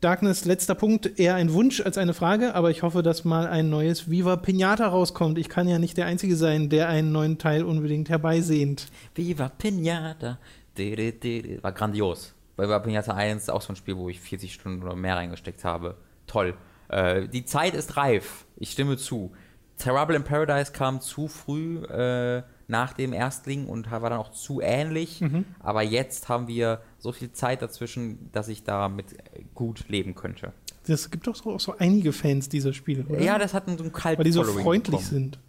Darkness, 0.00 0.44
letzter 0.44 0.76
Punkt, 0.76 1.18
eher 1.18 1.34
ein 1.34 1.52
Wunsch 1.52 1.80
als 1.80 1.98
eine 1.98 2.14
Frage, 2.14 2.54
aber 2.54 2.70
ich 2.70 2.82
hoffe, 2.82 3.02
dass 3.02 3.24
mal 3.24 3.48
ein 3.48 3.68
neues 3.68 4.08
Viva 4.08 4.36
Pinata 4.36 4.86
rauskommt. 4.86 5.38
Ich 5.38 5.48
kann 5.48 5.66
ja 5.66 5.80
nicht 5.80 5.96
der 5.96 6.06
Einzige 6.06 6.36
sein, 6.36 6.68
der 6.68 6.88
einen 6.88 7.10
neuen 7.10 7.38
Teil 7.38 7.64
unbedingt 7.64 8.08
herbeisehnt. 8.08 8.86
Viva 9.16 9.48
Pinata. 9.48 10.38
War 10.76 11.72
grandios. 11.72 12.34
Bei 12.56 12.64
Viva 12.64 12.78
Pinata 12.78 13.12
1 13.14 13.48
auch 13.50 13.60
so 13.60 13.72
ein 13.72 13.76
Spiel, 13.76 13.96
wo 13.96 14.08
ich 14.08 14.20
40 14.20 14.54
Stunden 14.54 14.84
oder 14.84 14.94
mehr 14.94 15.16
reingesteckt 15.16 15.64
habe. 15.64 15.96
Toll. 16.28 16.54
Äh, 16.88 17.26
die 17.26 17.44
Zeit 17.44 17.74
ist 17.74 17.96
reif. 17.96 18.44
Ich 18.56 18.70
stimme 18.70 18.96
zu. 18.98 19.32
Terrible 19.78 20.16
in 20.16 20.24
Paradise 20.24 20.72
kam 20.72 21.00
zu 21.00 21.28
früh 21.28 21.82
äh, 21.84 22.42
nach 22.66 22.92
dem 22.92 23.12
Erstling 23.12 23.66
und 23.66 23.90
war 23.90 24.10
dann 24.10 24.18
auch 24.18 24.30
zu 24.30 24.60
ähnlich. 24.60 25.20
Mhm. 25.20 25.44
Aber 25.60 25.82
jetzt 25.82 26.28
haben 26.28 26.48
wir 26.48 26.82
so 26.98 27.12
viel 27.12 27.32
Zeit 27.32 27.62
dazwischen, 27.62 28.30
dass 28.32 28.48
ich 28.48 28.64
damit 28.64 29.16
gut 29.54 29.88
leben 29.88 30.14
könnte. 30.14 30.52
Es 30.86 31.10
gibt 31.10 31.26
doch 31.26 31.34
so, 31.34 31.52
auch 31.52 31.60
so 31.60 31.74
einige 31.78 32.12
Fans 32.12 32.48
dieser 32.48 32.72
Spiele, 32.72 33.04
oder? 33.04 33.20
Ja, 33.20 33.38
das 33.38 33.54
hat 33.54 33.64
so 33.66 33.84
ein 33.84 33.92
kalt 33.92 34.18
Weil 34.18 34.24
die 34.24 34.32
so 34.32 34.44
freundlich 34.44 35.00
sind. 35.00 35.38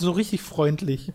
So 0.00 0.12
richtig 0.12 0.40
freundlich. 0.40 1.12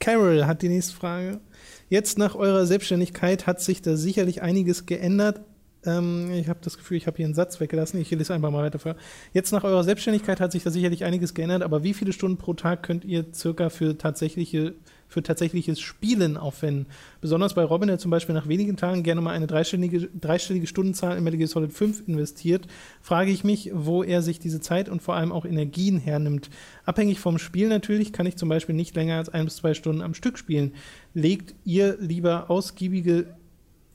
Carol 0.00 0.46
hat 0.46 0.62
die 0.62 0.68
nächste 0.68 0.94
Frage. 0.94 1.40
Jetzt 1.88 2.18
nach 2.18 2.34
eurer 2.34 2.66
Selbstständigkeit 2.66 3.46
hat 3.46 3.60
sich 3.60 3.80
da 3.80 3.96
sicherlich 3.96 4.42
einiges 4.42 4.86
geändert. 4.86 5.40
Ähm, 5.88 6.30
ich 6.32 6.48
habe 6.48 6.60
das 6.62 6.76
Gefühl, 6.76 6.96
ich 6.96 7.06
habe 7.06 7.16
hier 7.16 7.26
einen 7.26 7.34
Satz 7.34 7.60
weggelassen. 7.60 8.00
Ich 8.00 8.10
lese 8.10 8.34
einfach 8.34 8.50
mal 8.50 8.62
weiter 8.62 8.78
vor. 8.78 8.96
Jetzt 9.32 9.52
nach 9.52 9.64
eurer 9.64 9.84
Selbstständigkeit 9.84 10.40
hat 10.40 10.52
sich 10.52 10.62
da 10.62 10.70
sicherlich 10.70 11.04
einiges 11.04 11.34
geändert, 11.34 11.62
aber 11.62 11.82
wie 11.82 11.94
viele 11.94 12.12
Stunden 12.12 12.36
pro 12.36 12.54
Tag 12.54 12.82
könnt 12.82 13.04
ihr 13.04 13.26
circa 13.32 13.70
für 13.70 13.96
tatsächliche 13.96 14.74
für 15.08 15.22
tatsächliches 15.22 15.80
Spielen 15.80 16.36
aufwenden. 16.36 16.86
Besonders 17.20 17.54
bei 17.54 17.64
Robin, 17.64 17.88
der 17.88 17.98
zum 17.98 18.10
Beispiel 18.10 18.34
nach 18.34 18.46
wenigen 18.46 18.76
Tagen 18.76 19.02
gerne 19.02 19.22
mal 19.22 19.32
eine 19.32 19.46
dreistellige, 19.46 20.08
dreistellige 20.08 20.66
Stundenzahl 20.66 21.16
in 21.16 21.24
Metal 21.24 21.38
Gear 21.38 21.48
Solid 21.48 21.72
5 21.72 22.06
investiert, 22.06 22.66
frage 23.00 23.30
ich 23.30 23.42
mich, 23.42 23.70
wo 23.72 24.02
er 24.02 24.20
sich 24.20 24.38
diese 24.38 24.60
Zeit 24.60 24.88
und 24.88 25.02
vor 25.02 25.14
allem 25.14 25.32
auch 25.32 25.46
Energien 25.46 25.98
hernimmt. 25.98 26.50
Abhängig 26.84 27.20
vom 27.20 27.38
Spiel 27.38 27.68
natürlich 27.68 28.12
kann 28.12 28.26
ich 28.26 28.36
zum 28.36 28.50
Beispiel 28.50 28.74
nicht 28.74 28.94
länger 28.94 29.16
als 29.16 29.30
ein 29.30 29.46
bis 29.46 29.56
zwei 29.56 29.72
Stunden 29.72 30.02
am 30.02 30.12
Stück 30.12 30.38
spielen. 30.38 30.74
Legt 31.14 31.54
ihr 31.64 31.96
lieber 31.98 32.50
ausgiebige 32.50 33.26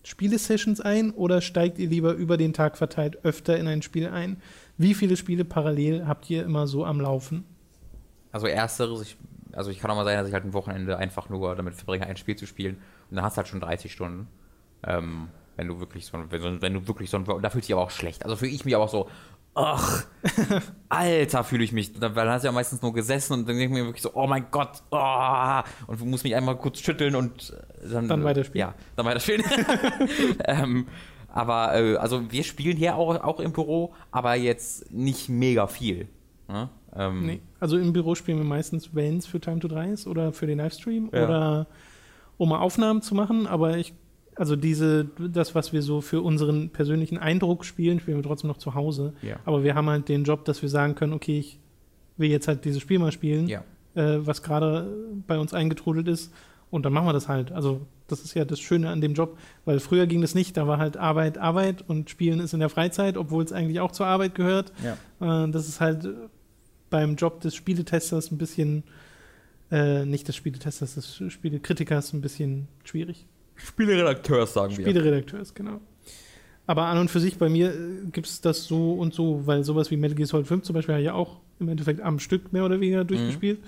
Spielesessions 0.03 0.81
ein 0.81 1.11
oder 1.11 1.41
steigt 1.41 1.79
ihr 1.79 1.87
lieber 1.87 2.13
über 2.13 2.37
den 2.37 2.53
Tag 2.53 2.77
verteilt 2.77 3.23
öfter 3.23 3.57
in 3.57 3.67
ein 3.67 3.81
Spiel 3.81 4.09
ein? 4.09 4.41
Wie 4.77 4.93
viele 4.93 5.15
Spiele 5.15 5.45
parallel 5.45 6.05
habt 6.05 6.29
ihr 6.29 6.43
immer 6.43 6.67
so 6.67 6.85
am 6.85 6.99
Laufen? 6.99 7.45
Also 8.31 8.47
ersteres, 8.47 9.01
ich, 9.01 9.17
also 9.53 9.71
ich 9.71 9.79
kann 9.79 9.91
auch 9.91 9.95
mal 9.95 10.03
sein, 10.03 10.17
dass 10.17 10.27
ich 10.27 10.33
halt 10.33 10.43
ein 10.43 10.53
Wochenende 10.53 10.97
einfach 10.97 11.29
nur 11.29 11.55
damit 11.55 11.75
verbringe, 11.75 12.05
ein 12.05 12.17
Spiel 12.17 12.35
zu 12.35 12.45
spielen 12.45 12.75
und 13.09 13.15
dann 13.15 13.23
hast 13.23 13.35
du 13.35 13.37
halt 13.37 13.47
schon 13.47 13.61
30 13.61 13.91
Stunden. 13.91 14.27
Ähm, 14.85 15.29
wenn 15.55 15.67
du 15.67 15.79
wirklich 15.79 16.05
so, 16.05 16.17
wenn, 16.29 16.61
wenn 16.61 16.73
du 16.73 16.87
wirklich 16.87 17.09
so 17.09 17.17
ein, 17.17 17.25
da 17.25 17.49
fühlt 17.49 17.63
sich 17.63 17.73
aber 17.73 17.83
auch 17.83 17.91
schlecht. 17.91 18.25
Also 18.25 18.35
fühle 18.35 18.51
ich 18.51 18.65
mich 18.65 18.75
aber 18.75 18.85
auch 18.85 18.89
so, 18.89 19.09
ach, 19.55 20.05
Alter, 20.89 21.43
fühle 21.43 21.63
ich 21.63 21.71
mich. 21.71 21.93
Dann 21.93 22.13
dann 22.15 22.29
hast 22.29 22.43
du 22.43 22.47
ja 22.47 22.51
meistens 22.51 22.81
nur 22.81 22.93
gesessen 22.93 23.33
und 23.33 23.39
dann 23.47 23.57
denke 23.57 23.63
ich 23.65 23.69
mir 23.81 23.85
wirklich 23.85 24.01
so, 24.01 24.11
oh 24.13 24.27
mein 24.27 24.45
Gott, 24.51 24.81
oh, 24.91 25.61
und 25.87 25.99
du 26.01 26.05
musst 26.05 26.23
mich 26.23 26.35
einmal 26.35 26.57
kurz 26.57 26.79
schütteln 26.79 27.15
und 27.15 27.53
dann, 27.91 28.07
Dann 28.07 28.23
weiterspielen. 28.23 28.67
Ja, 28.67 28.73
dann 28.95 29.05
weiterspielen. 29.05 29.43
ähm, 30.45 30.87
aber 31.29 31.75
äh, 31.75 31.95
also 31.97 32.31
wir 32.31 32.43
spielen 32.43 32.77
hier 32.77 32.95
auch, 32.95 33.15
auch 33.23 33.39
im 33.39 33.51
Büro, 33.53 33.93
aber 34.11 34.35
jetzt 34.35 34.91
nicht 34.93 35.29
mega 35.29 35.67
viel. 35.67 36.07
Ne? 36.47 36.69
Ähm, 36.95 37.25
Nee. 37.25 37.41
Also 37.59 37.77
im 37.77 37.91
Büro 37.93 38.13
spielen 38.15 38.37
wir 38.37 38.45
meistens, 38.45 38.93
wenn 38.93 39.17
es 39.17 39.25
für 39.25 39.39
Time 39.39 39.59
to 39.59 39.67
3 39.67 39.89
ist 39.89 40.07
oder 40.07 40.31
für 40.31 40.45
den 40.45 40.59
Livestream 40.59 41.09
Ja. 41.11 41.25
oder 41.25 41.67
um 42.37 42.49
mal 42.49 42.59
Aufnahmen 42.59 43.01
zu 43.01 43.15
machen, 43.15 43.47
aber 43.47 43.77
ich, 43.77 43.93
also 44.35 44.55
diese, 44.55 45.05
das, 45.19 45.53
was 45.55 45.73
wir 45.73 45.81
so 45.81 46.01
für 46.01 46.21
unseren 46.21 46.69
persönlichen 46.69 47.17
Eindruck 47.17 47.65
spielen, 47.65 47.99
spielen 47.99 48.17
wir 48.17 48.23
trotzdem 48.23 48.47
noch 48.49 48.57
zu 48.57 48.73
Hause. 48.73 49.13
Ja. 49.21 49.37
Aber 49.45 49.63
wir 49.63 49.75
haben 49.75 49.89
halt 49.89 50.09
den 50.09 50.23
Job, 50.23 50.45
dass 50.45 50.61
wir 50.61 50.69
sagen 50.69 50.95
können, 50.95 51.13
okay, 51.13 51.39
ich 51.39 51.59
will 52.17 52.29
jetzt 52.29 52.47
halt 52.47 52.65
dieses 52.65 52.81
Spiel 52.81 52.99
mal 52.99 53.11
spielen, 53.11 53.47
Ja. 53.47 53.63
äh, 53.95 54.25
was 54.25 54.41
gerade 54.43 54.87
bei 55.27 55.37
uns 55.37 55.53
eingetrudelt 55.53 56.07
ist. 56.07 56.31
Und 56.71 56.85
dann 56.85 56.93
machen 56.93 57.05
wir 57.07 57.13
das 57.13 57.27
halt. 57.27 57.51
Also, 57.51 57.81
das 58.07 58.21
ist 58.23 58.33
ja 58.33 58.45
das 58.45 58.59
Schöne 58.59 58.89
an 58.89 58.99
dem 58.99 59.13
Job, 59.13 59.37
weil 59.65 59.79
früher 59.79 60.07
ging 60.07 60.21
das 60.21 60.33
nicht. 60.33 60.57
Da 60.57 60.67
war 60.67 60.79
halt 60.79 60.97
Arbeit, 60.97 61.37
Arbeit 61.37 61.83
und 61.87 62.09
Spielen 62.09 62.39
ist 62.39 62.53
in 62.53 62.59
der 62.59 62.69
Freizeit, 62.69 63.15
obwohl 63.17 63.43
es 63.43 63.51
eigentlich 63.53 63.79
auch 63.79 63.91
zur 63.91 64.07
Arbeit 64.07 64.33
gehört. 64.33 64.73
Ja. 64.83 65.45
Äh, 65.45 65.51
das 65.51 65.67
ist 65.67 65.79
halt 65.79 66.07
beim 66.89 67.15
Job 67.15 67.41
des 67.41 67.53
Spieletesters 67.55 68.31
ein 68.31 68.37
bisschen, 68.39 68.83
äh, 69.71 70.05
nicht 70.05 70.27
des 70.27 70.35
Spieletesters, 70.35 70.95
des 70.95 71.21
Spielekritikers 71.31 72.13
ein 72.13 72.21
bisschen 72.21 72.67
schwierig. 72.83 73.27
Spieleredakteurs, 73.55 74.53
sagen 74.53 74.77
wir. 74.77 74.83
Spieleredakteurs, 74.85 75.53
genau. 75.53 75.79
Aber 76.65 76.83
an 76.85 76.97
und 76.97 77.11
für 77.11 77.19
sich 77.19 77.37
bei 77.37 77.49
mir 77.49 77.73
äh, 77.73 78.05
gibt 78.11 78.27
es 78.27 78.39
das 78.41 78.65
so 78.65 78.93
und 78.93 79.13
so, 79.13 79.45
weil 79.45 79.63
sowas 79.63 79.91
wie 79.91 79.97
Metal 79.97 80.15
Gear 80.15 80.27
Solid 80.27 80.47
5 80.47 80.63
zum 80.63 80.73
Beispiel 80.73 80.93
habe 80.95 81.01
ich 81.01 81.07
ja 81.07 81.13
auch 81.13 81.37
im 81.59 81.67
Endeffekt 81.69 82.01
am 82.01 82.19
Stück 82.19 82.53
mehr 82.53 82.65
oder 82.65 82.79
weniger 82.79 83.03
durchgespielt, 83.03 83.59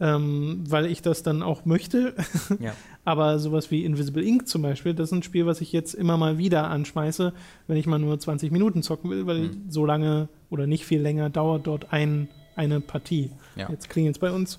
ähm, 0.00 0.64
weil 0.68 0.86
ich 0.86 1.02
das 1.02 1.22
dann 1.22 1.42
auch 1.42 1.64
möchte. 1.64 2.14
Ja. 2.60 2.74
Aber 3.06 3.38
sowas 3.38 3.70
wie 3.70 3.84
Invisible 3.84 4.24
Ink 4.24 4.48
zum 4.48 4.62
Beispiel, 4.62 4.94
das 4.94 5.08
ist 5.10 5.12
ein 5.12 5.22
Spiel, 5.22 5.44
was 5.44 5.60
ich 5.60 5.72
jetzt 5.72 5.92
immer 5.94 6.16
mal 6.16 6.38
wieder 6.38 6.70
anschmeiße, 6.70 7.34
wenn 7.66 7.76
ich 7.76 7.86
mal 7.86 7.98
nur 7.98 8.18
20 8.18 8.50
Minuten 8.50 8.82
zocken 8.82 9.10
will, 9.10 9.26
weil 9.26 9.40
Mhm. 9.40 9.64
so 9.68 9.84
lange 9.84 10.28
oder 10.48 10.66
nicht 10.66 10.86
viel 10.86 11.00
länger 11.02 11.28
dauert 11.28 11.66
dort 11.66 11.92
ein, 11.92 12.28
eine 12.56 12.80
Partie. 12.80 13.30
Ja. 13.56 13.68
Jetzt 13.70 13.90
klingelt 13.90 14.16
es 14.16 14.20
bei 14.20 14.30
uns. 14.32 14.58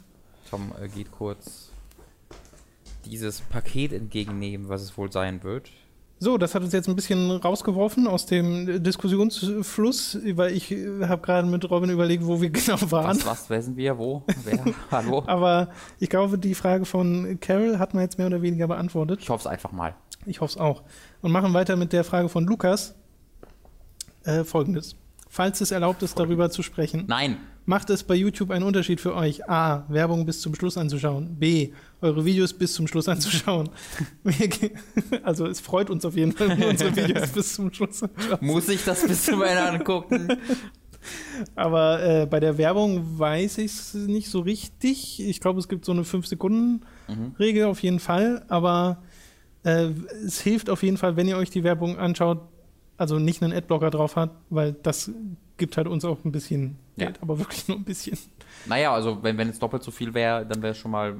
Tom 0.49 0.71
äh, 0.79 0.87
geht 0.87 1.11
kurz 1.11 1.64
dieses 3.05 3.41
Paket 3.41 3.93
entgegennehmen, 3.93 4.69
was 4.69 4.81
es 4.81 4.97
wohl 4.97 5.11
sein 5.11 5.43
wird. 5.43 5.69
So, 6.17 6.37
das 6.37 6.55
hat 6.55 6.63
uns 6.63 6.71
jetzt 6.71 6.87
ein 6.87 6.95
bisschen 6.95 7.29
rausgeworfen 7.29 8.07
aus 8.07 8.25
dem 8.25 8.81
Diskussionsfluss, 8.81 10.17
weil 10.35 10.53
ich 10.53 10.71
äh, 10.71 11.07
habe 11.07 11.21
gerade 11.21 11.47
mit 11.47 11.69
Robin 11.69 11.89
überlegt, 11.89 12.25
wo 12.25 12.39
wir 12.39 12.49
genau 12.51 12.79
waren. 12.89 13.17
Was, 13.17 13.25
was, 13.25 13.49
wer 13.49 13.61
sind 13.61 13.75
wir, 13.75 13.97
wo, 13.97 14.23
wer, 14.45 14.63
hallo? 14.91 15.23
Aber 15.27 15.69
ich 15.99 16.09
glaube, 16.09 16.37
die 16.37 16.55
Frage 16.55 16.85
von 16.85 17.37
Carol 17.41 17.79
hat 17.79 17.93
man 17.93 18.03
jetzt 18.03 18.17
mehr 18.17 18.27
oder 18.27 18.41
weniger 18.41 18.67
beantwortet. 18.67 19.19
Ich 19.21 19.29
hoffe 19.29 19.41
es 19.41 19.47
einfach 19.47 19.73
mal. 19.73 19.93
Ich 20.25 20.39
hoffe 20.39 20.53
es 20.53 20.57
auch. 20.57 20.83
Und 21.21 21.31
machen 21.31 21.53
weiter 21.53 21.75
mit 21.75 21.91
der 21.91 22.05
Frage 22.05 22.29
von 22.29 22.45
Lukas. 22.45 22.95
Äh, 24.23 24.43
Folgendes. 24.43 24.95
falls 25.29 25.61
es 25.61 25.69
erlaubt 25.71 26.01
ist, 26.01 26.17
darüber 26.17 26.49
zu 26.49 26.63
sprechen. 26.63 27.03
Nein. 27.07 27.37
Macht 27.67 27.89
es 27.89 28.03
bei 28.03 28.13
YouTube 28.13 28.51
einen 28.51 28.63
Unterschied 28.63 29.01
für 29.01 29.15
euch? 29.15 29.49
A. 29.49 29.85
Werbung 29.89 30.25
bis 30.25 30.39
zum 30.39 30.53
Schluss 30.53 30.77
anzuschauen. 30.77 31.35
B. 31.39 31.71
Eure 31.99 32.23
Videos 32.23 32.53
bis 32.53 32.73
zum 32.73 32.87
Schluss 32.87 33.09
anzuschauen. 33.09 33.69
also 35.23 35.47
es 35.47 35.61
freut 35.61 35.89
uns 35.89 36.05
auf 36.05 36.15
jeden 36.15 36.31
Fall, 36.31 36.49
wenn 36.49 36.69
unsere 36.69 36.95
Videos 36.95 37.29
bis 37.29 37.53
zum 37.55 37.73
Schluss 37.73 38.03
anschauen. 38.03 38.37
Muss 38.41 38.69
ich 38.69 38.83
das 38.83 39.07
bis 39.07 39.25
zum 39.25 39.41
Ende 39.41 39.63
angucken? 39.63 40.27
Aber 41.55 42.03
äh, 42.03 42.25
bei 42.27 42.39
der 42.39 42.57
Werbung 42.59 43.19
weiß 43.19 43.57
ich 43.57 43.71
es 43.71 43.93
nicht 43.95 44.29
so 44.29 44.41
richtig. 44.41 45.19
Ich 45.19 45.39
glaube, 45.39 45.59
es 45.59 45.67
gibt 45.67 45.85
so 45.85 45.91
eine 45.91 46.03
5-Sekunden-Regel 46.03 47.65
auf 47.65 47.81
jeden 47.81 47.99
Fall. 47.99 48.45
Aber 48.47 49.01
äh, 49.63 49.89
es 50.23 50.39
hilft 50.39 50.69
auf 50.69 50.83
jeden 50.83 50.97
Fall, 50.97 51.15
wenn 51.15 51.27
ihr 51.27 51.37
euch 51.37 51.49
die 51.49 51.63
Werbung 51.63 51.97
anschaut, 51.97 52.41
also 52.97 53.17
nicht 53.17 53.41
einen 53.41 53.53
Adblocker 53.53 53.89
drauf 53.89 54.15
hat, 54.15 54.31
weil 54.51 54.73
das 54.73 55.11
gibt 55.57 55.77
halt 55.77 55.87
uns 55.87 56.05
auch 56.05 56.23
ein 56.25 56.31
bisschen 56.31 56.77
Ja. 56.97 57.05
Geld, 57.05 57.19
aber 57.21 57.37
wirklich 57.39 57.67
nur 57.67 57.77
ein 57.77 57.83
bisschen. 57.83 58.17
Naja, 58.65 58.93
also 58.93 59.21
wenn, 59.21 59.37
wenn 59.37 59.49
es 59.49 59.59
doppelt 59.59 59.83
so 59.83 59.91
viel 59.91 60.13
wäre, 60.13 60.45
dann 60.45 60.61
wäre 60.61 60.71
es 60.71 60.77
schon 60.77 60.91
mal. 60.91 61.15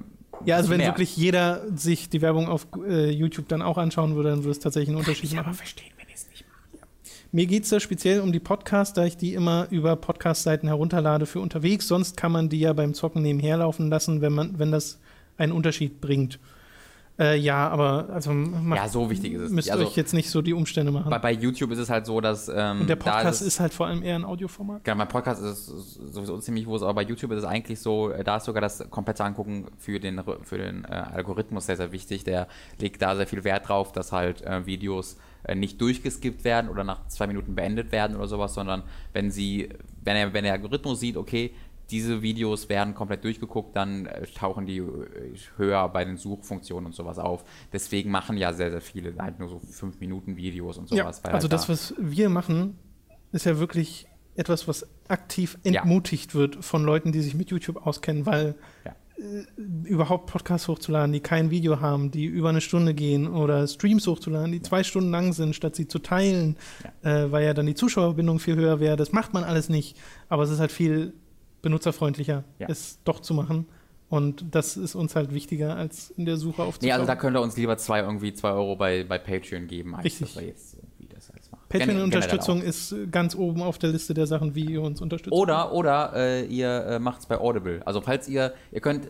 Ja, 0.46 0.58
also 0.58 0.70
wenn 0.70 0.78
mehr. 0.78 0.88
wirklich 0.88 1.16
jeder 1.16 1.64
sich 1.76 2.10
die 2.10 2.22
Werbung 2.22 2.48
auf 2.48 2.68
äh, 2.88 3.10
YouTube 3.10 3.48
dann 3.48 3.62
auch 3.62 3.78
anschauen 3.78 4.16
würde, 4.16 4.30
dann 4.30 4.40
würde 4.40 4.52
es 4.52 4.60
tatsächlich 4.60 4.90
einen 4.90 4.98
Unterschied 4.98 5.34
machen. 5.34 5.54
verstehen, 5.54 5.92
wenn 5.98 6.08
ihr 6.08 6.16
es 6.16 6.28
nicht 6.30 6.46
macht. 6.48 6.86
Mir 7.32 7.46
geht 7.46 7.64
es 7.64 7.70
da 7.70 7.80
speziell 7.80 8.22
um 8.22 8.32
die 8.32 8.40
Podcasts, 8.40 8.94
da 8.94 9.06
ich 9.06 9.18
die 9.18 9.34
immer 9.34 9.68
über 9.70 9.96
Podcast-Seiten 9.96 10.68
herunterlade 10.68 11.26
für 11.26 11.40
unterwegs. 11.40 11.88
Sonst 11.88 12.18
kann 12.18 12.32
man 12.32 12.50
die 12.50 12.60
ja 12.60 12.74
beim 12.74 12.94
Zocken 12.94 13.22
nebenher 13.22 13.58
laufen 13.58 13.90
lassen, 13.90 14.22
wenn 14.22 14.34
man, 14.34 14.60
wenn 14.60 14.72
das 14.72 15.00
einen 15.38 15.52
Unterschied 15.52 16.02
bringt. 16.02 16.40
Äh, 17.18 17.38
ja, 17.38 17.70
aber 17.70 18.10
also 18.12 18.34
macht, 18.34 18.78
Ja, 18.78 18.90
so 18.90 19.10
wichtig 19.10 19.34
ist 19.34 19.42
es 19.44 19.52
müsst. 19.52 19.72
Also 19.72 19.86
euch 19.86 19.96
jetzt 19.96 20.14
nicht 20.14 20.30
so 20.30 20.42
die 20.42 20.54
Umstände 20.54 20.92
machen. 20.92 21.10
bei, 21.10 21.18
bei 21.20 21.32
YouTube 21.32 21.72
ist 21.72 21.80
es 21.80 21.90
halt 21.90 22.06
so, 22.06 22.20
dass. 22.20 22.50
Ähm, 22.54 22.82
Und 22.82 22.90
der 22.90 22.98
Podcast 22.98 23.40
es- 23.42 23.48
ist 23.48 23.60
halt 23.62 23.74
vor 23.74 23.88
allem 23.88 24.04
eher 24.04 24.16
ein 24.16 24.26
Audioformat. 24.26 24.84
Genau, 24.84 24.98
mein 24.98 25.08
Podcast 25.08 25.42
ist 25.42 25.66
sowieso 25.66 26.38
ziemlich 26.40 26.66
groß, 26.66 26.84
aber 26.84 26.96
bei 26.96 27.04
YouTube 27.04 27.32
ist 27.32 27.40
es 27.40 27.46
eigentlich 27.46 27.80
so, 27.80 28.10
äh, 28.10 28.24
da 28.26 28.38
ist 28.38 28.46
sogar 28.46 28.60
das 28.62 28.90
komplette 28.90 29.24
Angucken 29.24 29.68
für 29.78 30.00
den, 30.00 30.22
für 30.44 30.58
den 30.58 30.84
äh, 30.84 30.88
Algorithmus 30.88 31.68
sehr, 31.68 31.78
sehr 31.78 31.92
wichtig. 31.94 32.26
Der 32.26 32.48
legt 32.80 33.02
da 33.02 33.16
sehr 33.16 33.28
viel 33.28 33.46
Wert 33.46 33.70
drauf, 33.70 33.94
dass 33.94 34.12
halt 34.12 34.42
äh, 34.42 34.66
Videos 34.66 35.16
äh, 35.44 35.56
nicht 35.56 35.80
durchgeskippt 35.80 36.44
werden 36.44 36.70
oder 36.70 36.84
nach 36.84 37.08
zwei 37.08 37.28
Minuten 37.28 37.56
beendet 37.56 37.94
werden 37.94 38.18
oder 38.18 38.28
sowas, 38.28 38.54
sondern 38.56 38.84
wenn 39.14 39.32
sie, 39.32 39.70
wenn 40.04 40.18
er, 40.18 40.34
wenn 40.34 40.44
der 40.44 40.54
Algorithmus 40.54 41.00
sieht, 41.00 41.16
okay, 41.16 41.52
diese 41.92 42.22
Videos 42.22 42.68
werden 42.70 42.96
komplett 42.96 43.24
durchgeguckt, 43.24 43.76
dann 43.76 44.06
äh, 44.08 44.26
tauchen 44.28 44.66
die 44.66 44.78
äh, 44.78 45.36
höher 45.58 45.88
bei 45.90 46.04
den 46.06 46.18
Suchfunktionen 46.18 46.88
und 46.88 46.96
sowas 46.96 47.20
auf. 47.20 47.44
Deswegen 47.74 48.10
machen 48.12 48.38
ja 48.38 48.54
sehr, 48.54 48.72
sehr 48.72 48.82
viele 48.82 49.14
halt 49.20 49.40
nur 49.40 49.50
so 49.50 49.60
5 49.60 50.00
Minuten 50.00 50.36
Videos 50.38 50.78
und 50.78 50.90
Ja, 50.92 51.04
sowas. 51.04 51.24
weil 51.24 51.34
also 51.34 51.46
halt 51.46 51.54
das, 51.54 51.68
da- 51.68 51.74
was 51.74 51.94
wir 52.00 52.30
machen, 52.30 52.78
ist 53.32 53.46
ja 53.46 53.60
wirklich 53.60 54.08
etwas, 54.36 54.68
was 54.68 54.88
aktiv 55.08 55.58
Ja. 55.64 55.82
entmutigt 55.82 56.36
wird 56.36 56.64
von 56.64 56.84
Leuten, 56.84 57.12
die 57.12 57.22
sich 57.22 57.36
mit 57.36 57.52
YouTube 57.52 57.86
auskennen, 57.86 58.26
weil 58.26 58.56
Ja. 58.84 58.96
äh, 59.18 59.46
überhaupt 59.88 60.30
Podcasts 60.30 60.68
hochzuladen, 60.68 61.14
die 61.14 61.22
kein 61.22 61.52
Video 61.52 61.80
haben, 61.80 62.12
die 62.12 62.26
über 62.26 62.50
eine 62.50 62.60
Stunde 62.62 62.94
gehen 62.94 63.28
oder 63.28 63.66
Streams 63.68 64.08
hochzuladen, 64.08 64.52
die 64.52 64.62
zwei 64.62 64.84
Stunden 64.84 65.12
lang 65.12 65.32
sind, 65.34 65.56
statt 65.56 65.76
sie 65.76 65.88
zu 65.88 66.00
teilen, 66.00 66.58
Äh, 67.04 67.32
weil 67.32 67.46
ja 67.46 67.54
dann 67.54 67.68
die 67.68 67.76
Zuschauerbindung 67.76 68.40
viel 68.40 68.56
höher 68.56 68.80
wäre. 68.80 68.98
Das 68.98 69.12
macht 69.12 69.34
man 69.34 69.44
alles 69.44 69.70
nicht, 69.70 69.96
aber 70.28 70.44
es 70.44 70.50
ist 70.50 70.60
halt 70.60 70.72
viel 70.72 71.14
benutzerfreundlicher, 71.66 72.44
Ja. 72.60 72.68
es 72.70 73.00
doch 73.04 73.20
zu 73.20 73.34
machen. 73.34 73.66
Und 74.08 74.46
das 74.54 74.78
ist 74.78 74.94
uns 74.96 75.16
halt 75.16 75.34
wichtiger, 75.34 75.76
als 75.76 76.12
in 76.12 76.26
der 76.26 76.38
Suche 76.38 76.62
Nee, 76.62 76.68
aufzutauchen. 76.68 76.94
also 76.94 77.06
da 77.08 77.16
könnt 77.16 77.36
ihr 77.36 77.42
uns 77.42 77.58
lieber 77.58 77.76
zwei, 77.78 78.02
irgendwie 78.02 78.34
zwei 78.34 78.52
Euro 78.52 78.76
bei, 78.76 79.04
bei 79.04 79.18
Patreon 79.18 79.66
geben, 79.68 79.96
als 79.96 80.06
Richtig. 80.06 80.28
dass 80.34 80.42
wir 80.42 80.48
jetzt 80.48 80.76
irgendwie 80.76 81.08
das 81.14 81.32
alles 81.32 81.52
machen. 81.52 81.64
Patreon-Unterstützung 81.70 82.62
ist 82.62 82.92
äh, 82.92 83.08
ganz 83.08 83.36
oben 83.36 83.64
auf 83.64 83.80
der 83.80 83.90
Liste 83.90 84.14
der 84.14 84.28
Sachen, 84.28 84.54
wie 84.54 84.66
ihr 84.74 84.82
uns 84.84 85.02
unterstützt. 85.02 85.34
Oder, 85.34 85.74
oder 85.74 86.14
äh, 86.16 86.46
ihr 86.46 86.86
äh, 86.86 87.00
macht 87.00 87.22
es 87.22 87.26
bei 87.26 87.38
Audible. 87.40 87.82
Also 87.86 88.00
falls 88.00 88.28
ihr, 88.30 88.54
ihr 88.72 88.80
könnt, 88.80 89.10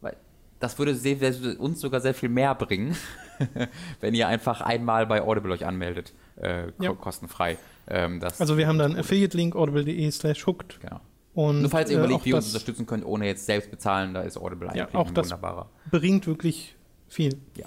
weil 0.00 0.16
das 0.60 0.78
würde 0.78 0.94
sehr, 0.94 1.16
uns 1.58 1.80
sogar 1.80 2.00
sehr 2.00 2.14
viel 2.14 2.28
mehr 2.28 2.54
bringen, 2.54 2.94
wenn 4.00 4.14
ihr 4.14 4.28
einfach 4.28 4.60
einmal 4.60 5.06
bei 5.06 5.22
Audible 5.22 5.52
euch 5.52 5.66
anmeldet, 5.66 6.14
äh, 6.40 6.68
Ja. 6.80 6.92
kostenfrei. 6.92 7.58
Ähm, 7.88 8.20
Also 8.38 8.56
wir 8.56 8.68
haben 8.68 8.78
dann 8.78 8.96
Affiliate-Link 8.96 9.56
audible.de 9.56 10.08
slash 10.12 10.46
hooked. 10.46 10.80
Genau. 10.80 11.00
Und 11.36 11.60
Nur 11.60 11.70
falls 11.70 11.90
ihr 11.90 11.98
äh, 11.98 12.00
überlegt, 12.00 12.24
wie 12.24 12.30
ihr 12.30 12.36
uns 12.36 12.46
unterstützen 12.48 12.86
könnt, 12.86 13.04
ohne 13.04 13.26
jetzt 13.26 13.46
selbst 13.46 13.70
bezahlen, 13.70 14.14
da 14.14 14.22
ist 14.22 14.36
Audible 14.38 14.68
Ja, 14.74 14.84
eigentlich 14.86 14.94
auch 14.96 15.06
ein 15.08 15.14
das- 15.14 15.26
wunderbarer. 15.26 15.68
bringt 15.90 16.26
wirklich 16.26 16.74
viel. 17.08 17.36
Ja. 17.56 17.66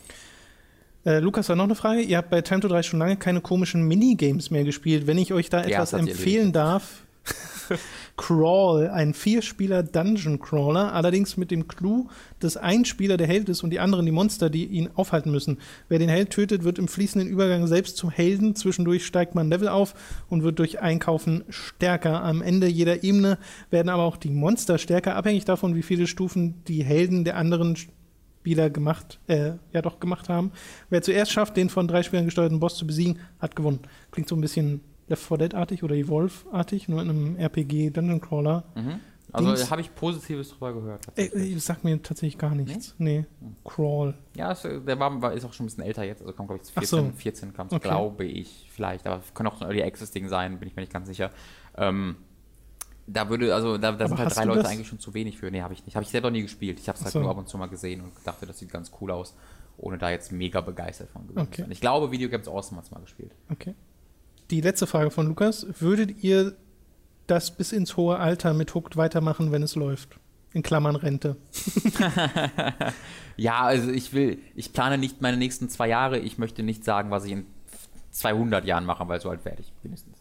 Äh, 1.05 1.19
Lukas 1.19 1.47
hat 1.49 1.55
noch 1.55 1.63
eine 1.65 1.75
Frage. 1.75 2.01
Ihr 2.01 2.17
habt 2.17 2.29
bei 2.31 2.41
Time 2.41 2.59
to 2.61 2.67
3 2.67 2.83
schon 2.83 2.99
lange 2.99 3.15
keine 3.15 3.39
komischen 3.41 3.83
Minigames 3.87 4.49
mehr 4.51 4.63
gespielt. 4.65 5.07
Wenn 5.07 5.17
ich 5.17 5.31
euch 5.33 5.49
da 5.49 5.59
Ja, 5.61 5.67
etwas 5.83 5.91
sie 5.91 5.97
empfehlen 5.97 6.51
darf, 6.51 7.03
Crawl, 8.19 8.89
ein 8.89 9.13
Vierspieler 9.13 9.81
Dungeon 9.81 10.39
Crawler, 10.39 10.91
allerdings 10.93 11.37
mit 11.37 11.51
dem 11.51 11.69
Clou, 11.69 12.09
dass 12.39 12.57
ein 12.57 12.83
Spieler 12.83 13.15
der 13.15 13.27
Held 13.27 13.47
ist 13.47 13.63
und 13.63 13.69
die 13.69 13.79
anderen 13.79 14.05
die 14.05 14.11
Monster, 14.11 14.49
die 14.49 14.65
ihn 14.65 14.89
aufhalten 14.93 15.31
müssen. 15.31 15.57
Wer 15.87 15.99
den 15.99 16.09
Held 16.09 16.31
tötet, 16.31 16.65
wird 16.65 16.79
im 16.79 16.89
fließenden 16.89 17.29
Übergang 17.29 17.65
selbst 17.65 17.95
zum 17.95 18.09
Helden. 18.09 18.57
Zwischendurch 18.57 19.05
steigt 19.05 19.35
man 19.35 19.49
Level 19.49 19.69
auf 19.69 19.93
und 20.27 20.43
wird 20.43 20.59
durch 20.59 20.81
Einkaufen 20.81 21.45
stärker. 21.47 22.21
Am 22.21 22.41
Ende 22.41 22.67
jeder 22.67 23.03
Ebene 23.05 23.37
werden 23.69 23.87
aber 23.87 24.03
auch 24.03 24.17
die 24.17 24.31
Monster 24.31 24.79
stärker, 24.79 25.15
abhängig 25.15 25.45
davon, 25.45 25.75
wie 25.75 25.81
viele 25.81 26.05
Stufen 26.05 26.61
die 26.67 26.83
Helden 26.83 27.23
der 27.23 27.37
anderen 27.37 27.77
Spieler 27.77 28.69
gemacht, 28.69 29.21
äh, 29.27 29.53
ja 29.71 29.81
doch 29.81 30.01
gemacht 30.01 30.27
haben. 30.27 30.51
Wer 30.89 31.01
zuerst 31.01 31.31
schafft, 31.31 31.55
den 31.55 31.69
von 31.69 31.87
drei 31.87 32.03
Spielern 32.03 32.25
gesteuerten 32.25 32.59
Boss 32.59 32.75
zu 32.75 32.85
besiegen, 32.85 33.19
hat 33.39 33.55
gewonnen. 33.55 33.79
Klingt 34.11 34.27
so 34.27 34.35
ein 34.35 34.41
bisschen 34.41 34.81
Left 35.09 35.21
4 35.23 35.37
Dead-artig 35.37 35.83
oder 35.83 35.95
Evolve-artig, 35.95 36.87
nur 36.87 37.01
in 37.01 37.09
einem 37.09 37.35
RPG 37.37 37.89
Dungeon 37.89 38.21
Crawler. 38.21 38.63
Mhm. 38.75 38.99
Also 39.31 39.69
habe 39.69 39.81
ich 39.81 39.93
Positives 39.93 40.49
drüber 40.49 40.73
gehört. 40.73 41.05
Ey, 41.15 41.29
ey, 41.33 41.59
sagt 41.59 41.83
mir 41.83 42.01
tatsächlich 42.01 42.37
gar 42.37 42.55
nichts. 42.55 42.95
Nee. 42.97 43.25
Crawl. 43.63 44.15
Ja, 44.35 44.51
es, 44.53 44.63
der 44.63 44.99
war, 44.99 45.21
war, 45.21 45.33
ist 45.33 45.45
auch 45.45 45.53
schon 45.53 45.65
ein 45.65 45.67
bisschen 45.67 45.83
älter 45.83 46.03
jetzt, 46.03 46.21
also 46.21 46.33
kommt 46.33 46.49
glaube 46.49 46.63
ich 46.63 46.71
Ach 46.75 46.79
14, 46.81 47.11
so. 47.11 47.17
14 47.17 47.53
kam 47.53 47.67
Okay. 47.69 47.79
glaube 47.87 48.25
ich, 48.25 48.67
vielleicht, 48.71 49.05
aber 49.05 49.21
kann 49.33 49.45
auch 49.45 49.57
so 49.57 49.65
ein 49.65 49.71
Early 49.71 49.83
Access 49.83 50.11
Ding 50.11 50.27
sein, 50.29 50.57
bin 50.57 50.67
ich 50.67 50.75
mir 50.75 50.81
nicht 50.81 50.93
ganz 50.93 51.07
sicher. 51.07 51.31
Ähm, 51.77 52.15
da 53.05 53.29
würde, 53.29 53.53
also 53.53 53.77
da, 53.77 53.91
da 53.91 54.07
sind 54.07 54.17
halt 54.17 54.35
drei 54.35 54.45
Leute 54.45 54.63
das? 54.63 54.71
eigentlich 54.71 54.87
schon 54.87 54.99
zu 54.99 55.13
wenig 55.13 55.37
für. 55.37 55.49
Nee, 55.49 55.61
habe 55.61 55.73
ich 55.73 55.83
nicht. 55.85 55.95
Habe 55.95 56.03
ich 56.03 56.09
selber 56.11 56.29
nie 56.29 56.43
gespielt. 56.43 56.79
Ich 56.79 56.87
habe 56.87 56.97
es 56.97 57.03
halt 57.03 57.13
so. 57.13 57.19
nur 57.19 57.29
ab 57.29 57.37
und 57.37 57.49
zu 57.49 57.57
mal 57.57 57.67
gesehen 57.67 58.01
und 58.01 58.11
dachte, 58.23 58.45
das 58.45 58.59
sieht 58.59 58.71
ganz 58.71 58.91
cool 59.01 59.11
aus, 59.11 59.35
ohne 59.77 59.97
da 59.97 60.09
jetzt 60.11 60.31
mega 60.31 60.61
begeistert 60.61 61.09
von 61.09 61.27
gewesen 61.27 61.41
Okay. 61.41 61.55
zu 61.55 61.61
sein. 61.63 61.71
Ich 61.71 61.81
glaube, 61.81 62.11
Video 62.11 62.29
Games 62.29 62.47
Awesome 62.47 62.77
hat 62.77 62.85
es 62.85 62.91
mal 62.91 62.99
gespielt. 62.99 63.31
Okay. 63.51 63.73
Die 64.51 64.61
letzte 64.61 64.87
Frage 64.87 65.11
von 65.11 65.27
Lukas. 65.27 65.65
Würdet 65.79 66.23
ihr 66.23 66.55
das 67.27 67.51
bis 67.51 67.71
ins 67.71 67.97
hohe 67.97 68.17
Alter 68.17 68.53
mit 68.53 68.73
Hooked 68.73 68.97
weitermachen, 68.97 69.51
wenn 69.51 69.61
es 69.61 69.75
läuft? 69.75 70.19
In 70.53 70.63
Klammern 70.63 70.95
Rente. 70.95 71.37
Ja, 73.39 73.61
also 73.61 73.89
ich 73.89 74.11
will, 74.11 74.39
ich 74.53 74.73
plane 74.73 74.97
nicht 74.97 75.21
meine 75.21 75.37
nächsten 75.37 75.69
zwei 75.69 75.87
Jahre. 75.87 76.19
Ich 76.19 76.37
möchte 76.37 76.61
nicht 76.61 76.83
sagen, 76.83 77.09
was 77.09 77.23
ich 77.23 77.31
in 77.31 77.45
200 78.11 78.65
Jahren 78.65 78.83
mache, 78.83 79.07
weil 79.07 79.21
so 79.21 79.29
alt 79.29 79.45
werde 79.45 79.61
ich 79.61 79.71
mindestens. 79.81 80.17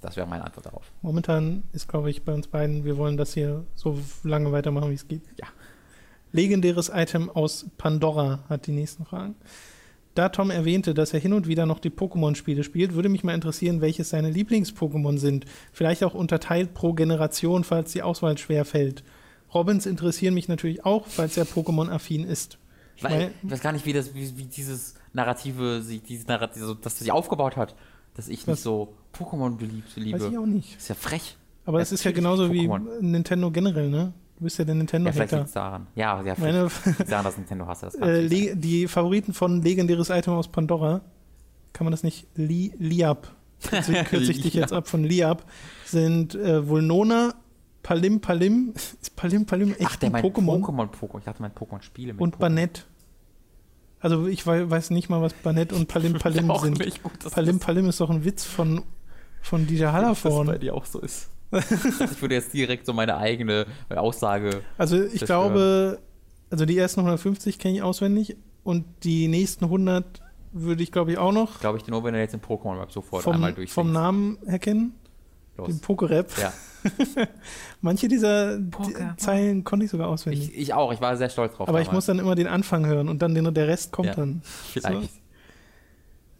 Das 0.00 0.16
wäre 0.16 0.28
meine 0.28 0.44
Antwort 0.44 0.66
darauf. 0.66 0.84
Momentan 1.02 1.64
ist, 1.72 1.88
glaube 1.88 2.08
ich, 2.08 2.22
bei 2.22 2.32
uns 2.32 2.46
beiden, 2.46 2.84
wir 2.84 2.96
wollen 2.96 3.16
das 3.16 3.34
hier 3.34 3.66
so 3.74 3.98
lange 4.22 4.52
weitermachen, 4.52 4.90
wie 4.90 4.94
es 4.94 5.08
geht. 5.08 5.22
Ja. 5.38 5.48
Legendäres 6.30 6.88
Item 6.88 7.28
aus 7.28 7.66
Pandora 7.76 8.44
hat 8.48 8.68
die 8.68 8.72
nächsten 8.72 9.04
Fragen. 9.04 9.34
Da 10.14 10.28
Tom 10.28 10.50
erwähnte, 10.50 10.92
dass 10.92 11.14
er 11.14 11.20
hin 11.20 11.32
und 11.32 11.46
wieder 11.46 11.66
noch 11.66 11.78
die 11.78 11.90
Pokémon-Spiele 11.90 12.64
spielt, 12.64 12.94
würde 12.94 13.08
mich 13.08 13.22
mal 13.22 13.34
interessieren, 13.34 13.80
welches 13.80 14.10
seine 14.10 14.30
Lieblings-Pokémon 14.30 15.18
sind. 15.18 15.44
Vielleicht 15.72 16.02
auch 16.02 16.14
unterteilt 16.14 16.74
pro 16.74 16.94
Generation, 16.94 17.62
falls 17.62 17.92
die 17.92 18.02
Auswahl 18.02 18.36
schwer 18.36 18.64
fällt. 18.64 19.04
Robins 19.54 19.86
interessieren 19.86 20.34
mich 20.34 20.48
natürlich 20.48 20.84
auch, 20.84 21.06
falls 21.06 21.36
er 21.36 21.44
Pokémon-affin 21.44 22.24
ist. 22.24 22.58
Ich 22.96 23.04
Weil, 23.04 23.32
ich 23.42 23.50
weiß 23.50 23.60
gar 23.60 23.72
nicht, 23.72 23.86
wie, 23.86 23.92
das, 23.92 24.14
wie, 24.14 24.36
wie 24.36 24.44
dieses 24.44 24.94
Narrative, 25.12 25.80
sich, 25.82 26.02
dieses 26.02 26.26
Narrative, 26.26 26.76
das 26.80 26.98
sich 26.98 27.12
aufgebaut 27.12 27.56
hat, 27.56 27.74
dass 28.14 28.28
ich 28.28 28.46
nicht 28.46 28.60
so 28.60 28.94
Pokémon 29.14 29.56
beliebt, 29.56 29.96
liebe. 29.96 30.20
Weiß 30.20 30.30
ich 30.30 30.38
auch 30.38 30.46
nicht. 30.46 30.76
ist 30.76 30.88
ja 30.88 30.94
frech. 30.94 31.36
Aber 31.64 31.80
es 31.80 31.92
ist 31.92 32.04
ja 32.04 32.10
genauso 32.10 32.52
wie. 32.52 32.68
Nintendo 33.00 33.50
generell, 33.50 33.90
ne? 33.90 34.12
Du 34.40 34.44
bist 34.44 34.58
ja 34.58 34.64
der 34.64 34.74
Ja, 34.74 34.80
vielleicht 34.80 34.94
Nintendo-Hater. 34.94 35.36
liegt 35.36 35.48
es 35.48 35.52
daran. 35.52 35.86
Ja, 35.94 36.22
ja 36.22 36.34
Meine, 36.38 36.68
daran, 37.08 37.24
dass 37.26 37.36
Nintendo 37.36 37.66
hast. 37.66 37.82
Das 37.82 37.94
äh, 37.96 38.26
die 38.56 38.88
Favoriten 38.88 39.34
von 39.34 39.60
legendäres 39.62 40.08
Item 40.08 40.32
aus 40.32 40.48
Pandora, 40.48 41.02
kann 41.74 41.84
man 41.84 41.90
das 41.92 42.02
nicht? 42.02 42.26
Li 42.36 42.72
Liab. 42.78 43.34
Kürze 44.08 44.32
ich 44.32 44.40
dich 44.40 44.54
jetzt 44.54 44.72
ab 44.72 44.88
von 44.88 45.04
Liab. 45.04 45.44
Sind 45.84 46.34
äh, 46.34 46.66
Vulnona, 46.66 47.34
Palim 47.82 48.20
Palim. 48.22 48.72
Ist 48.74 49.14
Palim 49.14 49.44
Palim 49.44 49.72
echt 49.74 49.82
Ach, 49.84 49.96
der 49.96 50.14
ein 50.14 50.24
Pokémon? 50.24 50.60
Pokémon, 50.62 50.88
Pokémon. 50.90 51.18
Ich 51.18 51.24
dachte, 51.26 51.42
mein 51.42 51.52
Pokémon-Spiele 51.52 52.14
mit 52.14 52.22
und 52.22 52.36
Pokémon. 52.36 52.40
Banett. 52.40 52.86
Also 54.00 54.26
ich 54.26 54.46
wei- 54.46 54.70
weiß 54.70 54.88
nicht 54.90 55.10
mal, 55.10 55.20
was 55.20 55.34
Banett 55.34 55.74
und 55.74 55.86
Palim 55.86 56.14
Palim 56.14 56.50
sind. 56.62 56.78
gut, 57.02 57.18
Palim 57.30 57.58
das, 57.58 57.66
Palim 57.66 57.88
ist 57.90 58.00
doch 58.00 58.08
ein 58.08 58.24
Witz 58.24 58.44
von, 58.46 58.82
von 59.42 59.66
DJ 59.66 59.80
dass 59.80 59.80
das 59.80 59.92
bei 59.92 59.92
Hallervorn. 59.92 60.60
dir 60.60 60.74
auch 60.74 60.86
so 60.86 61.00
ist. 61.00 61.28
ich 61.52 62.22
würde 62.22 62.34
jetzt 62.34 62.52
direkt 62.52 62.86
so 62.86 62.92
meine 62.92 63.16
eigene 63.16 63.66
Aussage. 63.88 64.62
Also 64.78 65.02
ich 65.02 65.18
zerstören. 65.18 65.52
glaube, 65.52 65.98
also 66.50 66.64
die 66.64 66.78
ersten 66.78 67.00
150 67.00 67.58
kenne 67.58 67.76
ich 67.76 67.82
auswendig 67.82 68.36
und 68.62 68.84
die 69.02 69.28
nächsten 69.28 69.64
100 69.64 70.22
würde 70.52 70.82
ich, 70.82 70.90
glaube 70.92 71.12
ich, 71.12 71.18
auch 71.18 71.32
noch 71.32 71.60
Glaube 71.60 71.78
ich 71.78 71.86
nur, 71.86 72.02
wenn 72.04 72.14
er 72.14 72.20
jetzt 72.20 72.32
den 72.32 72.40
Pokémon 72.40 72.78
Rap 72.78 72.92
sofort 72.92 73.22
vom, 73.22 73.34
einmal 73.34 73.52
durchliest. 73.52 73.74
vom 73.74 73.92
Namen 73.92 74.38
erkennen. 74.46 74.94
Los. 75.56 75.68
Den 75.68 75.80
Pokerap. 75.80 76.26
Ja. 76.38 76.52
Manche 77.80 78.08
dieser 78.08 78.58
Poker. 78.58 79.14
Zeilen 79.16 79.64
konnte 79.64 79.84
ich 79.84 79.90
sogar 79.90 80.08
auswendig. 80.08 80.50
Ich, 80.50 80.58
ich 80.58 80.74
auch, 80.74 80.92
ich 80.92 81.00
war 81.00 81.16
sehr 81.16 81.28
stolz 81.28 81.54
drauf. 81.54 81.68
Aber 81.68 81.80
ich 81.80 81.86
damals. 81.88 82.06
muss 82.06 82.06
dann 82.06 82.18
immer 82.18 82.34
den 82.34 82.46
Anfang 82.46 82.86
hören 82.86 83.08
und 83.08 83.20
dann 83.22 83.34
den, 83.34 83.52
der 83.52 83.68
Rest 83.68 83.92
kommt 83.92 84.08
Ja. 84.08 84.14
dann. 84.14 84.42
Vielleicht. 84.72 85.10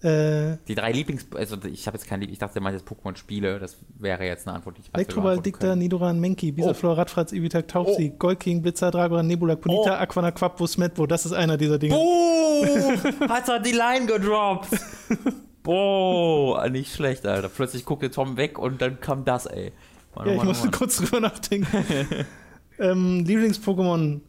Äh, 0.03 0.57
Die 0.67 0.75
drei 0.75 0.93
Lieblings... 0.93 1.27
Also 1.35 1.57
ich 1.65 1.87
habe 1.87 1.97
jetzt 1.99 2.07
kein 2.07 2.21
Lieb... 2.21 2.31
Ich 2.31 2.39
dachte, 2.39 2.59
er 2.59 2.63
meint 2.63 2.79
jetzt 2.79 2.89
Pokémon-Spiele. 2.89 3.59
Das 3.59 3.77
wäre 3.99 4.25
jetzt 4.25 4.47
eine 4.49 4.57
Antwort, 4.57 4.77
die 4.79 4.81
ich 4.83 4.87
weiß, 4.89 4.95
Elektroball, 4.95 5.41
Dicta. 5.41 5.77
Nidoran, 5.77 6.19
Menki, 6.21 6.53
Bisaflor, 6.53 6.97
Radfratz, 6.97 7.33
Ibitak, 7.33 7.69
Tauchsieg, 7.69 8.19
Goldking, 8.19 8.63
Blitzer, 8.63 8.91
Dragoran, 8.91 9.27
Nebula, 9.27 9.57
Ponita, 9.57 9.93
Oh. 9.99 10.03
Aquana, 10.03 10.31
Quapo, 10.31 10.67
Smetbo. 10.67 11.07
Das 11.07 11.27
ist 11.27 11.33
einer 11.33 11.57
dieser 11.57 11.79
Dinge. 11.79 11.95
Boom! 11.95 13.29
Hat 13.29 13.49
er 13.49 13.61
die 13.61 13.73
Line 13.73 14.07
gedroppt. 14.07 14.69
Boah, 15.63 16.69
nicht 16.71 16.95
schlecht, 16.95 17.27
Alter. 17.27 17.49
Plötzlich 17.51 17.85
guckte 17.85 18.11
Tom 18.11 18.37
weg 18.39 18.59
und 18.59 18.81
dann 18.81 19.01
kam 19.01 19.25
das, 19.27 19.45
ey. 19.47 19.73
Mann, 20.15 20.27
Ja, 20.27 20.33
oh 20.33 20.35
ich 20.35 20.37
Mann, 20.39 20.47
oh 20.47 20.49
musste 20.51 20.65
Mann. 20.69 20.73
kurz 20.79 20.97
drüber 20.97 21.21
nachdenken. 21.21 21.69
ähm, 22.79 23.25
Lieblings-Pokémon, 23.27 24.21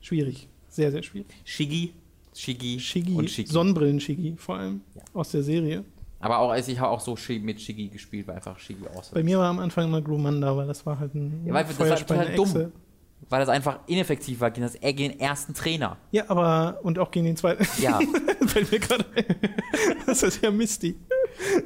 schwierig. 0.00 0.48
Sehr, 0.68 0.90
sehr 0.90 1.02
schwierig. 1.02 1.26
Shiggy, 1.44 1.92
Shiggy, 2.34 2.80
Shiggy, 2.80 3.12
und 3.14 3.30
Shiggy. 3.30 3.50
Sonnenbrillen-Shiggy 3.50 4.36
vor 4.36 4.56
allem, 4.56 4.80
Ja. 4.94 5.02
aus 5.14 5.30
der 5.30 5.42
Serie. 5.42 5.84
Aber 6.20 6.38
auch, 6.38 6.50
also 6.50 6.70
ich 6.70 6.78
habe 6.78 6.90
auch 6.90 7.00
so 7.00 7.16
mit 7.40 7.60
Shiggy 7.60 7.88
gespielt, 7.88 8.28
weil 8.28 8.36
einfach 8.36 8.58
Shiggy 8.58 8.86
aus. 8.94 9.10
Bei 9.10 9.22
mir 9.22 9.38
war 9.38 9.48
am 9.50 9.58
Anfang 9.58 9.86
immer 9.86 10.00
Glumanda, 10.00 10.56
weil 10.56 10.66
das 10.68 10.86
war 10.86 10.98
halt 10.98 11.14
ein 11.14 11.42
Ja, 11.44 11.52
weil 11.52 11.64
das 11.64 11.78
war 11.78 11.96
total 11.96 12.34
dumm. 12.34 12.72
Weil 13.28 13.40
das 13.40 13.48
einfach 13.48 13.80
ineffektiv 13.86 14.40
war 14.40 14.50
gegen, 14.50 14.66
das, 14.66 14.78
gegen 14.80 14.96
den 15.10 15.20
ersten 15.20 15.54
Trainer. 15.54 15.96
Ja, 16.10 16.24
aber, 16.28 16.80
und 16.82 16.98
auch 16.98 17.10
gegen 17.10 17.26
den 17.26 17.36
zweiten. 17.36 17.66
Ja, 17.80 17.98
Fällt 18.46 18.70
mir 18.72 18.80
gerade. 18.80 19.04
Das 20.06 20.22
ist 20.22 20.42
ja 20.42 20.50
Misty. 20.50 20.96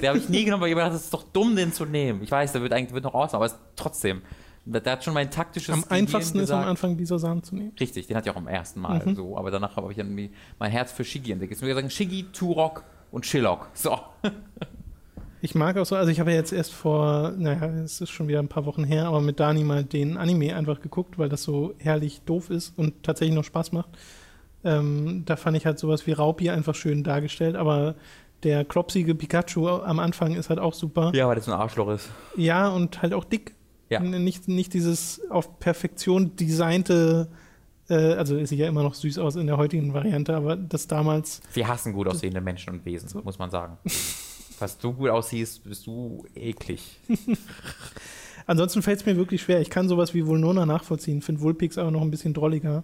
der 0.01 0.09
habe 0.09 0.19
ich 0.19 0.29
nie 0.29 0.45
genommen, 0.45 0.61
weil 0.61 0.69
ich 0.69 0.75
mir 0.75 0.81
gedacht, 0.81 0.95
das 0.95 1.05
ist 1.05 1.13
doch 1.13 1.23
dumm, 1.23 1.55
den 1.55 1.73
zu 1.73 1.85
nehmen. 1.85 2.21
Ich 2.23 2.31
weiß, 2.31 2.51
der 2.51 2.61
wird 2.61 2.73
eigentlich 2.73 2.93
wird 2.93 3.03
noch 3.03 3.13
raus, 3.13 3.33
aber 3.33 3.45
es 3.45 3.55
trotzdem. 3.75 4.21
Der, 4.73 4.81
der 4.81 4.93
hat 4.93 5.03
schon 5.03 5.13
mein 5.13 5.31
taktisches 5.31 5.73
Am 5.73 5.81
Gehirn 5.83 5.99
einfachsten 6.05 6.39
ist 6.39 6.51
am 6.51 6.59
gesagt. 6.59 6.69
Anfang 6.69 6.97
dieser 6.97 7.19
Samen 7.19 7.41
zu 7.43 7.55
nehmen. 7.55 7.71
Richtig, 7.79 8.07
den 8.07 8.17
hatte 8.17 8.29
ich 8.29 8.35
auch 8.35 8.39
am 8.39 8.47
ersten 8.47 8.81
Mal 8.81 9.01
Mhm. 9.05 9.15
so, 9.15 9.37
aber 9.37 9.49
danach 9.51 9.75
habe 9.77 9.91
ich 9.91 9.97
irgendwie 9.97 10.31
mein 10.59 10.71
Herz 10.71 10.91
für 10.91 11.03
Shiggy 11.03 11.31
entdeckt. 11.31 11.51
Jetzt 11.51 11.61
würde 11.61 11.71
ich 11.71 11.75
sagen, 11.75 11.89
Shiggy, 11.89 12.25
Turok 12.33 12.83
und 13.11 13.25
Shillock. 13.25 13.69
So. 13.73 13.97
Ich 15.39 15.53
mag 15.53 15.77
auch 15.77 15.85
so, 15.85 15.95
also 15.95 16.09
ich 16.11 16.19
habe 16.19 16.31
ja 16.31 16.37
jetzt 16.37 16.51
erst 16.51 16.73
vor, 16.73 17.31
naja, 17.37 17.67
es 17.83 18.01
ist 18.01 18.09
schon 18.09 18.27
wieder 18.27 18.39
ein 18.39 18.47
paar 18.47 18.65
Wochen 18.65 18.83
her, 18.83 19.05
aber 19.05 19.21
mit 19.21 19.39
Dani 19.39 19.63
mal 19.63 19.83
den 19.83 20.17
Anime 20.17 20.55
einfach 20.55 20.81
geguckt, 20.81 21.19
weil 21.19 21.29
das 21.29 21.43
so 21.43 21.75
herrlich 21.77 22.21
doof 22.25 22.49
ist 22.49 22.73
und 22.75 23.03
tatsächlich 23.03 23.35
noch 23.35 23.43
Spaß 23.43 23.71
macht. 23.71 23.89
Ähm, 24.63 25.23
da 25.27 25.35
fand 25.35 25.55
ich 25.55 25.67
halt 25.67 25.77
sowas 25.77 26.07
wie 26.07 26.13
Raupi 26.13 26.49
einfach 26.49 26.73
schön 26.73 27.03
dargestellt, 27.03 27.55
aber 27.55 27.93
der 28.41 28.65
klopsige 28.65 29.13
Pikachu 29.13 29.67
am 29.69 29.99
Anfang 29.99 30.33
ist 30.35 30.49
halt 30.49 30.59
auch 30.59 30.73
super. 30.73 31.11
Ja, 31.13 31.27
weil 31.27 31.35
das 31.35 31.45
so 31.45 31.51
ein 31.51 31.59
Arschloch 31.59 31.89
ist. 31.91 32.09
Ja, 32.35 32.69
und 32.69 33.03
halt 33.03 33.13
auch 33.13 33.23
dick. 33.23 33.53
Ja. 33.89 33.99
Nicht, 33.99 34.47
nicht 34.47 34.73
dieses 34.73 35.21
auf 35.29 35.59
Perfektion 35.59 36.35
designte, 36.35 37.29
äh, 37.89 38.13
also 38.13 38.43
sieht 38.45 38.59
ja 38.59 38.67
immer 38.67 38.83
noch 38.83 38.93
süß 38.93 39.17
aus 39.19 39.35
in 39.35 39.47
der 39.47 39.57
heutigen 39.57 39.93
Variante, 39.93 40.35
aber 40.35 40.55
das 40.55 40.87
damals, 40.87 41.41
Wir 41.53 41.67
hassen 41.67 41.93
gut 41.93 42.07
aussehende 42.07 42.41
Menschen 42.41 42.73
und 42.73 42.85
Wesen, 42.85 43.09
muss 43.23 43.39
man 43.39 43.49
sagen. 43.49 43.77
Was 44.59 44.77
du 44.77 44.91
gut 44.91 45.09
aussiehst, 45.09 45.63
bist 45.63 45.85
du 45.85 46.25
eklig. 46.35 46.99
ansonsten 48.47 48.81
fällt 48.81 48.99
es 48.99 49.05
mir 49.05 49.15
wirklich 49.15 49.43
schwer. 49.43 49.61
Ich 49.61 49.69
kann 49.69 49.87
sowas 49.87 50.15
wie 50.15 50.25
Vulnona 50.25 50.65
nachvollziehen, 50.65 51.21
finde 51.21 51.41
Vulpix 51.41 51.77
aber 51.77 51.91
noch 51.91 52.01
ein 52.01 52.09
bisschen 52.09 52.33
drolliger. 52.33 52.83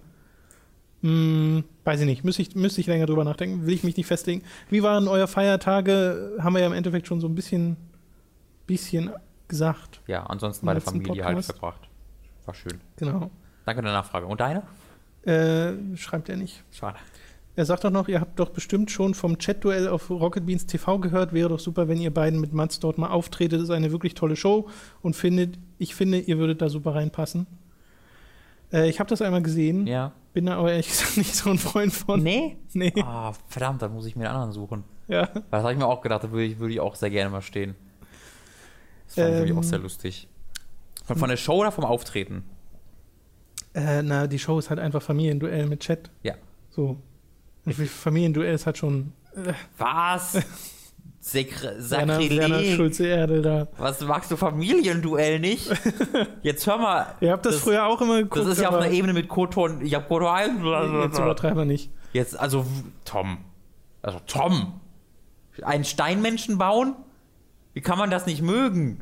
Hm, 1.01 1.63
weiß 1.83 2.01
ich 2.01 2.05
nicht, 2.05 2.23
müsste 2.23 2.43
ich, 2.43 2.55
müsste 2.55 2.79
ich 2.79 2.87
länger 2.87 3.07
drüber 3.07 3.23
nachdenken, 3.23 3.65
will 3.65 3.73
ich 3.73 3.83
mich 3.83 3.97
nicht 3.97 4.05
festlegen. 4.05 4.43
Wie 4.69 4.83
waren 4.83 5.07
euer 5.07 5.27
Feiertage? 5.27 6.37
Haben 6.39 6.53
wir 6.53 6.61
ja 6.61 6.67
im 6.67 6.73
Endeffekt 6.73 7.07
schon 7.07 7.19
so 7.19 7.27
ein 7.27 7.35
bisschen, 7.35 7.75
bisschen 8.67 9.09
gesagt. 9.47 10.01
Ja, 10.07 10.23
ansonsten 10.25 10.65
bei 10.65 10.73
der 10.73 10.81
Familie 10.81 11.23
halt 11.23 11.35
Podcast. 11.37 11.51
verbracht. 11.59 11.89
War 12.45 12.53
schön. 12.53 12.79
Genau. 12.97 13.29
Danke 13.65 13.81
der 13.81 13.91
Nachfrage. 13.93 14.25
Und 14.25 14.41
deine? 14.41 14.63
Äh, 15.25 15.95
schreibt 15.95 16.29
er 16.29 16.37
nicht. 16.37 16.63
Schade. 16.71 16.97
Er 17.55 17.65
sagt 17.65 17.83
doch 17.83 17.91
noch, 17.91 18.07
ihr 18.07 18.19
habt 18.19 18.39
doch 18.39 18.49
bestimmt 18.49 18.89
schon 18.89 19.13
vom 19.13 19.37
Chat-Duell 19.37 19.87
auf 19.87 20.09
Rocket 20.09 20.45
Beans 20.45 20.65
TV 20.65 20.97
gehört. 20.99 21.33
Wäre 21.33 21.49
doch 21.49 21.59
super, 21.59 21.87
wenn 21.87 22.01
ihr 22.01 22.11
beiden 22.11 22.41
mit 22.41 22.51
Mats 22.51 22.79
dort 22.79 22.97
mal 22.97 23.09
auftretet. 23.11 23.59
Das 23.59 23.63
ist 23.65 23.69
eine 23.69 23.91
wirklich 23.91 24.15
tolle 24.15 24.35
Show 24.35 24.69
und 25.01 25.15
findet, 25.15 25.59
ich 25.77 25.93
finde, 25.93 26.17
ihr 26.19 26.39
würdet 26.39 26.61
da 26.63 26.69
super 26.69 26.95
reinpassen. 26.95 27.45
Äh, 28.71 28.89
ich 28.89 28.99
habe 28.99 29.09
das 29.09 29.21
einmal 29.21 29.43
gesehen, 29.43 29.85
Ja. 29.85 30.13
bin 30.33 30.47
da 30.47 30.57
aber 30.57 30.71
ehrlich 30.71 30.87
gesagt 30.89 31.17
nicht 31.17 31.35
so 31.35 31.51
ein 31.51 31.59
Freund 31.59 31.93
von. 31.93 32.21
Nee? 32.23 32.57
Nee. 32.73 32.91
Ah, 33.03 33.33
verdammt, 33.47 33.81
dann 33.83 33.93
muss 33.93 34.07
ich 34.07 34.15
mir 34.15 34.25
einen 34.25 34.33
anderen 34.35 34.51
suchen. 34.51 34.83
Ja. 35.07 35.27
Das 35.51 35.61
habe 35.61 35.73
ich 35.73 35.77
mir 35.77 35.85
auch 35.85 36.01
gedacht, 36.01 36.23
da 36.23 36.31
würde 36.31 36.45
ich, 36.45 36.59
würde 36.59 36.73
ich 36.73 36.79
auch 36.79 36.95
sehr 36.95 37.11
gerne 37.11 37.29
mal 37.29 37.41
stehen. 37.43 37.75
Das 39.07 39.15
fand 39.15 39.43
ich 39.45 39.49
Ähm. 39.51 39.57
auch 39.57 39.63
sehr 39.63 39.79
lustig. 39.79 40.27
Von, 41.05 41.17
von 41.17 41.29
der 41.29 41.37
Show 41.37 41.55
oder 41.61 41.71
vom 41.71 41.85
Auftreten? 41.85 42.43
Äh, 43.73 44.01
na, 44.03 44.27
die 44.27 44.39
Show 44.39 44.59
ist 44.59 44.69
halt 44.69 44.79
einfach 44.79 45.01
Familienduell 45.01 45.65
mit 45.67 45.81
Chat. 45.81 46.09
Ja. 46.21 46.35
So. 46.69 46.97
Und 47.65 47.73
Familienduell 47.75 48.53
ist 48.53 48.65
halt 48.65 48.77
schon 48.77 49.13
äh, 49.35 49.53
Was? 49.77 50.39
Sekre 51.19 51.75
Werner, 51.89 52.19
Werner 52.19 52.39
Sakrileg. 52.55 52.75
Schulze-Erdel 52.75 53.41
da. 53.41 53.67
Was 53.77 54.01
magst 54.01 54.29
du 54.29 54.35
Familienduell 54.35 55.39
nicht? 55.39 55.69
Jetzt 56.41 56.67
hör 56.67 56.77
mal. 56.77 57.15
Ihr 57.21 57.31
habt 57.31 57.45
das, 57.45 57.55
früher 57.59 57.85
auch 57.85 58.01
immer 58.01 58.17
geguckt. 58.17 58.45
Das 58.45 58.47
ist 58.57 58.61
ja 58.61 58.67
auf 58.67 58.75
einer 58.75 58.91
Ebene 58.91 59.13
mit 59.13 59.29
Kotor. 59.29 59.79
Ich 59.81 59.93
hab 59.95 60.09
Kotor 60.09 60.33
1. 60.35 60.51
Jetzt 61.05 61.17
übertreiben 61.19 61.57
wir 61.57 61.65
nicht. 61.65 61.89
Jetzt, 62.11 62.37
also, 62.37 62.65
Tom. 63.05 63.37
Also, 64.01 64.19
Tom. 64.27 64.81
Einen 65.61 65.85
Steinmenschen 65.85 66.57
bauen? 66.57 66.95
Wie 67.73 67.81
kann 67.81 67.97
man 67.97 68.09
das 68.09 68.25
nicht 68.25 68.41
mögen? 68.41 69.01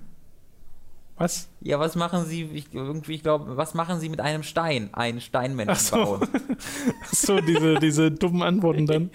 Was? 1.17 1.49
Ja, 1.61 1.79
was 1.79 1.95
machen 1.95 2.25
Sie, 2.25 2.43
ich, 2.45 2.73
irgendwie, 2.73 3.13
ich 3.13 3.21
glaube, 3.21 3.55
was 3.55 3.73
machen 3.73 3.99
Sie 3.99 4.09
mit 4.09 4.19
einem 4.21 4.43
Stein? 4.43 4.91
Einen 4.93 5.21
Steinmenschen 5.21 5.75
Ach 5.75 5.79
so. 5.79 5.95
bauen. 5.97 6.27
So, 7.11 7.39
diese, 7.39 7.75
diese 7.75 8.11
dummen 8.11 8.41
Antworten 8.41 8.87
dann. 8.87 9.11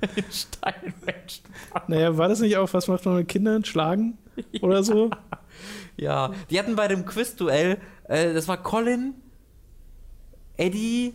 Steinmenschen 0.30 1.44
bauen. 1.72 1.82
Naja, 1.88 2.16
war 2.16 2.28
das 2.28 2.40
nicht 2.40 2.56
auch, 2.56 2.72
was 2.72 2.88
macht 2.88 3.04
man 3.04 3.16
mit 3.16 3.28
Kindern? 3.28 3.64
Schlagen? 3.64 4.18
Oder 4.62 4.82
so? 4.82 5.10
Ja, 5.96 6.32
die 6.50 6.58
hatten 6.58 6.74
bei 6.74 6.88
dem 6.88 7.06
Quizduell, 7.06 7.78
äh, 8.08 8.34
das 8.34 8.48
war 8.48 8.56
Colin, 8.60 9.14
Eddie 10.56 11.14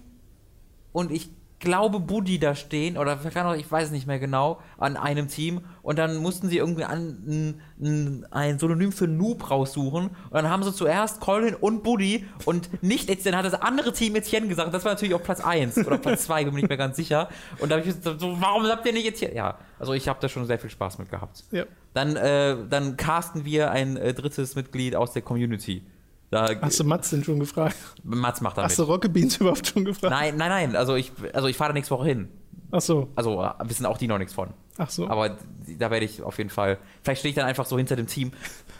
und 0.93 1.11
ich 1.11 1.29
glaube 1.59 1.99
Buddy 1.99 2.39
da 2.39 2.55
stehen, 2.55 2.97
oder 2.97 3.19
ich 3.55 3.71
weiß 3.71 3.91
nicht 3.91 4.07
mehr 4.07 4.19
genau, 4.19 4.61
an 4.77 4.97
einem 4.97 5.27
Team. 5.27 5.61
Und 5.81 5.99
dann 5.99 6.17
mussten 6.17 6.47
sie 6.47 6.57
irgendwie 6.57 6.85
an, 6.85 7.59
ein, 7.79 8.25
ein, 8.31 8.59
Synonym 8.59 8.91
für 8.91 9.07
Noob 9.07 9.51
raussuchen. 9.51 10.07
Und 10.07 10.33
dann 10.33 10.49
haben 10.49 10.63
sie 10.63 10.73
zuerst 10.73 11.19
Colin 11.19 11.55
und 11.55 11.83
Buddy 11.83 12.25
und 12.45 12.81
nicht 12.81 13.09
Etienne, 13.09 13.37
hat 13.37 13.45
das 13.45 13.53
andere 13.53 13.91
Team 13.91 14.15
Etienne 14.15 14.47
gesagt. 14.47 14.73
Das 14.73 14.85
war 14.85 14.93
natürlich 14.93 15.13
auf 15.13 15.23
Platz 15.23 15.41
1 15.41 15.77
oder 15.79 15.97
Platz 15.97 16.23
2, 16.23 16.45
bin 16.45 16.57
ich 16.57 16.69
mir 16.69 16.77
ganz 16.77 16.95
sicher. 16.95 17.29
Und 17.59 17.69
da 17.69 17.77
habe 17.77 17.87
ich 17.87 17.95
gesagt, 17.95 18.19
so, 18.19 18.39
warum 18.39 18.63
habt 18.65 18.85
ihr 18.85 18.93
nicht 18.93 19.07
Etienne? 19.07 19.35
Ja, 19.35 19.57
also 19.79 19.93
ich 19.93 20.07
habe 20.07 20.19
da 20.21 20.29
schon 20.29 20.45
sehr 20.45 20.59
viel 20.59 20.69
Spaß 20.69 20.97
mit 20.97 21.09
gehabt. 21.09 21.43
Ja. 21.51 21.65
Dann, 21.93 22.15
äh, 22.15 22.55
dann 22.69 22.95
casten 22.97 23.45
wir 23.45 23.71
ein 23.71 23.97
äh, 23.97 24.13
drittes 24.13 24.55
Mitglied 24.55 24.95
aus 24.95 25.13
der 25.13 25.21
Community. 25.21 25.83
Da, 26.31 26.49
Hast 26.61 26.79
du 26.79 26.83
Mats 26.83 27.09
denn 27.09 27.23
schon 27.23 27.39
gefragt? 27.39 27.75
Mats 28.03 28.39
macht 28.41 28.57
da 28.57 28.63
Hast 28.63 28.77
du. 28.77 28.83
Rocket 28.83 29.11
Beans 29.11 29.37
überhaupt 29.39 29.65
schon 29.67 29.85
gefragt? 29.85 30.11
Nein, 30.11 30.37
nein, 30.37 30.49
nein. 30.49 30.75
Also 30.75 30.95
ich, 30.95 31.11
also 31.33 31.47
ich 31.47 31.57
fahre 31.57 31.69
da 31.69 31.73
nächste 31.73 31.95
Woche 31.95 32.05
hin. 32.07 32.29
Ach 32.71 32.81
so, 32.81 33.09
Also 33.15 33.41
äh, 33.43 33.49
wissen 33.63 33.85
auch 33.87 33.97
die 33.97 34.07
noch 34.07 34.19
nichts 34.19 34.33
von. 34.33 34.49
ach 34.77 34.91
so. 34.91 35.07
Aber 35.09 35.37
da 35.79 35.89
werde 35.89 36.05
ich 36.05 36.21
auf 36.21 36.37
jeden 36.37 36.51
Fall. 36.51 36.77
Vielleicht 37.01 37.19
stehe 37.21 37.31
ich 37.31 37.35
dann 37.35 37.47
einfach 37.47 37.65
so 37.65 37.77
hinter 37.77 37.95
dem 37.95 38.05
Team 38.05 38.31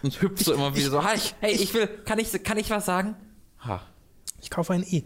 und 0.04 0.22
hüpfe 0.22 0.44
so 0.44 0.54
immer 0.54 0.76
wieder 0.76 0.92
so. 0.92 1.04
Hey, 1.04 1.18
hey, 1.40 1.54
ich 1.54 1.74
will. 1.74 1.88
Kann 2.06 2.20
ich, 2.20 2.32
kann 2.44 2.58
ich 2.60 2.70
was 2.70 2.86
sagen? 2.86 3.16
Ha. 3.66 3.82
Ich 4.42 4.52
kaufe 4.52 4.74
ein 4.74 4.84
E. 4.88 5.04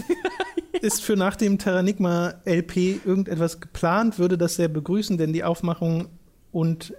Ist 0.80 1.02
für 1.02 1.14
nach 1.16 1.36
dem 1.36 1.58
Terranigma 1.58 2.34
LP 2.46 3.04
irgendetwas 3.04 3.60
geplant? 3.60 4.18
Würde 4.18 4.38
das 4.38 4.54
sehr 4.54 4.68
begrüßen, 4.68 5.18
denn 5.18 5.32
die 5.34 5.44
Aufmachung 5.44 6.08
und 6.52 6.94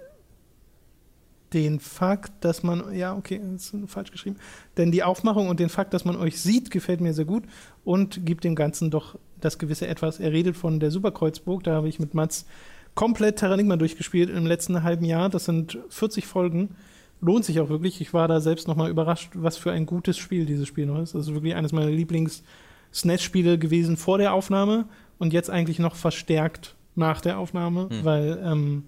den 1.52 1.80
Fakt, 1.80 2.32
dass 2.44 2.62
man, 2.62 2.94
ja, 2.94 3.14
okay, 3.14 3.40
das 3.52 3.72
ist 3.72 3.90
falsch 3.90 4.10
geschrieben, 4.10 4.36
denn 4.76 4.90
die 4.92 5.02
Aufmachung 5.02 5.48
und 5.48 5.60
den 5.60 5.68
Fakt, 5.68 5.94
dass 5.94 6.04
man 6.04 6.16
euch 6.16 6.40
sieht, 6.40 6.70
gefällt 6.70 7.00
mir 7.00 7.14
sehr 7.14 7.24
gut 7.24 7.44
und 7.84 8.24
gibt 8.26 8.44
dem 8.44 8.54
Ganzen 8.54 8.90
doch 8.90 9.18
das 9.40 9.58
gewisse 9.58 9.86
Etwas. 9.86 10.20
Er 10.20 10.32
redet 10.32 10.56
von 10.56 10.80
der 10.80 10.90
Superkreuzburg, 10.90 11.64
da 11.64 11.74
habe 11.74 11.88
ich 11.88 11.98
mit 11.98 12.14
Mats 12.14 12.46
komplett 12.94 13.36
Terranigma 13.38 13.76
durchgespielt 13.76 14.30
im 14.30 14.46
letzten 14.46 14.82
halben 14.82 15.04
Jahr. 15.04 15.28
Das 15.28 15.46
sind 15.46 15.78
40 15.88 16.26
Folgen. 16.26 16.76
Lohnt 17.20 17.44
sich 17.44 17.60
auch 17.60 17.68
wirklich. 17.68 18.00
Ich 18.00 18.12
war 18.12 18.28
da 18.28 18.40
selbst 18.40 18.68
nochmal 18.68 18.90
überrascht, 18.90 19.30
was 19.34 19.56
für 19.56 19.72
ein 19.72 19.86
gutes 19.86 20.18
Spiel 20.18 20.44
dieses 20.44 20.68
Spiel 20.68 20.86
noch 20.86 20.98
ist. 21.00 21.14
Das 21.14 21.26
ist 21.28 21.34
wirklich 21.34 21.54
eines 21.54 21.72
meiner 21.72 21.90
Lieblings-SNES-Spiele 21.90 23.58
gewesen 23.58 23.96
vor 23.96 24.18
der 24.18 24.34
Aufnahme 24.34 24.86
und 25.18 25.32
jetzt 25.32 25.48
eigentlich 25.48 25.78
noch 25.78 25.94
verstärkt 25.94 26.74
nach 26.94 27.20
der 27.20 27.38
Aufnahme, 27.38 27.88
Hm. 27.88 28.04
weil 28.04 28.42
ähm, 28.44 28.84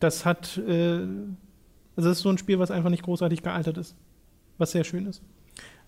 das 0.00 0.24
hat, 0.26 0.58
äh, 0.58 0.98
also 1.96 2.08
das 2.08 2.18
ist 2.18 2.22
so 2.22 2.30
ein 2.30 2.38
Spiel, 2.38 2.58
was 2.58 2.70
einfach 2.70 2.90
nicht 2.90 3.04
großartig 3.04 3.42
gealtert 3.42 3.78
ist, 3.78 3.96
was 4.58 4.72
sehr 4.72 4.84
schön 4.84 5.06
ist. 5.06 5.22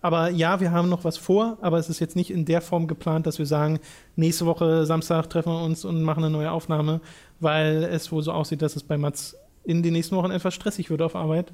Aber 0.01 0.29
ja, 0.29 0.59
wir 0.59 0.71
haben 0.71 0.89
noch 0.89 1.03
was 1.03 1.17
vor, 1.17 1.57
aber 1.61 1.79
es 1.79 1.89
ist 1.89 1.99
jetzt 1.99 2.15
nicht 2.15 2.29
in 2.29 2.45
der 2.45 2.61
Form 2.61 2.87
geplant, 2.87 3.25
dass 3.25 3.39
wir 3.39 3.45
sagen, 3.45 3.79
nächste 4.15 4.45
Woche 4.45 4.85
Samstag 4.85 5.29
treffen 5.29 5.51
wir 5.51 5.63
uns 5.63 5.85
und 5.85 6.03
machen 6.03 6.23
eine 6.23 6.31
neue 6.31 6.51
Aufnahme, 6.51 7.01
weil 7.39 7.83
es 7.83 8.11
wohl 8.11 8.21
so 8.21 8.31
aussieht, 8.31 8.61
dass 8.61 8.75
es 8.75 8.83
bei 8.83 8.97
Mats 8.97 9.35
in 9.63 9.83
den 9.83 9.93
nächsten 9.93 10.15
Wochen 10.15 10.31
etwas 10.31 10.53
stressig 10.53 10.89
wird 10.89 11.01
auf 11.01 11.15
Arbeit. 11.15 11.51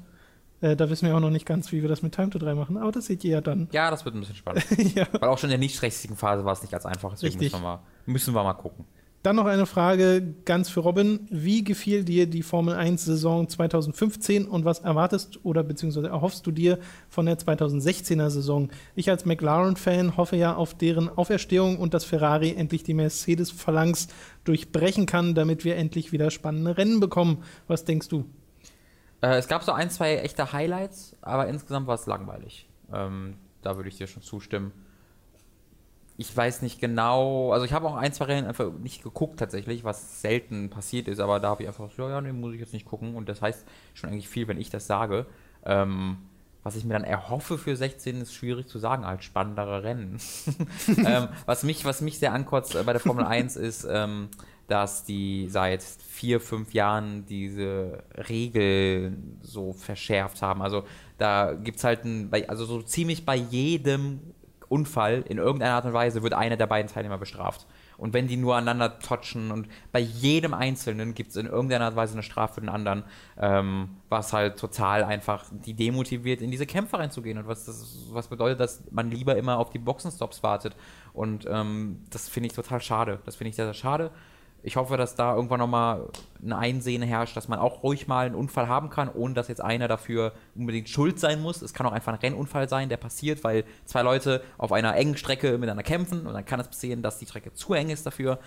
Äh, 0.60 0.76
da 0.76 0.88
wissen 0.88 1.08
wir 1.08 1.16
auch 1.16 1.20
noch 1.20 1.30
nicht 1.30 1.46
ganz, 1.46 1.72
wie 1.72 1.82
wir 1.82 1.88
das 1.88 2.02
mit 2.02 2.14
Time 2.14 2.30
to 2.30 2.38
3 2.38 2.54
machen, 2.54 2.76
aber 2.76 2.92
das 2.92 3.06
seht 3.06 3.24
ihr 3.24 3.32
ja 3.32 3.40
dann. 3.40 3.68
Ja, 3.72 3.90
das 3.90 4.04
wird 4.04 4.14
ein 4.14 4.20
bisschen 4.20 4.36
spannend. 4.36 4.64
ja. 4.94 5.06
Weil 5.12 5.28
auch 5.28 5.38
schon 5.38 5.48
in 5.48 5.52
der 5.52 5.58
nicht 5.58 5.76
stressigen 5.76 6.16
Phase 6.16 6.44
war 6.44 6.52
es 6.52 6.62
nicht 6.62 6.70
ganz 6.70 6.86
einfach, 6.86 7.10
deswegen 7.10 7.32
Richtig. 7.32 7.52
Müssen, 7.52 7.62
wir 7.62 7.68
mal, 7.68 7.80
müssen 8.06 8.34
wir 8.34 8.44
mal 8.44 8.54
gucken. 8.54 8.84
Dann 9.24 9.36
noch 9.36 9.46
eine 9.46 9.64
Frage 9.64 10.34
ganz 10.44 10.68
für 10.68 10.80
Robin. 10.80 11.26
Wie 11.30 11.64
gefiel 11.64 12.04
dir 12.04 12.26
die 12.26 12.42
Formel 12.42 12.74
1 12.74 13.06
Saison 13.06 13.48
2015 13.48 14.46
und 14.46 14.66
was 14.66 14.80
erwartest 14.80 15.42
oder 15.46 15.62
beziehungsweise 15.62 16.08
erhoffst 16.08 16.46
du 16.46 16.50
dir 16.50 16.78
von 17.08 17.24
der 17.24 17.38
2016er 17.38 18.28
Saison? 18.28 18.70
Ich 18.94 19.08
als 19.08 19.24
McLaren-Fan 19.24 20.18
hoffe 20.18 20.36
ja 20.36 20.54
auf 20.54 20.74
deren 20.74 21.08
Auferstehung 21.08 21.78
und 21.78 21.94
dass 21.94 22.04
Ferrari 22.04 22.52
endlich 22.54 22.82
die 22.82 22.92
Mercedes-Phalanx 22.92 24.08
durchbrechen 24.44 25.06
kann, 25.06 25.34
damit 25.34 25.64
wir 25.64 25.76
endlich 25.76 26.12
wieder 26.12 26.30
spannende 26.30 26.76
Rennen 26.76 27.00
bekommen. 27.00 27.44
Was 27.66 27.86
denkst 27.86 28.08
du? 28.08 28.26
Äh, 29.22 29.38
es 29.38 29.48
gab 29.48 29.62
so 29.62 29.72
ein, 29.72 29.88
zwei 29.88 30.16
echte 30.16 30.52
Highlights, 30.52 31.16
aber 31.22 31.48
insgesamt 31.48 31.86
war 31.86 31.94
es 31.94 32.04
langweilig. 32.04 32.68
Ähm, 32.92 33.36
da 33.62 33.76
würde 33.76 33.88
ich 33.88 33.96
dir 33.96 34.06
schon 34.06 34.22
zustimmen 34.22 34.72
ich 36.16 36.36
weiß 36.36 36.62
nicht 36.62 36.80
genau, 36.80 37.52
also 37.52 37.64
ich 37.64 37.72
habe 37.72 37.88
auch 37.88 37.96
ein, 37.96 38.12
zwei 38.12 38.26
Rennen 38.26 38.46
einfach 38.46 38.70
nicht 38.72 39.02
geguckt 39.02 39.38
tatsächlich, 39.38 39.82
was 39.82 40.20
selten 40.22 40.70
passiert 40.70 41.08
ist, 41.08 41.18
aber 41.18 41.40
da 41.40 41.48
habe 41.48 41.62
ich 41.62 41.68
einfach 41.68 41.90
so, 41.90 42.08
ja, 42.08 42.20
nee, 42.20 42.32
muss 42.32 42.54
ich 42.54 42.60
jetzt 42.60 42.72
nicht 42.72 42.86
gucken 42.86 43.16
und 43.16 43.28
das 43.28 43.42
heißt 43.42 43.66
schon 43.94 44.10
eigentlich 44.10 44.28
viel, 44.28 44.46
wenn 44.46 44.60
ich 44.60 44.70
das 44.70 44.86
sage. 44.86 45.26
Ähm, 45.64 46.18
was 46.62 46.76
ich 46.76 46.84
mir 46.84 46.94
dann 46.94 47.04
erhoffe 47.04 47.58
für 47.58 47.76
16 47.76 48.22
ist 48.22 48.32
schwierig 48.32 48.68
zu 48.68 48.78
sagen, 48.78 49.04
als 49.04 49.24
spannendere 49.24 49.82
Rennen. 49.82 50.18
ähm, 51.04 51.28
was, 51.44 51.62
mich, 51.62 51.84
was 51.84 52.00
mich 52.00 52.18
sehr 52.18 52.32
ankotzt 52.32 52.72
bei 52.86 52.92
der 52.92 53.00
Formel 53.00 53.26
1 53.26 53.56
ist, 53.56 53.86
ähm, 53.88 54.28
dass 54.66 55.04
die 55.04 55.48
seit 55.50 55.82
vier, 55.82 56.40
fünf 56.40 56.72
Jahren 56.72 57.26
diese 57.26 58.02
Regel 58.30 59.14
so 59.42 59.74
verschärft 59.74 60.40
haben. 60.40 60.62
Also 60.62 60.84
da 61.18 61.52
gibt 61.52 61.78
es 61.78 61.84
halt 61.84 62.04
ein, 62.04 62.30
also 62.48 62.64
so 62.64 62.80
ziemlich 62.80 63.26
bei 63.26 63.36
jedem 63.36 64.20
Unfall 64.68 65.24
in 65.28 65.38
irgendeiner 65.38 65.74
Art 65.74 65.84
und 65.84 65.92
Weise 65.92 66.22
wird 66.22 66.34
einer 66.34 66.56
der 66.56 66.66
beiden 66.66 66.90
Teilnehmer 66.90 67.18
bestraft. 67.18 67.66
Und 67.96 68.12
wenn 68.12 68.26
die 68.26 68.36
nur 68.36 68.56
aneinander 68.56 68.98
touchen 68.98 69.50
und 69.50 69.68
bei 69.92 70.00
jedem 70.00 70.52
Einzelnen 70.52 71.14
gibt 71.14 71.30
es 71.30 71.36
in 71.36 71.46
irgendeiner 71.46 71.84
Art 71.84 71.92
und 71.92 71.98
Weise 71.98 72.14
eine 72.14 72.22
Strafe 72.22 72.54
für 72.54 72.60
den 72.60 72.68
anderen, 72.68 73.04
ähm, 73.38 73.90
was 74.08 74.32
halt 74.32 74.58
total 74.58 75.04
einfach 75.04 75.44
die 75.50 75.74
demotiviert, 75.74 76.40
in 76.40 76.50
diese 76.50 76.66
Kämpfe 76.66 76.98
reinzugehen. 76.98 77.38
Und 77.38 77.46
was, 77.46 77.64
das, 77.66 78.08
was 78.10 78.28
bedeutet, 78.28 78.60
dass 78.60 78.82
man 78.90 79.10
lieber 79.10 79.36
immer 79.36 79.58
auf 79.58 79.70
die 79.70 79.78
Boxenstops 79.78 80.42
wartet. 80.42 80.74
Und 81.12 81.46
ähm, 81.48 82.00
das 82.10 82.28
finde 82.28 82.48
ich 82.48 82.52
total 82.52 82.80
schade. 82.80 83.20
Das 83.24 83.36
finde 83.36 83.50
ich 83.50 83.56
sehr, 83.56 83.66
sehr 83.66 83.74
schade 83.74 84.10
ich 84.64 84.76
hoffe, 84.76 84.96
dass 84.96 85.14
da 85.14 85.34
irgendwann 85.36 85.60
nochmal 85.60 86.08
ein 86.42 86.54
Einsehen 86.54 87.02
herrscht, 87.02 87.36
dass 87.36 87.48
man 87.48 87.58
auch 87.58 87.82
ruhig 87.82 88.08
mal 88.08 88.24
einen 88.24 88.34
Unfall 88.34 88.66
haben 88.66 88.88
kann, 88.88 89.10
ohne 89.10 89.34
dass 89.34 89.48
jetzt 89.48 89.60
einer 89.60 89.88
dafür 89.88 90.32
unbedingt 90.54 90.88
schuld 90.88 91.20
sein 91.20 91.42
muss. 91.42 91.60
Es 91.60 91.74
kann 91.74 91.86
auch 91.86 91.92
einfach 91.92 92.14
ein 92.14 92.18
Rennunfall 92.18 92.66
sein, 92.66 92.88
der 92.88 92.96
passiert, 92.96 93.44
weil 93.44 93.64
zwei 93.84 94.00
Leute 94.00 94.42
auf 94.56 94.72
einer 94.72 94.96
engen 94.96 95.18
Strecke 95.18 95.58
miteinander 95.58 95.82
kämpfen 95.82 96.26
und 96.26 96.32
dann 96.32 96.46
kann 96.46 96.60
es 96.60 96.68
passieren, 96.68 97.02
dass 97.02 97.18
die 97.18 97.26
Strecke 97.26 97.52
zu 97.52 97.74
eng 97.74 97.90
ist 97.90 98.06
dafür. 98.06 98.38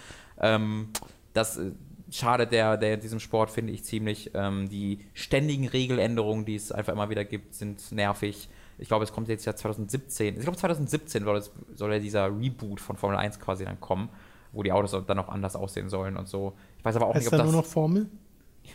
Ähm, 0.41 0.89
das 1.33 1.57
äh, 1.57 1.71
schadet 2.09 2.51
der, 2.51 2.77
der 2.77 2.97
diesem 2.97 3.19
Sport, 3.19 3.51
finde 3.51 3.71
ich, 3.73 3.83
ziemlich. 3.83 4.31
Ähm, 4.33 4.69
die 4.69 5.05
ständigen 5.13 5.67
Regeländerungen, 5.67 6.45
die 6.45 6.55
es 6.55 6.71
einfach 6.71 6.93
immer 6.93 7.11
wieder 7.11 7.25
gibt, 7.25 7.53
sind 7.53 7.91
nervig. 7.91 8.49
Ich 8.79 8.87
glaube, 8.87 9.03
es 9.03 9.13
kommt 9.13 9.27
jetzt 9.27 9.45
ja 9.45 9.55
2017. 9.55 10.35
Ich 10.35 10.41
glaube, 10.41 10.57
2017 10.57 11.23
soll, 11.23 11.43
soll 11.75 11.93
ja 11.93 11.99
dieser 11.99 12.25
Reboot 12.25 12.79
von 12.79 12.97
Formel 12.97 13.17
1 13.17 13.39
quasi 13.39 13.65
dann 13.65 13.79
kommen 13.79 14.09
wo 14.51 14.63
die 14.63 14.71
Autos 14.71 14.95
dann 15.05 15.19
auch 15.19 15.29
anders 15.29 15.55
aussehen 15.55 15.89
sollen 15.89 16.17
und 16.17 16.27
so. 16.27 16.53
Ich 16.77 16.85
weiß 16.85 16.95
aber 16.95 17.07
auch 17.07 17.15
heißt 17.15 17.25
nicht, 17.25 17.33
ob 17.33 17.37
da 17.37 17.43
das. 17.43 17.51
nur 17.51 17.61
noch 17.61 17.67
Formel? 17.67 18.07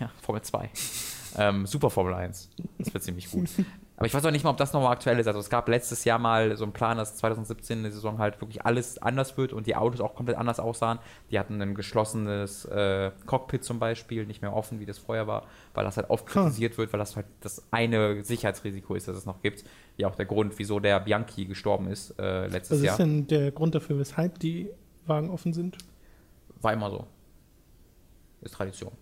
Ja, 0.01 0.11
Formel 0.21 0.43
2. 0.43 0.71
ähm, 1.39 1.67
Super 1.67 1.91
Formel 1.91 2.15
1. 2.15 2.51
Das 2.79 2.95
wird 2.95 3.05
ziemlich 3.05 3.31
gut. 3.31 3.49
Aber 4.03 4.09
ich 4.09 4.15
weiß 4.15 4.25
auch 4.27 4.33
nicht 4.33 4.43
mal, 4.43 4.51
ob 4.51 4.57
das 4.57 4.73
nochmal 4.73 4.91
aktuell 4.91 5.21
ist. 5.21 5.29
Also 5.29 5.39
es 5.39 5.49
gab 5.49 5.69
letztes 5.69 6.05
Jahr 6.05 6.19
mal 6.19 6.57
so 6.57 6.65
einen 6.65 6.73
Plan, 6.73 6.97
dass 6.97 7.15
2017 7.19 7.79
eine 7.79 7.93
Saison 7.93 8.19
halt 8.19 8.41
wirklich 8.41 8.67
alles 8.67 9.01
anders 9.01 9.37
wird 9.37 9.53
und 9.53 9.69
die 9.69 9.77
Autos 9.77 10.01
auch 10.01 10.17
komplett 10.17 10.37
anders 10.39 10.59
aussahen. 10.59 10.99
Die 11.31 11.39
hatten 11.39 11.63
ein 11.63 11.77
geschlossenes 11.77 12.65
äh, 12.65 13.13
Cockpit 13.27 13.63
zum 13.63 13.79
Beispiel, 13.79 14.27
nicht 14.27 14.43
mehr 14.43 14.57
offen, 14.57 14.81
wie 14.81 14.87
das 14.87 14.99
vorher 14.99 15.29
war, 15.29 15.45
weil 15.75 15.85
das 15.85 15.99
halt 15.99 16.11
oft 16.11 16.27
kritisiert 16.27 16.79
wird, 16.79 16.93
weil 16.93 16.99
das 16.99 17.15
halt 17.15 17.27
das 17.43 17.63
eine 17.71 18.25
Sicherheitsrisiko 18.25 18.97
ist, 18.97 19.07
das 19.07 19.17
es 19.17 19.25
noch 19.25 19.41
gibt. 19.41 19.63
Ja 19.97 20.09
auch 20.09 20.17
der 20.17 20.27
Grund, 20.27 20.55
wieso 20.57 20.81
der 20.81 20.99
Bianchi 20.99 21.45
gestorben 21.45 21.87
ist 21.87 22.19
äh, 22.19 22.49
letztes 22.49 22.83
Jahr. 22.83 22.95
Was 22.95 22.99
ist 22.99 23.07
denn 23.07 23.27
der 23.29 23.53
Grund 23.53 23.77
dafür, 23.77 24.01
weshalb 24.01 24.41
die 24.41 24.69
Wagen 25.07 25.31
offen 25.31 25.53
sind? 25.53 25.79
War 26.61 26.73
immer 26.73 26.91
so. 26.91 27.07
Ist 28.41 28.55
Tradition. 28.55 28.93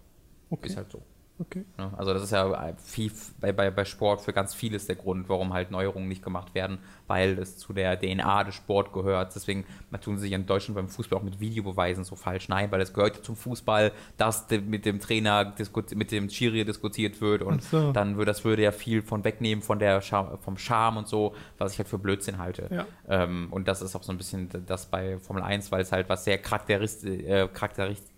Okay. 0.51 0.67
Ist 0.67 0.77
halt 0.77 0.91
so. 0.91 1.03
Okay. 1.41 1.65
Also 1.97 2.13
das 2.13 2.23
ist 2.23 2.33
ja 2.33 2.75
viel, 2.77 3.11
bei, 3.41 3.53
bei, 3.53 3.71
bei 3.71 3.87
Sport 3.87 4.21
für 4.21 4.35
ganz 4.35 4.53
vieles 4.55 4.87
der 4.87 4.97
Grund, 4.97 5.31
warum 5.31 5.55
halt 5.55 5.71
Neuerungen 5.71 6.07
nicht 6.07 6.23
gemacht 6.23 6.55
werden, 6.55 6.79
weil 7.07 7.39
es 7.39 7.57
zu 7.57 7.73
der 7.73 7.99
DNA 7.99 8.45
des 8.45 8.57
Sport 8.57 8.93
gehört. 8.93 9.35
Deswegen 9.35 9.65
tun 10.03 10.19
sie 10.19 10.25
sich 10.25 10.33
in 10.33 10.45
Deutschland 10.45 10.77
beim 10.77 10.89
Fußball 10.89 11.19
auch 11.19 11.23
mit 11.23 11.41
Videobeweisen 11.41 12.05
so 12.05 12.15
falsch. 12.15 12.51
Nein, 12.51 12.71
weil 12.71 12.83
es 12.83 12.93
gehört 12.93 13.25
zum 13.25 13.37
Fußball, 13.37 13.93
dass 14.19 14.49
mit 14.51 14.85
dem 14.85 15.01
Trainer, 15.01 15.55
mit 15.95 16.13
dem 16.13 16.29
Schiri 16.29 16.67
diskutiert 16.67 17.23
wird 17.23 17.43
und 17.43 17.63
so. 17.63 17.93
dann 17.93 18.17
würde 18.17 18.31
das 18.31 18.45
würde 18.45 18.63
ja 18.63 18.71
viel 18.71 19.03
von 19.03 19.25
wegnehmen 19.25 19.63
von 19.63 19.79
der 19.79 20.03
vom 20.03 20.59
Charme 20.59 20.99
und 20.99 21.09
so, 21.09 21.35
was 21.57 21.73
ich 21.73 21.79
halt 21.79 21.89
für 21.89 21.99
Blödsinn 21.99 22.37
halte. 22.39 22.69
Ja. 22.71 22.87
Ähm, 23.09 23.49
und 23.51 23.67
das 23.67 23.81
ist 23.81 23.97
auch 23.97 24.03
so 24.03 24.13
ein 24.13 24.19
bisschen 24.19 24.51
das 24.67 24.87
bei 24.87 25.19
Formel 25.19 25.43
1, 25.43 25.73
weil 25.73 25.81
es 25.81 25.91
halt 25.91 26.09
was 26.11 26.25
sehr 26.25 26.37
charakteristisch, 26.37 27.21
äh, 27.25 27.49
charakteristisch 27.49 28.11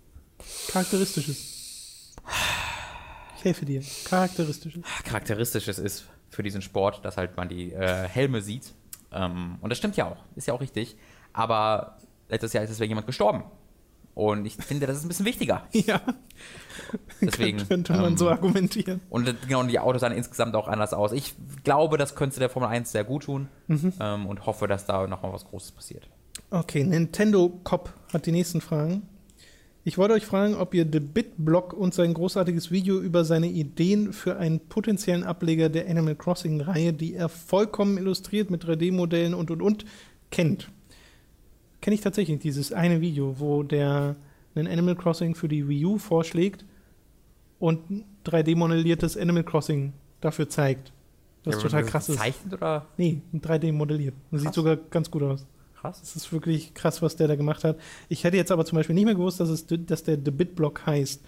charakteristisches 0.72 2.16
helfe 3.44 3.64
dir. 3.64 3.82
Charakteristisches. 4.04 4.82
Charakteristisches 5.04 5.78
ist 5.78 6.06
für 6.30 6.42
diesen 6.42 6.62
Sport, 6.62 7.04
dass 7.04 7.16
halt 7.16 7.36
man 7.36 7.48
die 7.48 7.72
äh, 7.72 8.08
Helme 8.08 8.40
sieht. 8.42 8.72
Ähm, 9.12 9.58
und 9.60 9.70
das 9.70 9.78
stimmt 9.78 9.96
ja 9.96 10.06
auch. 10.06 10.24
Ist 10.36 10.46
ja 10.48 10.54
auch 10.54 10.60
richtig. 10.60 10.96
Aber 11.32 11.98
letztes 12.28 12.52
Jahr 12.52 12.64
ist 12.64 12.70
deswegen 12.70 12.90
jemand 12.90 13.06
gestorben. 13.06 13.44
Und 14.14 14.44
ich 14.44 14.56
finde, 14.56 14.86
das 14.86 14.98
ist 14.98 15.04
ein 15.04 15.08
bisschen 15.08 15.26
wichtiger. 15.26 15.66
Ja. 15.72 16.00
Deswegen. 17.20 17.66
könnte 17.68 17.92
man 17.92 18.12
ähm, 18.12 18.16
so 18.16 18.28
argumentieren. 18.28 19.00
Und 19.08 19.32
genau, 19.46 19.62
die 19.62 19.78
Autos 19.78 20.00
sahen 20.00 20.12
insgesamt 20.12 20.56
auch 20.56 20.68
anders 20.68 20.92
aus. 20.92 21.12
Ich 21.12 21.34
glaube, 21.62 21.96
das 21.96 22.14
könnte 22.14 22.40
der 22.40 22.50
Formel 22.50 22.68
1 22.68 22.90
sehr 22.90 23.04
gut 23.04 23.24
tun. 23.24 23.48
Mhm. 23.68 23.92
Ähm, 24.00 24.26
und 24.26 24.44
hoffe, 24.46 24.66
dass 24.66 24.86
da 24.86 25.06
nochmal 25.06 25.32
was 25.32 25.44
Großes 25.44 25.72
passiert. 25.72 26.08
Okay, 26.50 26.84
Nintendo 26.84 27.60
Cop 27.64 27.92
hat 28.12 28.26
die 28.26 28.32
nächsten 28.32 28.60
Fragen. 28.60 29.08
Ich 29.84 29.98
wollte 29.98 30.14
euch 30.14 30.26
fragen, 30.26 30.54
ob 30.54 30.74
ihr 30.74 30.86
The 30.90 31.00
BitBlock 31.00 31.72
und 31.72 31.92
sein 31.92 32.14
großartiges 32.14 32.70
Video 32.70 33.00
über 33.00 33.24
seine 33.24 33.48
Ideen 33.48 34.12
für 34.12 34.36
einen 34.36 34.60
potenziellen 34.60 35.24
Ableger 35.24 35.68
der 35.68 35.90
Animal 35.90 36.14
Crossing-Reihe, 36.14 36.92
die 36.92 37.14
er 37.14 37.28
vollkommen 37.28 37.98
illustriert 37.98 38.48
mit 38.48 38.64
3D-Modellen 38.64 39.34
und 39.34 39.50
und 39.50 39.60
und 39.60 39.84
kennt. 40.30 40.68
Kenne 41.80 41.94
ich 41.94 42.00
tatsächlich 42.00 42.38
dieses 42.38 42.72
eine 42.72 43.00
Video, 43.00 43.40
wo 43.40 43.64
der 43.64 44.14
einen 44.54 44.68
Animal 44.68 44.94
Crossing 44.94 45.34
für 45.34 45.48
die 45.48 45.68
Wii 45.68 45.84
U 45.86 45.98
vorschlägt 45.98 46.64
und 47.58 48.04
3D-modelliertes 48.24 49.20
Animal 49.20 49.42
Crossing 49.42 49.94
dafür 50.20 50.48
zeigt. 50.48 50.92
Was 51.42 51.56
ja, 51.56 51.60
total 51.62 51.84
krass 51.84 52.08
ist. 52.08 52.18
Zeichnet 52.18 52.54
oder? 52.54 52.86
Nee, 52.98 53.20
3D 53.34 53.72
modelliert. 53.72 54.14
Das 54.30 54.42
sieht 54.42 54.54
sogar 54.54 54.76
ganz 54.76 55.10
gut 55.10 55.24
aus 55.24 55.44
krass. 55.82 56.00
Es 56.02 56.16
ist 56.16 56.32
wirklich 56.32 56.74
krass, 56.74 57.02
was 57.02 57.16
der 57.16 57.28
da 57.28 57.36
gemacht 57.36 57.64
hat. 57.64 57.78
Ich 58.08 58.24
hätte 58.24 58.36
jetzt 58.36 58.52
aber 58.52 58.64
zum 58.64 58.76
Beispiel 58.76 58.94
nicht 58.94 59.04
mehr 59.04 59.14
gewusst, 59.14 59.40
dass, 59.40 59.48
es, 59.48 59.66
dass 59.68 60.04
der 60.04 60.16
The 60.24 60.30
Bitblock 60.30 60.86
heißt. 60.86 61.22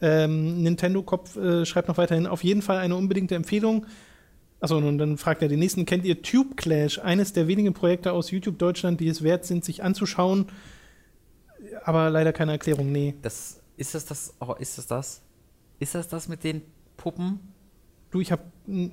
Ähm, 0.00 0.62
Nintendo 0.62 1.02
Kopf 1.02 1.36
äh, 1.36 1.64
schreibt 1.66 1.88
noch 1.88 1.98
weiterhin, 1.98 2.26
auf 2.26 2.44
jeden 2.44 2.62
Fall 2.62 2.78
eine 2.78 2.96
unbedingte 2.96 3.34
Empfehlung. 3.34 3.86
Achso, 4.60 4.78
und 4.78 4.98
dann 4.98 5.18
fragt 5.18 5.42
er 5.42 5.48
den 5.48 5.58
nächsten, 5.58 5.84
kennt 5.84 6.04
ihr 6.04 6.22
Tube 6.22 6.56
Clash, 6.56 6.98
eines 6.98 7.32
der 7.32 7.48
wenigen 7.48 7.74
Projekte 7.74 8.12
aus 8.12 8.30
YouTube 8.30 8.58
Deutschland, 8.58 9.00
die 9.00 9.08
es 9.08 9.22
wert 9.22 9.44
sind, 9.44 9.64
sich 9.64 9.82
anzuschauen? 9.82 10.46
Aber 11.84 12.08
leider 12.10 12.32
keine 12.32 12.52
Erklärung, 12.52 12.92
nee. 12.92 13.14
Das, 13.22 13.60
ist 13.76 13.94
das 13.94 14.06
das, 14.06 14.34
oh, 14.40 14.54
ist 14.58 14.78
das 14.78 14.86
das? 14.86 15.22
Ist 15.78 15.94
das 15.94 16.08
das 16.08 16.28
mit 16.28 16.44
den 16.44 16.62
Puppen? 16.96 17.40
Du, 18.10 18.20
ich 18.20 18.32
hab, 18.32 18.40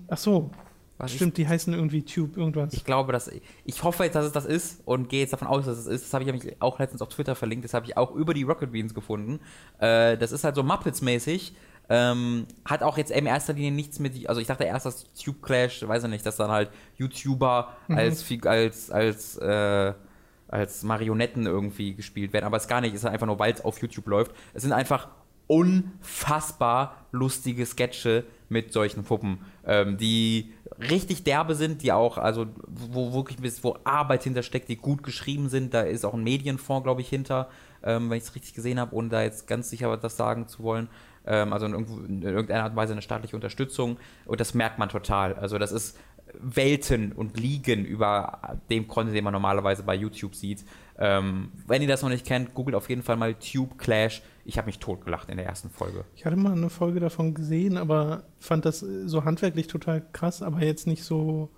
ach 0.07 0.17
so, 0.17 0.51
was 0.97 1.11
Stimmt, 1.11 1.37
ich, 1.39 1.45
die 1.45 1.49
heißen 1.49 1.73
irgendwie 1.73 2.03
Tube, 2.03 2.37
irgendwas. 2.37 2.73
Ich 2.73 2.85
glaube, 2.85 3.11
dass 3.11 3.31
ich 3.65 3.83
hoffe 3.83 4.03
jetzt, 4.03 4.15
dass 4.15 4.25
es 4.25 4.31
das 4.31 4.45
ist 4.45 4.81
und 4.85 5.09
gehe 5.09 5.21
jetzt 5.21 5.33
davon 5.33 5.47
aus, 5.47 5.65
dass 5.65 5.77
es 5.77 5.87
ist. 5.87 6.05
Das 6.05 6.13
habe 6.13 6.23
ich 6.23 6.31
nämlich 6.31 6.61
auch 6.61 6.79
letztens 6.79 7.01
auf 7.01 7.09
Twitter 7.09 7.35
verlinkt. 7.35 7.65
Das 7.65 7.73
habe 7.73 7.85
ich 7.85 7.97
auch 7.97 8.11
über 8.11 8.33
die 8.33 8.43
Rocket 8.43 8.71
Beans 8.71 8.93
gefunden. 8.93 9.39
Äh, 9.79 10.17
das 10.17 10.31
ist 10.31 10.43
halt 10.43 10.55
so 10.55 10.61
Muppets-mäßig. 10.61 11.53
Ähm, 11.89 12.47
hat 12.63 12.81
auch 12.81 12.97
jetzt 12.97 13.11
in 13.11 13.25
erster 13.25 13.53
Linie 13.53 13.71
nichts 13.71 13.99
mit, 13.99 14.29
also 14.29 14.39
ich 14.39 14.47
dachte 14.47 14.63
erst, 14.63 14.85
dass 14.85 15.11
Tube 15.13 15.41
Clash, 15.41 15.85
weiß 15.85 16.05
ich 16.05 16.09
nicht, 16.09 16.25
dass 16.25 16.37
dann 16.37 16.49
halt 16.49 16.69
YouTuber 16.97 17.75
mhm. 17.89 17.97
als, 17.97 18.25
als, 18.45 18.89
als, 18.89 19.37
äh, 19.37 19.93
als 20.47 20.83
Marionetten 20.83 21.45
irgendwie 21.45 21.93
gespielt 21.93 22.31
werden, 22.31 22.45
aber 22.45 22.55
es 22.55 22.63
ist 22.63 22.69
gar 22.69 22.79
nicht, 22.79 22.93
es 22.93 23.01
ist 23.01 23.09
einfach 23.09 23.27
nur, 23.27 23.37
weil 23.37 23.53
es 23.53 23.65
auf 23.65 23.81
YouTube 23.81 24.07
läuft. 24.07 24.31
Es 24.53 24.61
sind 24.61 24.71
einfach 24.71 25.09
unfassbar 25.47 27.05
lustige 27.11 27.65
Sketche 27.65 28.23
mit 28.53 28.71
solchen 28.71 29.03
Puppen, 29.03 29.39
ähm, 29.65 29.97
die 29.97 30.53
richtig 30.89 31.23
derbe 31.23 31.55
sind, 31.55 31.83
die 31.83 31.91
auch, 31.91 32.17
also 32.17 32.47
wo 32.67 33.13
wirklich 33.13 33.37
wo 33.63 33.77
Arbeit 33.83 34.23
hintersteckt, 34.23 34.69
die 34.69 34.77
gut 34.77 35.03
geschrieben 35.03 35.49
sind. 35.49 35.73
Da 35.73 35.81
ist 35.81 36.05
auch 36.05 36.13
ein 36.13 36.23
Medienfonds, 36.23 36.83
glaube 36.83 37.01
ich, 37.01 37.09
hinter, 37.09 37.49
ähm, 37.83 38.09
wenn 38.09 38.17
ich 38.17 38.23
es 38.23 38.35
richtig 38.35 38.53
gesehen 38.53 38.79
habe, 38.79 38.95
ohne 38.95 39.09
da 39.09 39.21
jetzt 39.21 39.47
ganz 39.47 39.69
sicher 39.69 39.95
das 39.97 40.15
sagen 40.15 40.47
zu 40.47 40.63
wollen. 40.63 40.87
Ähm, 41.25 41.51
also 41.51 41.65
in, 41.65 41.73
in, 41.73 42.21
irgendeiner 42.21 42.63
Art 42.63 42.71
und 42.71 42.77
Weise 42.77 42.93
eine 42.93 43.01
staatliche 43.01 43.35
Unterstützung. 43.35 43.97
Und 44.25 44.39
das 44.39 44.53
merkt 44.53 44.79
man 44.79 44.89
total. 44.89 45.33
Also 45.35 45.57
das 45.57 45.71
ist 45.71 45.97
Welten 46.39 47.11
und 47.11 47.39
Ligen 47.39 47.85
über 47.85 48.57
dem 48.69 48.87
Content, 48.87 49.15
den 49.15 49.23
man 49.23 49.33
normalerweise 49.33 49.83
bei 49.83 49.95
YouTube 49.95 50.35
sieht. 50.35 50.65
Ähm, 50.97 51.51
wenn 51.67 51.81
ihr 51.81 51.87
das 51.87 52.01
noch 52.01 52.09
nicht 52.09 52.25
kennt, 52.25 52.53
googelt 52.53 52.75
auf 52.75 52.89
jeden 52.89 53.03
Fall 53.03 53.17
mal 53.17 53.35
Tube 53.35 53.77
Clash. 53.77 54.21
Ich 54.45 54.57
habe 54.57 54.65
mich 54.65 54.79
totgelacht 54.79 55.29
in 55.29 55.37
der 55.37 55.45
ersten 55.45 55.69
Folge. 55.69 56.03
Ich 56.15 56.25
hatte 56.25 56.35
mal 56.35 56.51
eine 56.51 56.69
Folge 56.69 56.99
davon 56.99 57.33
gesehen, 57.33 57.77
aber 57.77 58.23
fand 58.39 58.65
das 58.65 58.79
so 58.79 59.23
handwerklich 59.23 59.67
total 59.67 60.03
krass, 60.11 60.41
aber 60.41 60.61
jetzt 60.61 60.85
nicht 60.85 61.03
so, 61.03 61.49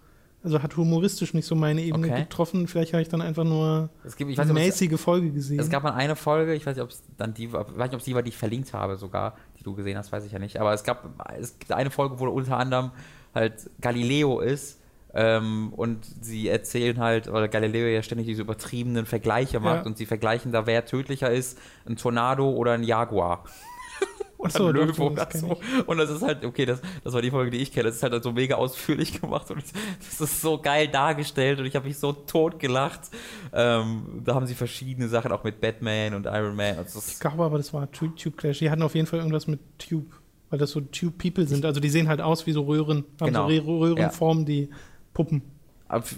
also 0.44 0.62
hat 0.62 0.78
humoristisch 0.78 1.34
nicht 1.34 1.45
so 1.48 1.56
meine 1.56 1.82
Ebene 1.82 2.07
okay. 2.07 2.22
getroffen. 2.22 2.68
Vielleicht 2.68 2.94
habe 2.94 3.02
ich 3.02 3.10
dann 3.10 3.22
einfach 3.22 3.44
nur 3.44 3.90
gibt, 4.16 4.32
weiß, 4.32 4.40
eine 4.40 4.53
mäßige 4.53 4.99
Folge 4.99 5.32
gesehen. 5.32 5.60
Es 5.60 5.70
gab 5.70 5.84
mal 5.84 5.94
eine 5.94 6.16
Folge, 6.16 6.53
ich 6.53 6.66
weiß 6.66 6.76
nicht, 6.76 6.84
ob 6.84 6.91
es 6.91 7.02
dann 7.18 7.34
die 7.34 7.52
war, 7.52 7.68
ich 7.68 7.78
weiß 7.78 7.88
nicht, 7.88 7.95
ob 7.95 7.99
es 7.99 8.06
die 8.06 8.14
war, 8.14 8.22
die 8.22 8.30
ich 8.30 8.38
verlinkt 8.38 8.74
habe 8.74 8.98
sogar, 8.98 9.36
die 9.57 9.64
du 9.64 9.74
gesehen 9.74 9.98
hast, 9.98 10.12
weiß 10.12 10.24
ich 10.26 10.32
ja 10.32 10.40
nicht. 10.40 10.60
Aber 10.60 10.74
es 10.74 10.84
gab, 10.84 11.10
es 11.40 11.57
gibt 11.57 11.72
eine 11.72 11.90
Folge, 11.90 12.20
wo 12.20 12.28
unter 12.28 12.57
anderem 12.57 12.91
halt 13.34 13.70
Galileo 13.82 14.40
ist 14.41 14.80
ähm, 15.16 15.72
und 15.74 16.06
sie 16.22 16.50
erzählen 16.50 17.00
halt, 17.00 17.30
oder 17.30 17.48
Galileo 17.48 17.88
ja 17.88 18.04
ständig 18.04 18.28
diese 18.28 18.42
übertriebenen 18.42 19.06
Vergleiche 19.06 19.62
macht 19.62 19.78
ja. 19.78 19.86
und 19.86 19.98
sie 19.98 20.06
vergleichen 20.06 20.52
da, 20.52 20.68
wer 20.68 20.86
tödlicher 20.86 21.32
ist, 21.32 21.58
ein 21.88 21.96
Tornado 21.96 22.50
oder 22.52 22.74
ein 22.74 22.84
Jaguar. 22.84 23.46
oder 24.38 24.50
so, 24.50 24.68
ein 24.68 24.76
Löwe 24.76 25.02
oder 25.04 25.28
so. 25.32 25.58
Und 25.86 26.00
das 26.00 26.10
ist 26.10 26.22
halt, 26.22 26.44
okay, 26.44 26.66
das, 26.66 26.82
das 27.06 27.14
war 27.14 27.22
die 27.22 27.32
Folge, 27.32 27.52
die 27.52 27.60
ich 27.60 27.72
kenne. 27.72 27.86
Das 27.86 27.96
ist 27.96 28.04
halt 28.04 28.22
so 28.22 28.34
mega 28.34 28.56
ausführlich 28.56 29.22
gemacht 29.22 29.50
und 29.52 29.64
das 30.00 30.20
ist 30.20 30.42
so 30.42 30.58
geil 30.62 30.90
dargestellt 30.90 31.60
und 31.60 31.66
ich 31.66 31.78
habe 31.78 31.88
mich 31.88 31.98
so 31.98 32.12
tot 32.12 32.60
gelacht. 32.60 33.10
Ähm, 33.54 34.22
da 34.26 34.36
haben 34.36 34.48
sie 34.48 34.54
verschiedene 34.54 35.08
Sachen, 35.08 35.32
auch 35.32 35.46
mit 35.46 35.62
Batman 35.62 36.14
und 36.14 36.26
Iron 36.26 36.58
Man. 36.58 36.78
Also 36.78 37.02
ich 37.08 37.22
glaube 37.22 37.42
aber, 37.46 37.56
das 37.56 37.74
war 37.74 37.90
Tube 37.90 38.36
Clash. 38.36 38.60
Die 38.60 38.70
hatten 38.70 38.82
auf 38.82 38.96
jeden 38.96 39.08
Fall 39.08 39.20
irgendwas 39.20 39.48
mit 39.48 39.62
Tube, 39.80 40.12
weil 40.50 40.60
das 40.60 40.72
so 40.72 40.82
Tube 40.82 41.18
People 41.18 41.48
sind. 41.48 41.64
Also 41.64 41.80
die 41.80 41.90
sehen 41.90 42.10
halt 42.10 42.20
aus 42.20 42.46
wie 42.46 42.52
so 42.52 42.64
Röhren, 42.64 43.06
haben 43.22 43.28
genau. 43.28 43.50
so 43.50 43.80
Röhrenformen, 43.80 44.44
ja. 44.44 44.46
die 44.46 44.70
Puppen. 45.16 45.42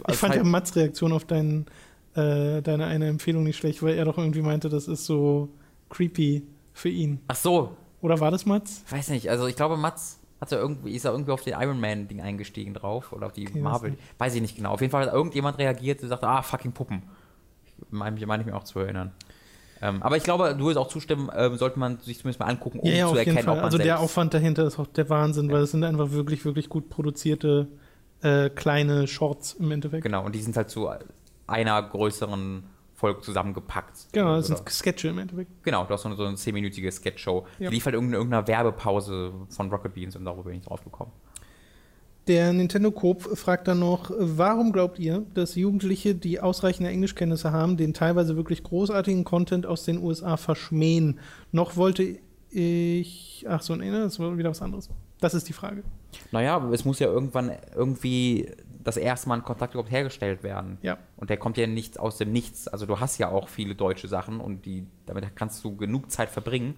ich 0.10 0.18
fand 0.18 0.36
ja 0.36 0.44
Mats 0.44 0.76
Reaktion 0.76 1.14
auf 1.14 1.24
dein, 1.24 1.68
äh, 2.16 2.62
deine 2.62 2.88
eine 2.88 3.08
Empfehlung 3.08 3.44
nicht 3.44 3.56
schlecht, 3.56 3.82
weil 3.82 3.96
er 3.96 4.04
doch 4.04 4.18
irgendwie 4.18 4.42
meinte, 4.42 4.68
das 4.68 4.90
ist 4.90 5.06
so 5.06 5.48
creepy 5.90 6.44
für 6.74 6.90
ihn. 6.90 7.22
Ach 7.30 7.36
so. 7.36 7.78
Oder 8.02 8.20
war 8.20 8.32
das 8.32 8.46
Mats? 8.46 8.84
Weiß 8.90 9.10
nicht. 9.10 9.30
Also 9.30 9.48
ich 9.48 9.56
glaube, 9.56 9.78
Mats 9.78 10.20
hat 10.40 10.52
er 10.52 10.60
irgendwie, 10.60 10.92
ist 10.92 11.06
er 11.06 11.12
irgendwie 11.12 11.32
auf 11.32 11.44
den 11.44 11.54
Iron 11.60 11.80
Man-Ding 11.80 12.22
eingestiegen 12.22 12.74
drauf 12.74 13.12
oder 13.14 13.28
auf 13.28 13.34
die 13.34 13.48
okay, 13.48 13.60
Marvel. 13.60 13.98
Weiß 14.18 14.36
ich 14.36 14.42
nicht 14.42 14.56
genau. 14.56 14.72
Auf 14.72 14.82
jeden 14.82 14.92
Fall 14.92 15.06
hat 15.06 15.14
irgendjemand 15.14 15.58
reagiert 15.58 16.04
und 16.04 16.10
sagte, 16.10 16.28
ah, 16.28 16.42
fucking 16.42 16.74
Puppen. 16.74 17.04
Meine 17.90 18.26
mein 18.26 18.42
ich 18.42 18.46
mir 18.46 18.56
auch 18.56 18.64
zu 18.64 18.80
erinnern. 18.80 19.14
Ähm, 19.82 20.02
aber 20.02 20.18
ich 20.18 20.24
glaube, 20.24 20.56
du 20.58 20.66
wirst 20.66 20.78
auch 20.78 20.88
zustimmen, 20.88 21.30
ähm, 21.36 21.58
sollte 21.58 21.78
man 21.78 22.00
sich 22.00 22.18
zumindest 22.18 22.40
mal 22.40 22.48
angucken, 22.48 22.80
um 22.80 22.90
ja, 22.90 22.96
ja, 22.96 23.08
zu 23.10 23.16
erkennen, 23.16 23.40
ob 23.40 23.46
man 23.58 23.60
Also 23.60 23.78
der 23.78 24.00
Aufwand 24.00 24.34
dahinter 24.34 24.66
ist 24.66 24.80
auch 24.80 24.88
der 24.88 25.10
Wahnsinn, 25.10 25.50
ja. 25.50 25.56
weil 25.56 25.62
es 25.64 25.72
sind 25.72 25.84
einfach 25.84 26.12
wirklich, 26.12 26.46
wirklich 26.46 26.70
gut 26.70 26.90
produzierte 26.90 27.68
äh, 28.28 28.50
kleine 28.50 29.08
Shorts 29.08 29.54
im 29.54 29.72
Endeffekt. 29.72 30.04
Genau, 30.04 30.26
und 30.26 30.36
die 30.36 30.42
sind 30.42 30.56
halt 30.58 30.70
zu 30.70 30.90
einer 31.48 31.84
größeren 31.84 32.64
Folge 32.94 33.22
zusammengepackt. 33.22 34.08
Genau, 34.12 34.36
das 34.38 34.48
sind 34.48 34.70
Sketche 34.70 35.10
im 35.10 35.20
Endeffekt. 35.20 35.52
Genau, 35.64 35.86
du 35.86 35.94
hast 35.94 36.02
so 36.02 36.10
eine, 36.10 36.18
so 36.18 36.26
eine 36.26 36.36
zehnminütige 36.36 36.92
Sketch-Show. 36.92 37.46
Ja. 37.60 37.70
Die 37.70 37.76
lief 37.76 37.86
halt 37.86 37.96
in 37.96 38.12
irgendeiner 38.12 38.48
Werbepause 38.48 39.34
von 39.50 39.70
Rocket 39.70 39.94
Beans 39.94 40.16
und 40.16 40.26
darüber 40.26 40.46
bin 40.46 40.56
ich 40.56 40.66
drauf 40.66 40.84
gekommen. 40.84 41.12
Der 42.28 42.52
Nintendo 42.52 42.92
Coop 42.92 43.38
fragt 43.38 43.70
dann 43.70 43.80
noch, 43.80 44.12
warum 44.18 44.74
glaubt 44.74 45.00
ihr, 45.00 45.26
dass 45.34 45.56
Jugendliche, 45.56 46.14
die 46.14 46.42
ausreichende 46.42 46.90
Englischkenntnisse 46.90 47.54
haben, 47.54 47.78
den 47.78 47.94
teilweise 47.94 48.36
wirklich 48.36 48.64
großartigen 48.64 49.24
Content 49.24 49.66
aus 49.66 49.86
den 49.86 50.00
USA 50.00 50.36
verschmähen? 50.36 51.20
Noch 51.54 51.78
wollte 51.78 52.18
ich, 52.50 53.46
ach 53.48 53.62
so, 53.62 53.76
nee, 53.76 53.92
das 53.92 54.20
war 54.20 54.38
wieder 54.38 54.50
was 54.50 54.62
anderes. 54.62 54.90
Das 55.22 55.34
ist 55.36 55.48
die 55.48 55.54
Frage. 55.54 55.84
Naja, 56.32 56.64
es 56.72 56.86
muss 56.86 57.00
ja 57.00 57.08
irgendwann 57.08 57.52
irgendwie 57.76 58.52
das 58.84 58.98
erste 58.98 59.28
Mal 59.28 59.36
ein 59.36 59.44
Kontakt 59.44 59.74
überhaupt 59.74 59.92
hergestellt 59.92 60.44
werden. 60.44 60.78
Ja. 60.82 60.98
Und 61.18 61.30
der 61.30 61.38
kommt 61.38 61.58
ja 61.58 61.68
nicht 61.68 62.00
aus 62.00 62.18
dem 62.18 62.32
Nichts. 62.32 62.68
Also 62.68 62.86
du 62.86 63.00
hast 63.00 63.18
ja 63.18 63.30
auch 63.30 63.50
viele 63.50 63.76
deutsche 63.76 64.08
Sachen 64.08 64.40
und 64.40 64.66
die, 64.66 64.88
damit 65.06 65.36
kannst 65.36 65.64
du 65.64 65.76
genug 65.76 66.10
Zeit 66.10 66.30
verbringen. 66.30 66.76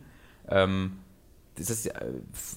Ähm, 0.47 0.97
das 1.55 1.69
ist 1.69 1.91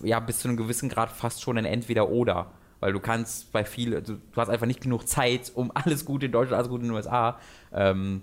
ja 0.03 0.21
bis 0.21 0.39
zu 0.39 0.49
einem 0.49 0.57
gewissen 0.57 0.89
Grad 0.89 1.11
fast 1.11 1.43
schon 1.43 1.59
ein 1.59 1.65
Entweder-Oder. 1.65 2.53
Weil 2.81 2.93
du 2.93 2.99
kannst 2.99 3.53
bei 3.53 3.65
viel, 3.65 4.01
du, 4.01 4.15
du, 4.15 4.37
hast 4.37 4.49
einfach 4.49 4.67
nicht 4.67 4.81
genug 4.81 5.07
Zeit, 5.07 5.53
um 5.55 5.71
alles 5.75 6.05
gut 6.05 6.23
in 6.23 6.33
Deutschland, 6.33 6.59
alles 6.59 6.69
gut 6.69 6.81
in 6.81 6.89
den 6.89 6.97
USA. 6.97 7.39
Ähm, 7.73 8.23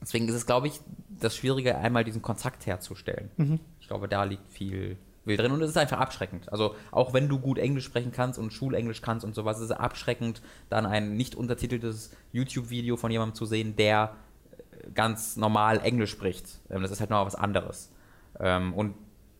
deswegen 0.00 0.26
ist 0.28 0.34
es, 0.34 0.46
glaube 0.46 0.68
ich, 0.68 0.80
das 1.08 1.36
Schwierige, 1.36 1.76
einmal 1.76 2.04
diesen 2.04 2.22
Kontakt 2.22 2.64
herzustellen. 2.66 3.30
Mhm. 3.36 3.60
Ich 3.80 3.88
glaube, 3.88 4.08
da 4.08 4.24
liegt 4.24 4.50
viel, 4.50 4.96
will 5.30 5.36
drin 5.36 5.52
und 5.52 5.62
es 5.62 5.70
ist 5.70 5.78
einfach 5.78 5.98
abschreckend. 5.98 6.52
Also 6.52 6.74
auch 6.90 7.14
wenn 7.14 7.28
du 7.28 7.38
gut 7.38 7.58
Englisch 7.58 7.84
sprechen 7.84 8.12
kannst 8.12 8.38
und 8.38 8.52
Schulenglisch 8.52 9.00
kannst 9.00 9.24
und 9.24 9.34
sowas, 9.34 9.58
ist 9.58 9.64
es 9.64 9.70
abschreckend, 9.70 10.42
dann 10.68 10.84
ein 10.84 11.16
nicht 11.16 11.34
untertiteltes 11.34 12.10
YouTube-Video 12.32 12.96
von 12.96 13.10
jemandem 13.10 13.34
zu 13.34 13.46
sehen, 13.46 13.76
der 13.76 14.14
äh, 14.50 14.90
ganz 14.92 15.36
normal 15.36 15.80
Englisch 15.80 16.10
spricht. 16.10 16.60
Ähm, 16.68 16.82
das 16.82 16.90
ist 16.90 17.00
halt 17.00 17.10
noch 17.10 17.24
was 17.24 17.34
anderes. 17.36 17.90
Ähm, 18.38 18.74
und 18.74 18.94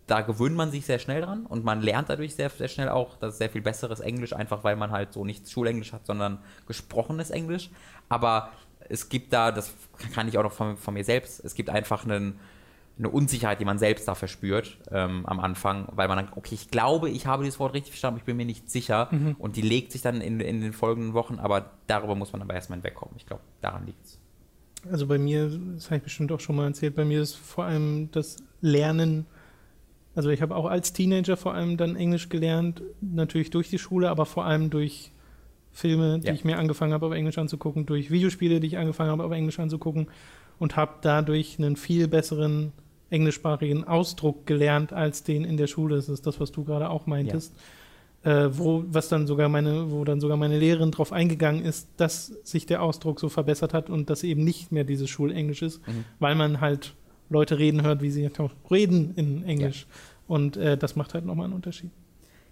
da 0.06 0.22
gewöhnt 0.22 0.56
man 0.56 0.70
sich 0.70 0.86
sehr 0.86 0.98
schnell 0.98 1.20
dran 1.20 1.46
und 1.46 1.64
man 1.64 1.82
lernt 1.82 2.08
dadurch 2.08 2.34
sehr, 2.34 2.50
sehr 2.50 2.68
schnell 2.68 2.88
auch 2.88 3.16
das 3.16 3.38
sehr 3.38 3.48
viel 3.48 3.62
besseres 3.62 4.00
Englisch, 4.00 4.32
einfach 4.32 4.64
weil 4.64 4.74
man 4.74 4.90
halt 4.90 5.12
so 5.12 5.24
nicht 5.24 5.48
Schulenglisch 5.48 5.92
hat, 5.92 6.06
sondern 6.06 6.38
gesprochenes 6.66 7.30
Englisch. 7.30 7.70
Aber 8.08 8.50
es 8.88 9.08
gibt 9.08 9.32
da, 9.32 9.52
das 9.52 9.72
kann 10.12 10.26
ich 10.26 10.36
auch 10.36 10.42
noch 10.42 10.52
von, 10.52 10.76
von 10.76 10.94
mir 10.94 11.04
selbst, 11.04 11.44
es 11.44 11.54
gibt 11.54 11.70
einfach 11.70 12.04
einen 12.04 12.40
eine 13.00 13.08
Unsicherheit, 13.08 13.60
die 13.60 13.64
man 13.64 13.78
selbst 13.78 14.06
da 14.06 14.14
verspürt 14.14 14.76
ähm, 14.92 15.24
am 15.24 15.40
Anfang, 15.40 15.88
weil 15.92 16.06
man 16.06 16.18
dann, 16.18 16.28
okay, 16.36 16.54
ich 16.54 16.70
glaube, 16.70 17.08
ich 17.08 17.26
habe 17.26 17.44
dieses 17.44 17.58
Wort 17.58 17.72
richtig 17.72 17.92
verstanden, 17.92 18.18
ich 18.18 18.24
bin 18.24 18.36
mir 18.36 18.44
nicht 18.44 18.70
sicher. 18.70 19.08
Mhm. 19.10 19.36
Und 19.38 19.56
die 19.56 19.62
legt 19.62 19.90
sich 19.90 20.02
dann 20.02 20.20
in, 20.20 20.38
in 20.38 20.60
den 20.60 20.74
folgenden 20.74 21.14
Wochen, 21.14 21.38
aber 21.38 21.70
darüber 21.86 22.14
muss 22.14 22.32
man 22.32 22.42
aber 22.42 22.52
erstmal 22.52 22.78
hinwegkommen. 22.78 23.14
Ich 23.16 23.24
glaube, 23.24 23.42
daran 23.62 23.86
liegt 23.86 24.04
es. 24.04 24.18
Also 24.90 25.06
bei 25.06 25.18
mir, 25.18 25.50
das 25.74 25.86
habe 25.86 25.96
ich 25.96 26.02
bestimmt 26.02 26.30
auch 26.30 26.40
schon 26.40 26.56
mal 26.56 26.66
erzählt, 26.66 26.94
bei 26.94 27.06
mir 27.06 27.22
ist 27.22 27.36
vor 27.36 27.64
allem 27.64 28.10
das 28.12 28.36
Lernen, 28.60 29.26
also 30.14 30.28
ich 30.28 30.42
habe 30.42 30.54
auch 30.54 30.66
als 30.66 30.92
Teenager 30.92 31.36
vor 31.36 31.54
allem 31.54 31.76
dann 31.76 31.96
Englisch 31.96 32.28
gelernt, 32.28 32.82
natürlich 33.00 33.50
durch 33.50 33.70
die 33.70 33.78
Schule, 33.78 34.10
aber 34.10 34.26
vor 34.26 34.44
allem 34.44 34.68
durch 34.68 35.12
Filme, 35.72 36.18
die 36.18 36.26
ja. 36.26 36.34
ich 36.34 36.44
mir 36.44 36.58
angefangen 36.58 36.92
habe, 36.92 37.06
auf 37.06 37.12
Englisch 37.12 37.38
anzugucken, 37.38 37.86
durch 37.86 38.10
Videospiele, 38.10 38.60
die 38.60 38.66
ich 38.66 38.78
angefangen 38.78 39.10
habe, 39.10 39.24
auf 39.24 39.32
Englisch 39.32 39.58
anzugucken 39.58 40.08
und 40.58 40.76
habe 40.76 40.94
dadurch 41.00 41.58
einen 41.58 41.76
viel 41.76 42.06
besseren 42.06 42.72
englischsprachigen 43.10 43.84
Ausdruck 43.84 44.46
gelernt 44.46 44.92
als 44.92 45.22
den 45.22 45.44
in 45.44 45.56
der 45.56 45.66
Schule. 45.66 45.96
Das 45.96 46.08
ist 46.08 46.26
das, 46.26 46.40
was 46.40 46.52
du 46.52 46.64
gerade 46.64 46.88
auch 46.90 47.06
meintest. 47.06 47.54
Ja. 47.54 47.62
Äh, 48.22 48.58
wo, 48.58 48.84
was 48.86 49.08
dann 49.08 49.26
sogar 49.26 49.48
meine, 49.48 49.90
wo 49.90 50.04
dann 50.04 50.20
sogar 50.20 50.36
meine 50.36 50.58
Lehrerin 50.58 50.90
darauf 50.90 51.10
eingegangen 51.10 51.64
ist, 51.64 51.88
dass 51.96 52.26
sich 52.44 52.66
der 52.66 52.82
Ausdruck 52.82 53.18
so 53.18 53.30
verbessert 53.30 53.72
hat 53.72 53.88
und 53.88 54.10
dass 54.10 54.22
eben 54.24 54.44
nicht 54.44 54.72
mehr 54.72 54.84
dieses 54.84 55.08
Schulenglisch 55.08 55.62
ist, 55.62 55.86
mhm. 55.88 56.04
weil 56.18 56.34
man 56.34 56.60
halt 56.60 56.94
Leute 57.30 57.58
reden 57.58 57.82
hört, 57.82 58.02
wie 58.02 58.10
sie 58.10 58.28
reden 58.70 59.14
in 59.16 59.44
Englisch. 59.44 59.86
Ja. 59.88 60.34
Und 60.34 60.56
äh, 60.58 60.76
das 60.76 60.96
macht 60.96 61.14
halt 61.14 61.24
nochmal 61.24 61.46
einen 61.46 61.54
Unterschied. 61.54 61.90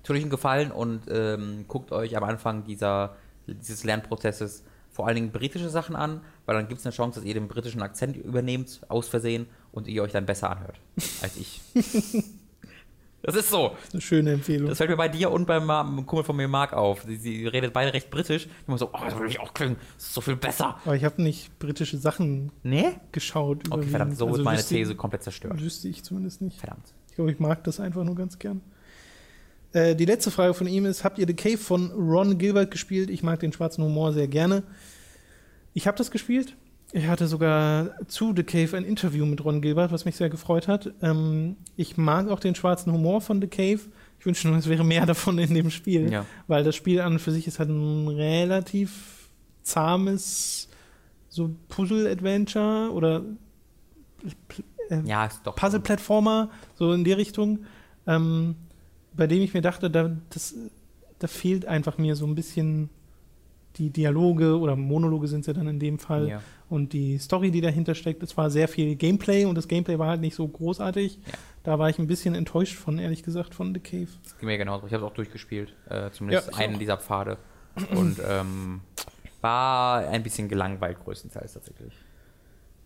Tut 0.03 0.17
euch 0.17 0.23
einen 0.23 0.31
Gefallen 0.31 0.71
und 0.71 1.03
ähm, 1.11 1.67
guckt 1.69 1.93
euch 1.93 2.17
am 2.17 2.25
Anfang 2.25 2.65
dieser, 2.65 3.17
dieses 3.47 3.85
Lernprozesses 3.85 4.65
vor 4.91 5.07
allen 5.07 5.15
Dingen 5.15 5.31
britische 5.31 5.69
Sachen 5.69 5.95
an, 5.95 6.23
weil 6.45 6.57
dann 6.57 6.67
gibt 6.67 6.81
es 6.81 6.87
eine 6.87 6.93
Chance, 6.93 7.21
dass 7.21 7.29
ihr 7.29 7.35
den 7.35 7.47
britischen 7.47 7.83
Akzent 7.83 8.17
übernehmt, 8.17 8.81
aus 8.89 9.07
Versehen, 9.07 9.47
und 9.73 9.89
ihr 9.89 10.03
euch 10.03 10.13
dann 10.13 10.27
besser 10.27 10.51
anhört 10.51 10.81
als 11.23 11.37
ich. 11.37 11.61
Das 13.23 13.35
ist 13.35 13.51
so. 13.51 13.71
Das 13.71 13.89
ist 13.89 13.95
eine 13.95 14.01
schöne 14.01 14.33
Empfehlung. 14.33 14.69
Das 14.69 14.79
fällt 14.79 14.91
mir 14.91 14.97
bei 14.97 15.09
dir 15.09 15.31
und 15.31 15.47
beim 15.47 15.67
Kumpel 16.07 16.25
von 16.25 16.37
mir 16.37 16.47
Marc 16.47 16.73
auf. 16.73 17.03
Sie, 17.03 17.17
sie 17.17 17.47
redet 17.47 17.73
beide 17.73 17.93
recht 17.93 18.11
britisch. 18.11 18.49
Immer 18.67 18.79
so, 18.79 18.91
oh, 18.93 18.99
das 19.05 19.19
will 19.19 19.27
ich 19.27 19.41
auch 19.41 19.55
klingen. 19.55 19.77
Das 19.97 20.07
ist 20.07 20.15
so 20.15 20.21
viel 20.21 20.37
besser. 20.37 20.77
Aber 20.85 20.95
ich 20.95 21.05
habe 21.05 21.21
nicht 21.21 21.59
britische 21.59 21.99
Sachen 21.99 22.53
nee? 22.63 22.93
geschaut. 23.11 23.71
Okay, 23.71 23.89
verdammt, 23.89 24.17
so 24.17 24.27
also 24.27 24.37
wird 24.37 24.45
meine 24.45 24.63
These 24.63 24.95
komplett 24.95 25.25
zerstört. 25.25 25.61
Wüsste 25.61 25.89
ich 25.89 26.05
zumindest 26.05 26.41
nicht. 26.43 26.61
Verdammt. 26.61 26.95
Ich 27.09 27.17
glaube, 27.17 27.33
ich 27.33 27.41
mag 27.41 27.65
das 27.65 27.81
einfach 27.81 28.05
nur 28.05 28.15
ganz 28.15 28.39
gern. 28.39 28.61
Äh, 29.73 29.97
die 29.97 30.05
letzte 30.05 30.31
Frage 30.31 30.55
von 30.55 30.69
ihm 30.69 30.87
ist: 30.87 31.03
Habt 31.03 31.19
ihr 31.19 31.27
The 31.27 31.35
Cave 31.35 31.59
von 31.59 31.91
Ron 31.91 32.39
Gilbert 32.39 32.71
gespielt? 32.71 33.11
Ich 33.11 33.25
mag 33.25 33.41
den 33.41 33.53
schwarzen 33.53 33.83
Humor 33.85 34.13
sehr 34.13 34.29
gerne. 34.29 34.63
Ich 35.75 35.87
habe 35.89 35.99
das 35.99 36.11
gespielt. 36.13 36.57
Ich 36.93 37.07
hatte 37.07 37.27
sogar 37.27 37.91
zu 38.07 38.33
The 38.35 38.45
Cave 38.45 38.77
ein 38.77 38.85
Interview 38.85 39.27
mit 39.27 39.45
Ron 39.45 39.61
Gilbert, 39.61 39.93
was 39.93 40.07
mich 40.07 40.17
sehr 40.17 40.31
gefreut 40.31 40.69
hat. 40.69 40.91
Ähm, 41.03 41.57
ich 41.77 41.99
mag 41.99 42.29
auch 42.29 42.41
den 42.41 42.55
schwarzen 42.55 42.93
Humor 42.93 43.21
von 43.21 43.43
The 43.43 43.47
Cave. 43.47 43.81
Ich 44.19 44.27
wünsche 44.27 44.49
nur, 44.49 44.57
es 44.57 44.69
wäre 44.69 44.85
mehr 44.85 45.05
davon 45.07 45.39
in 45.39 45.53
dem 45.53 45.71
Spiel. 45.71 46.11
Ja. 46.11 46.25
Weil 46.47 46.65
das 46.65 46.77
Spiel 46.77 47.01
an 47.01 47.15
und 47.15 47.19
für 47.19 47.31
sich 47.31 47.47
ist 47.47 47.59
halt 47.59 47.69
ein 47.69 48.09
relativ 48.09 49.29
zahmes 49.63 50.69
so 51.29 51.55
Puzzle-Adventure 51.69 52.91
oder 52.93 53.23
äh, 54.89 55.03
ja, 55.05 55.29
Puzzle-Plattformer, 55.45 56.51
so 56.75 56.93
in 56.93 57.05
die 57.05 57.13
Richtung. 57.13 57.67
Ähm, 58.07 58.57
bei 59.15 59.27
dem 59.27 59.43
ich 59.43 59.53
mir 59.53 59.61
dachte, 59.61 59.91
da, 59.91 60.17
das, 60.31 60.55
da 61.19 61.27
fehlt 61.27 61.67
einfach 61.67 61.99
mir 61.99 62.17
so 62.17 62.27
ein 62.27 62.35
bisschen 62.35 62.89
die 63.77 63.91
Dialoge 63.91 64.59
oder 64.59 64.75
Monologe 64.75 65.29
sind 65.29 65.41
es 65.41 65.47
ja 65.49 65.53
dann 65.53 65.69
in 65.69 65.79
dem 65.79 65.99
Fall 65.99 66.29
Ja. 66.29 66.41
Und 66.69 66.93
die 66.93 67.19
Story, 67.19 67.51
die 67.51 67.61
dahinter 67.61 67.95
steckt. 67.95 68.23
Es 68.23 68.37
war 68.37 68.51
sehr 68.51 68.69
viel 68.69 68.95
Gameplay 68.97 69.45
und 69.45 69.55
das 69.55 69.69
Gameplay 69.69 69.99
war 69.99 70.09
halt 70.09 70.21
nicht 70.21 70.35
so 70.35 70.47
großartig. 70.47 71.19
Ja. 71.27 71.33
Da 71.65 71.79
war 71.79 71.91
ich 71.91 71.99
ein 71.99 72.07
bisschen 72.07 72.35
enttäuscht 72.35 72.77
von, 72.77 72.99
ehrlich 72.99 73.23
gesagt, 73.23 73.55
von 73.55 73.75
The 73.75 73.81
Cave. 73.81 74.09
Das 74.23 74.39
ging 74.39 74.47
mir 74.47 74.59
genauso. 74.59 74.87
Ich 74.87 74.93
habe 74.93 75.05
es 75.05 75.11
auch 75.11 75.15
durchgespielt. 75.15 75.75
Äh, 75.89 76.11
zumindest 76.13 76.51
Ja, 76.53 76.59
einen 76.59 76.75
auch. 76.75 76.79
dieser 76.79 76.97
Pfade. 76.99 77.39
Und 77.95 78.17
ähm, 78.29 78.81
war 79.41 80.07
ein 80.09 80.23
bisschen 80.23 80.49
gelangweilt 80.49 80.99
größtenteils 81.05 81.55
tatsächlich. 81.55 81.93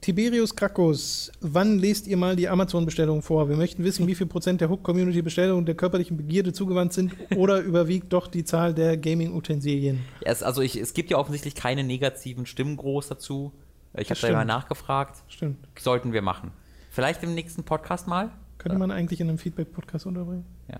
Tiberius 0.00 0.56
Krakos, 0.56 1.30
wann 1.40 1.78
lest 1.78 2.09
ihr 2.09 2.16
mal 2.16 2.34
die 2.34 2.48
Amazon-Bestellung 2.48 3.22
vor? 3.22 3.48
Wir 3.48 3.56
möchten 3.56 3.84
wissen, 3.84 4.04
wie 4.09 4.16
viel 4.16 4.26
Prozent 4.26 4.60
der 4.60 4.68
Hook-Community-Bestellungen 4.68 5.64
der 5.64 5.76
körperlichen 5.76 6.16
Begierde 6.16 6.52
zugewandt 6.52 6.92
sind 6.92 7.12
oder 7.36 7.60
überwiegt 7.62 8.12
doch 8.12 8.26
die 8.26 8.42
Zahl 8.42 8.74
der 8.74 8.96
Gaming-Utensilien? 8.96 10.00
Ja, 10.24 10.32
es, 10.32 10.42
also 10.42 10.60
ich, 10.60 10.74
es 10.74 10.92
gibt 10.92 11.10
ja 11.10 11.18
offensichtlich 11.18 11.54
keine 11.54 11.84
negativen 11.84 12.46
Stimmen 12.46 12.76
groß 12.76 13.06
dazu. 13.06 13.52
Ich 13.94 14.10
habe 14.10 14.20
da 14.20 14.27
mal 14.28 14.39
stimmt. 14.39 14.47
nachgefragt. 14.48 15.23
Stimmt. 15.28 15.59
Sollten 15.78 16.12
wir 16.12 16.23
machen. 16.23 16.51
Vielleicht 16.90 17.23
im 17.23 17.35
nächsten 17.35 17.64
Podcast 17.64 18.06
mal. 18.06 18.31
Könnte 18.59 18.78
man 18.78 18.90
eigentlich 18.90 19.20
in 19.20 19.28
einem 19.28 19.39
Feedback-Podcast 19.39 20.06
unterbringen. 20.06 20.44
Ja. 20.69 20.78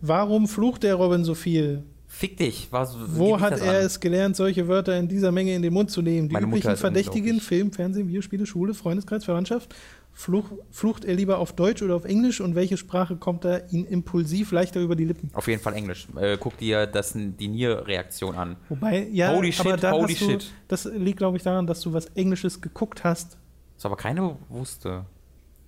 Warum 0.00 0.46
flucht 0.46 0.82
der 0.82 0.94
Robin 0.94 1.24
so 1.24 1.34
viel? 1.34 1.84
Fick 2.06 2.36
dich. 2.38 2.68
Was, 2.70 2.96
Wo 3.16 3.38
hat 3.38 3.60
er 3.60 3.80
an? 3.80 3.86
es 3.86 4.00
gelernt, 4.00 4.34
solche 4.34 4.66
Wörter 4.66 4.96
in 4.96 5.08
dieser 5.08 5.30
Menge 5.30 5.54
in 5.54 5.60
den 5.62 5.72
Mund 5.74 5.90
zu 5.90 6.00
nehmen? 6.00 6.28
Die 6.28 6.32
Meine 6.32 6.46
üblichen 6.46 6.76
Verdächtigen. 6.76 7.38
Film, 7.40 7.70
Fernsehen, 7.70 8.08
Videospiele, 8.08 8.46
Schule, 8.46 8.72
Freundeskreis, 8.72 9.24
Verwandtschaft. 9.24 9.74
Fluch, 10.18 10.50
flucht 10.72 11.04
er 11.04 11.14
lieber 11.14 11.38
auf 11.38 11.52
Deutsch 11.52 11.80
oder 11.80 11.94
auf 11.94 12.04
Englisch 12.04 12.40
und 12.40 12.56
welche 12.56 12.76
Sprache 12.76 13.14
kommt 13.14 13.44
da 13.44 13.58
ihm 13.70 13.86
impulsiv 13.86 14.50
leichter 14.50 14.80
über 14.80 14.96
die 14.96 15.04
Lippen? 15.04 15.30
Auf 15.32 15.46
jeden 15.46 15.62
Fall 15.62 15.74
Englisch. 15.74 16.08
Äh, 16.20 16.36
guck 16.40 16.58
dir 16.58 16.88
das, 16.88 17.12
die 17.14 17.46
Nier-Reaktion 17.46 18.34
an. 18.34 18.56
Wobei, 18.68 19.06
ja, 19.12 19.32
Holy 19.32 19.52
shit, 19.52 19.64
aber 19.64 19.76
da 19.76 19.92
holy 19.92 20.14
du, 20.14 20.24
shit. 20.24 20.52
das 20.66 20.86
liegt, 20.86 21.18
glaube 21.18 21.36
ich, 21.36 21.44
daran, 21.44 21.68
dass 21.68 21.82
du 21.82 21.92
was 21.92 22.06
Englisches 22.16 22.60
geguckt 22.60 23.04
hast. 23.04 23.38
Ist 23.76 23.86
aber 23.86 23.94
keine 23.94 24.36
bewusste. 24.48 25.06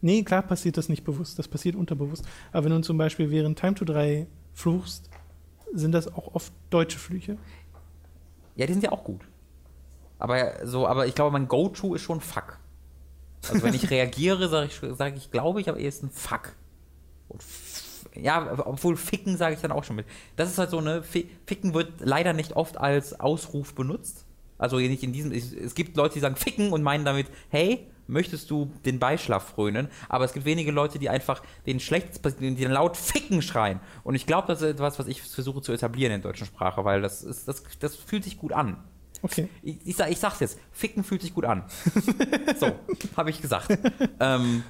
Nee, 0.01 0.25
klar 0.25 0.43
passiert 0.43 0.77
das 0.77 0.89
nicht 0.89 1.05
bewusst, 1.05 1.39
das 1.39 1.47
passiert 1.47 1.77
unterbewusst. 1.77 2.25
Aber 2.51 2.65
wenn 2.65 2.73
du 2.73 2.81
zum 2.81 2.99
Beispiel 2.99 3.31
während 3.31 3.57
Time 3.57 3.77
to 3.77 3.85
3 3.85 4.27
fluchst, 4.53 5.09
sind 5.73 5.93
das 5.93 6.13
auch 6.13 6.35
oft 6.35 6.53
deutsche 6.71 6.99
Flüche. 6.99 7.39
Ja, 8.57 8.67
die 8.67 8.73
sind 8.73 8.83
ja 8.83 8.91
auch 8.91 9.05
gut. 9.05 9.21
Aber 10.19 10.67
so, 10.67 10.89
aber 10.89 11.07
ich 11.07 11.15
glaube, 11.15 11.31
mein 11.31 11.47
Go-To 11.47 11.95
ist 11.95 12.03
schon 12.03 12.21
Fuck. 12.21 12.59
Also 13.49 13.63
wenn 13.63 13.75
ich 13.75 13.91
reagiere, 13.91 14.49
sage 14.49 14.67
ich, 14.67 14.81
sag 14.97 15.17
ich, 15.17 15.31
glaube 15.31 15.61
ich, 15.61 15.69
ist 15.69 16.03
ein 16.03 16.11
Fuck. 16.11 16.53
Und 17.29 17.43
ja, 18.15 18.59
obwohl 18.67 18.97
Ficken 18.97 19.37
sage 19.37 19.55
ich 19.55 19.61
dann 19.61 19.73
auch 19.73 19.85
schon 19.85 19.97
mit. 19.97 20.07
Das 20.37 20.51
ist 20.51 20.59
halt 20.59 20.71
so 20.71 20.79
eine, 20.79 21.03
Fi- 21.03 21.31
Ficken 21.47 21.75
wird 21.75 21.93
leider 22.01 22.33
nicht 22.33 22.57
oft 22.57 22.77
als 22.77 23.19
Ausruf 23.21 23.75
benutzt. 23.75 24.25
Also 24.59 24.77
nicht 24.77 25.03
in 25.03 25.13
diesem, 25.13 25.33
es, 25.33 25.53
gibt 25.75 25.97
Leute, 25.97 26.15
die 26.15 26.21
sagen 26.21 26.37
Ficken 26.37 26.73
und 26.73 26.83
meinen 26.83 27.05
damit, 27.05 27.29
hey, 27.49 27.87
möchtest 28.09 28.51
du 28.51 28.71
den 28.85 28.99
Beischlaf 28.99 29.49
frönen? 29.51 29.89
Aber 30.09 30.25
es 30.25 30.33
gibt 30.33 30.45
wenige 30.45 30.71
Leute, 30.73 30.99
die 30.99 31.09
einfach 31.09 31.43
den 31.67 31.81
Schlechtes 31.81 32.19
die 32.57 32.63
dann 32.65 32.73
laut 32.73 32.97
Ficken 32.97 33.41
schreien. 33.41 33.81
Und 34.03 34.17
ich 34.17 34.27
glaube, 34.27 34.49
das 34.49 34.61
ist 34.61 34.69
etwas, 34.69 34.99
was 34.99 35.07
ich 35.07 35.23
versuche 35.23 35.63
zu 35.63 35.73
etablieren 35.73 36.13
in 36.13 36.21
der 36.21 36.31
deutschen 36.31 36.47
Sprache, 36.47 36.85
weil 36.85 37.01
das 37.01 37.23
ist, 37.23 37.49
das, 37.49 37.63
das 37.79 37.97
fühlt 37.97 38.25
sich 38.25 38.37
gut 38.37 38.53
an. 38.53 38.77
Okay. 39.23 39.49
Ich, 39.63 39.77
ich, 39.85 39.97
sag, 39.97 40.11
ich 40.11 40.19
sag's 40.19 40.41
jetzt, 40.41 40.59
Ficken 40.73 41.05
fühlt 41.05 41.23
sich 41.23 41.35
gut 41.35 41.45
an. 41.45 41.65
so, 42.59 42.73
habe 43.17 43.31
ich 43.31 43.41
gesagt. 43.41 43.79
ähm, 44.21 44.63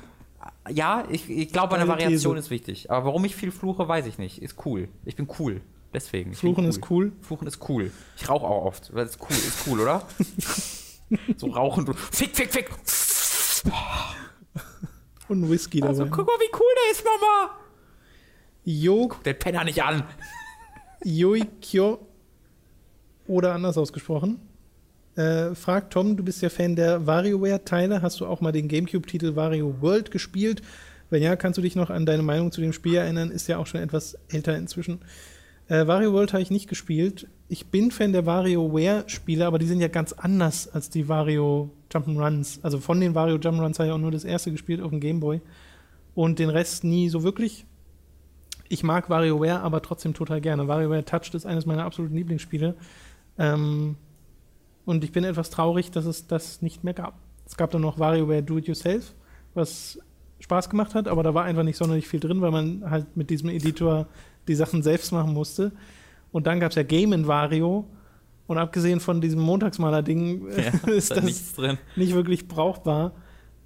ja, 0.68 1.05
ich, 1.10 1.28
ich 1.28 1.52
glaube, 1.52 1.77
eine 1.77 1.86
Variation 1.89 2.35
These. 2.35 2.47
ist 2.47 2.51
wichtig. 2.51 2.90
Aber 2.90 3.06
warum 3.06 3.24
ich 3.24 3.36
viel 3.36 3.52
fluche, 3.52 3.86
weiß 3.86 4.06
ich 4.06 4.18
nicht. 4.18 4.43
Ist 4.43 4.56
cool. 4.64 4.89
Ich 5.05 5.16
bin 5.16 5.28
cool. 5.39 5.60
Deswegen. 5.93 6.32
Ich 6.32 6.39
Fluchen 6.39 6.64
ist 6.66 6.89
cool. 6.90 7.12
Fluchen 7.20 7.47
ist 7.47 7.68
cool. 7.68 7.90
Ich 8.16 8.28
rauche 8.28 8.47
auch 8.47 8.64
oft. 8.64 8.94
weil 8.94 9.05
Das 9.05 9.16
ist 9.16 9.22
cool, 9.22 9.36
ist 9.36 9.66
cool, 9.66 9.81
oder? 9.81 10.06
so 11.36 11.48
rauchen 11.48 11.85
du. 11.85 11.93
Fick, 11.93 12.36
fick, 12.36 12.52
fick. 12.52 12.70
Und 15.28 15.51
Whisky 15.51 15.81
dabei. 15.81 15.90
Also, 15.90 16.06
guck 16.06 16.27
mal, 16.27 16.39
wie 16.39 16.52
cool 16.55 16.74
der 16.85 16.93
ist, 16.93 17.05
Mama. 17.05 17.59
Jo, 18.64 19.09
Guck 19.09 19.24
den 19.24 19.39
Penner 19.39 19.64
nicht 19.64 19.82
an. 19.82 20.05
Yoikyo 21.05 22.06
oder 23.31 23.55
anders 23.55 23.78
ausgesprochen. 23.78 24.40
Äh, 25.15 25.55
fragt 25.55 25.93
Tom, 25.93 26.16
du 26.16 26.24
bist 26.24 26.43
ja 26.43 26.48
Fan 26.48 26.77
der 26.77 27.07
WarioWare-Teile. 27.07 28.02
Hast 28.02 28.20
du 28.20 28.27
auch 28.27 28.40
mal 28.40 28.52
den 28.52 28.69
GameCube-Titel 28.69 29.36
Wario 29.36 29.81
World 29.81 30.11
gespielt? 30.11 30.62
Wenn 31.11 31.23
ja, 31.23 31.36
kannst 31.36 31.57
du 31.57 31.62
dich 31.62 31.77
noch 31.77 31.90
an 31.90 32.07
deine 32.07 32.23
Meinung 32.23 32.52
zu 32.52 32.61
dem 32.61 32.73
Spiel 32.73 32.97
erinnern? 32.97 33.31
Ist 33.31 33.48
ja 33.48 33.59
auch 33.59 33.66
schon 33.66 33.81
etwas 33.81 34.19
älter 34.28 34.57
inzwischen. 34.57 35.01
Äh, 35.69 35.86
Wario 35.86 36.12
World 36.12 36.32
habe 36.32 36.43
ich 36.43 36.51
nicht 36.51 36.69
gespielt. 36.69 37.28
Ich 37.48 37.69
bin 37.69 37.93
Fan 37.93 38.12
der 38.12 38.27
WarioWare-Spiele, 38.27 39.47
aber 39.47 39.59
die 39.59 39.66
sind 39.66 39.81
ja 39.81 39.89
ganz 39.89 40.12
anders 40.12 40.69
als 40.69 40.90
die 40.90 41.09
Wario 41.09 41.70
Jump'n'Runs. 41.93 42.59
Also 42.62 42.78
von 42.81 43.01
den 43.01 43.15
Wario 43.15 43.36
Jump'n'Runs 43.36 43.78
habe 43.78 43.89
ich 43.89 43.93
auch 43.93 43.98
nur 43.98 44.11
das 44.11 44.24
erste 44.24 44.51
gespielt 44.51 44.81
auf 44.81 44.90
dem 44.90 45.01
Gameboy. 45.01 45.40
Und 46.16 46.40
den 46.40 46.51
Rest 46.51 46.82
nie 46.82 47.09
so 47.09 47.23
wirklich. 47.23 47.65
Ich 48.69 48.85
mag 48.85 49.11
WarioWare 49.11 49.61
aber 49.61 49.82
trotzdem 49.82 50.15
total 50.15 50.40
gerne. 50.40 50.69
WarioWare 50.69 51.05
Touched 51.05 51.35
ist 51.35 51.47
eines 51.47 51.66
meiner 51.66 51.85
absoluten 51.85 52.15
Lieblingsspiele. 52.15 52.77
Ähm, 53.40 53.96
und 54.84 55.02
ich 55.02 55.12
bin 55.12 55.24
etwas 55.24 55.50
traurig, 55.50 55.90
dass 55.90 56.04
es 56.04 56.26
das 56.26 56.62
nicht 56.62 56.84
mehr 56.84 56.94
gab. 56.94 57.18
Es 57.46 57.56
gab 57.56 57.70
dann 57.70 57.80
noch 57.80 57.98
WarioWare 57.98 58.42
Do 58.42 58.58
It 58.58 58.68
Yourself, 58.68 59.14
was 59.54 59.98
Spaß 60.40 60.70
gemacht 60.70 60.94
hat, 60.94 61.08
aber 61.08 61.22
da 61.22 61.34
war 61.34 61.44
einfach 61.44 61.62
nicht 61.64 61.76
sonderlich 61.76 62.06
viel 62.06 62.20
drin, 62.20 62.40
weil 62.40 62.50
man 62.50 62.88
halt 62.88 63.16
mit 63.16 63.30
diesem 63.30 63.48
Editor 63.48 64.06
die 64.46 64.54
Sachen 64.54 64.82
selbst 64.82 65.10
machen 65.12 65.32
musste. 65.32 65.72
Und 66.32 66.46
dann 66.46 66.60
gab 66.60 66.70
es 66.70 66.76
ja 66.76 66.82
Game 66.82 67.12
in 67.12 67.26
Wario. 67.26 67.86
Und 68.46 68.58
abgesehen 68.58 69.00
von 69.00 69.20
diesem 69.20 69.40
Montagsmaler-Ding 69.40 70.48
Ja, 70.56 70.90
ist 70.92 71.12
da 71.12 71.16
das 71.16 71.24
nichts 71.24 71.54
drin. 71.54 71.78
nicht 71.96 72.14
wirklich 72.14 72.48
brauchbar. 72.48 73.12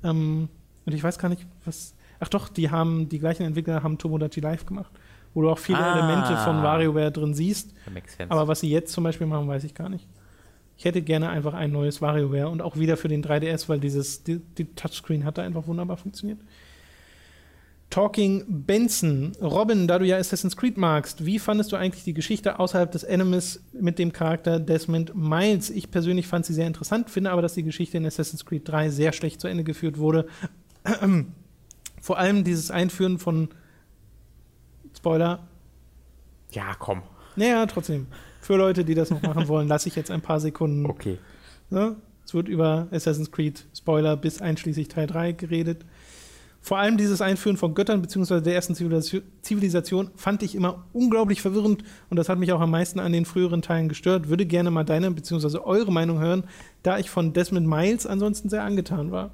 Ähm, 0.02 0.48
und 0.86 0.92
ich 0.94 1.02
weiß 1.02 1.18
gar 1.18 1.28
nicht, 1.28 1.46
was. 1.64 1.94
Ach 2.20 2.28
doch, 2.28 2.48
die 2.48 2.70
haben, 2.70 3.08
die 3.08 3.18
gleichen 3.18 3.42
Entwickler 3.42 3.82
haben 3.82 3.98
Tomodachi 3.98 4.40
Live 4.40 4.66
gemacht, 4.66 4.92
wo 5.34 5.42
du 5.42 5.50
auch 5.50 5.58
viele 5.58 5.78
Ah. 5.78 5.98
Elemente 5.98 6.36
von 6.38 6.62
WarioWare 6.62 7.10
drin 7.12 7.34
siehst. 7.34 7.74
Aber 8.28 8.48
was 8.48 8.60
sie 8.60 8.70
jetzt 8.70 8.92
zum 8.92 9.04
Beispiel 9.04 9.26
machen, 9.26 9.46
weiß 9.48 9.64
ich 9.64 9.74
gar 9.74 9.88
nicht. 9.88 10.06
Ich 10.76 10.84
hätte 10.84 11.02
gerne 11.02 11.28
einfach 11.28 11.54
ein 11.54 11.70
neues 11.70 12.00
WarioWare 12.00 12.48
und 12.48 12.62
auch 12.62 12.76
wieder 12.76 12.96
für 12.96 13.08
den 13.08 13.22
3DS, 13.22 13.68
weil 13.68 13.78
dieses 13.80 14.24
die, 14.24 14.38
die 14.38 14.64
Touchscreen 14.74 15.24
hat 15.24 15.38
da 15.38 15.42
einfach 15.42 15.66
wunderbar 15.66 15.96
funktioniert. 15.96 16.40
Talking 17.90 18.44
Benson. 18.48 19.32
Robin, 19.40 19.86
da 19.86 20.00
du 20.00 20.04
ja 20.04 20.16
Assassin's 20.16 20.56
Creed 20.56 20.76
magst, 20.76 21.24
wie 21.26 21.38
fandest 21.38 21.70
du 21.70 21.76
eigentlich 21.76 22.02
die 22.02 22.14
Geschichte 22.14 22.58
außerhalb 22.58 22.90
des 22.90 23.04
Enemies 23.04 23.62
mit 23.72 24.00
dem 24.00 24.12
Charakter 24.12 24.58
Desmond 24.58 25.14
Miles? 25.14 25.70
Ich 25.70 25.92
persönlich 25.92 26.26
fand 26.26 26.44
sie 26.44 26.54
sehr 26.54 26.66
interessant, 26.66 27.08
finde 27.08 27.30
aber, 27.30 27.40
dass 27.42 27.54
die 27.54 27.62
Geschichte 27.62 27.96
in 27.96 28.04
Assassin's 28.06 28.44
Creed 28.44 28.68
3 28.68 28.90
sehr 28.90 29.12
schlecht 29.12 29.40
zu 29.40 29.46
Ende 29.46 29.62
geführt 29.62 29.98
wurde. 29.98 30.26
Vor 32.00 32.18
allem 32.18 32.42
dieses 32.42 32.70
Einführen 32.72 33.18
von 33.18 33.48
Spoiler, 34.96 35.40
ja, 36.50 36.74
komm. 36.78 37.02
naja, 37.36 37.66
trotzdem. 37.66 38.06
Für 38.40 38.56
Leute, 38.56 38.84
die 38.84 38.94
das 38.94 39.10
noch 39.10 39.22
machen 39.22 39.48
wollen, 39.48 39.68
lasse 39.68 39.88
ich 39.88 39.96
jetzt 39.96 40.10
ein 40.10 40.20
paar 40.20 40.40
Sekunden. 40.40 40.86
Okay. 40.86 41.18
Ne? 41.70 41.96
Es 42.24 42.34
wird 42.34 42.48
über 42.48 42.88
Assassin's 42.90 43.30
Creed 43.30 43.64
Spoiler 43.74 44.16
bis 44.16 44.40
einschließlich 44.40 44.88
Teil 44.88 45.06
3 45.06 45.32
geredet. 45.32 45.84
Vor 46.60 46.78
allem 46.78 46.96
dieses 46.96 47.20
Einführen 47.20 47.58
von 47.58 47.74
Göttern 47.74 48.00
bzw. 48.00 48.40
der 48.40 48.54
ersten 48.54 48.74
Zivilisation, 48.74 49.22
Zivilisation 49.42 50.10
fand 50.16 50.42
ich 50.42 50.54
immer 50.54 50.86
unglaublich 50.94 51.42
verwirrend 51.42 51.84
und 52.08 52.16
das 52.16 52.30
hat 52.30 52.38
mich 52.38 52.52
auch 52.52 52.60
am 52.60 52.70
meisten 52.70 53.00
an 53.00 53.12
den 53.12 53.26
früheren 53.26 53.60
Teilen 53.60 53.90
gestört. 53.90 54.30
Würde 54.30 54.46
gerne 54.46 54.70
mal 54.70 54.84
deine 54.84 55.10
bzw. 55.10 55.58
eure 55.58 55.92
Meinung 55.92 56.20
hören, 56.20 56.44
da 56.82 56.98
ich 56.98 57.10
von 57.10 57.34
Desmond 57.34 57.66
Miles 57.66 58.06
ansonsten 58.06 58.48
sehr 58.48 58.62
angetan 58.62 59.10
war. 59.10 59.32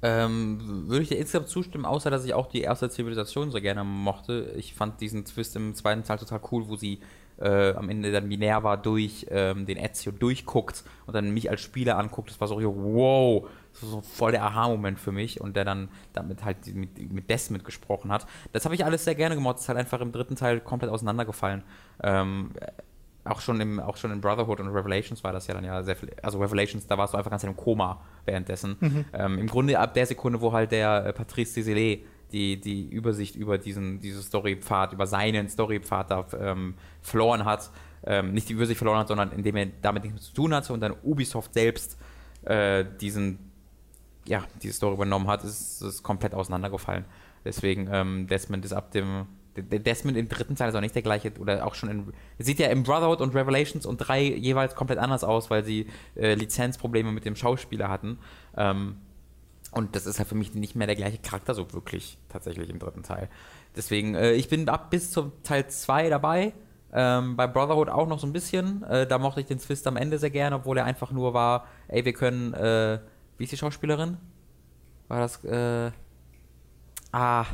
Ähm, 0.00 0.84
würde 0.86 1.02
ich 1.02 1.08
dir 1.08 1.18
insgesamt 1.18 1.48
zustimmen, 1.48 1.84
außer 1.84 2.10
dass 2.10 2.24
ich 2.24 2.32
auch 2.32 2.46
die 2.46 2.60
erste 2.60 2.88
Zivilisation 2.88 3.50
so 3.50 3.60
gerne 3.60 3.82
mochte. 3.82 4.52
Ich 4.56 4.74
fand 4.74 5.00
diesen 5.00 5.24
Twist 5.24 5.56
im 5.56 5.74
zweiten 5.74 6.04
Teil 6.04 6.18
total 6.18 6.40
cool, 6.52 6.68
wo 6.68 6.76
sie 6.76 7.00
äh, 7.40 7.74
am 7.74 7.88
Ende 7.88 8.12
dann 8.12 8.28
Minerva 8.28 8.76
durch 8.76 9.26
ähm, 9.30 9.66
den 9.66 9.76
Ezio 9.76 10.12
durchguckt 10.12 10.84
und 11.06 11.14
dann 11.14 11.30
mich 11.30 11.50
als 11.50 11.60
Spieler 11.60 11.98
anguckt. 11.98 12.30
Das 12.30 12.40
war 12.40 12.48
so, 12.48 12.56
wow, 12.56 13.48
das 13.72 13.82
war 13.82 13.90
so 13.90 14.00
voll 14.00 14.32
der 14.32 14.44
Aha-Moment 14.44 14.98
für 14.98 15.12
mich 15.12 15.40
und 15.40 15.56
der 15.56 15.64
dann 15.64 15.88
damit 16.12 16.44
halt 16.44 16.66
mit, 16.74 17.12
mit 17.12 17.30
Desmond 17.30 17.64
gesprochen 17.64 18.12
hat. 18.12 18.26
Das 18.52 18.64
habe 18.64 18.74
ich 18.74 18.84
alles 18.84 19.04
sehr 19.04 19.14
gerne 19.14 19.34
gemacht. 19.34 19.56
Das 19.56 19.62
ist 19.62 19.68
halt 19.68 19.78
einfach 19.78 20.00
im 20.00 20.12
dritten 20.12 20.36
Teil 20.36 20.60
komplett 20.60 20.90
auseinandergefallen. 20.90 21.62
Ähm, 22.02 22.50
auch 23.28 23.40
schon 23.40 23.60
im 23.60 23.80
auch 23.80 23.96
schon 23.96 24.10
in 24.10 24.20
Brotherhood 24.20 24.60
und 24.60 24.68
Revelations 24.68 25.22
war 25.24 25.32
das 25.32 25.46
ja 25.46 25.54
dann 25.54 25.64
ja 25.64 25.82
sehr 25.82 25.96
viel 25.96 26.10
also 26.22 26.38
Revelations 26.38 26.86
da 26.86 26.98
warst 26.98 27.14
du 27.14 27.18
einfach 27.18 27.30
ganz 27.30 27.44
im 27.44 27.56
Koma 27.56 28.00
währenddessen. 28.24 28.76
Ähm, 29.12 29.38
im 29.38 29.46
Grunde 29.46 29.78
ab 29.78 29.94
der 29.94 30.06
Sekunde 30.06 30.40
wo 30.40 30.52
halt 30.52 30.72
der 30.72 31.06
äh, 31.06 31.12
Patrice 31.12 31.60
Désilé 31.60 32.00
die 32.32 32.60
die 32.60 32.88
Übersicht 32.88 33.36
über 33.36 33.58
diesen 33.58 34.00
diese 34.00 34.22
Storypfad 34.22 34.92
über 34.92 35.06
seinen 35.06 35.48
Storypfad 35.48 36.10
da 36.10 36.26
ähm, 36.38 36.74
verloren 37.00 37.44
hat 37.44 37.70
ähm, 38.04 38.32
nicht 38.32 38.48
die 38.48 38.54
Übersicht 38.54 38.78
verloren 38.78 38.98
hat 38.98 39.08
sondern 39.08 39.32
indem 39.32 39.56
er 39.56 39.66
damit 39.82 40.04
nichts 40.04 40.26
zu 40.26 40.34
tun 40.34 40.54
hatte 40.54 40.72
und 40.72 40.80
dann 40.80 40.94
Ubisoft 41.02 41.54
selbst 41.54 41.98
äh, 42.44 42.84
diesen 43.00 43.38
ja 44.26 44.44
diese 44.62 44.74
Story 44.74 44.94
übernommen 44.94 45.26
hat 45.26 45.44
ist 45.44 45.80
es 45.80 46.02
komplett 46.02 46.34
auseinandergefallen. 46.34 47.04
Deswegen 47.44 47.88
ähm, 47.90 48.26
Desmond 48.26 48.64
ist 48.64 48.72
ab 48.72 48.90
dem 48.90 49.26
der 49.62 49.78
Desmond 49.78 50.16
im 50.16 50.28
dritten 50.28 50.56
Teil 50.56 50.68
ist 50.68 50.74
auch 50.74 50.80
nicht 50.80 50.94
der 50.94 51.02
gleiche, 51.02 51.32
oder 51.38 51.66
auch 51.66 51.74
schon 51.74 51.88
in. 51.88 52.12
Sieht 52.38 52.58
ja 52.58 52.68
im 52.68 52.82
Brotherhood 52.82 53.20
und 53.20 53.34
Revelations 53.34 53.86
und 53.86 53.98
drei 53.98 54.22
jeweils 54.22 54.74
komplett 54.74 54.98
anders 54.98 55.24
aus, 55.24 55.50
weil 55.50 55.64
sie 55.64 55.86
äh, 56.16 56.34
Lizenzprobleme 56.34 57.12
mit 57.12 57.24
dem 57.24 57.36
Schauspieler 57.36 57.88
hatten. 57.88 58.18
Ähm, 58.56 58.96
und 59.70 59.94
das 59.94 60.06
ist 60.06 60.18
halt 60.18 60.28
für 60.28 60.34
mich 60.34 60.54
nicht 60.54 60.76
mehr 60.76 60.86
der 60.86 60.96
gleiche 60.96 61.18
Charakter, 61.18 61.54
so 61.54 61.72
wirklich 61.72 62.18
tatsächlich 62.28 62.70
im 62.70 62.78
dritten 62.78 63.02
Teil. 63.02 63.28
Deswegen, 63.76 64.14
äh, 64.14 64.32
ich 64.32 64.48
bin 64.48 64.68
ab 64.68 64.90
bis 64.90 65.10
zum 65.10 65.32
Teil 65.42 65.68
2 65.68 66.08
dabei. 66.08 66.52
Ähm, 66.90 67.36
bei 67.36 67.46
Brotherhood 67.46 67.90
auch 67.90 68.08
noch 68.08 68.18
so 68.18 68.26
ein 68.26 68.32
bisschen. 68.32 68.82
Äh, 68.84 69.06
da 69.06 69.18
mochte 69.18 69.40
ich 69.40 69.46
den 69.46 69.58
Twist 69.58 69.86
am 69.86 69.96
Ende 69.96 70.18
sehr 70.18 70.30
gerne, 70.30 70.56
obwohl 70.56 70.78
er 70.78 70.84
einfach 70.84 71.12
nur 71.12 71.34
war, 71.34 71.66
ey, 71.88 72.04
wir 72.04 72.14
können, 72.14 72.54
äh, 72.54 72.98
wie 73.36 73.44
ist 73.44 73.52
die 73.52 73.58
Schauspielerin? 73.58 74.16
War 75.08 75.20
das, 75.20 75.44
äh, 75.44 75.90
ah, 77.12 77.44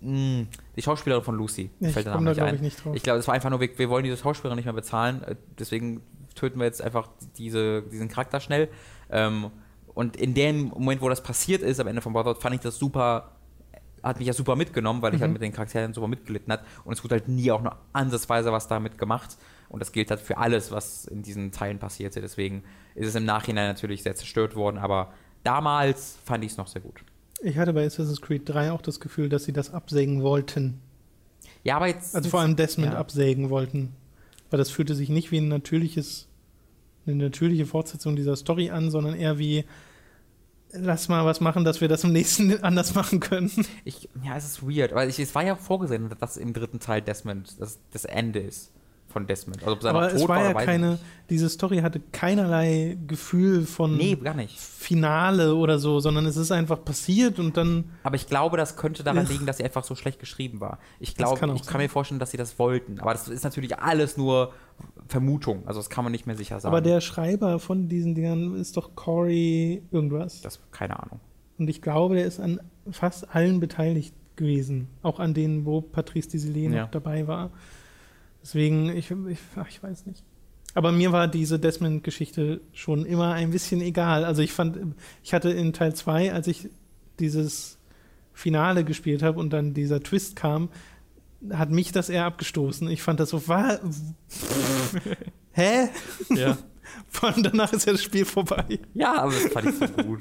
mh, 0.00 0.46
die 0.80 0.84
Schauspielerin 0.84 1.22
von 1.22 1.36
Lucy. 1.36 1.70
Ich 1.80 1.92
Fällt 1.92 2.10
komme 2.10 2.26
da, 2.26 2.32
glaube 2.32 2.56
ich, 2.56 2.62
nicht 2.62 2.82
drauf. 2.84 2.94
Ich 2.96 3.02
glaube, 3.02 3.18
es 3.18 3.26
war 3.26 3.34
einfach 3.34 3.50
nur, 3.50 3.60
wir, 3.60 3.78
wir 3.78 3.90
wollen 3.90 4.04
diese 4.04 4.16
Schauspielerin 4.16 4.56
nicht 4.56 4.64
mehr 4.64 4.74
bezahlen, 4.74 5.22
äh, 5.24 5.36
deswegen 5.58 6.02
töten 6.34 6.58
wir 6.58 6.64
jetzt 6.66 6.80
einfach 6.80 7.08
diese, 7.36 7.82
diesen 7.82 8.08
Charakter 8.08 8.40
schnell. 8.40 8.68
Ähm, 9.10 9.50
und 9.94 10.16
in 10.16 10.34
dem 10.34 10.68
Moment, 10.68 11.02
wo 11.02 11.08
das 11.08 11.22
passiert 11.22 11.62
ist, 11.62 11.80
am 11.80 11.86
Ende 11.86 12.00
von 12.00 12.12
Brotherhood, 12.12 12.40
fand 12.40 12.54
ich 12.54 12.60
das 12.62 12.78
super, 12.78 13.32
hat 14.02 14.18
mich 14.18 14.28
ja 14.28 14.32
super 14.32 14.56
mitgenommen, 14.56 15.02
weil 15.02 15.14
ich 15.14 15.20
halt 15.20 15.30
Mhm. 15.30 15.32
mit 15.34 15.42
den 15.42 15.52
Charakteren 15.52 15.92
super 15.92 16.08
mitgelitten 16.08 16.52
hat. 16.52 16.64
Und 16.84 16.94
es 16.94 17.04
wurde 17.04 17.16
halt 17.16 17.28
nie 17.28 17.50
auch 17.50 17.60
nur 17.60 17.76
ansatzweise 17.92 18.52
was 18.52 18.68
damit 18.68 18.96
gemacht. 18.96 19.36
Und 19.68 19.80
das 19.80 19.92
gilt 19.92 20.10
halt 20.10 20.20
für 20.20 20.38
alles, 20.38 20.70
was 20.72 21.04
in 21.04 21.22
diesen 21.22 21.52
Teilen 21.52 21.78
passierte. 21.78 22.20
Deswegen 22.20 22.62
ist 22.94 23.08
es 23.08 23.14
im 23.14 23.24
Nachhinein 23.24 23.68
natürlich 23.68 24.02
sehr 24.02 24.14
zerstört 24.14 24.56
worden, 24.56 24.78
aber 24.78 25.12
damals 25.44 26.18
fand 26.24 26.44
ich 26.44 26.52
es 26.52 26.56
noch 26.56 26.66
sehr 26.68 26.80
gut. 26.80 27.04
Ich 27.42 27.56
hatte 27.58 27.72
bei 27.72 27.86
Assassin's 27.86 28.20
Creed 28.20 28.48
3 28.48 28.72
auch 28.72 28.82
das 28.82 29.00
Gefühl, 29.00 29.28
dass 29.28 29.44
sie 29.44 29.52
das 29.52 29.72
absägen 29.72 30.22
wollten. 30.22 30.80
Ja, 31.64 31.76
aber 31.76 31.86
jetzt. 31.88 32.14
Also 32.14 32.28
vor 32.30 32.40
allem 32.40 32.56
Desmond 32.56 32.92
Ja. 32.92 32.98
absägen 32.98 33.50
wollten. 33.50 33.92
Weil 34.50 34.58
das 34.58 34.70
fühlte 34.70 34.94
sich 34.94 35.08
nicht 35.08 35.30
wie 35.30 35.38
ein 35.38 35.48
natürliches, 35.48 36.26
eine 37.06 37.16
natürliche 37.16 37.66
Fortsetzung 37.66 38.16
dieser 38.16 38.36
Story 38.36 38.70
an, 38.70 38.90
sondern 38.90 39.14
eher 39.14 39.38
wie, 39.38 39.64
lass 40.72 41.08
mal 41.08 41.24
was 41.24 41.40
machen, 41.40 41.64
dass 41.64 41.80
wir 41.80 41.88
das 41.88 42.04
im 42.04 42.12
nächsten 42.12 42.52
anders 42.64 42.94
machen 42.94 43.20
können. 43.20 43.50
Ich, 43.84 44.08
ja, 44.24 44.36
es 44.36 44.44
ist 44.44 44.62
weird, 44.62 44.94
weil 44.94 45.08
ich, 45.08 45.18
es 45.18 45.34
war 45.34 45.44
ja 45.44 45.54
vorgesehen, 45.56 46.10
dass 46.18 46.36
im 46.36 46.52
dritten 46.52 46.80
Teil 46.80 47.00
Desmond 47.00 47.60
das, 47.60 47.78
das 47.92 48.04
Ende 48.04 48.40
ist 48.40 48.72
von 49.10 49.26
Desmond. 49.26 49.62
Also 49.62 49.72
ob 49.76 49.84
Aber 49.84 50.12
es 50.12 50.26
war 50.28 50.42
ja 50.42 50.54
keine, 50.54 50.98
diese 51.28 51.48
Story 51.48 51.78
hatte 51.78 52.00
keinerlei 52.12 52.96
Gefühl 53.06 53.66
von 53.66 53.96
Nee, 53.96 54.14
gar 54.16 54.34
nicht. 54.34 54.58
Finale 54.58 55.54
oder 55.54 55.78
so, 55.78 56.00
sondern 56.00 56.26
es 56.26 56.36
ist 56.36 56.52
einfach 56.52 56.84
passiert 56.84 57.38
und 57.38 57.56
dann, 57.56 57.84
Aber 58.02 58.16
ich 58.16 58.26
glaube, 58.26 58.56
das 58.56 58.76
könnte 58.76 59.02
daran 59.02 59.26
liegen, 59.26 59.46
dass 59.46 59.58
sie 59.58 59.64
einfach 59.64 59.84
so 59.84 59.94
schlecht 59.94 60.20
geschrieben 60.20 60.60
war. 60.60 60.78
Ich 61.00 61.14
kann 61.16 61.36
glaube, 61.36 61.54
ich 61.56 61.62
kann 61.62 61.72
sein. 61.74 61.82
mir 61.82 61.88
vorstellen, 61.88 62.20
dass 62.20 62.30
sie 62.30 62.36
das 62.36 62.58
wollten. 62.58 63.00
Aber 63.00 63.12
das 63.12 63.28
ist 63.28 63.44
natürlich 63.44 63.78
alles 63.78 64.16
nur 64.16 64.52
Vermutung. 65.08 65.66
Also 65.66 65.80
das 65.80 65.90
kann 65.90 66.04
man 66.04 66.12
nicht 66.12 66.26
mehr 66.26 66.36
sicher 66.36 66.60
sagen. 66.60 66.72
aber 66.72 66.80
der 66.80 67.00
Schreiber 67.00 67.58
von 67.58 67.88
diesen 67.88 68.14
Dingern 68.14 68.54
ist 68.54 68.76
doch 68.76 68.94
Corey 68.94 69.82
irgendwas. 69.90 70.40
das, 70.42 70.60
keine 70.70 70.98
Ahnung. 71.02 71.20
Und 71.58 71.68
ich 71.68 71.82
glaube, 71.82 72.14
der 72.14 72.24
ist 72.26 72.40
an 72.40 72.60
fast 72.90 73.34
allen 73.34 73.60
beteiligt 73.60 74.14
gewesen. 74.36 74.88
Auch 75.02 75.18
an 75.20 75.34
denen, 75.34 75.66
wo 75.66 75.82
Patrice 75.82 76.30
Desilets 76.30 76.72
Ja. 76.74 76.82
noch 76.84 76.90
dabei 76.90 77.26
war. 77.26 77.50
Deswegen, 78.42 78.88
ich, 78.96 79.10
ich, 79.10 79.38
ach, 79.56 79.68
ich 79.68 79.82
weiß 79.82 80.06
nicht. 80.06 80.24
Aber 80.74 80.92
mir 80.92 81.12
war 81.12 81.28
diese 81.28 81.58
Desmond-Geschichte 81.58 82.60
schon 82.72 83.04
immer 83.04 83.32
ein 83.32 83.50
bisschen 83.50 83.80
egal. 83.80 84.24
Also 84.24 84.42
ich 84.42 84.52
fand, 84.52 84.78
ich 85.22 85.34
hatte 85.34 85.50
in 85.50 85.72
Teil 85.72 85.94
2, 85.94 86.32
als 86.32 86.46
ich 86.46 86.68
dieses 87.18 87.78
Finale 88.32 88.84
gespielt 88.84 89.22
habe 89.22 89.38
und 89.40 89.52
dann 89.52 89.74
dieser 89.74 90.02
Twist 90.02 90.36
kam, 90.36 90.68
hat 91.52 91.70
mich 91.70 91.90
das 91.92 92.08
eher 92.08 92.24
abgestoßen. 92.24 92.88
Ich 92.88 93.02
fand 93.02 93.18
das 93.18 93.30
so, 93.30 93.48
war, 93.48 93.80
hä? 95.52 95.88
Ja. 96.30 96.56
Vor 97.08 97.28
allem 97.30 97.42
danach 97.42 97.72
ist 97.72 97.86
ja 97.86 97.92
das 97.92 98.02
Spiel 98.02 98.24
vorbei. 98.24 98.78
ja, 98.94 99.14
aber 99.22 99.32
das 99.32 99.52
fand 99.52 99.68
ich 99.68 99.74
so 99.76 100.02
gut. 100.02 100.20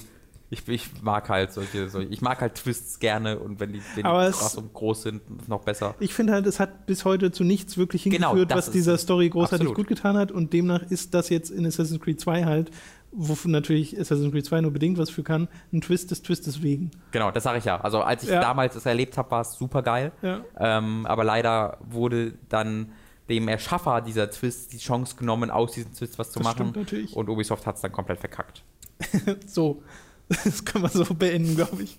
Ich, 0.52 0.68
ich 0.68 0.90
mag 1.04 1.30
halt 1.30 1.54
solche, 1.54 1.90
solche, 1.90 2.12
ich 2.12 2.22
mag 2.22 2.42
halt 2.42 2.56
Twists 2.56 2.98
gerne 3.00 3.38
und 3.38 3.60
wenn 3.60 3.72
die, 3.74 3.82
wenn 3.96 4.04
die 4.04 4.10
krass 4.10 4.56
und 4.56 4.74
groß 4.74 5.04
sind, 5.04 5.48
noch 5.48 5.62
besser. 5.62 5.94
Ich 6.00 6.14
finde 6.14 6.34
halt, 6.34 6.48
es 6.48 6.60
hat 6.60 6.88
bis 6.88 7.06
heute 7.06 7.32
zu 7.32 7.44
nichts 7.44 7.78
wirklich 7.78 8.04
Genau, 8.04 8.30
hingeführt, 8.30 8.52
das 8.52 8.58
was 8.68 8.72
dieser 8.72 8.96
es. 8.96 9.02
Story 9.04 9.30
großartig 9.30 9.68
Absolut. 9.68 9.76
gut 9.76 9.88
getan 9.88 10.18
hat. 10.18 10.32
Und 10.32 10.52
demnach 10.54 10.82
ist 10.90 11.14
das 11.14 11.30
jetzt 11.30 11.52
in 11.52 11.68
Assassin's 11.68 12.02
Creed 12.02 12.20
2 12.20 12.46
halt, 12.46 12.72
wofür 13.12 13.52
natürlich 13.52 14.00
Assassin's 14.00 14.32
Creed 14.32 14.46
2 14.46 14.62
nur 14.62 14.72
bedingt 14.72 14.98
was 14.98 15.12
für 15.12 15.22
kann, 15.22 15.48
ein 15.72 15.82
Twist 15.82 16.10
des 16.10 16.24
Twistes 16.24 16.64
wegen. 16.64 16.90
Genau, 17.12 17.30
das 17.30 17.44
sage 17.44 17.60
ich 17.60 17.66
ja. 17.66 17.80
Also 17.82 18.02
als 18.02 18.24
ich 18.24 18.30
Ja. 18.30 18.42
damals 18.42 18.76
es 18.76 18.88
erlebt 18.88 19.18
habe, 19.20 19.30
war 19.30 19.42
es 19.42 19.54
super 19.54 19.84
geil. 19.84 20.12
Ja. 20.24 20.42
Ähm, 20.58 21.06
aber 21.06 21.24
leider 21.24 21.78
wurde 21.88 22.34
dann 22.50 22.92
dem 23.30 23.48
Erschaffer 23.48 24.02
dieser 24.02 24.32
Twist 24.32 24.74
die 24.74 24.80
Chance 24.80 25.16
genommen, 25.16 25.52
aus 25.52 25.74
diesem 25.74 25.94
Twist 25.94 26.18
was 26.18 26.32
zu 26.32 26.40
Das 26.40 26.44
machen. 26.48 26.56
stimmt 26.72 26.76
natürlich. 26.78 27.16
Und 27.16 27.30
Ubisoft 27.30 27.68
hat 27.68 27.76
es 27.76 27.82
dann 27.82 27.92
komplett 27.92 28.20
verkackt. 28.20 28.64
So, 29.46 29.84
das 30.44 30.64
kann 30.64 30.82
man 30.82 30.92
so 30.92 31.06
beenden, 31.06 31.56
glaube 31.56 31.84
ich. 31.84 31.98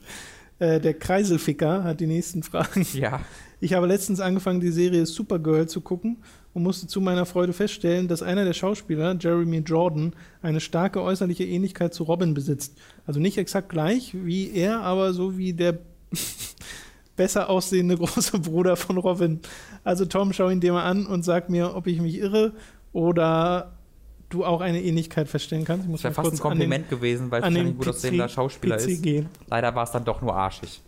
Äh, 0.59 0.81
der 0.81 0.95
Kreiselficker 0.95 1.85
hat 1.85 2.01
die 2.01 2.07
nächsten 2.07 2.43
Fragen. 2.43 2.87
Ja. 2.93 3.21
Ich 3.61 3.75
habe 3.75 3.87
letztens 3.87 4.21
angefangen, 4.21 4.61
die 4.61 4.71
Serie 4.71 5.05
Supergirl 5.05 5.69
zu 5.69 5.83
gucken 5.83 6.19
und 6.55 6.63
musste 6.63 6.87
zu 6.87 7.01
meiner 7.01 7.27
Freude 7.27 7.53
feststellen, 7.53 8.09
dass 8.09 8.23
einer 8.23 8.45
der 8.45 8.55
Schauspieler, 8.55 9.17
Jeremy 9.19 9.59
Jordan, 9.59 10.15
eine 10.41 10.61
starke 10.61 11.03
äußerliche 11.03 11.45
Ähnlichkeit 11.45 11.93
zu 11.93 12.05
Robin 12.05 12.33
besitzt. 12.33 12.79
Also 13.07 13.21
nicht 13.21 13.37
exakt 13.37 13.69
gleich 13.69 14.15
wie 14.15 14.51
er, 14.53 14.81
aber 14.81 15.13
so 15.13 15.37
wie 15.37 15.53
der 15.53 15.79
besser 17.17 17.51
aussehende 17.51 17.97
große 17.97 18.39
Bruder 18.39 18.77
von 18.77 18.97
Robin. 18.97 19.41
Also 19.85 20.07
Tom, 20.07 20.33
schau 20.33 20.49
ihn 20.49 20.61
dir 20.61 20.73
mal 20.73 20.85
an 20.85 21.07
und 21.07 21.23
sag 21.23 21.51
mir, 21.51 21.75
ob 21.77 21.87
ich 21.87 22.01
mich 22.01 22.17
irre 22.17 22.55
oder 22.93 23.79
du 24.31 24.45
auch 24.45 24.61
eine 24.63 24.83
Ähnlichkeit 24.83 25.29
feststellen 25.29 25.65
kannst. 25.65 25.85
Ich 25.85 25.91
muss 25.91 26.01
Das 26.03 26.17
wäre 26.17 26.25
fast 26.25 26.33
ein 26.33 26.39
Kompliment 26.39 26.89
gewesen, 26.89 27.31
weil 27.31 27.43
den, 27.43 27.53
es 27.53 27.59
ein 27.59 27.65
den 27.67 27.77
gut 27.77 27.89
aussehender 27.89 28.29
Schauspieler 28.29 28.77
PC 28.79 28.89
ist. 28.89 29.03
gehen. 29.03 29.29
Leider 29.49 29.75
war 29.75 29.85
es 29.85 29.91
dann 29.91 30.05
doch 30.05 30.23
nur 30.23 30.35
arschig. 30.35 30.81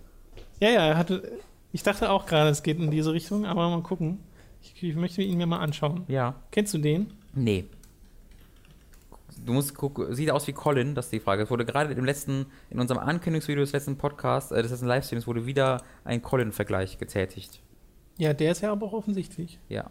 Ja, 0.60 0.70
ja, 0.70 0.86
er 0.86 0.97
hatte. 0.97 1.32
Ich 1.73 1.82
dachte 1.82 2.10
auch 2.10 2.27
gerade, 2.27 2.51
es 2.51 2.62
geht 2.62 2.78
in 2.78 2.90
diese 2.90 3.12
Richtung, 3.12 3.44
aber 3.47 3.69
mal 3.69 3.82
gucken. 3.82 4.20
Ich, 4.62 4.82
ich 4.82 4.94
möchte 4.94 5.23
ihn 5.23 5.39
mir 5.39 5.47
mal 5.47 5.59
anschauen. 5.59 6.05
Ja. 6.09 6.36
Kennst 6.51 6.73
du 6.74 6.78
den? 6.78 7.12
Nee. 7.35 7.64
Du 9.44 9.55
musst 9.55 9.74
gucken, 9.74 10.14
sieht 10.14 10.31
aus 10.31 10.47
wie 10.47 10.52
Colin, 10.52 10.94
das 10.94 11.06
ist 11.06 11.12
die 11.12 11.20
Frage. 11.20 11.43
Es 11.43 11.51
wurde 11.51 11.64
gerade 11.64 11.93
im 11.94 12.05
letzten, 12.05 12.47
in 12.70 12.78
unserem 12.78 13.01
Ankündigungsvideo 13.01 13.62
des 13.62 13.73
letzten 13.73 13.97
Podcasts, 13.97 14.52
äh, 14.52 14.62
des 14.62 14.70
letzten 14.70 14.86
Livestreams, 14.86 15.27
wurde 15.27 15.47
wieder 15.47 15.82
ein 16.05 16.23
Colin-Vergleich 16.23 16.98
getätigt. 16.98 17.60
Ja, 18.19 18.35
der 18.35 18.52
ist 18.52 18.60
ja 18.60 18.70
aber 18.70 18.86
auch 18.86 18.93
offensichtlich. 18.93 19.59
Ja. 19.69 19.90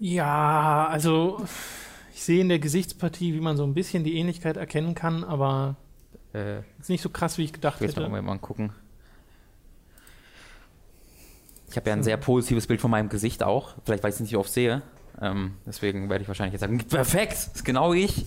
Ja, 0.00 0.86
also 0.88 1.44
ich 2.14 2.22
sehe 2.22 2.40
in 2.40 2.48
der 2.48 2.58
Gesichtspartie, 2.58 3.34
wie 3.34 3.40
man 3.40 3.56
so 3.58 3.64
ein 3.64 3.74
bisschen 3.74 4.02
die 4.02 4.16
Ähnlichkeit 4.16 4.56
erkennen 4.56 4.94
kann, 4.94 5.22
aber 5.24 5.76
Äh, 6.32 6.60
ist 6.80 6.88
nicht 6.88 7.02
so 7.02 7.10
krass, 7.10 7.36
wie 7.38 7.44
ich 7.44 7.52
gedacht 7.52 7.76
ich 7.76 7.80
will 7.82 7.88
jetzt 7.88 7.96
mal 7.96 8.04
hätte. 8.04 8.14
irgendwann 8.16 8.36
mal 8.36 8.40
gucken. 8.40 8.72
Ich 11.68 11.76
habe 11.76 11.88
ja 11.90 11.94
ein 11.96 12.02
sehr 12.02 12.16
positives 12.16 12.66
Bild 12.66 12.80
von 12.80 12.90
meinem 12.90 13.08
Gesicht 13.10 13.42
auch. 13.42 13.74
Vielleicht, 13.84 14.02
weil 14.02 14.08
ich 14.10 14.14
es 14.14 14.20
nicht 14.20 14.30
so 14.30 14.40
oft 14.40 14.50
sehe. 14.50 14.82
Ähm, 15.20 15.54
deswegen 15.66 16.08
werde 16.08 16.22
ich 16.22 16.28
wahrscheinlich 16.28 16.52
jetzt 16.54 16.62
sagen, 16.62 16.78
perfekt, 16.78 17.32
ist 17.34 17.64
genau 17.64 17.92
ich. 17.92 18.24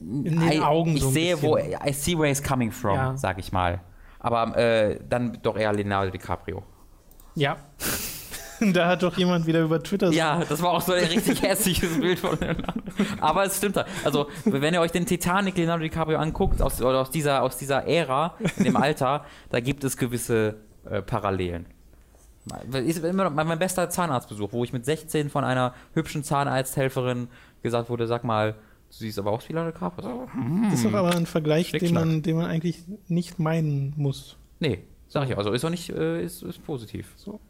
In 0.00 0.24
den 0.40 0.62
Augen 0.62 0.94
ich 0.96 1.02
so 1.02 1.10
sehe, 1.10 1.40
wo, 1.42 1.54
bisschen. 1.54 1.78
I 1.86 1.92
see 1.92 2.16
where 2.18 2.30
it's 2.30 2.42
coming 2.42 2.70
from, 2.70 2.94
Ja. 2.94 3.16
sag 3.16 3.38
ich 3.38 3.50
mal. 3.50 3.80
Aber 4.20 4.56
äh, 4.56 5.00
dann 5.08 5.38
doch 5.42 5.56
eher 5.56 5.72
Leonardo 5.72 6.10
DiCaprio. 6.10 6.62
Ja. 7.34 7.56
da 8.72 8.88
hat 8.88 9.02
doch 9.02 9.16
jemand 9.16 9.46
wieder 9.46 9.62
über 9.62 9.82
Twitter 9.82 10.10
Ja, 10.10 10.44
das 10.44 10.62
war 10.62 10.70
auch 10.70 10.80
so 10.80 10.92
ein 10.92 11.04
richtig 11.04 11.42
hässliches 11.42 11.98
Bild 12.00 12.18
von 12.18 12.38
Leonardo. 12.38 12.82
Aber 13.20 13.44
es 13.44 13.56
stimmt. 13.56 13.82
Also, 14.04 14.28
wenn 14.44 14.74
ihr 14.74 14.80
euch 14.80 14.92
den 14.92 15.06
Titanic 15.06 15.56
Leonardo 15.56 15.82
DiCaprio 15.82 16.18
anguckt, 16.18 16.60
aus, 16.62 16.80
oder 16.80 17.00
aus, 17.00 17.10
dieser, 17.10 17.42
aus 17.42 17.56
dieser 17.56 17.86
Ära, 17.86 18.34
in 18.56 18.64
dem 18.64 18.76
Alter, 18.76 19.24
da 19.50 19.60
gibt 19.60 19.84
es 19.84 19.96
gewisse 19.96 20.56
äh, 20.88 21.02
Parallelen. 21.02 21.66
Ist 22.72 23.04
immer 23.04 23.28
mein 23.28 23.46
mein 23.46 23.58
bester 23.58 23.90
Zahnarztbesuch, 23.90 24.52
wo 24.52 24.64
ich 24.64 24.72
mit 24.72 24.84
16 24.84 25.28
von 25.28 25.44
einer 25.44 25.74
hübschen 25.92 26.24
Zahnarzthelferin 26.24 27.28
gesagt 27.62 27.90
wurde, 27.90 28.06
sag 28.06 28.24
mal, 28.24 28.52
du 28.52 28.96
siehst 28.96 29.18
aber 29.18 29.32
aus 29.32 29.48
wie 29.48 29.52
Leonardo 29.52 29.72
DiCaprio. 29.76 30.28
Hm. 30.32 30.62
Das 30.64 30.74
ist 30.74 30.84
doch 30.86 30.94
aber 30.94 31.14
ein 31.14 31.26
Vergleich, 31.26 31.72
den 31.72 31.92
man, 31.92 32.22
den 32.22 32.36
man 32.36 32.46
eigentlich 32.46 32.84
nicht 33.08 33.38
meinen 33.38 33.92
muss. 33.96 34.38
Nee, 34.60 34.84
sag 35.08 35.24
ich 35.24 35.30
ja. 35.30 35.36
Also 35.36 35.52
ist 35.52 35.62
doch 35.62 35.70
nicht, 35.70 35.90
äh, 35.90 36.22
ist, 36.22 36.42
ist 36.42 36.64
positiv. 36.64 37.12
So. 37.16 37.40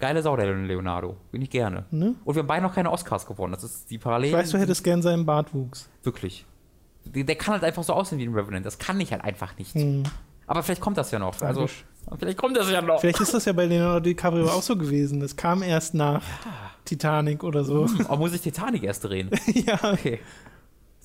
Geile 0.00 0.22
Sau, 0.22 0.36
der 0.36 0.52
Leonardo. 0.52 1.16
Bin 1.30 1.40
ich 1.42 1.50
gerne. 1.50 1.84
Ne? 1.90 2.14
Und 2.24 2.34
wir 2.34 2.42
haben 2.42 2.46
beide 2.46 2.62
noch 2.62 2.74
keine 2.74 2.90
Oscars 2.90 3.26
gewonnen. 3.26 3.52
Das 3.52 3.64
ist 3.64 3.90
die 3.90 3.98
Parallelen. 3.98 4.34
Ich 4.34 4.38
weiß, 4.38 4.50
du 4.50 4.58
hättest 4.58 4.84
gern 4.84 5.02
seinen 5.02 5.24
Bartwuchs. 5.24 5.88
Wirklich. 6.02 6.44
Der, 7.04 7.24
der 7.24 7.36
kann 7.36 7.54
halt 7.54 7.64
einfach 7.64 7.84
so 7.84 7.92
aussehen 7.92 8.18
wie 8.18 8.26
ein 8.26 8.34
Revenant. 8.34 8.66
Das 8.66 8.78
kann 8.78 9.00
ich 9.00 9.12
halt 9.12 9.22
einfach 9.24 9.56
nicht. 9.58 9.74
Hm. 9.74 10.02
Aber 10.46 10.62
vielleicht 10.62 10.80
kommt 10.80 10.98
das 10.98 11.10
ja 11.10 11.18
noch. 11.18 11.40
Also, 11.40 11.68
vielleicht 12.18 12.38
kommt 12.38 12.56
das 12.56 12.70
ja 12.70 12.82
noch. 12.82 13.00
Vielleicht 13.00 13.20
ist 13.20 13.32
das 13.32 13.44
ja 13.44 13.52
bei 13.52 13.66
Leonardo 13.66 14.00
DiCaprio 14.00 14.46
auch 14.48 14.62
so 14.62 14.76
gewesen. 14.76 15.20
Das 15.20 15.36
kam 15.36 15.62
erst 15.62 15.94
nach 15.94 16.22
Titanic 16.84 17.44
oder 17.44 17.64
so. 17.64 17.88
Aber 18.04 18.18
muss 18.18 18.34
ich 18.34 18.42
Titanic 18.42 18.82
erst 18.82 19.04
drehen? 19.04 19.30
ja, 19.46 19.78
Okay. 19.82 20.20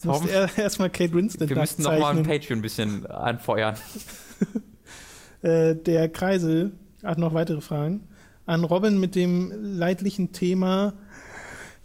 Warum? 0.03 0.29
er 0.29 0.49
erstmal 0.57 0.89
Kate 0.89 1.13
Winslet 1.13 1.49
Wir 1.49 1.57
müssten 1.57 1.83
noch 1.83 1.97
mal 1.97 2.15
ein. 2.15 2.23
Patreon 2.23 2.59
ein 2.59 2.61
bisschen 2.61 3.05
anfeuern. 3.05 3.75
Äh, 5.41 5.75
der 5.75 6.09
Kreisel 6.09 6.73
hat 7.01 7.17
noch 7.17 7.33
weitere 7.33 7.61
Fragen. 7.61 8.09
An 8.49 8.63
Robin 8.63 8.99
mit 8.99 9.13
dem 9.13 9.51
leidlichen 9.77 10.31
Thema 10.31 10.93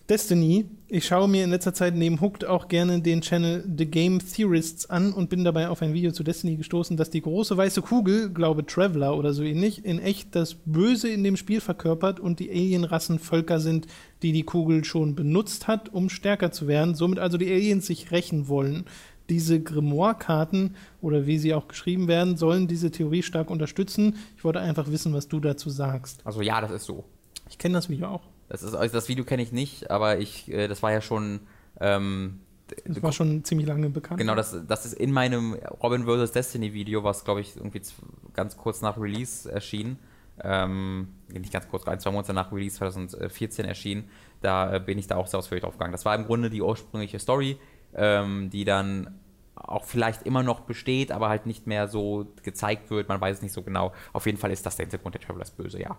Destiny. 0.08 0.64
Ich 0.88 1.04
schaue 1.04 1.28
mir 1.28 1.44
in 1.44 1.50
letzter 1.50 1.74
Zeit 1.74 1.94
neben 1.94 2.22
Hooked 2.22 2.46
auch 2.46 2.68
gerne 2.68 3.02
den 3.02 3.20
Channel 3.20 3.64
The 3.76 3.84
Game 3.84 4.18
Theorists 4.18 4.88
an 4.88 5.12
und 5.12 5.28
bin 5.28 5.44
dabei 5.44 5.68
auf 5.68 5.82
ein 5.82 5.92
Video 5.92 6.10
zu 6.10 6.22
Destiny 6.22 6.56
gestoßen, 6.56 6.96
dass 6.96 7.10
die 7.10 7.20
große 7.20 7.54
weiße 7.54 7.82
Kugel, 7.82 8.30
glaube 8.30 8.64
Traveler 8.64 9.14
oder 9.14 9.34
so 9.34 9.42
ähnlich, 9.42 9.84
in 9.84 9.98
echt 9.98 10.34
das 10.34 10.54
Böse 10.54 11.10
in 11.10 11.22
dem 11.22 11.36
Spiel 11.36 11.60
verkörpert 11.60 12.18
und 12.18 12.40
die 12.40 12.48
Alienrassen 12.48 13.18
Völker 13.18 13.60
sind, 13.60 13.86
die 14.22 14.32
die 14.32 14.44
Kugel 14.44 14.84
schon 14.84 15.14
benutzt 15.14 15.68
hat, 15.68 15.92
um 15.92 16.08
stärker 16.08 16.50
zu 16.50 16.66
werden, 16.66 16.94
somit 16.94 17.18
also 17.18 17.36
die 17.36 17.52
Aliens 17.52 17.86
sich 17.86 18.10
rächen 18.10 18.48
wollen. 18.48 18.86
Diese 19.30 19.60
Grimoire-Karten 19.60 20.76
oder 21.00 21.26
wie 21.26 21.38
sie 21.38 21.54
auch 21.54 21.68
geschrieben 21.68 22.08
werden, 22.08 22.36
sollen 22.36 22.68
diese 22.68 22.90
Theorie 22.90 23.22
stark 23.22 23.50
unterstützen. 23.50 24.16
Ich 24.36 24.44
wollte 24.44 24.60
einfach 24.60 24.90
wissen, 24.90 25.14
was 25.14 25.28
du 25.28 25.40
dazu 25.40 25.70
sagst. 25.70 26.20
Also 26.24 26.42
ja, 26.42 26.60
das 26.60 26.70
ist 26.70 26.84
so. 26.84 27.04
Ich 27.48 27.58
kenne 27.58 27.74
das 27.74 27.88
Video 27.88 28.08
auch. 28.08 28.22
Das, 28.48 28.62
ist, 28.62 28.74
also 28.74 28.92
das 28.92 29.08
Video 29.08 29.24
kenne 29.24 29.42
ich 29.42 29.52
nicht, 29.52 29.90
aber 29.90 30.18
ich, 30.18 30.50
äh, 30.52 30.68
das 30.68 30.82
war 30.82 30.92
ja 30.92 31.00
schon. 31.00 31.40
Ähm, 31.80 32.40
Das 32.86 33.02
war 33.02 33.12
schon 33.12 33.44
ziemlich 33.44 33.66
lange 33.66 33.88
bekannt. 33.90 34.18
Genau, 34.20 34.34
das, 34.34 34.56
das 34.66 34.84
ist 34.86 34.94
in 34.94 35.12
meinem 35.12 35.54
Robin 35.82 36.04
vs. 36.04 36.32
Destiny 36.32 36.74
Video, 36.74 37.02
was 37.04 37.24
glaube 37.24 37.40
ich 37.40 37.56
irgendwie 37.56 37.80
ganz 38.34 38.56
kurz 38.56 38.82
nach 38.82 38.98
Release 38.98 39.50
erschien. 39.50 39.98
Ähm, 40.42 41.08
nicht 41.32 41.52
ganz 41.52 41.68
kurz, 41.68 41.86
ein, 41.86 42.00
zwei 42.00 42.10
Monate 42.10 42.32
nach 42.32 42.50
Release 42.52 42.76
2014 42.76 43.64
erschien. 43.64 44.04
Da 44.40 44.74
äh, 44.74 44.80
bin 44.80 44.98
ich 44.98 45.06
da 45.06 45.16
auch 45.16 45.26
sehr 45.26 45.38
ausführlich 45.38 45.62
drauf 45.62 45.74
gegangen. 45.74 45.92
Das 45.92 46.04
war 46.04 46.14
im 46.14 46.24
Grunde 46.26 46.50
die 46.50 46.60
ursprüngliche 46.60 47.18
Story, 47.18 47.56
ähm, 47.96 48.50
die 48.50 48.64
dann 48.64 49.18
auch 49.54 49.84
vielleicht 49.84 50.22
immer 50.22 50.42
noch 50.42 50.60
besteht, 50.60 51.12
aber 51.12 51.28
halt 51.28 51.46
nicht 51.46 51.66
mehr 51.66 51.88
so 51.88 52.26
gezeigt 52.42 52.90
wird. 52.90 53.08
Man 53.08 53.20
weiß 53.20 53.36
es 53.36 53.42
nicht 53.42 53.52
so 53.52 53.62
genau. 53.62 53.92
Auf 54.12 54.26
jeden 54.26 54.38
Fall 54.38 54.50
ist 54.50 54.66
das 54.66 54.76
der 54.76 54.84
Hintergrund 54.86 55.14
der 55.14 55.22
Travelers 55.22 55.50
böse, 55.50 55.80
ja. 55.80 55.96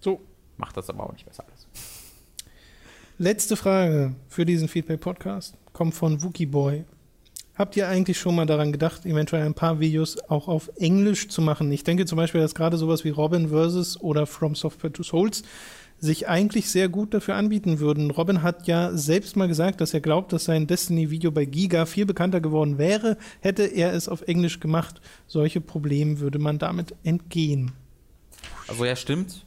So, 0.00 0.20
Macht 0.58 0.76
das 0.76 0.90
aber 0.90 1.04
auch 1.04 1.12
nicht 1.12 1.24
besser 1.24 1.44
alles. 1.46 1.66
Letzte 3.16 3.56
Frage 3.56 4.14
für 4.28 4.44
diesen 4.44 4.68
Feedback-Podcast 4.68 5.54
kommt 5.72 5.94
von 5.94 6.22
Wookie 6.22 6.46
Boy. 6.46 6.84
Habt 7.54 7.76
ihr 7.76 7.88
eigentlich 7.88 8.18
schon 8.18 8.36
mal 8.36 8.46
daran 8.46 8.70
gedacht, 8.70 9.04
eventuell 9.04 9.44
ein 9.44 9.54
paar 9.54 9.80
Videos 9.80 10.16
auch 10.28 10.46
auf 10.46 10.70
Englisch 10.76 11.28
zu 11.28 11.42
machen? 11.42 11.72
Ich 11.72 11.82
denke 11.82 12.06
zum 12.06 12.16
Beispiel, 12.16 12.40
dass 12.40 12.54
gerade 12.54 12.76
sowas 12.76 13.04
wie 13.04 13.10
Robin 13.10 13.48
vs. 13.48 14.00
oder 14.00 14.26
From 14.26 14.54
Software 14.54 14.92
to 14.92 15.02
Souls 15.02 15.42
sich 16.00 16.28
eigentlich 16.28 16.70
sehr 16.70 16.88
gut 16.88 17.12
dafür 17.12 17.34
anbieten 17.34 17.80
würden. 17.80 18.10
Robin 18.10 18.42
hat 18.42 18.66
ja 18.66 18.92
selbst 18.92 19.36
mal 19.36 19.48
gesagt, 19.48 19.80
dass 19.80 19.94
er 19.94 20.00
glaubt, 20.00 20.32
dass 20.32 20.44
sein 20.44 20.66
Destiny-Video 20.66 21.30
bei 21.30 21.44
Giga 21.44 21.86
viel 21.86 22.06
bekannter 22.06 22.40
geworden 22.40 22.78
wäre, 22.78 23.16
hätte 23.40 23.64
er 23.64 23.92
es 23.92 24.08
auf 24.08 24.22
Englisch 24.22 24.60
gemacht. 24.60 25.00
Solche 25.26 25.60
Probleme 25.60 26.20
würde 26.20 26.38
man 26.38 26.58
damit 26.58 26.94
entgehen. 27.02 27.72
Also 28.68 28.84
ja, 28.84 28.94
stimmt. 28.96 29.44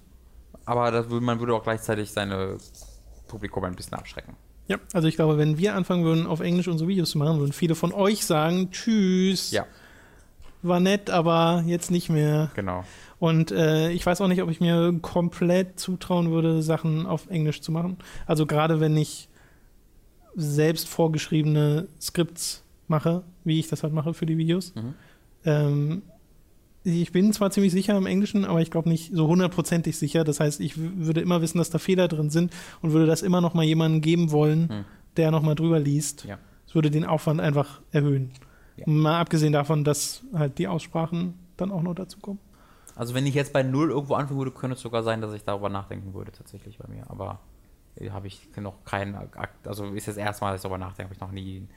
Aber 0.66 0.92
das, 0.92 1.08
man 1.10 1.40
würde 1.40 1.54
auch 1.54 1.64
gleichzeitig 1.64 2.12
seine 2.12 2.58
Publikum 3.28 3.64
ein 3.64 3.76
bisschen 3.76 3.94
abschrecken. 3.98 4.36
Ja, 4.68 4.78
also 4.94 5.08
ich 5.08 5.16
glaube, 5.16 5.38
wenn 5.38 5.58
wir 5.58 5.76
anfangen 5.76 6.04
würden, 6.04 6.28
auf 6.28 6.40
Englisch 6.40 6.68
unsere 6.68 6.88
Videos 6.88 7.12
zu 7.12 7.18
machen, 7.18 7.40
würden 7.40 7.54
viele 7.54 7.76
von 7.76 7.94
euch 7.94 8.26
sagen, 8.26 8.72
tschüss. 8.72 9.52
Ja, 9.52 9.66
war 10.64 10.80
nett, 10.80 11.10
aber 11.10 11.64
jetzt 11.66 11.92
nicht 11.92 12.10
mehr. 12.10 12.52
genau. 12.56 12.84
Und 13.22 13.52
äh, 13.52 13.92
ich 13.92 14.04
weiß 14.04 14.20
auch 14.22 14.28
nicht, 14.28 14.42
ob 14.42 14.50
ich 14.50 14.60
mir 14.62 14.98
komplett 15.04 15.80
zutrauen 15.80 16.32
würde, 16.32 16.64
Sachen 16.64 17.06
auf 17.06 17.28
Englisch 17.30 17.62
zu 17.62 17.72
machen. 17.72 17.98
Also 18.26 18.48
gerade 18.48 18.80
wenn 18.80 18.98
ich 18.98 19.30
selbst 20.36 20.90
vorgeschriebene 20.90 21.88
Skripts 22.02 22.64
mache, 22.88 23.22
wie 23.44 23.60
ich 23.60 23.68
das 23.68 23.84
halt 23.84 23.94
mache 23.94 24.16
für 24.16 24.26
die 24.26 24.40
Videos. 24.40 24.74
Mhm. 24.74 24.94
Ähm, 25.46 26.02
ich 26.84 27.12
bin 27.12 27.32
zwar 27.32 27.52
ziemlich 27.52 27.72
sicher 27.72 27.96
im 27.96 28.08
Englischen, 28.08 28.44
aber 28.44 28.60
ich 28.60 28.72
glaube 28.72 28.90
nicht 28.90 29.12
so 29.14 29.28
hundertprozentig 29.28 30.00
sicher. 30.00 30.24
Das 30.24 30.40
heißt, 30.40 30.60
ich 30.60 30.74
würde 30.78 31.22
immer 31.22 31.44
wissen, 31.44 31.60
dass 31.60 31.70
da 31.70 31.78
Fehler 31.78 32.08
drin 32.08 32.32
sind 32.32 32.52
und 32.82 32.92
würde 32.92 33.06
das 33.06 33.22
immer 33.22 33.40
noch 33.40 33.54
mal 33.54 33.64
jemandem 33.64 34.02
geben 34.02 34.32
wollen, 34.32 34.68
Hm. 34.68 34.86
der 35.18 35.30
noch 35.30 35.44
mal 35.44 35.54
drüber 35.54 35.80
liest. 35.80 36.26
Ja. 36.26 36.40
Es 36.68 36.74
würde 36.74 36.90
den 36.90 37.06
Aufwand 37.06 37.40
einfach 37.40 37.82
erhöhen. 37.92 38.32
Ja. 38.78 38.86
Mal 38.88 39.20
abgesehen 39.20 39.54
davon, 39.54 39.84
dass 39.84 40.24
halt 40.34 40.58
die 40.58 40.68
Aussprachen 40.68 41.36
dann 41.58 41.72
auch 41.72 41.84
noch 41.84 41.94
dazu 41.94 42.18
kommen. 42.20 42.40
Also 42.96 43.14
wenn 43.14 43.26
ich 43.26 43.34
jetzt 43.34 43.54
bei 43.54 43.64
Null 43.64 43.90
irgendwo 43.92 44.16
anfangen 44.16 44.40
würde, 44.40 44.52
könnte 44.52 44.76
es 44.76 44.82
sogar 44.82 45.04
sein, 45.04 45.22
dass 45.22 45.34
ich 45.34 45.44
darüber 45.44 45.70
nachdenken 45.70 46.14
würde, 46.14 46.32
tatsächlich 46.32 46.78
bei 46.78 46.88
mir. 46.88 47.10
Aber 47.10 47.40
äh, 47.96 48.10
habe 48.12 48.28
ich 48.28 48.48
noch 48.58 48.84
keinen 48.86 49.16
Akt, 49.16 49.68
also 49.68 49.86
ist 49.88 50.08
das 50.08 50.18
erste 50.18 50.44
Mal, 50.44 50.52
dass 50.52 50.60
ich 50.60 50.64
darüber 50.64 50.78
nachdenke, 50.78 51.06
habe 51.06 51.14
ich 51.16 51.22
noch 51.22 51.32
nie 51.32 51.68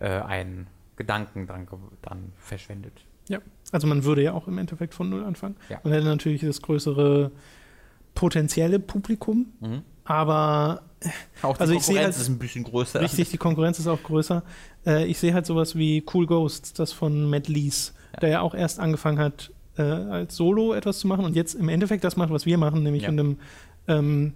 äh, 0.00 0.08
einen 0.20 0.66
Gedanken 0.96 1.46
dran, 1.46 1.66
dran 2.02 2.32
verschwendet. 2.36 2.92
Ja, 3.28 3.38
also 3.70 3.86
man 3.86 4.04
würde 4.04 4.22
ja 4.22 4.32
auch 4.32 4.48
im 4.48 4.58
Endeffekt 4.58 4.94
von 4.94 5.08
Null 5.08 5.24
anfangen. 5.24 5.56
Ja. 5.68 5.80
Man 5.84 5.92
hätte 5.92 6.06
natürlich 6.06 6.40
das 6.42 6.60
größere 6.60 7.30
potenzielle 8.14 8.78
Publikum, 8.78 9.46
Mhm. 9.60 9.82
aber 10.04 10.82
Auch 11.42 11.58
Also 11.58 11.72
ich 11.74 11.82
sehe 11.82 11.98
halt- 11.98 12.10
ist 12.10 12.28
ein 12.28 12.38
bisschen 12.38 12.62
größer. 12.64 13.00
richtig, 13.00 13.30
die 13.30 13.36
Konkurrenz 13.38 13.78
ist 13.80 13.88
auch 13.88 14.02
größer. 14.02 14.42
Äh, 14.86 15.06
ich 15.06 15.18
sehe 15.18 15.34
halt 15.34 15.46
sowas 15.46 15.74
wie 15.76 16.04
Cool 16.12 16.26
Ghosts, 16.26 16.74
das 16.74 16.92
von 16.92 17.28
Matt 17.28 17.48
Lees, 17.48 17.94
Ja. 18.14 18.20
der 18.20 18.28
ja 18.28 18.40
auch 18.40 18.54
erst 18.54 18.78
angefangen 18.78 19.18
hat, 19.18 19.50
äh, 19.76 19.82
als 19.82 20.36
Solo 20.36 20.74
etwas 20.74 20.98
zu 21.00 21.06
machen 21.08 21.24
und 21.24 21.34
jetzt 21.36 21.54
im 21.54 21.68
Endeffekt 21.68 22.04
das 22.04 22.16
macht, 22.16 22.30
was 22.30 22.46
wir 22.46 22.58
machen, 22.58 22.82
nämlich 22.82 23.04
Ja. 23.04 23.10
mit 23.10 23.20
einem 23.20 23.36
ähm, 23.88 24.32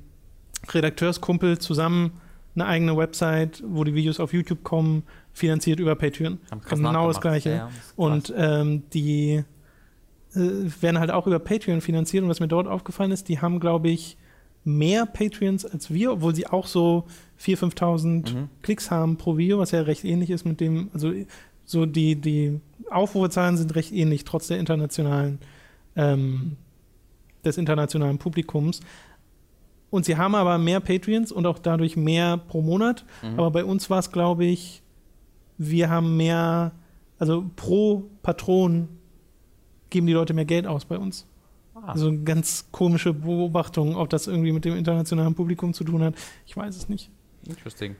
Redakteurskumpel 0.72 1.58
zusammen 1.58 2.12
eine 2.54 2.66
eigene 2.66 2.96
Website, 2.96 3.62
wo 3.66 3.84
die 3.84 3.94
Videos 3.94 4.18
auf 4.18 4.32
YouTube 4.32 4.62
kommen, 4.64 5.02
finanziert 5.32 5.78
über 5.78 5.94
Patreon. 5.94 6.38
Genau 6.70 7.08
das. 7.08 7.20
Gleiche. 7.20 7.50
Ja. 7.50 7.70
Und 7.96 8.32
ähm, 8.36 8.82
die 8.94 9.44
äh, 10.34 10.40
werden 10.80 10.98
halt 10.98 11.10
auch 11.10 11.26
über 11.26 11.38
Patreon 11.38 11.82
finanziert. 11.82 12.22
Und 12.24 12.30
was 12.30 12.40
mir 12.40 12.48
dort 12.48 12.66
aufgefallen 12.66 13.10
ist, 13.12 13.28
die 13.28 13.40
haben, 13.40 13.60
glaube 13.60 13.88
ich, 13.90 14.16
mehr 14.64 15.04
Patreons 15.06 15.64
als 15.66 15.92
wir, 15.92 16.12
obwohl 16.12 16.34
sie 16.34 16.46
auch 16.46 16.66
so 16.66 17.04
4.000, 17.38 17.74
5.000 17.76 18.34
Mhm. 18.34 18.48
Klicks 18.62 18.90
haben 18.90 19.16
pro 19.18 19.36
Video, 19.36 19.58
was 19.58 19.70
ja 19.72 19.82
recht 19.82 20.04
ähnlich 20.04 20.30
ist 20.30 20.44
mit 20.46 20.58
dem, 20.60 20.88
also 20.94 21.12
so 21.66 21.84
die, 21.84 22.16
die 22.16 22.60
Aufrufezahlen 22.90 23.56
sind 23.56 23.74
recht 23.74 23.92
ähnlich, 23.92 24.24
trotz 24.24 24.46
der 24.46 24.58
internationalen, 24.58 25.40
ähm, 25.96 26.56
des 27.44 27.58
internationalen 27.58 28.18
Publikums. 28.18 28.80
Und 29.90 30.04
sie 30.04 30.16
haben 30.16 30.34
aber 30.34 30.58
mehr 30.58 30.80
Patreons 30.80 31.32
und 31.32 31.46
auch 31.46 31.58
dadurch 31.58 31.96
mehr 31.96 32.38
pro 32.38 32.62
Monat. 32.62 33.04
Mhm. 33.22 33.38
Aber 33.38 33.50
bei 33.50 33.64
uns 33.64 33.90
war 33.90 33.98
es, 33.98 34.10
glaube 34.12 34.44
ich, 34.44 34.82
wir 35.58 35.90
haben 35.90 36.16
mehr, 36.16 36.72
also 37.18 37.44
pro 37.56 38.04
Patron 38.22 38.88
geben 39.90 40.06
die 40.06 40.12
Leute 40.12 40.34
mehr 40.34 40.44
Geld 40.44 40.66
aus 40.66 40.84
bei 40.84 40.98
uns. 40.98 41.26
Ah. 41.74 41.92
Also 41.92 42.08
eine 42.08 42.18
ganz 42.18 42.66
komische 42.72 43.12
Beobachtung, 43.12 43.96
ob 43.96 44.08
das 44.10 44.26
irgendwie 44.26 44.52
mit 44.52 44.64
dem 44.64 44.76
internationalen 44.76 45.34
Publikum 45.34 45.72
zu 45.72 45.84
tun 45.84 46.02
hat. 46.02 46.14
Ich 46.46 46.56
weiß 46.56 46.76
es 46.76 46.88
nicht. 46.88 47.10
Interesting. 47.46 47.96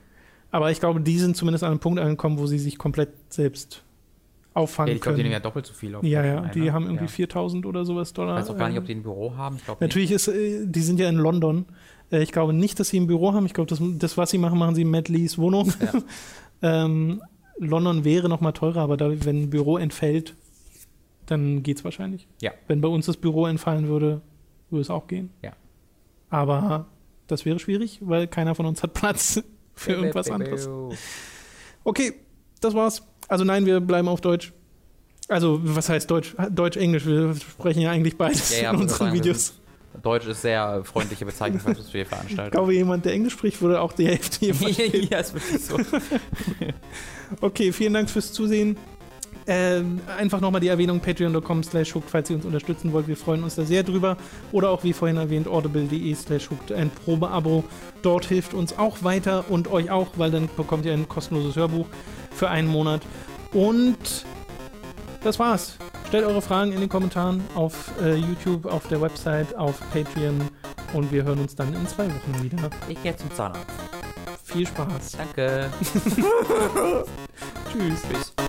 Aber 0.50 0.70
ich 0.70 0.80
glaube, 0.80 1.00
die 1.00 1.18
sind 1.18 1.36
zumindest 1.36 1.64
an 1.64 1.70
einem 1.72 1.80
Punkt 1.80 1.98
angekommen, 2.00 2.38
wo 2.38 2.46
sie 2.46 2.58
sich 2.58 2.78
komplett 2.78 3.10
selbst 3.28 3.82
Ja, 4.54 4.60
auffangen 4.62 4.94
ich 4.94 5.02
glaube, 5.02 5.16
die 5.16 5.22
nehmen 5.22 5.32
ja 5.32 5.40
doppelt 5.40 5.66
so 5.66 5.74
viel 5.74 5.94
auf 5.94 6.04
Ja, 6.04 6.24
ja, 6.24 6.40
die 6.48 6.60
ne? 6.60 6.72
haben 6.72 6.84
irgendwie 6.84 7.04
ja. 7.04 7.10
4000 7.10 7.66
oder 7.66 7.84
sowas 7.84 8.12
Dollar. 8.12 8.38
Ich 8.38 8.44
weiß 8.44 8.50
auch 8.50 8.58
gar 8.58 8.68
nicht, 8.68 8.78
ob 8.78 8.86
die 8.86 8.94
ein 8.94 9.02
Büro 9.02 9.36
haben. 9.36 9.56
Ich 9.56 9.64
glaube 9.64 9.84
Natürlich 9.84 10.12
ist, 10.12 10.28
äh, 10.28 10.64
die 10.66 10.80
sind 10.80 10.98
ja 11.00 11.08
in 11.08 11.16
London. 11.16 11.66
Äh, 12.10 12.22
Ich 12.22 12.32
glaube 12.32 12.52
nicht, 12.52 12.78
dass 12.80 12.88
sie 12.88 13.00
ein 13.00 13.06
Büro 13.06 13.32
haben. 13.34 13.44
Ich 13.46 13.54
glaube, 13.54 13.68
das, 13.68 13.80
das, 13.98 14.16
was 14.16 14.30
sie 14.30 14.38
machen, 14.38 14.58
machen 14.58 14.74
sie 14.74 14.82
in 14.82 14.90
Matt 14.90 15.08
Lees 15.08 15.36
Wohnung. 15.38 15.72
Ja. 15.80 16.02
ähm, 16.84 17.22
London 17.58 18.04
wäre 18.04 18.28
noch 18.28 18.40
mal 18.40 18.52
teurer, 18.52 18.80
aber 18.80 18.96
da, 18.96 19.10
wenn 19.24 19.42
ein 19.44 19.50
Büro 19.50 19.78
entfällt, 19.78 20.34
dann 21.26 21.62
geht 21.62 21.78
es 21.78 21.84
wahrscheinlich. 21.84 22.28
Ja. 22.40 22.52
Wenn 22.68 22.80
bei 22.80 22.88
uns 22.88 23.06
das 23.06 23.16
Büro 23.16 23.46
entfallen 23.46 23.88
würde, 23.88 24.20
würde 24.70 24.82
es 24.82 24.90
auch 24.90 25.06
gehen. 25.06 25.30
Ja. 25.42 25.52
Aber 26.30 26.86
das 27.26 27.44
wäre 27.44 27.58
schwierig, 27.58 27.98
weil 28.02 28.26
keiner 28.26 28.54
von 28.54 28.66
uns 28.66 28.82
hat 28.82 28.94
Platz 28.94 29.42
für 29.76 29.92
irgendwas 29.92 30.30
anderes. 30.30 30.68
Okay, 31.84 32.14
das 32.60 32.74
war's. 32.74 33.02
Also 33.28 33.44
nein, 33.44 33.66
wir 33.66 33.80
bleiben 33.80 34.08
auf 34.08 34.20
Deutsch. 34.20 34.52
Also, 35.28 35.60
was 35.62 35.88
heißt 35.88 36.10
Deutsch? 36.10 36.36
Deutsch-Englisch. 36.50 37.06
Wir 37.06 37.34
sprechen 37.34 37.80
ja 37.80 37.90
eigentlich 37.90 38.16
beides 38.16 38.56
Ja, 38.56 38.64
ja, 38.64 38.70
in 38.70 38.76
unseren 38.76 38.98
sagen, 38.98 39.14
Videos. 39.14 39.54
Deutsch 40.02 40.26
ist 40.26 40.42
sehr 40.42 40.84
freundliche 40.84 41.24
Bezeichnung 41.24 41.60
für 41.60 41.74
wir 41.74 42.04
hier 42.04 42.06
Ich 42.46 42.50
glaube, 42.50 42.74
jemand, 42.74 43.04
der 43.04 43.12
Englisch 43.12 43.32
spricht, 43.32 43.60
würde 43.60 43.80
auch 43.80 43.92
die 43.92 44.06
Hälfte 44.06 44.38
hier 44.40 44.54
verstehen. 44.54 45.08
ja, 45.10 45.18
ist 45.18 45.34
wirklich 45.34 45.64
so. 45.64 45.78
Okay, 47.40 47.72
vielen 47.72 47.92
Dank 47.92 48.08
fürs 48.08 48.32
Zusehen. 48.32 48.76
Ähm, 49.48 50.00
einfach 50.18 50.40
nochmal 50.40 50.60
die 50.60 50.68
Erwähnung 50.68 51.00
patreon.com 51.00 51.62
slash 51.62 51.94
hooked, 51.94 52.10
falls 52.10 52.30
ihr 52.30 52.36
uns 52.36 52.44
unterstützen 52.44 52.92
wollt. 52.92 53.06
Wir 53.06 53.16
freuen 53.16 53.44
uns 53.44 53.54
da 53.54 53.64
sehr 53.64 53.82
drüber. 53.84 54.16
Oder 54.52 54.70
auch, 54.70 54.82
wie 54.82 54.92
vorhin 54.92 55.16
erwähnt, 55.16 55.46
audible.de 55.46 56.14
slash 56.14 56.50
hooked, 56.50 56.72
ein 56.72 56.90
Probeabo. 56.90 57.64
Dort 58.02 58.24
hilft 58.24 58.54
uns 58.54 58.76
auch 58.76 59.04
weiter 59.04 59.44
und 59.48 59.70
euch 59.70 59.90
auch, 59.90 60.08
weil 60.16 60.30
dann 60.30 60.48
bekommt 60.56 60.84
ihr 60.84 60.92
ein 60.92 61.08
kostenloses 61.08 61.54
Hörbuch 61.54 61.86
für 62.32 62.48
einen 62.48 62.68
Monat. 62.68 63.02
Und 63.52 64.24
das 65.22 65.38
war's. 65.38 65.76
Stellt 66.08 66.24
eure 66.24 66.42
Fragen 66.42 66.72
in 66.72 66.80
den 66.80 66.88
Kommentaren 66.88 67.42
auf 67.54 67.92
äh, 68.02 68.14
YouTube, 68.14 68.66
auf 68.66 68.86
der 68.88 69.00
Website, 69.00 69.56
auf 69.56 69.80
Patreon. 69.92 70.40
Und 70.92 71.10
wir 71.10 71.24
hören 71.24 71.40
uns 71.40 71.54
dann 71.54 71.74
in 71.74 71.86
zwei 71.88 72.06
Wochen 72.06 72.42
wieder. 72.42 72.70
Ich 72.88 73.02
gehe 73.02 73.16
zum 73.16 73.32
Zahnarzt. 73.32 73.66
Viel 74.44 74.66
Spaß. 74.66 75.12
Danke. 75.12 75.70
Tschüss. 77.72 78.02
Tschüss. 78.02 78.45